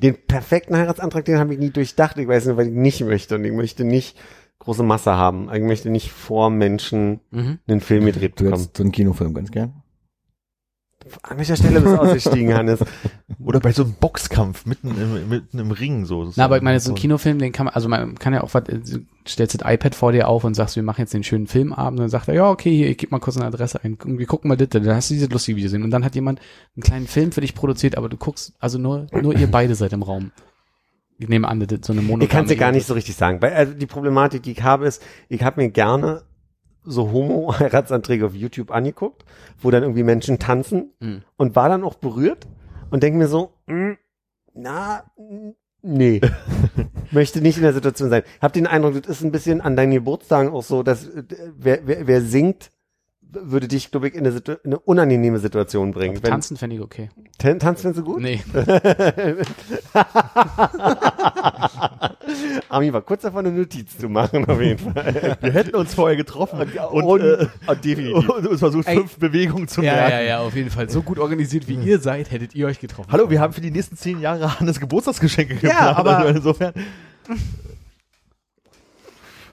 den 0.02 0.16
perfekten 0.26 0.76
Heiratsantrag, 0.76 1.24
den 1.24 1.38
habe 1.38 1.52
ich 1.54 1.60
nie 1.60 1.70
durchdacht. 1.70 2.18
Ich 2.18 2.26
weiß 2.28 2.46
nicht, 2.46 2.56
weil 2.56 2.66
ich 2.68 2.74
nicht 2.74 3.00
möchte. 3.04 3.36
Und 3.36 3.44
ich 3.44 3.52
möchte 3.52 3.84
nicht 3.84 4.16
große 4.58 4.82
Masse 4.82 5.12
haben. 5.12 5.48
Ich 5.54 5.62
möchte 5.62 5.90
nicht 5.90 6.10
vor 6.10 6.50
Menschen 6.50 7.20
Mhm. 7.30 7.58
einen 7.68 7.80
Film 7.80 8.04
gedreht 8.04 8.32
Du 8.38 8.44
bekommen. 8.44 8.60
hättest 8.60 8.76
so 8.76 8.82
einen 8.82 8.92
Kinofilm 8.92 9.32
ganz 9.32 9.50
gern. 9.50 9.74
An 11.22 11.38
welcher 11.38 11.56
Stelle 11.56 11.80
bist 11.80 11.94
du 11.94 11.98
ausgestiegen, 12.00 12.54
Hannes? 12.54 12.80
Oder 13.44 13.60
bei 13.60 13.72
so 13.72 13.84
einem 13.84 13.94
Boxkampf 13.94 14.66
mitten 14.66 14.88
im, 14.88 15.28
mitten 15.28 15.58
im 15.58 15.70
Ring 15.70 16.04
so. 16.04 16.30
Na, 16.36 16.44
aber 16.44 16.56
ist 16.56 16.60
ich 16.60 16.64
meine, 16.64 16.80
so 16.80 16.92
ein 16.92 16.96
Kinofilm, 16.96 17.38
den 17.38 17.52
kann 17.52 17.66
man, 17.66 17.74
also 17.74 17.88
man 17.88 18.18
kann 18.18 18.32
ja 18.32 18.42
auch 18.42 18.54
was, 18.54 18.68
äh, 18.68 18.80
stellst 19.26 19.60
das 19.60 19.72
iPad 19.72 19.94
vor 19.94 20.12
dir 20.12 20.28
auf 20.28 20.44
und 20.44 20.54
sagst, 20.54 20.76
wir 20.76 20.82
machen 20.82 21.00
jetzt 21.00 21.14
den 21.14 21.24
schönen 21.24 21.46
Filmabend 21.46 21.98
und 21.98 22.04
dann 22.04 22.10
sagt 22.10 22.28
er, 22.28 22.34
ja, 22.34 22.48
okay, 22.48 22.74
hier, 22.74 22.88
ich 22.88 22.98
gebe 22.98 23.10
mal 23.10 23.20
kurz 23.20 23.36
eine 23.36 23.46
Adresse 23.46 23.82
ein, 23.84 23.94
und 24.04 24.18
wir 24.18 24.26
gucken 24.26 24.48
mal 24.48 24.56
das, 24.56 24.68
dann 24.68 24.86
hast 24.88 25.10
du 25.10 25.14
dieses 25.14 25.30
lustige 25.30 25.56
Video 25.56 25.66
gesehen 25.66 25.82
und 25.82 25.90
dann 25.90 26.04
hat 26.04 26.14
jemand 26.14 26.40
einen 26.76 26.82
kleinen 26.82 27.06
Film 27.06 27.32
für 27.32 27.40
dich 27.40 27.54
produziert, 27.54 27.96
aber 27.96 28.08
du 28.08 28.16
guckst, 28.16 28.54
also 28.58 28.78
nur, 28.78 29.06
nur 29.20 29.34
ihr 29.34 29.50
beide 29.50 29.74
seid 29.74 29.92
im 29.92 30.02
Raum. 30.02 30.32
Ich 31.18 31.28
nehme 31.28 31.48
an, 31.48 31.60
das 31.60 31.70
ist 31.70 31.84
so 31.84 31.92
eine 31.92 32.00
Monogame. 32.00 32.24
Ich 32.24 32.30
kann 32.30 32.44
es 32.44 32.48
dir 32.48 32.56
gar 32.56 32.72
nicht 32.72 32.86
so 32.86 32.94
richtig 32.94 33.14
sagen. 33.14 33.42
Weil, 33.42 33.52
also 33.52 33.74
die 33.74 33.86
Problematik, 33.86 34.42
die 34.42 34.52
ich 34.52 34.62
habe, 34.62 34.86
ist, 34.86 35.02
ich 35.28 35.42
habe 35.42 35.60
mir 35.60 35.70
gerne 35.70 36.22
so 36.84 37.10
Homo-Heiratsanträge 37.12 38.26
auf 38.26 38.34
YouTube 38.34 38.70
angeguckt, 38.70 39.24
wo 39.60 39.70
dann 39.70 39.82
irgendwie 39.82 40.02
Menschen 40.02 40.38
tanzen 40.38 40.92
Mhm. 41.00 41.22
und 41.36 41.56
war 41.56 41.68
dann 41.68 41.84
auch 41.84 41.94
berührt 41.94 42.46
und 42.90 43.02
denke 43.02 43.18
mir 43.18 43.28
so, 43.28 43.52
mm, 43.66 43.92
na, 44.54 45.04
nee, 45.82 46.20
möchte 47.10 47.40
nicht 47.40 47.56
in 47.56 47.62
der 47.62 47.72
Situation 47.72 48.10
sein. 48.10 48.22
Hab 48.40 48.52
den 48.52 48.66
Eindruck, 48.66 48.94
das 49.02 49.18
ist 49.18 49.24
ein 49.24 49.32
bisschen 49.32 49.60
an 49.60 49.76
deinen 49.76 49.92
Geburtstagen 49.92 50.52
auch 50.52 50.62
so, 50.62 50.82
dass 50.82 51.06
äh, 51.06 51.22
wer, 51.56 51.86
wer, 51.86 52.06
wer 52.06 52.20
singt, 52.22 52.70
würde 53.32 53.68
dich, 53.68 53.90
glaube 53.90 54.08
ich, 54.08 54.14
in 54.14 54.20
eine, 54.20 54.32
Situ 54.32 54.52
in 54.52 54.58
eine 54.64 54.78
unangenehme 54.80 55.38
Situation 55.38 55.92
bringen. 55.92 56.16
Wenn, 56.22 56.30
Tanzen 56.30 56.56
fände 56.56 56.76
ich 56.76 56.82
okay. 56.82 57.10
Tan 57.38 57.58
tanzt 57.58 57.82
findest 57.82 58.00
du 58.06 58.12
gut? 58.12 58.20
Nee. 58.20 58.40
Armin 62.68 62.92
war 62.92 63.02
kurz 63.02 63.22
davor, 63.22 63.40
eine 63.40 63.50
Notiz 63.52 63.96
zu 63.98 64.08
machen, 64.08 64.44
auf 64.46 64.60
jeden 64.60 64.92
Fall. 64.92 65.36
Wir 65.40 65.52
hätten 65.52 65.74
uns 65.74 65.94
vorher 65.94 66.16
getroffen 66.16 66.60
und, 66.90 67.02
und- 67.04 67.20
äh, 67.20 67.46
und 67.66 67.84
definitiv. 67.84 68.28
und 68.28 68.46
uns 68.46 68.58
versucht, 68.60 68.86
Ey. 68.88 68.96
fünf 68.96 69.16
Bewegungen 69.18 69.68
zu 69.68 69.82
Ja, 69.82 69.92
merken. 69.94 70.10
ja, 70.12 70.20
ja, 70.22 70.38
auf 70.40 70.54
jeden 70.54 70.70
Fall. 70.70 70.88
So 70.90 71.02
gut 71.02 71.18
organisiert 71.18 71.66
wie 71.68 71.74
ihr 71.74 71.98
seid, 71.98 72.30
hättet 72.30 72.54
ihr 72.54 72.66
euch 72.66 72.78
getroffen. 72.80 73.10
Hallo, 73.12 73.30
wir 73.30 73.40
haben 73.40 73.52
für 73.52 73.60
die 73.60 73.70
nächsten 73.70 73.96
zehn 73.96 74.20
Jahre 74.20 74.58
Hannes 74.60 74.78
Geburtstagsgeschenke 74.80 75.54
Ja, 75.54 75.58
geplant. 75.92 75.98
aber- 75.98 76.16
Also 76.18 76.34
insofern. 76.36 76.72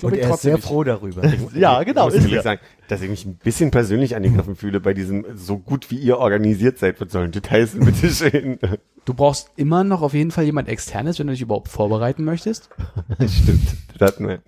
Und 0.04 0.14
ich 0.14 0.20
er 0.20 0.26
ist 0.26 0.30
trotzdem 0.30 0.50
sehr 0.50 0.56
nicht. 0.58 0.68
froh 0.68 0.84
darüber. 0.84 1.22
Ja, 1.56 1.84
genau. 1.84 2.06
muss 2.06 2.14
Ist 2.16 2.22
ehrlich 2.22 2.36
er. 2.38 2.44
sagen, 2.44 2.62
dass 2.88 3.02
ich 3.02 3.10
mich 3.10 3.26
ein 3.26 3.36
bisschen 3.36 3.72
persönlich 3.72 4.16
angegriffen 4.16 4.56
fühle 4.56 4.80
bei 4.80 4.94
diesem, 4.94 5.26
so 5.36 5.58
gut 5.58 5.90
wie 5.92 5.98
ihr 5.98 6.18
organisiert 6.20 6.78
seid. 6.80 7.00
Was 7.02 7.12
sollen 7.12 7.32
Details 7.32 7.72
bitte 7.80 8.10
schön? 8.10 8.60
Du 9.06 9.14
brauchst 9.14 9.50
immer 9.56 9.84
noch 9.84 10.02
auf 10.02 10.14
jeden 10.14 10.32
Fall 10.32 10.44
jemand 10.44 10.68
externes, 10.68 11.18
wenn 11.20 11.28
du 11.28 11.34
dich 11.34 11.42
überhaupt 11.42 11.70
vorbereiten 11.70 12.24
möchtest. 12.26 12.70
Stimmt. 13.28 13.68
Das 13.98 14.14
hatten 14.14 14.28
wir. 14.28 14.40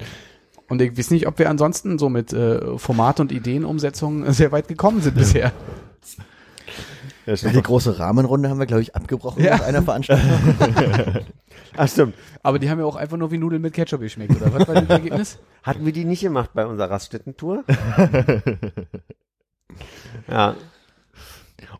Und 0.68 0.82
ich 0.82 0.98
weiß 0.98 1.10
nicht, 1.12 1.26
ob 1.28 1.40
wir 1.40 1.50
ansonsten 1.50 1.98
so 1.98 2.10
mit 2.10 2.32
äh, 2.34 2.78
Format- 2.78 3.20
und 3.20 3.32
Ideenumsetzung 3.32 4.32
sehr 4.34 4.52
weit 4.52 4.68
gekommen 4.68 5.02
sind 5.02 5.16
bisher. 5.16 5.52
Ja, 7.36 7.50
die 7.52 7.62
große 7.62 8.00
Rahmenrunde 8.00 8.50
haben 8.50 8.60
wir, 8.60 8.66
glaube 8.66 8.82
ich, 8.82 8.96
abgebrochen 8.96 9.44
Ja. 9.44 9.58
nach 9.58 9.66
einer 9.66 9.84
Veranstaltung. 9.84 10.30
Ach, 11.78 11.88
stimmt. 11.88 12.16
Aber 12.44 12.60
die 12.60 12.70
haben 12.70 12.80
ja 12.80 12.86
auch 12.86 12.96
einfach 12.96 13.18
nur 13.18 13.32
wie 13.32 13.38
Nudeln 13.38 13.62
mit 13.62 13.74
Ketchup 13.74 14.02
geschmeckt, 14.02 14.36
oder 14.42 14.54
was 14.54 14.68
war 14.68 14.76
das 14.76 14.90
Ergebnis? 14.90 15.40
Hatten 15.64 15.86
wir 15.86 15.94
die 15.94 16.06
nicht 16.06 16.22
gemacht 16.22 16.52
bei 16.54 16.66
unserer 16.66 16.90
Raststätten-Tour? 16.90 17.64
ja. 20.30 20.56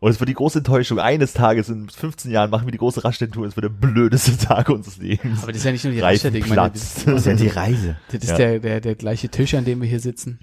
Und 0.00 0.10
es 0.10 0.20
wird 0.20 0.28
die 0.28 0.34
große 0.34 0.58
Enttäuschung. 0.58 0.98
Eines 0.98 1.32
Tages 1.32 1.68
in 1.68 1.88
15 1.88 2.30
Jahren 2.30 2.50
machen 2.50 2.66
wir 2.66 2.72
die 2.72 2.78
große 2.78 3.02
Raststätten-Tour. 3.04 3.46
Es 3.46 3.56
wird 3.56 3.64
der 3.64 3.68
blödeste 3.70 4.36
Tag 4.38 4.68
unseres 4.68 4.96
Lebens. 4.98 5.42
Aber 5.42 5.52
das 5.52 5.58
ist 5.58 5.64
ja 5.64 5.72
nicht 5.72 5.84
nur 5.84 5.92
die 5.92 6.00
Raststätte, 6.00 6.38
ich 6.38 6.46
meine, 6.46 6.70
das. 6.70 7.04
Das 7.04 7.14
ist 7.14 7.26
ja 7.26 7.34
die 7.34 7.48
Reise. 7.48 7.96
das 8.12 8.22
ist 8.22 8.30
Ja. 8.30 8.36
der, 8.36 8.58
der, 8.60 8.80
der 8.80 8.94
gleiche 8.94 9.28
Tisch, 9.28 9.54
an 9.54 9.64
dem 9.64 9.80
wir 9.82 9.88
hier 9.88 10.00
sitzen. 10.00 10.38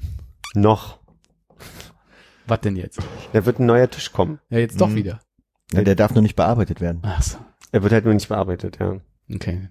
Noch. 0.53 0.97
Was 2.47 2.61
denn 2.61 2.75
jetzt? 2.75 2.99
Da 3.33 3.45
wird 3.45 3.59
ein 3.59 3.65
neuer 3.65 3.89
Tisch 3.89 4.11
kommen. 4.13 4.39
Ja, 4.49 4.57
jetzt 4.59 4.79
doch 4.81 4.89
Mhm. 4.89 4.95
wieder. 4.95 5.19
Ja, 5.73 5.81
der 5.81 5.95
darf 5.95 6.13
nur 6.13 6.21
nicht 6.21 6.35
bearbeitet 6.35 6.79
werden. 6.81 7.01
Ach 7.03 7.21
so. 7.21 7.37
Er 7.73 7.83
wird 7.83 7.91
halt 7.93 8.05
nur 8.05 8.13
nicht 8.13 8.29
bearbeitet, 8.29 8.77
ja. 8.79 9.01
Okay. 9.33 9.69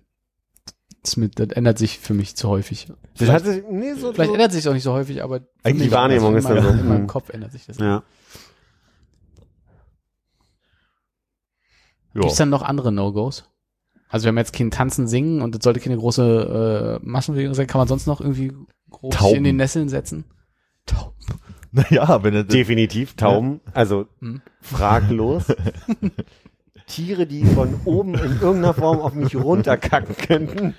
Das, 1.03 1.17
mit, 1.17 1.39
das 1.39 1.49
ändert 1.49 1.79
sich 1.79 1.99
für 1.99 2.13
mich 2.15 2.37
zu 2.37 2.49
häufig. 2.49 2.87
Das 2.89 2.97
Vielleicht, 3.15 3.33
hat 3.33 3.45
sich, 3.45 3.65
nee, 3.71 3.95
so, 3.95 4.13
vielleicht 4.13 4.29
so. 4.29 4.35
ändert 4.35 4.53
sich 4.53 4.69
auch 4.69 4.73
nicht 4.75 4.83
so 4.83 4.93
häufig, 4.93 5.23
aber 5.23 5.41
Eigentlich 5.63 5.89
die 5.89 5.93
Wahrnehmung 5.95 6.33
in 6.33 6.39
ist 6.39 6.45
meinem, 6.45 6.57
dann 6.65 6.77
so. 6.77 6.81
In 6.83 6.89
meinem. 6.89 7.07
Kopf 7.07 7.31
ändert 7.31 7.53
sich 7.53 7.65
das. 7.67 7.79
Ja. 7.79 8.03
Ja. 12.15 12.21
Gibt's 12.23 12.37
dann 12.37 12.51
noch 12.51 12.63
andere 12.63 12.93
No-Gos? 12.93 13.45
Also 14.09 14.25
wir 14.25 14.29
haben 14.29 14.39
jetzt 14.39 14.53
kein 14.53 14.71
Tanzen, 14.71 15.09
Singen 15.09 15.43
und 15.43 15.55
das 15.55 15.63
sollte 15.65 15.81
keine 15.81 15.97
große 15.97 17.01
äh, 17.03 17.07
Massenbewegung 17.07 17.55
sein. 17.55 17.67
Kann 17.67 17.81
man 17.81 17.89
sonst 17.89 18.07
noch 18.07 18.21
irgendwie 18.21 18.53
groß 18.91 19.15
Tauben. 19.15 19.37
in 19.39 19.45
den 19.45 19.57
Nesseln 19.57 19.89
setzen? 19.89 20.25
Tauben. 20.87 21.15
Naja, 21.77 22.23
wenn 22.23 22.35
er 22.35 22.45
Definitiv 22.45 23.15
Tauben, 23.17 23.61
also 23.75 24.07
Hm. 24.21 24.41
fraglos. 24.61 25.45
Tiere, 26.87 27.27
die 27.27 27.45
von 27.45 27.75
oben 27.85 28.15
in 28.15 28.41
irgendeiner 28.41 28.73
Form 28.73 29.01
auf 29.01 29.13
mich 29.13 29.35
runterkacken 29.35 30.17
könnten. 30.17 30.75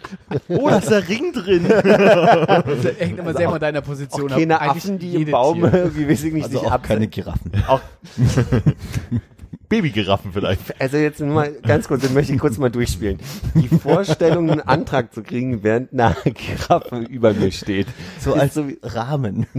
Oh, 0.47 0.69
da 0.69 0.77
ist 0.77 0.89
der 0.89 1.07
Ring 1.09 1.33
drin. 1.33 1.65
Das 1.67 2.97
hängt 2.97 3.19
immer 3.19 3.33
sehr 3.33 3.49
von 3.49 3.59
deiner 3.59 3.81
Position 3.81 4.31
Auch 4.31 4.37
keine 4.37 4.55
ab. 4.55 4.69
Eigentlich 4.69 4.83
Affen, 4.85 4.99
die 4.99 5.15
im 5.23 5.31
Baum 5.31 5.65
irgendwie, 5.65 6.07
weiß 6.09 6.23
ich 6.23 6.33
nicht, 6.33 6.45
Also 6.45 6.59
sich 6.59 6.67
auch 6.67 6.71
ab 6.71 6.83
keine 6.83 7.07
Giraffen. 7.09 7.51
auch, 7.67 7.81
Babygiraffen 9.69 10.31
vielleicht. 10.31 10.79
Also 10.79 10.97
jetzt 10.97 11.19
nur 11.19 11.33
mal 11.33 11.51
ganz 11.51 11.87
kurz, 11.87 12.01
den 12.01 12.13
möchte 12.13 12.33
ich 12.33 12.39
kurz 12.39 12.57
mal 12.57 12.69
durchspielen. 12.69 13.19
Die 13.55 13.67
Vorstellung, 13.67 14.49
einen 14.49 14.61
Antrag 14.61 15.13
zu 15.13 15.23
kriegen, 15.23 15.61
während 15.63 15.91
eine 15.91 16.15
Giraffe 16.33 16.99
über 17.09 17.33
mir 17.33 17.51
steht. 17.51 17.87
So 18.19 18.33
als 18.33 18.53
so 18.53 18.67
wie 18.69 18.79
Rahmen. 18.81 19.45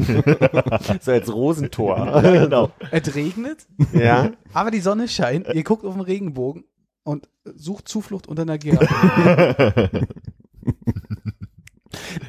So 1.00 1.12
als 1.12 1.32
Rosentor. 1.32 2.22
genau. 2.22 2.70
Es 2.90 3.14
regnet, 3.14 3.66
Ja. 3.92 4.30
aber 4.52 4.70
die 4.70 4.80
Sonne 4.80 5.08
scheint. 5.08 5.46
Ihr 5.52 5.62
guckt 5.64 5.84
auf 5.84 5.92
den 5.94 6.00
Regenbogen 6.02 6.64
und 7.04 7.28
sucht 7.44 7.88
Zuflucht 7.88 8.26
unter 8.26 8.42
einer 8.42 8.58
Giraffe. 8.58 10.06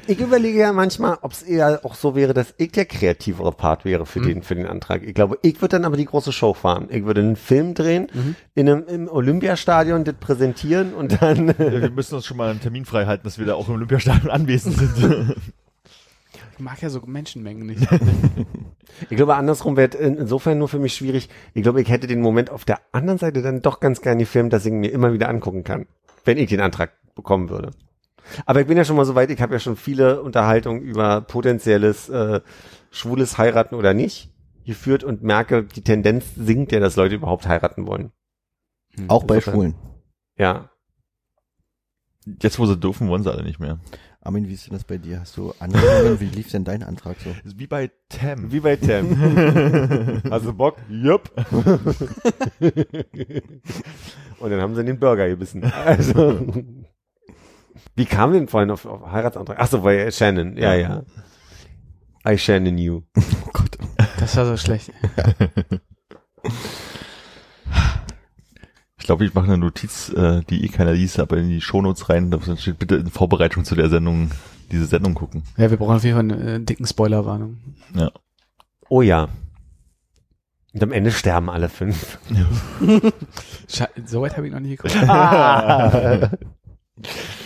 Ich 0.07 0.19
überlege 0.19 0.59
ja 0.59 0.73
manchmal, 0.73 1.17
ob 1.21 1.33
es 1.33 1.43
eher 1.43 1.81
auch 1.83 1.95
so 1.95 2.15
wäre, 2.15 2.33
dass 2.33 2.53
ich 2.57 2.71
der 2.71 2.85
kreativere 2.85 3.51
Part 3.51 3.85
wäre 3.85 4.05
für 4.05 4.21
den, 4.21 4.41
für 4.41 4.55
den 4.55 4.65
Antrag. 4.65 5.03
Ich 5.03 5.13
glaube, 5.13 5.37
ich 5.41 5.61
würde 5.61 5.75
dann 5.75 5.85
aber 5.85 5.97
die 5.97 6.05
große 6.05 6.31
Show 6.31 6.53
fahren. 6.53 6.87
Ich 6.89 7.05
würde 7.05 7.21
einen 7.21 7.35
Film 7.35 7.73
drehen, 7.73 8.07
in 8.55 8.69
einem, 8.69 8.87
im 8.87 9.07
Olympiastadion 9.09 10.03
das 10.03 10.15
präsentieren 10.15 10.93
und 10.93 11.21
dann, 11.21 11.49
Wir 11.57 11.91
müssen 11.91 12.15
uns 12.15 12.25
schon 12.25 12.37
mal 12.37 12.49
einen 12.49 12.61
Termin 12.61 12.85
frei 12.85 13.05
halten, 13.05 13.23
dass 13.23 13.37
wir 13.37 13.45
da 13.45 13.55
auch 13.55 13.67
im 13.67 13.75
Olympiastadion 13.75 14.31
anwesend 14.31 14.77
sind. 14.77 15.35
Ich 16.59 16.65
mag 16.65 16.81
ja 16.81 16.89
so 16.89 17.01
Menschenmengen 17.05 17.67
nicht. 17.67 17.87
ich 19.09 19.15
glaube, 19.15 19.35
andersrum 19.35 19.77
wäre 19.77 19.95
insofern 19.95 20.57
nur 20.57 20.67
für 20.67 20.77
mich 20.77 20.93
schwierig. 20.93 21.29
Ich 21.53 21.63
glaube, 21.63 21.81
ich 21.81 21.87
hätte 21.87 22.05
den 22.05 22.19
Moment 22.19 22.49
auf 22.49 22.65
der 22.65 22.81
anderen 22.91 23.17
Seite 23.17 23.41
dann 23.41 23.61
doch 23.61 23.79
ganz 23.79 24.01
gerne 24.01 24.19
gefilmt, 24.19 24.51
dass 24.51 24.65
ich 24.65 24.73
ihn 24.73 24.81
mir 24.81 24.91
immer 24.91 25.13
wieder 25.13 25.29
angucken 25.29 25.63
kann, 25.63 25.85
wenn 26.25 26.37
ich 26.37 26.49
den 26.49 26.59
Antrag 26.59 26.91
bekommen 27.15 27.49
würde. 27.49 27.71
Aber 28.45 28.61
ich 28.61 28.67
bin 28.67 28.77
ja 28.77 28.85
schon 28.85 28.95
mal 28.95 29.05
so 29.05 29.15
weit, 29.15 29.29
ich 29.29 29.41
habe 29.41 29.53
ja 29.53 29.59
schon 29.59 29.75
viele 29.75 30.21
Unterhaltungen 30.21 30.81
über 30.81 31.21
potenzielles 31.21 32.09
äh, 32.09 32.41
schwules 32.91 33.37
Heiraten 33.37 33.75
oder 33.75 33.93
nicht 33.93 34.31
geführt 34.65 35.03
und 35.03 35.23
merke, 35.23 35.63
die 35.63 35.81
Tendenz 35.81 36.25
sinkt 36.35 36.71
ja, 36.71 36.79
dass 36.79 36.95
Leute 36.95 37.15
überhaupt 37.15 37.47
heiraten 37.47 37.87
wollen. 37.87 38.11
Auch 39.07 39.23
bei 39.23 39.35
Insofern. 39.35 39.53
Schwulen. 39.53 39.75
Ja. 40.37 40.69
Jetzt, 42.41 42.59
wo 42.59 42.65
sie 42.65 42.77
dürfen, 42.77 43.07
wollen 43.07 43.23
sie 43.23 43.31
alle 43.31 43.43
nicht 43.43 43.59
mehr. 43.59 43.79
Armin, 44.21 44.47
wie 44.47 44.53
ist 44.53 44.67
denn 44.67 44.73
das 44.73 44.83
bei 44.83 44.97
dir? 44.97 45.21
Hast 45.21 45.37
du 45.37 45.53
Anregungen? 45.59 46.19
Wie 46.19 46.25
lief 46.25 46.51
denn 46.51 46.65
dein 46.65 46.83
Antrag 46.83 47.17
so? 47.19 47.33
Wie 47.43 47.67
bei 47.67 47.89
Tam. 48.09 48.51
Wie 48.51 48.59
bei 48.59 48.75
Tam. 48.75 49.09
Hast 50.29 50.45
du 50.45 50.53
Bock? 50.53 50.75
Jupp. 50.89 51.31
Und 54.39 54.49
dann 54.51 54.61
haben 54.61 54.75
sie 54.75 54.83
den 54.83 54.99
Burger 54.99 55.27
gebissen. 55.29 55.63
Also. 55.63 56.37
Wie 57.95 58.05
kam 58.05 58.33
denn 58.33 58.47
vorhin 58.47 58.71
auf, 58.71 58.85
auf 58.85 59.11
Heiratsantrag? 59.11 59.57
Ach 59.59 59.67
so, 59.67 59.81
bei 59.81 60.09
Shannon. 60.11 60.57
Ja, 60.57 60.73
ja. 60.73 61.03
I 62.27 62.37
Shannon 62.37 62.77
you. 62.77 63.01
Oh 63.17 63.49
Gott. 63.53 63.77
Das 64.19 64.35
war 64.37 64.45
so 64.45 64.57
schlecht. 64.57 64.91
Ich 68.97 69.05
glaube, 69.05 69.25
ich 69.25 69.33
mache 69.33 69.45
eine 69.47 69.57
Notiz, 69.57 70.09
äh, 70.09 70.41
die 70.49 70.65
eh 70.65 70.67
keiner 70.67 70.93
liest, 70.93 71.19
aber 71.19 71.37
in 71.37 71.49
die 71.49 71.61
Shownotes 71.61 72.09
rein. 72.09 72.31
Da 72.31 72.39
steht 72.57 72.79
bitte 72.79 72.95
in 72.95 73.09
Vorbereitung 73.09 73.63
zu 73.63 73.75
der 73.75 73.89
Sendung, 73.89 74.31
diese 74.71 74.85
Sendung 74.85 75.15
gucken. 75.15 75.43
Ja, 75.57 75.71
wir 75.71 75.77
brauchen 75.77 75.95
auf 75.95 76.03
jeden 76.03 76.15
Fall 76.15 76.37
eine 76.37 76.55
äh, 76.55 76.59
dicken 76.59 76.85
Spoilerwarnung. 76.85 77.57
Ja. 77.95 78.11
Oh 78.89 79.01
ja. 79.01 79.29
Und 80.73 80.83
am 80.83 80.91
Ende 80.91 81.11
sterben 81.11 81.49
alle 81.49 81.69
fünf. 81.69 82.19
So 84.05 84.21
weit 84.21 84.35
habe 84.35 84.47
ich 84.47 84.53
noch 84.53 84.59
nie 84.59 84.75
geguckt. 84.75 84.95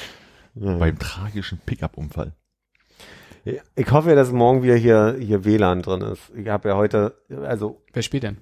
Beim 0.56 1.00
tragischen 1.00 1.60
Pickup-Unfall. 1.66 2.34
Ich 3.76 3.92
hoffe 3.92 4.10
ja, 4.10 4.16
dass 4.16 4.32
morgen 4.32 4.64
wieder 4.64 4.76
hier, 4.76 5.18
hier 5.20 5.44
WLAN 5.44 5.82
drin 5.82 6.02
ist. 6.02 6.32
Ich 6.36 6.48
habe 6.48 6.70
ja 6.70 6.76
heute, 6.76 7.16
also 7.44 7.82
Wer 7.94 8.02
spielt 8.02 8.24
denn? 8.24 8.38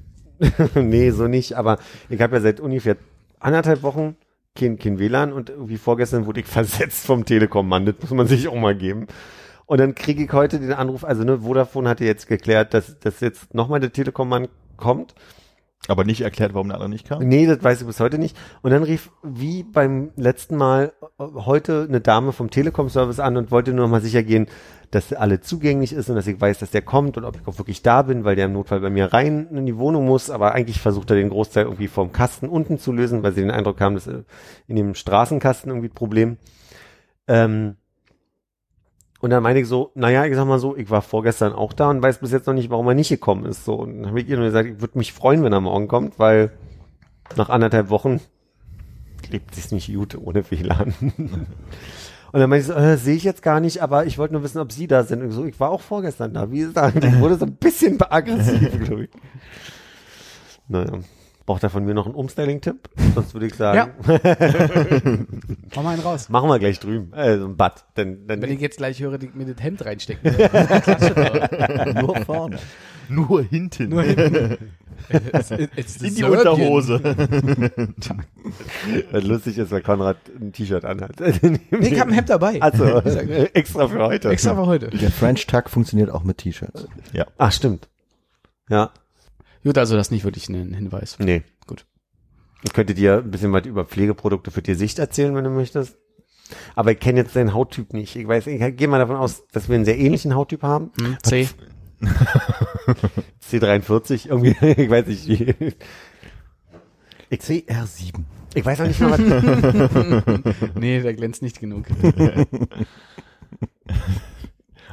nee, 0.76 1.12
so 1.12 1.28
nicht, 1.28 1.54
aber 1.54 1.80
ich 2.10 2.22
habe 2.22 2.36
ja 2.36 2.42
seit 2.42 2.60
ungefähr 2.60 2.98
anderthalb 3.40 3.84
Wochen 3.84 4.16
kein, 4.56 4.78
kein 4.78 5.00
WLAN 5.00 5.34
und 5.34 5.50
irgendwie 5.50 5.78
vorgestern 5.78 6.26
wurde 6.26 6.42
ich 6.42 6.46
versetzt 6.48 7.06
vom 7.06 7.26
Telekom-Mann, 7.26 7.86
das 7.86 7.96
muss 8.02 8.12
man 8.12 8.28
sich 8.28 8.48
auch 8.48 8.56
mal 8.56 8.76
geben. 8.76 9.08
Und 9.66 9.80
dann 9.80 9.96
kriege 9.96 10.24
ich 10.24 10.34
heute 10.34 10.60
den 10.60 10.74
Anruf, 10.74 11.04
also 11.04 11.24
ne, 11.24 11.40
Vodafone 11.40 11.88
hatte 11.88 12.04
jetzt 12.04 12.28
geklärt, 12.28 12.74
dass, 12.74 13.00
dass 13.00 13.22
jetzt 13.22 13.54
nochmal 13.54 13.80
der 13.80 13.94
Telekom-Mann 13.94 14.50
kommt. 14.76 15.16
Aber 15.88 16.04
nicht 16.04 16.22
erklärt, 16.22 16.54
warum 16.54 16.68
der 16.68 16.76
andere 16.76 16.90
nicht 16.90 17.08
kam? 17.08 17.28
Nee, 17.28 17.48
das 17.48 17.64
weiß 17.64 17.82
ich 17.82 17.88
bis 17.88 18.00
heute 18.00 18.20
nicht. 18.20 18.38
Und 18.62 18.70
dann 18.72 18.84
rief 18.84 19.12
wie 19.24 19.64
beim 19.64 20.12
letzten 20.16 20.56
Mal 20.56 20.94
äh, 21.20 21.24
heute 21.46 21.86
eine 21.90 22.02
Dame 22.02 22.34
vom 22.34 22.52
Telekom-Service 22.52 23.20
an 23.20 23.36
und 23.36 23.50
wollte 23.50 23.74
nur 23.74 23.86
noch 23.86 23.92
mal 23.92 24.02
sicher 24.02 24.22
gehen, 24.22 24.48
dass 24.92 25.12
alle 25.12 25.42
zugänglich 25.42 25.94
ist 25.94 26.10
und 26.10 26.16
dass 26.16 26.28
ich 26.28 26.40
weiß, 26.40 26.60
dass 26.60 26.70
der 26.70 26.84
kommt 26.84 27.18
und 27.18 27.24
ob 27.24 27.36
ich 27.36 27.48
auch 27.48 27.58
wirklich 27.58 27.82
da 27.82 28.04
bin, 28.04 28.26
weil 28.26 28.36
der 28.36 28.46
im 28.46 28.54
Notfall 28.54 28.82
bei 28.82 28.90
mir 28.90 29.12
rein 29.12 29.48
in 29.52 29.66
die 29.66 29.78
Wohnung 29.78 30.06
muss. 30.06 30.30
Aber 30.30 30.54
eigentlich 30.54 30.80
versucht 30.80 31.10
er 31.10 31.16
den 31.16 31.30
Großteil 31.30 31.64
irgendwie 31.64 31.88
vom 31.88 32.12
Kasten 32.12 32.48
unten 32.48 32.78
zu 32.78 32.92
lösen, 32.92 33.24
weil 33.24 33.34
sie 33.34 33.42
den 33.42 33.52
Eindruck 33.52 33.82
haben, 33.82 33.96
dass 33.96 34.06
äh, 34.06 34.24
in 34.68 34.76
dem 34.76 34.94
Straßenkasten 34.94 35.72
irgendwie 35.72 35.90
ein 35.90 35.96
Problem. 35.96 36.38
Ähm, 37.28 37.78
und 39.22 39.30
dann 39.30 39.44
meine 39.44 39.60
ich 39.60 39.68
so, 39.68 39.92
naja, 39.94 40.26
ich 40.26 40.36
sag 40.36 40.46
mal 40.46 40.60
so, 40.60 40.76
ich 40.76 40.90
war 40.90 41.02
vorgestern 41.02 41.54
auch 41.54 41.74
da 41.74 41.90
und 41.90 42.02
weiß 42.02 42.20
bis 42.20 42.32
jetzt 42.32 42.48
noch 42.48 42.54
nicht, 42.54 42.72
warum 42.72 42.88
er 42.88 42.96
nicht 42.96 43.10
gekommen 43.10 43.46
ist. 43.46 43.66
So, 43.66 43.76
und 43.76 44.00
dann 44.00 44.08
habe 44.08 44.22
ich 44.22 44.28
ihr 44.28 44.36
nur 44.36 44.48
gesagt, 44.48 44.68
ich 44.68 44.82
würde 44.82 44.98
mich 44.98 45.14
freuen, 45.14 45.44
wenn 45.44 45.54
er 45.54 45.62
morgen 45.62 45.88
kommt, 45.88 46.18
weil 46.18 46.52
nach 47.38 47.50
anderthalb 47.50 47.90
Wochen 47.90 48.20
lebt 49.30 49.54
sich's 49.54 49.72
nicht 49.72 49.94
gut 49.94 50.18
ohne 50.18 50.50
WLAN. 50.50 50.94
Und 52.34 52.40
dann 52.40 52.50
meinte 52.50 52.62
ich 52.62 52.68
so, 52.68 52.74
äh, 52.74 52.96
sehe 52.96 53.16
ich 53.18 53.26
jetzt 53.26 53.42
gar 53.42 53.60
nicht, 53.60 53.82
aber 53.82 54.06
ich 54.06 54.18
wollte 54.18 54.34
nur 54.34 54.42
wissen, 54.42 54.60
ob 54.60 54.72
Sie 54.72 54.88
da 54.88 55.04
sind. 55.04 55.22
Und 55.22 55.32
so, 55.32 55.44
ich 55.44 55.60
war 55.60 55.70
auch 55.70 55.82
vorgestern 55.82 56.34
da. 56.34 56.50
Wie 56.50 56.60
gesagt, 56.60 57.04
ich 57.04 57.20
wurde 57.20 57.36
so 57.36 57.46
ein 57.46 57.58
bisschen 57.58 58.02
aggressiv, 58.10 58.86
glaube 58.86 59.04
ich. 59.04 59.10
Naja. 60.70 61.00
Braucht 61.46 61.64
er 61.64 61.70
von 61.72 61.84
mir 61.84 61.94
noch 61.94 62.06
einen 62.06 62.14
Umstyling-Tipp? 62.16 62.90
Sonst 63.16 63.34
würde 63.34 63.48
ich 63.48 63.56
sagen, 63.56 63.92
Hau 65.76 65.82
mal 65.82 65.92
einen 65.94 66.02
raus. 66.02 66.30
machen 66.30 66.50
wir 66.50 66.60
gleich 66.60 66.80
drüben. 66.80 67.12
Äh, 67.14 67.40
so 67.40 67.46
ein 67.46 67.58
Bad. 67.58 67.84
Denn, 67.98 68.28
denn 68.28 68.42
Wenn 68.42 68.52
ich 68.52 68.62
jetzt 68.62 68.78
gleich 68.78 69.00
höre, 69.02 69.18
die 69.18 69.32
mir 69.34 69.46
das 69.52 69.62
Hemd 69.64 69.84
reinstecken. 69.84 70.34
Doch. 70.38 72.02
Nur 72.02 72.16
vorne. 72.26 72.60
Nur 73.10 73.42
hinten. 73.44 73.90
Nur 73.90 74.04
hinten. 74.04 74.58
It's, 75.10 75.52
it's 75.76 75.98
In 75.98 76.10
die 76.16 76.22
Serbian. 76.22 76.48
Unterhose. 76.48 77.02
Was 79.12 79.24
lustig 79.24 79.58
ist, 79.58 79.72
weil 79.72 79.82
Konrad 79.82 80.18
ein 80.40 80.54
T-Shirt 80.54 80.86
anhat. 80.86 81.20
Nee, 81.42 81.60
ich 81.80 82.00
hab 82.00 82.08
ein 82.08 82.14
Hemd 82.14 82.30
dabei. 82.30 82.62
Also, 82.62 83.00
extra 83.00 83.88
für 83.88 84.00
heute. 84.00 84.30
Extra 84.30 84.54
für 84.56 84.68
heute. 84.68 84.90
Der 84.90 85.12
French 85.12 85.48
Tuck 85.48 85.70
funktioniert 85.70 86.12
auch 86.12 86.24
mit 86.24 86.38
T-Shirts. 86.38 86.88
Ach, 87.38 87.52
stimmt. 87.52 87.90
Ja, 88.70 88.92
Gut, 89.64 89.78
also 89.78 89.96
das 89.96 90.08
ist 90.08 90.12
nicht 90.12 90.24
wirklich 90.24 90.50
ein 90.50 90.74
Hinweis. 90.74 91.18
nee. 91.20 91.44
Gut. 91.68 91.86
Ich 92.64 92.74
könnte 92.74 92.94
dir 92.94 93.18
ein 93.18 93.32
bisschen 93.32 93.52
was 93.54 93.66
über 93.66 93.86
Pflegeprodukte 93.86 94.52
für 94.52 94.62
die 94.62 94.76
Sicht 94.76 95.00
erzählen, 95.00 95.36
wenn 95.36 95.44
du 95.44 95.50
möchtest. 95.50 95.98
Aber 96.76 96.92
ich 96.92 97.00
kenne 97.00 97.22
jetzt 97.22 97.36
deinen 97.36 97.54
Hauttyp 97.54 97.94
nicht. 97.94 98.16
Ich 98.16 98.28
weiß, 98.28 98.46
ich 98.48 98.78
gehe 98.78 98.88
mal 98.88 99.00
davon 99.00 99.16
aus, 99.16 99.48
dass 99.52 99.68
wir 99.68 99.76
einen 99.76 99.86
sehr 99.86 99.98
ähnlichen 99.98 100.36
Hauttyp 100.36 100.62
haben. 100.64 100.92
Hm, 101.00 101.18
C. 101.24 101.48
C43, 103.50 104.28
irgendwie, 104.30 104.56
ich 104.82 104.90
weiß 104.90 105.08
nicht 105.08 105.28
wie. 105.28 105.56
CR7. 107.32 108.24
Ich 108.54 108.66
weiß 108.66 108.82
auch 108.82 108.88
nicht 108.88 109.00
mal, 109.00 109.12
was. 109.12 110.56
nee, 110.76 111.02
der 111.02 111.14
glänzt 111.14 111.42
nicht 111.42 111.60
genug. 111.60 111.86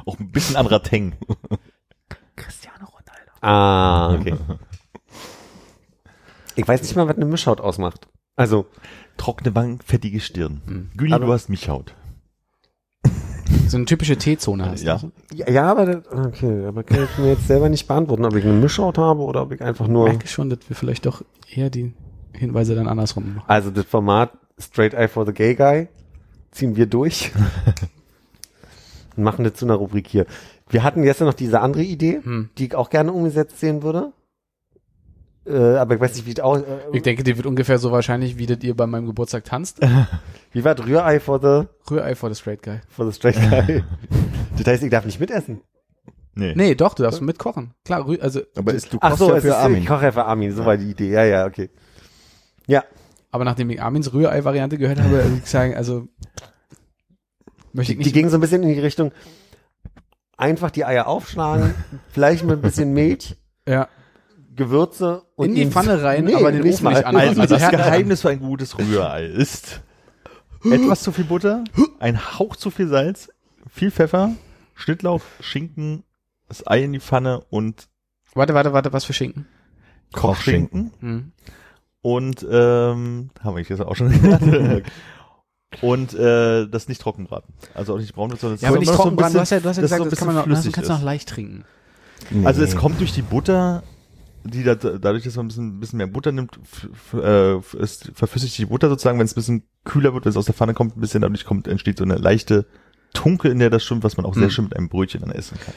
Auch 0.05 0.17
ein 0.17 0.31
bisschen 0.31 0.55
anderer 0.55 0.81
Teng. 0.81 1.17
Ronaldo. 2.78 2.78
Ah, 3.41 4.13
okay. 4.15 4.35
Ich 6.55 6.67
weiß 6.67 6.81
nicht 6.81 6.95
mal, 6.97 7.07
was 7.07 7.15
eine 7.15 7.25
Mischhaut 7.25 7.61
ausmacht. 7.61 8.07
Also, 8.35 8.65
Trockene 9.17 9.55
Wangen, 9.55 9.79
fettige 9.85 10.19
Stirn. 10.19 10.61
Mhm. 10.65 10.89
Güni, 10.97 11.13
Aber- 11.13 11.25
du 11.27 11.31
hast 11.33 11.47
Mischhaut. 11.49 11.93
So 13.67 13.77
eine 13.77 13.85
typische 13.85 14.17
T-Zone 14.17 14.65
hast 14.69 14.83
Ja. 14.83 14.97
du. 14.97 15.11
ja, 15.33 15.49
ja, 15.49 15.71
aber, 15.71 15.85
das, 15.85 16.07
okay, 16.11 16.65
aber 16.65 16.83
kann 16.83 17.03
ich 17.03 17.17
mir 17.17 17.29
jetzt 17.29 17.47
selber 17.47 17.69
nicht 17.69 17.87
beantworten, 17.87 18.25
ob 18.25 18.35
ich 18.35 18.43
eine 18.43 18.53
Mischhaut 18.53 18.97
habe 18.97 19.21
oder 19.21 19.43
ob 19.43 19.51
ich 19.53 19.61
einfach 19.61 19.87
nur, 19.87 20.05
merke 20.09 20.27
schon, 20.27 20.49
dass 20.49 20.59
wir 20.67 20.75
vielleicht 20.75 21.05
doch 21.05 21.23
eher 21.53 21.69
die 21.69 21.93
Hinweise 22.33 22.75
dann 22.75 22.87
andersrum 22.87 23.35
machen. 23.35 23.45
also 23.47 23.69
das 23.71 23.85
Format 23.85 24.31
Straight 24.57 24.93
Eye 24.95 25.07
for 25.07 25.25
the 25.25 25.33
Gay 25.33 25.55
Guy 25.55 25.87
ziehen 26.51 26.75
wir 26.75 26.87
durch 26.87 27.31
und 29.15 29.23
machen 29.23 29.43
das 29.45 29.53
zu 29.53 29.65
einer 29.65 29.75
Rubrik 29.75 30.07
hier. 30.07 30.25
Wir 30.69 30.83
hatten 30.83 31.01
gestern 31.03 31.25
noch 31.27 31.33
diese 31.33 31.59
andere 31.61 31.83
Idee, 31.83 32.19
Hm. 32.23 32.49
die 32.57 32.65
ich 32.67 32.75
auch 32.75 32.89
gerne 32.89 33.11
umgesetzt 33.11 33.59
sehen 33.59 33.81
würde. 33.83 34.13
Äh, 35.47 35.77
aber 35.77 35.95
ich 35.95 36.01
weiß 36.01 36.15
nicht, 36.15 36.27
wie 36.27 36.31
es 36.33 36.39
auch, 36.41 36.57
äh, 36.57 36.63
Ich 36.93 37.01
denke, 37.01 37.23
die 37.23 37.35
wird 37.35 37.47
ungefähr 37.47 37.79
so 37.79 37.91
wahrscheinlich, 37.91 38.37
wie 38.37 38.45
das 38.45 38.59
ihr 38.61 38.75
bei 38.75 38.85
meinem 38.85 39.07
Geburtstag 39.07 39.45
tanzt. 39.45 39.79
wie 40.51 40.63
war 40.63 40.75
das? 40.75 40.85
Rührei 40.85 41.19
for 41.19 41.39
the, 41.41 41.67
Rührei 41.89 42.13
for 42.15 42.29
the 42.29 42.39
straight 42.39 42.61
guy. 42.61 42.81
for 42.89 43.05
the 43.09 43.13
Straight 43.13 43.35
Guy. 43.35 43.83
das 44.57 44.67
heißt, 44.67 44.83
ich 44.83 44.91
darf 44.91 45.05
nicht 45.05 45.19
mitessen. 45.19 45.61
Nee. 46.35 46.53
Nee, 46.55 46.75
doch, 46.75 46.93
du 46.93 47.01
darfst 47.03 47.21
mitkochen. 47.21 47.73
Klar, 47.83 48.05
Rüh 48.07 48.17
also, 48.21 48.41
Aber 48.55 48.73
ist, 48.73 48.93
du 48.93 48.97
Ach 49.01 49.09
kochst 49.09 49.19
so, 49.19 49.33
ja 49.33 49.41
für 49.41 49.47
ist, 49.47 49.53
Armin. 49.55 49.81
ich 49.81 49.87
koche 49.87 50.05
ja 50.05 50.11
für 50.11 50.25
Armin, 50.25 50.51
so 50.53 50.65
war 50.65 50.77
die 50.77 50.89
Idee. 50.91 51.09
Ja, 51.11 51.23
ja, 51.25 51.45
okay. 51.47 51.69
Ja, 52.67 52.83
aber 53.31 53.43
nachdem 53.43 53.69
ich 53.71 53.81
Armins 53.81 54.13
Rührei-Variante 54.13 54.77
gehört 54.77 54.99
habe, 54.99 55.09
würde 55.11 55.41
ich 55.43 55.49
sagen, 55.49 55.75
also 55.75 56.07
möchte 57.73 57.93
die, 57.93 57.99
ich 57.99 58.03
die 58.03 58.09
nicht. 58.09 58.13
ging 58.13 58.29
so 58.29 58.37
ein 58.37 58.41
bisschen 58.41 58.61
in 58.63 58.69
die 58.69 58.79
Richtung, 58.79 59.11
einfach 60.39 60.71
die 60.71 60.85
Eier 60.85 61.07
aufschlagen, 61.07 61.75
vielleicht 62.09 62.43
mit 62.43 62.57
ein 62.57 62.61
bisschen 62.61 62.93
Milch, 62.93 63.35
ja, 63.67 63.87
Gewürze 64.55 65.23
und 65.35 65.49
in 65.49 65.55
die 65.55 65.65
Pfanne 65.67 66.01
rein, 66.03 66.25
Nee, 66.25 66.35
aber 66.35 66.51
den 66.51 66.63
nicht 66.63 66.75
Ofen 66.75 66.83
mal. 66.85 66.89
nicht 66.91 67.05
anmachen. 67.05 67.29
Also, 67.29 67.41
Also, 67.41 67.55
das 67.57 67.69
Geheimnis 67.69 68.21
für 68.21 68.29
ein 68.29 68.39
gutes 68.39 68.77
Rührei 68.77 69.25
ist 69.25 69.81
etwas 70.63 71.01
zu 71.01 71.11
viel 71.11 71.25
Butter, 71.25 71.63
ein 71.99 72.37
Hauch 72.39 72.55
zu 72.55 72.71
viel 72.71 72.87
Salz, 72.87 73.29
viel 73.69 73.91
Pfeffer, 73.91 74.31
Schnittlauch, 74.75 75.21
Schinken, 75.39 76.03
das 76.47 76.65
Ei 76.67 76.83
in 76.83 76.93
die 76.93 76.99
Pfanne 76.99 77.41
und 77.49 77.87
Warte, 78.33 78.53
warte, 78.53 78.73
warte, 78.73 78.93
was 78.93 79.05
für 79.05 79.13
Schinken? 79.13 79.47
Kochschinken. 80.13 80.91
Hm. 80.99 81.31
Und 82.01 82.45
ähm, 82.49 83.29
haben 83.43 83.55
wir 83.55 83.63
jetzt 83.63 83.81
auch 83.81 83.95
schon 83.95 84.09
genannt. 84.11 84.83
Und 85.81 86.13
äh, 86.15 86.67
das 86.67 86.87
nicht 86.87 86.99
trocken 87.01 87.25
braten. 87.25 87.53
Also 87.75 87.93
auch 87.93 87.99
nicht 87.99 88.13
braun 88.15 88.31
wird, 88.31 88.41
sondern 88.41 88.55
es 88.55 88.61
Ja, 88.61 88.69
aber 88.69 88.79
nicht 88.79 88.89
so 88.89 88.95
trocken 88.95 89.15
braten. 89.15 89.33
Du 89.33 89.39
hast 89.39 89.51
ja, 89.51 89.59
du 89.59 89.69
hast 89.69 89.77
ja 89.77 89.81
gesagt, 89.83 89.99
so 89.99 90.03
ein 90.05 90.09
das 90.09 90.19
kann 90.19 90.27
man 90.27 90.35
noch, 90.35 90.45
das 90.45 90.53
flüssig 90.59 90.73
kannst 90.73 90.89
du 90.89 90.93
noch 90.93 90.99
ist. 90.99 91.05
leicht 91.05 91.29
trinken. 91.29 91.63
Nee. 92.31 92.45
Also 92.45 92.63
es 92.63 92.75
kommt 92.75 92.99
durch 92.99 93.13
die 93.13 93.21
Butter, 93.21 93.83
die 94.43 94.63
da, 94.63 94.73
dadurch, 94.75 95.23
dass 95.23 95.35
man 95.35 95.45
ein 95.45 95.49
bisschen, 95.49 95.79
bisschen 95.79 95.97
mehr 95.97 96.07
Butter 96.07 96.31
nimmt, 96.31 96.59
äh, 97.13 97.53
es 97.79 98.09
verflüssigt 98.13 98.57
die 98.57 98.65
Butter 98.65 98.89
sozusagen, 98.89 99.19
wenn 99.19 99.25
es 99.25 99.33
ein 99.33 99.35
bisschen 99.35 99.63
kühler 99.85 100.13
wird, 100.13 100.25
wenn 100.25 100.31
es 100.31 100.37
aus 100.37 100.45
der 100.45 100.55
Pfanne 100.55 100.73
kommt, 100.73 100.97
ein 100.97 101.01
bisschen 101.01 101.21
dadurch 101.21 101.45
kommt, 101.45 101.67
entsteht 101.67 101.97
so 101.99 102.03
eine 102.03 102.15
leichte 102.15 102.65
Tunke, 103.13 103.49
in 103.49 103.59
der 103.59 103.69
das 103.69 103.83
schwimmt, 103.83 104.03
was 104.03 104.17
man 104.17 104.25
auch 104.25 104.33
sehr 104.33 104.43
Hm. 104.43 104.49
schön 104.49 104.63
mit 104.65 104.75
einem 104.75 104.89
Brötchen 104.89 105.21
dann 105.21 105.31
essen 105.31 105.57
kann. 105.63 105.73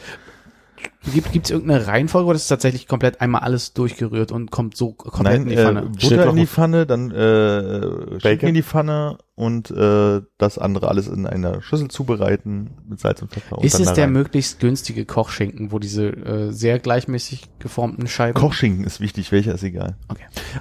Gibt 1.32 1.46
es 1.46 1.50
irgendeine 1.50 1.86
Reihenfolge 1.88 2.28
oder 2.28 2.36
ist 2.36 2.42
es 2.42 2.48
tatsächlich 2.48 2.86
komplett 2.86 3.20
einmal 3.20 3.40
alles 3.42 3.72
durchgerührt 3.72 4.30
und 4.30 4.52
kommt 4.52 4.76
so 4.76 4.92
komplett 4.92 5.40
in 5.42 5.48
die 5.48 5.54
äh, 5.56 5.64
Pfanne? 5.64 5.82
Butter 5.82 6.00
Schnittlauch 6.06 6.30
in 6.30 6.36
die 6.36 6.40
und- 6.42 6.48
Pfanne, 6.48 6.86
dann 6.86 7.10
äh, 7.10 7.80
Schinken 7.80 8.18
Bacon? 8.22 8.48
in 8.50 8.54
die 8.54 8.62
Pfanne 8.62 9.18
und 9.34 9.70
äh, 9.72 10.20
das 10.38 10.58
andere 10.58 10.88
alles 10.88 11.08
in 11.08 11.26
einer 11.26 11.60
Schüssel 11.60 11.88
zubereiten 11.88 12.70
mit 12.88 13.00
Salz 13.00 13.20
und 13.20 13.32
Pfeffer. 13.32 13.58
Und 13.58 13.64
ist 13.64 13.74
dann 13.74 13.82
es 13.82 13.92
der 13.94 14.04
rein. 14.04 14.12
möglichst 14.12 14.60
günstige 14.60 15.04
Kochschinken, 15.04 15.72
wo 15.72 15.80
diese 15.80 16.06
äh, 16.06 16.52
sehr 16.52 16.78
gleichmäßig 16.78 17.48
geformten 17.58 18.06
Scheiben... 18.06 18.38
Kochschinken 18.38 18.84
ist 18.84 19.00
wichtig, 19.00 19.32
welcher 19.32 19.54
ist 19.54 19.64
egal. 19.64 19.96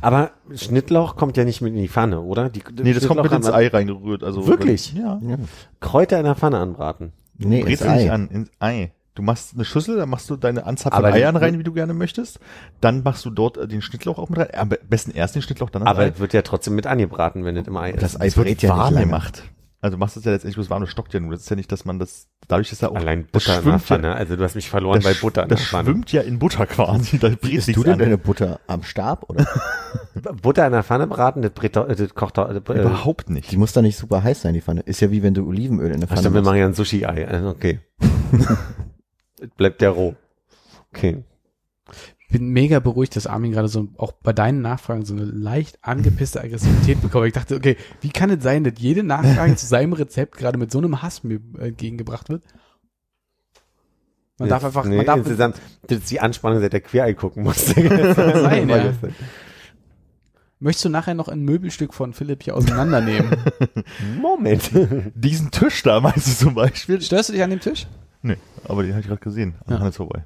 Aber 0.02 0.32
Schnittlauch 0.56 1.18
kommt 1.18 1.38
ja 1.38 1.44
nicht 1.44 1.62
mit 1.62 1.74
in 1.76 1.82
die 1.82 1.88
Pfanne, 1.88 2.20
oder? 2.22 2.50
Die, 2.50 2.64
Nee, 2.82 2.94
das 2.94 3.08
kommt 3.08 3.22
mit 3.22 3.32
ins 3.32 3.48
Ei 3.50 3.68
reingerührt. 3.68 4.24
Also 4.24 4.48
Wirklich? 4.48 4.94
Ja. 4.94 5.20
ja. 5.22 5.38
Kräuter 5.80 6.18
in 6.18 6.26
der 6.26 6.36
Pfanne 6.36 6.58
anbraten. 6.58 7.14
Nee, 7.38 7.62
ins 7.62 7.84
Ei. 7.84 8.10
an, 8.12 8.28
ins 8.30 8.50
Ei. 8.60 8.92
Du 9.14 9.22
machst 9.24 9.54
eine 9.56 9.66
Schüssel, 9.66 9.98
da 9.98 10.06
machst 10.06 10.30
du 10.30 10.38
deine 10.38 10.66
Anzahl 10.66 10.94
Aber 10.94 11.10
von 11.10 11.18
die- 11.18 11.24
Eiern 11.24 11.36
rein, 11.36 11.60
wie 11.60 11.64
du 11.64 11.74
gerne 11.74 11.94
möchtest. 11.94 12.40
Dann 12.80 13.04
machst 13.04 13.26
du 13.26 13.30
dort 13.30 13.58
äh, 13.58 13.68
den 13.68 13.82
Schnittlauch 13.82 14.18
auch 14.18 14.30
mit 14.30 14.40
rein. 14.40 14.48
Am 14.56 14.70
besten 14.90 15.12
erst 15.12 15.36
den 15.36 15.42
Schnittlauch, 15.42 15.70
dann 15.70 15.82
das 15.82 15.90
Aber 15.92 16.04
Ei. 16.04 16.08
es 16.14 16.20
wird 16.20 16.32
ja 16.34 16.42
trotzdem 16.44 16.76
mit 16.76 16.88
angebraten, 16.88 17.44
wenn 17.44 17.58
es 17.58 17.68
im 17.68 17.76
Ei 17.76 17.92
ist. 17.92 18.02
Das 18.02 18.20
Ei 18.20 18.28
Es 18.28 18.38
wird 18.38 18.62
ja 18.62 18.70
warm 18.78 18.96
gemacht. 18.96 19.44
Also 19.84 19.98
du 19.98 20.00
machst 20.00 20.16
es 20.16 20.24
ja 20.24 20.32
letztendlich 20.32 20.58
bloß 20.58 20.70
warm, 20.70 20.82
das 20.82 20.92
stockt 20.92 21.12
ja 21.14 21.20
nur. 21.20 21.32
Das 21.32 21.42
ist 21.42 21.50
ja 21.50 21.56
nicht, 21.56 21.72
dass 21.72 21.86
man 21.86 21.98
das, 21.98 22.28
dadurch, 22.48 22.70
dass 22.70 22.84
er 22.84 22.92
auch, 22.92 22.96
Allein 22.98 23.28
das 23.32 23.44
Butter 23.44 23.58
in 23.58 23.64
der 23.66 23.72
schwimmt 23.72 23.82
Pfanne. 23.84 24.08
ja, 24.10 24.14
Also 24.14 24.36
du 24.36 24.44
hast 24.44 24.54
mich 24.54 24.70
verloren 24.70 25.02
das, 25.02 25.04
bei 25.16 25.20
Butter 25.20 25.44
in 25.44 25.50
das 25.50 25.60
der 25.60 25.68
Pfanne. 25.68 25.90
schwimmt 25.90 26.12
ja 26.12 26.22
in 26.22 26.38
Butter 26.40 26.66
quasi. 26.68 27.18
Da 27.18 27.28
Isst 27.30 27.76
du 27.76 27.84
denn 27.84 27.94
an. 27.94 28.00
deine 28.00 28.18
Butter 28.20 28.60
am 28.68 28.84
Stab 28.84 29.28
oder? 29.28 29.46
Butter 30.44 30.68
in 30.68 30.72
der 30.74 30.84
Pfanne 30.84 31.08
braten, 31.08 31.42
das, 31.42 31.52
brät, 31.52 31.76
doch- 31.76 31.88
das 31.88 32.14
kocht 32.14 32.38
doch, 32.38 32.48
äh, 32.50 32.58
Überhaupt 32.58 33.32
nicht. 33.32 33.52
Die 33.52 33.58
muss 33.58 33.74
da 33.74 33.82
nicht 33.82 33.98
super 33.98 34.22
heiß 34.24 34.44
sein, 34.44 34.54
die 34.54 34.62
Pfanne. 34.62 34.82
Ist 34.82 35.02
ja 35.02 35.10
wie 35.10 35.24
wenn 35.24 35.34
du 35.34 35.48
Olivenöl 35.48 35.92
in 35.92 36.00
der 36.00 36.04
Ach, 36.08 36.10
Pfanne 36.14 36.22
stimmt, 36.22 36.36
wir 36.36 36.42
machen 36.44 36.58
ja 36.60 36.66
ein 36.68 36.74
Sushi-Ei. 36.76 37.28
Also, 37.28 37.50
Okay. 37.50 37.80
Bleibt 39.58 39.82
ja 39.82 39.90
roh. 39.90 40.16
Okay. 40.94 41.24
bin 42.30 42.50
mega 42.50 42.80
beruhigt, 42.80 43.16
dass 43.16 43.28
Armin 43.28 43.52
gerade 43.52 43.68
so 43.68 43.90
auch 43.98 44.12
bei 44.12 44.34
deinen 44.34 44.62
Nachfragen 44.62 45.06
so 45.06 45.14
eine 45.14 45.26
leicht 45.26 45.80
angepisste 45.82 46.42
Aggressivität 46.42 47.02
bekommt. 47.02 47.28
Ich 47.28 47.34
dachte, 47.34 47.56
okay, 47.56 47.78
wie 48.02 48.10
kann 48.10 48.30
es 48.30 48.44
sein, 48.44 48.64
dass 48.64 48.74
jede 48.78 49.04
Nachfrage 49.04 49.56
zu 49.56 49.66
seinem 49.66 49.94
Rezept 49.94 50.38
gerade 50.38 50.58
mit 50.58 50.72
so 50.72 50.78
einem 50.78 51.02
Hass 51.02 51.24
mir 51.24 51.40
äh, 51.58 51.70
entgegengebracht 51.70 52.30
wird? 52.30 52.44
Man 54.38 54.50
darf 54.50 54.64
einfach, 54.64 54.86
nee, 54.86 54.98
man 54.98 55.06
darf 55.06 55.18
insgesamt, 55.18 55.62
das 55.88 56.00
ist 56.00 56.10
die 56.12 56.20
Anspannung, 56.20 56.62
seit 56.62 56.74
der 56.74 56.82
Queer-Eye 56.82 57.14
gucken 57.14 57.44
musste. 57.44 57.74
sein, 58.16 58.70
ja. 58.70 58.94
Möchtest 60.64 60.86
du 60.86 60.90
nachher 60.90 61.16
noch 61.16 61.28
ein 61.28 61.42
Möbelstück 61.42 61.92
von 61.94 62.14
Philipp 62.14 62.44
hier 62.44 62.56
auseinandernehmen? 62.56 63.32
Moment. 64.22 64.70
Diesen 65.16 65.50
Tisch 65.50 65.82
da 65.84 66.00
meinst 66.00 66.28
du 66.28 66.46
zum 66.46 66.54
Beispiel? 66.56 67.02
Störst 67.02 67.30
du 67.30 67.34
dich 67.34 67.42
an 67.44 67.50
dem 67.50 67.60
Tisch? 67.60 67.88
Nee, 68.22 68.38
aber 68.66 68.84
den 68.84 68.92
habe 68.92 69.02
ich 69.02 69.08
gerade 69.08 69.20
gesehen. 69.22 69.56
An 69.66 69.74
Ja. 69.74 69.80
Hannes 69.80 69.96
vorbei. 69.96 70.24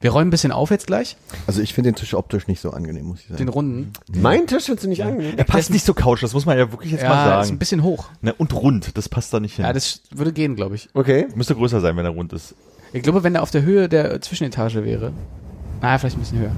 Wir 0.00 0.10
räumen 0.10 0.26
ein 0.28 0.30
bisschen 0.30 0.52
auf 0.52 0.70
jetzt 0.70 0.86
gleich, 0.88 1.16
Also 1.46 1.62
ich 1.62 1.72
finde 1.72 1.90
den 1.92 1.94
Tisch 1.94 2.12
optisch 2.12 2.48
nicht 2.48 2.60
so 2.60 2.70
angenehm, 2.72 3.06
muss 3.06 3.20
ich 3.20 3.26
sagen. 3.28 3.38
den 3.38 3.48
runden. 3.48 3.92
mein 4.12 4.46
Tisch 4.46 4.64
findest 4.64 4.84
du 4.84 4.88
nicht 4.90 5.02
angenehm? 5.04 5.34
Er 5.38 5.44
passt 5.44 5.70
nicht 5.70 5.86
zur 5.86 5.94
Couch, 5.94 6.22
das 6.22 6.34
muss 6.34 6.44
man 6.44 6.58
ja 6.58 6.70
wirklich 6.70 6.90
jetzt 6.92 7.04
mal 7.04 7.10
Ja, 7.10 7.36
ist 7.40 7.44
ein 7.44 7.44
sagen. 7.46 7.58
bisschen 7.58 7.82
hoch. 7.82 8.10
Ne, 8.20 8.34
und 8.34 8.52
rund, 8.52 8.96
das 8.98 9.08
passt 9.08 9.32
da 9.32 9.40
nicht 9.40 9.56
hin. 9.56 9.64
Ja, 9.64 9.72
das 9.72 10.02
würde 10.10 10.32
gehen, 10.32 10.54
glaube 10.56 10.74
ich. 10.74 10.88
Okay. 10.92 11.28
Müsste 11.34 11.54
größer 11.54 11.80
sein, 11.80 11.96
wenn 11.96 12.04
er 12.04 12.10
rund 12.10 12.32
ist. 12.34 12.54
Ich 12.92 13.02
glaube, 13.02 13.22
wenn 13.22 13.34
er 13.36 13.42
auf 13.42 13.52
der 13.52 13.62
Höhe 13.62 13.88
der 13.88 14.20
Zwischenetage 14.20 14.84
wäre. 14.84 15.12
Naja, 15.80 15.96
vielleicht 15.98 16.16
ein 16.16 16.20
bisschen 16.20 16.40
höher. 16.40 16.52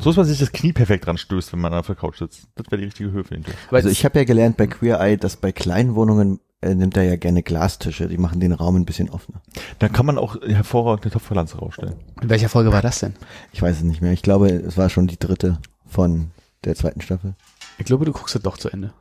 So 0.00 0.10
ist 0.10 0.16
man 0.16 0.26
sich 0.26 0.38
das 0.38 0.52
Knie 0.52 0.72
perfekt 0.72 1.06
dran 1.06 1.18
stößt, 1.18 1.52
wenn 1.52 1.60
man 1.60 1.74
auf 1.74 1.86
der 1.86 1.96
Couch 1.96 2.18
sitzt. 2.18 2.48
Das 2.54 2.66
wäre 2.70 2.78
die 2.78 2.84
richtige 2.84 3.10
Höhe 3.10 3.24
für 3.24 3.34
den 3.34 3.44
Tisch. 3.44 3.54
Also 3.70 3.88
ich 3.88 4.04
habe 4.04 4.18
ja 4.18 4.24
gelernt 4.24 4.56
bei 4.56 4.66
Queer 4.66 5.00
Eye, 5.00 5.16
dass 5.16 5.36
bei 5.36 5.52
kleinen 5.52 5.94
Wohnungen 5.94 6.40
äh, 6.60 6.74
nimmt 6.74 6.96
er 6.96 7.02
ja 7.02 7.16
gerne 7.16 7.42
Glastische, 7.42 8.08
die 8.08 8.18
machen 8.18 8.40
den 8.40 8.52
Raum 8.52 8.76
ein 8.76 8.84
bisschen 8.84 9.10
offener. 9.10 9.42
Da 9.78 9.88
kann 9.88 10.06
man 10.06 10.18
auch 10.18 10.40
hervorragend 10.42 11.04
eine 11.04 11.12
Topfpflanze 11.12 11.58
rausstellen. 11.58 11.94
in 12.20 12.30
welcher 12.30 12.48
Folge 12.48 12.72
war 12.72 12.82
das 12.82 13.00
denn? 13.00 13.14
Ich 13.52 13.60
weiß 13.60 13.78
es 13.78 13.82
nicht 13.82 14.00
mehr. 14.00 14.12
Ich 14.12 14.22
glaube, 14.22 14.48
es 14.48 14.76
war 14.76 14.88
schon 14.88 15.06
die 15.06 15.18
dritte 15.18 15.58
von 15.86 16.30
der 16.64 16.74
zweiten 16.74 17.00
Staffel. 17.00 17.34
Ich 17.78 17.86
glaube, 17.86 18.04
du 18.04 18.12
guckst 18.12 18.36
es 18.36 18.42
doch 18.42 18.56
zu 18.56 18.70
Ende. 18.70 18.92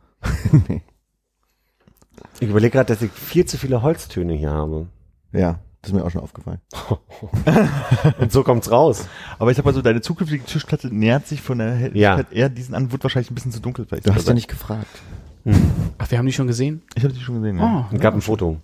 nee. 0.68 0.82
Ich 2.40 2.50
überlege 2.50 2.72
gerade, 2.72 2.94
dass 2.94 3.02
ich 3.02 3.12
viel 3.12 3.46
zu 3.46 3.58
viele 3.58 3.82
Holztöne 3.82 4.34
hier 4.34 4.52
habe. 4.52 4.88
Ja, 5.32 5.60
das 5.82 5.92
ist 5.92 5.94
mir 5.96 6.04
auch 6.06 6.12
schon 6.12 6.22
aufgefallen. 6.22 6.60
Und 8.20 8.32
so 8.32 8.44
kommt's 8.44 8.70
raus. 8.70 9.08
Aber 9.40 9.50
ich 9.52 9.58
sag 9.58 9.66
mal 9.66 9.74
so, 9.74 9.82
deine 9.82 10.02
zukünftige 10.02 10.44
Tischplatte 10.44 10.94
nähert 10.94 11.26
sich 11.28 11.42
von 11.42 11.58
der 11.58 11.72
Helligkeit 11.74 12.28
Ja. 12.32 12.36
eher 12.38 12.50
diesen 12.50 12.76
an, 12.76 12.92
wird 12.92 13.04
wahrscheinlich 13.04 13.32
ein 13.32 13.36
bisschen 13.36 13.52
zu 13.52 13.60
dunkel 13.62 13.86
vielleicht. 13.86 14.08
Du 14.08 14.14
hast 14.14 14.28
ja 14.28 14.34
nicht 14.34 14.48
gefragt. 14.48 15.02
Ach, 15.98 16.12
wir 16.12 16.18
haben 16.20 16.28
die 16.28 16.34
schon 16.34 16.46
gesehen? 16.48 16.84
Ich 16.96 17.04
habe 17.04 17.14
die 17.14 17.20
schon 17.20 17.42
gesehen, 17.42 17.58
ja. 17.58 17.88
Oh, 17.90 17.96
Es 17.96 18.00
gab 18.02 18.14
ein 18.14 18.22
Foto. 18.22 18.60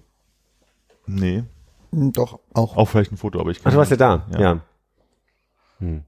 Nee, 1.07 1.44
Hm, 1.91 2.11
Doch, 2.11 2.39
auch. 2.53 2.76
auch 2.77 2.85
vielleicht 2.85 3.11
ein 3.14 3.18
Foto, 3.18 3.39
aber 3.39 3.49
ich 3.49 3.60
Ach, 3.60 3.64
kann 3.64 3.72
du 3.72 3.77
warst 3.80 3.91
ja 3.91 3.98
da. 3.98 4.26
Ja. 4.34 4.39
Ja. 4.39 4.60
Hm. 5.80 6.03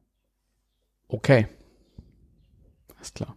Okay. 1.08 1.48
Alles 2.98 3.14
klar. 3.14 3.36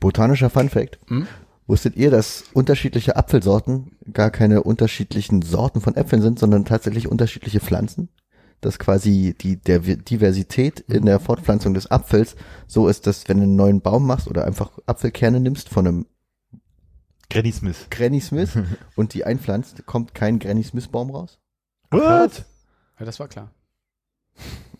Botanischer 0.00 0.50
Fun 0.50 0.68
Fact. 0.68 0.98
Hm? 1.08 1.26
Wusstet 1.66 1.96
ihr, 1.96 2.10
dass 2.10 2.44
unterschiedliche 2.52 3.16
Apfelsorten 3.16 3.96
gar 4.12 4.30
keine 4.30 4.62
unterschiedlichen 4.62 5.40
Sorten 5.42 5.80
von 5.80 5.96
Äpfeln 5.96 6.20
sind, 6.20 6.38
sondern 6.38 6.64
tatsächlich 6.64 7.08
unterschiedliche 7.08 7.60
Pflanzen? 7.60 8.10
Dass 8.60 8.78
quasi 8.78 9.34
die 9.38 9.56
der 9.56 9.78
Diversität 9.80 10.80
in 10.80 11.06
der 11.06 11.20
Fortpflanzung 11.20 11.74
des 11.74 11.90
Apfels 11.90 12.36
so 12.66 12.88
ist, 12.88 13.06
dass 13.06 13.28
wenn 13.28 13.38
du 13.38 13.44
einen 13.44 13.56
neuen 13.56 13.80
Baum 13.80 14.06
machst 14.06 14.28
oder 14.28 14.44
einfach 14.44 14.78
Apfelkerne 14.86 15.40
nimmst 15.40 15.68
von 15.68 15.86
einem 15.86 16.06
Granny 17.30 17.52
Smith. 17.52 17.86
Granny 17.90 18.20
Smith 18.20 18.58
und 18.96 19.14
die 19.14 19.24
einpflanzt, 19.24 19.86
kommt 19.86 20.14
kein 20.14 20.38
Granny 20.38 20.62
Smith 20.62 20.88
Baum 20.88 21.10
raus? 21.10 21.40
What? 21.90 22.44
Ja, 22.98 23.06
das 23.06 23.18
war 23.18 23.28
klar. 23.28 23.50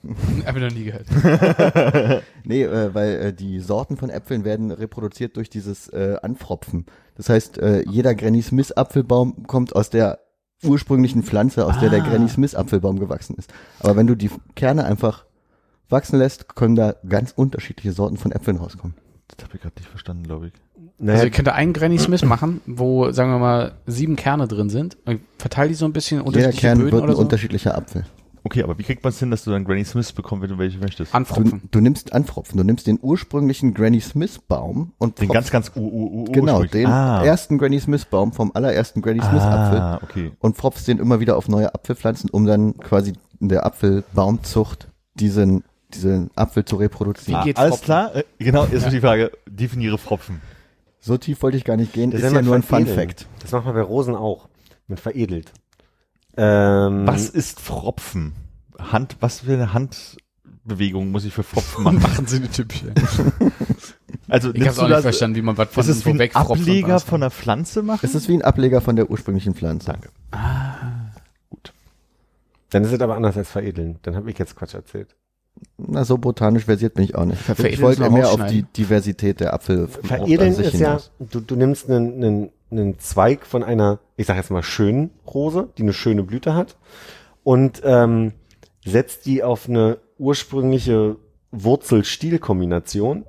Hab 0.47 0.57
ich 0.57 0.63
noch 0.63 0.71
nie 0.73 0.85
gehört. 0.85 1.07
Nee, 2.47 2.65
äh, 2.65 2.95
weil 2.95 3.13
äh, 3.17 3.33
die 3.33 3.61
Sorten 3.61 3.97
von 3.97 4.11
Äpfeln 4.11 4.45
werden 4.45 4.71
reproduziert 4.71 5.37
durch 5.37 5.49
dieses 5.49 5.89
äh, 5.89 6.17
Anfropfen. 6.23 6.85
Das 7.17 7.29
heißt, 7.31 7.57
äh, 7.59 7.83
jeder 7.89 8.15
Granny 8.15 8.43
Smith 8.43 8.71
Apfelbaum 8.73 9.47
kommt 9.47 9.75
aus 9.75 9.89
der 9.89 10.19
ursprünglichen 10.63 11.23
Pflanze, 11.23 11.65
aus 11.67 11.79
der 11.81 11.89
der 11.91 12.03
Ah. 12.03 12.09
Granny 12.09 12.29
Smith 12.29 12.55
Apfelbaum 12.55 12.99
gewachsen 12.99 13.37
ist. 13.37 13.53
Aber 13.81 13.97
wenn 13.97 14.07
du 14.07 14.15
die 14.15 14.31
Kerne 14.57 14.85
einfach 14.85 15.25
wachsen 15.89 16.19
lässt, 16.19 16.55
können 16.55 16.77
da 16.77 16.95
ganz 17.09 17.33
unterschiedliche 17.35 17.93
Sorten 17.93 18.17
von 18.19 18.33
Äpfeln 18.33 18.59
rauskommen. 18.59 18.95
Das 19.29 19.45
habe 19.47 19.57
ich 19.57 19.63
gerade 19.63 19.75
nicht 19.79 19.89
verstanden, 19.89 20.25
glaube 20.25 20.49
ich. 20.49 20.53
Naja, 20.99 21.15
Also 21.15 21.25
ihr 21.27 21.31
könnt 21.31 21.49
da 21.49 21.53
einen 21.53 21.73
Granny 21.73 21.99
Smith 21.99 22.25
machen, 22.25 22.61
wo, 22.67 23.11
sagen 23.11 23.31
wir 23.31 23.39
mal, 23.39 23.73
sieben 23.87 24.17
Kerne 24.17 24.49
drin 24.49 24.69
sind. 24.71 24.97
Und 25.07 25.21
Verteil 25.39 25.69
die 25.69 25.75
so 25.75 25.87
ein 25.87 25.93
bisschen 25.95 26.21
in 26.21 26.27
Jeder 26.27 26.29
unterschiedliche 26.29 26.61
Kern 26.61 26.79
Böden 26.79 26.93
wird 26.93 27.03
ein 27.03 27.09
oder 27.09 27.17
so. 27.17 27.23
unterschiedlicher 27.23 27.75
Apfel. 27.77 28.05
Okay, 28.47 28.63
aber 28.63 28.79
wie 28.79 28.83
kriegt 28.83 29.03
man 29.03 29.11
es 29.11 29.19
hin, 29.19 29.31
dass 29.31 29.43
du 29.45 29.51
dann 29.51 29.65
Granny 29.65 29.85
Smith 29.85 30.13
bekommst, 30.13 30.43
wenn 30.43 30.51
du 30.51 30.59
welche 30.59 30.79
möchtest? 30.79 31.13
Du, 31.13 31.17
Anfropfen. 31.17 31.63
du 31.71 31.81
nimmst 31.81 32.13
Anfropfen, 32.13 32.59
du 32.59 32.65
nimmst 32.65 32.87
den 32.87 32.99
ursprünglichen 33.01 33.73
Granny 33.73 34.01
Smith 34.03 34.39
Baum 34.47 34.93
und 34.99 35.19
Den 35.19 35.29
pfropfst- 35.31 35.33
ganz, 35.33 35.51
ganz 35.51 35.73
u, 35.75 35.81
u, 35.81 36.21
u, 36.21 36.25
genau, 36.31 36.63
den 36.63 36.87
ah. 36.87 37.25
ersten 37.25 37.57
Granny 37.57 37.81
Smith 37.81 38.05
Baum 38.05 38.33
vom 38.33 38.51
allerersten 38.53 39.01
Granny 39.01 39.21
Smith 39.23 39.41
Apfel 39.43 39.81
Ah, 39.81 40.01
okay. 40.03 40.33
und 40.41 40.57
pfropfst 40.57 40.87
den 40.87 40.99
immer 40.99 41.21
wieder 41.21 41.37
auf 41.39 41.49
neue 41.49 41.75
Apfelpflanzen, 41.75 42.29
um 42.31 42.45
dann 42.45 42.77
quasi 42.77 43.15
in 43.41 43.49
der 43.49 43.65
Apfelbaumzucht 43.65 44.89
diesen, 45.15 45.65
diesen 45.95 46.31
Apfel 46.37 46.65
zu 46.67 46.77
reproduzieren. 46.77 47.41
Wie 47.41 47.45
geht 47.47 47.57
Alles 47.59 47.77
Pfropfen? 47.77 47.85
klar? 47.87 48.15
Äh, 48.17 48.25
Genau, 48.39 48.65
jetzt 48.67 48.83
wird 48.85 48.93
die 48.93 49.01
Frage, 49.01 49.33
definiere 49.49 49.97
Pfropfen. 49.97 50.41
So 51.01 51.17
tief 51.17 51.43
wollte 51.43 51.57
ich 51.57 51.65
gar 51.65 51.77
nicht 51.77 51.93
gehen, 51.93 52.11
das 52.11 52.23
ist 52.23 52.33
ja 52.33 52.43
nur 52.43 52.55
ein 52.55 52.63
Fun. 52.63 52.87
Fact. 52.87 53.27
Das 53.41 53.53
macht 53.53 53.65
man 53.67 53.75
bei 53.75 53.83
Rosen 53.83 54.15
auch. 54.15 54.49
Man 54.87 54.99
veredelt. 54.99 55.51
Ähm, 56.37 57.07
Was 57.07 57.29
ist 57.29 57.61
Pfropfen? 57.61 58.33
Hand, 58.79 59.17
was 59.21 59.41
für 59.41 59.53
eine 59.53 59.73
Handbewegung 59.73 61.11
muss 61.11 61.25
ich 61.25 61.33
für 61.33 61.45
Pfropfen 61.45 61.85
machen? 61.85 61.99
Machen 62.03 62.27
Sie 62.27 62.37
eine 62.37 62.51
typische. 62.51 62.93
Also 64.29 64.55
Ich 64.55 64.65
du 64.65 64.83
auch 64.83 64.89
nicht 64.89 65.01
verstanden, 65.01 65.37
wie 65.37 65.43
man 65.43 65.59
was 65.59 65.69
von 65.69 65.83
ist 65.83 65.89
es 65.89 66.07
wie 66.07 66.11
ein 66.11 66.35
Ableger 66.35 66.99
von 66.99 67.23
einer 67.23 67.31
Pflanze 67.31 67.83
machen? 67.83 68.01
Es 68.03 68.15
ist 68.15 68.29
wie 68.29 68.35
ein 68.35 68.43
Ableger 68.43 68.81
von 68.81 68.97
der 68.97 69.11
ursprünglichen 69.11 69.55
Pflanze. 69.55 69.87
Danke. 69.87 70.09
dann 72.71 72.85
ist 72.85 72.93
es 72.93 73.01
aber 73.01 73.17
anders 73.17 73.37
als 73.37 73.51
veredeln. 73.51 73.99
Dann 74.03 74.17
habe 74.17 74.31
ich 74.31 74.39
jetzt 74.39 74.57
Quatsch 74.57 74.75
erzählt. 74.75 75.15
Na, 75.77 76.05
so 76.05 76.19
botanisch 76.19 76.65
versiert 76.65 76.95
bin 76.95 77.05
ich 77.05 77.15
auch 77.15 77.25
nicht. 77.25 77.41
Veredeln 77.41 77.75
Ich 77.75 77.81
wollte 77.81 78.09
mehr 78.11 78.31
auf 78.31 78.47
die. 78.47 78.63
Diversität 78.63 79.41
der 79.41 79.55
Apfel 79.55 79.89
Veredeln 79.89 80.51
an 80.51 80.55
sich 80.55 80.75
ist 80.75 80.81
ja, 80.81 80.99
du, 81.19 81.41
du 81.41 81.57
nimmst 81.57 81.89
einen, 81.89 82.15
einen, 82.15 82.51
einen 82.79 82.99
Zweig 82.99 83.47
von 83.47 83.63
einer, 83.63 84.01
ich 84.17 84.27
sag 84.27 84.37
jetzt 84.37 84.51
mal 84.51 84.63
schönen 84.63 85.11
Rose, 85.27 85.69
die 85.79 85.83
eine 85.83 85.93
schöne 85.93 86.23
Blüte 86.23 86.55
hat 86.55 86.77
und 87.43 87.83
ähm, 87.85 88.33
setzt 88.85 89.27
die 89.27 89.43
auf 89.43 89.69
eine 89.69 89.99
ursprüngliche 90.19 91.17
Wurzel-Stiel-Kombination, 91.51 93.25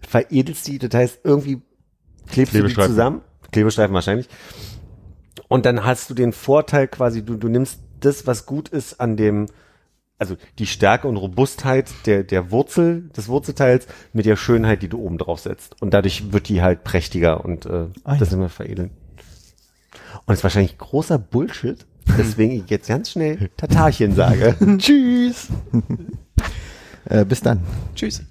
veredelst 0.00 0.66
die, 0.66 0.78
das 0.78 0.94
heißt 0.94 1.20
irgendwie 1.24 1.62
klebst 2.28 2.54
du 2.54 2.62
die 2.62 2.74
zusammen, 2.74 3.20
Klebestreifen 3.52 3.94
wahrscheinlich, 3.94 4.28
und 5.48 5.66
dann 5.66 5.84
hast 5.84 6.10
du 6.10 6.14
den 6.14 6.32
Vorteil 6.32 6.88
quasi, 6.88 7.24
du, 7.24 7.36
du 7.36 7.48
nimmst 7.48 7.80
das, 8.00 8.26
was 8.26 8.46
gut 8.46 8.68
ist 8.68 9.00
an 9.00 9.16
dem, 9.16 9.46
also 10.18 10.36
die 10.58 10.66
Stärke 10.66 11.08
und 11.08 11.16
Robustheit 11.16 11.90
der, 12.06 12.24
der 12.24 12.50
Wurzel, 12.50 13.10
des 13.16 13.28
Wurzelteils 13.28 13.86
mit 14.12 14.26
der 14.26 14.36
Schönheit, 14.36 14.82
die 14.82 14.88
du 14.88 14.98
oben 14.98 15.18
drauf 15.18 15.40
setzt. 15.40 15.80
Und 15.82 15.92
dadurch 15.92 16.32
wird 16.32 16.48
die 16.48 16.62
halt 16.62 16.84
prächtiger 16.84 17.44
und 17.44 17.66
äh, 17.66 17.86
Ah, 18.04 18.16
das 18.16 18.30
ja. 18.30 18.36
immer 18.36 18.48
veredeln. 18.48 18.90
Und 20.24 20.32
es 20.32 20.40
ist 20.40 20.44
wahrscheinlich 20.44 20.78
großer 20.78 21.18
Bullshit, 21.18 21.84
deswegen 22.18 22.52
ich 22.52 22.70
jetzt 22.70 22.88
ganz 22.88 23.10
schnell 23.10 23.50
Tatarchen 23.56 24.14
sage. 24.14 24.56
Tschüss. 24.78 25.48
äh, 27.04 27.24
bis 27.24 27.40
dann. 27.40 27.60
Tschüss. 27.94 28.22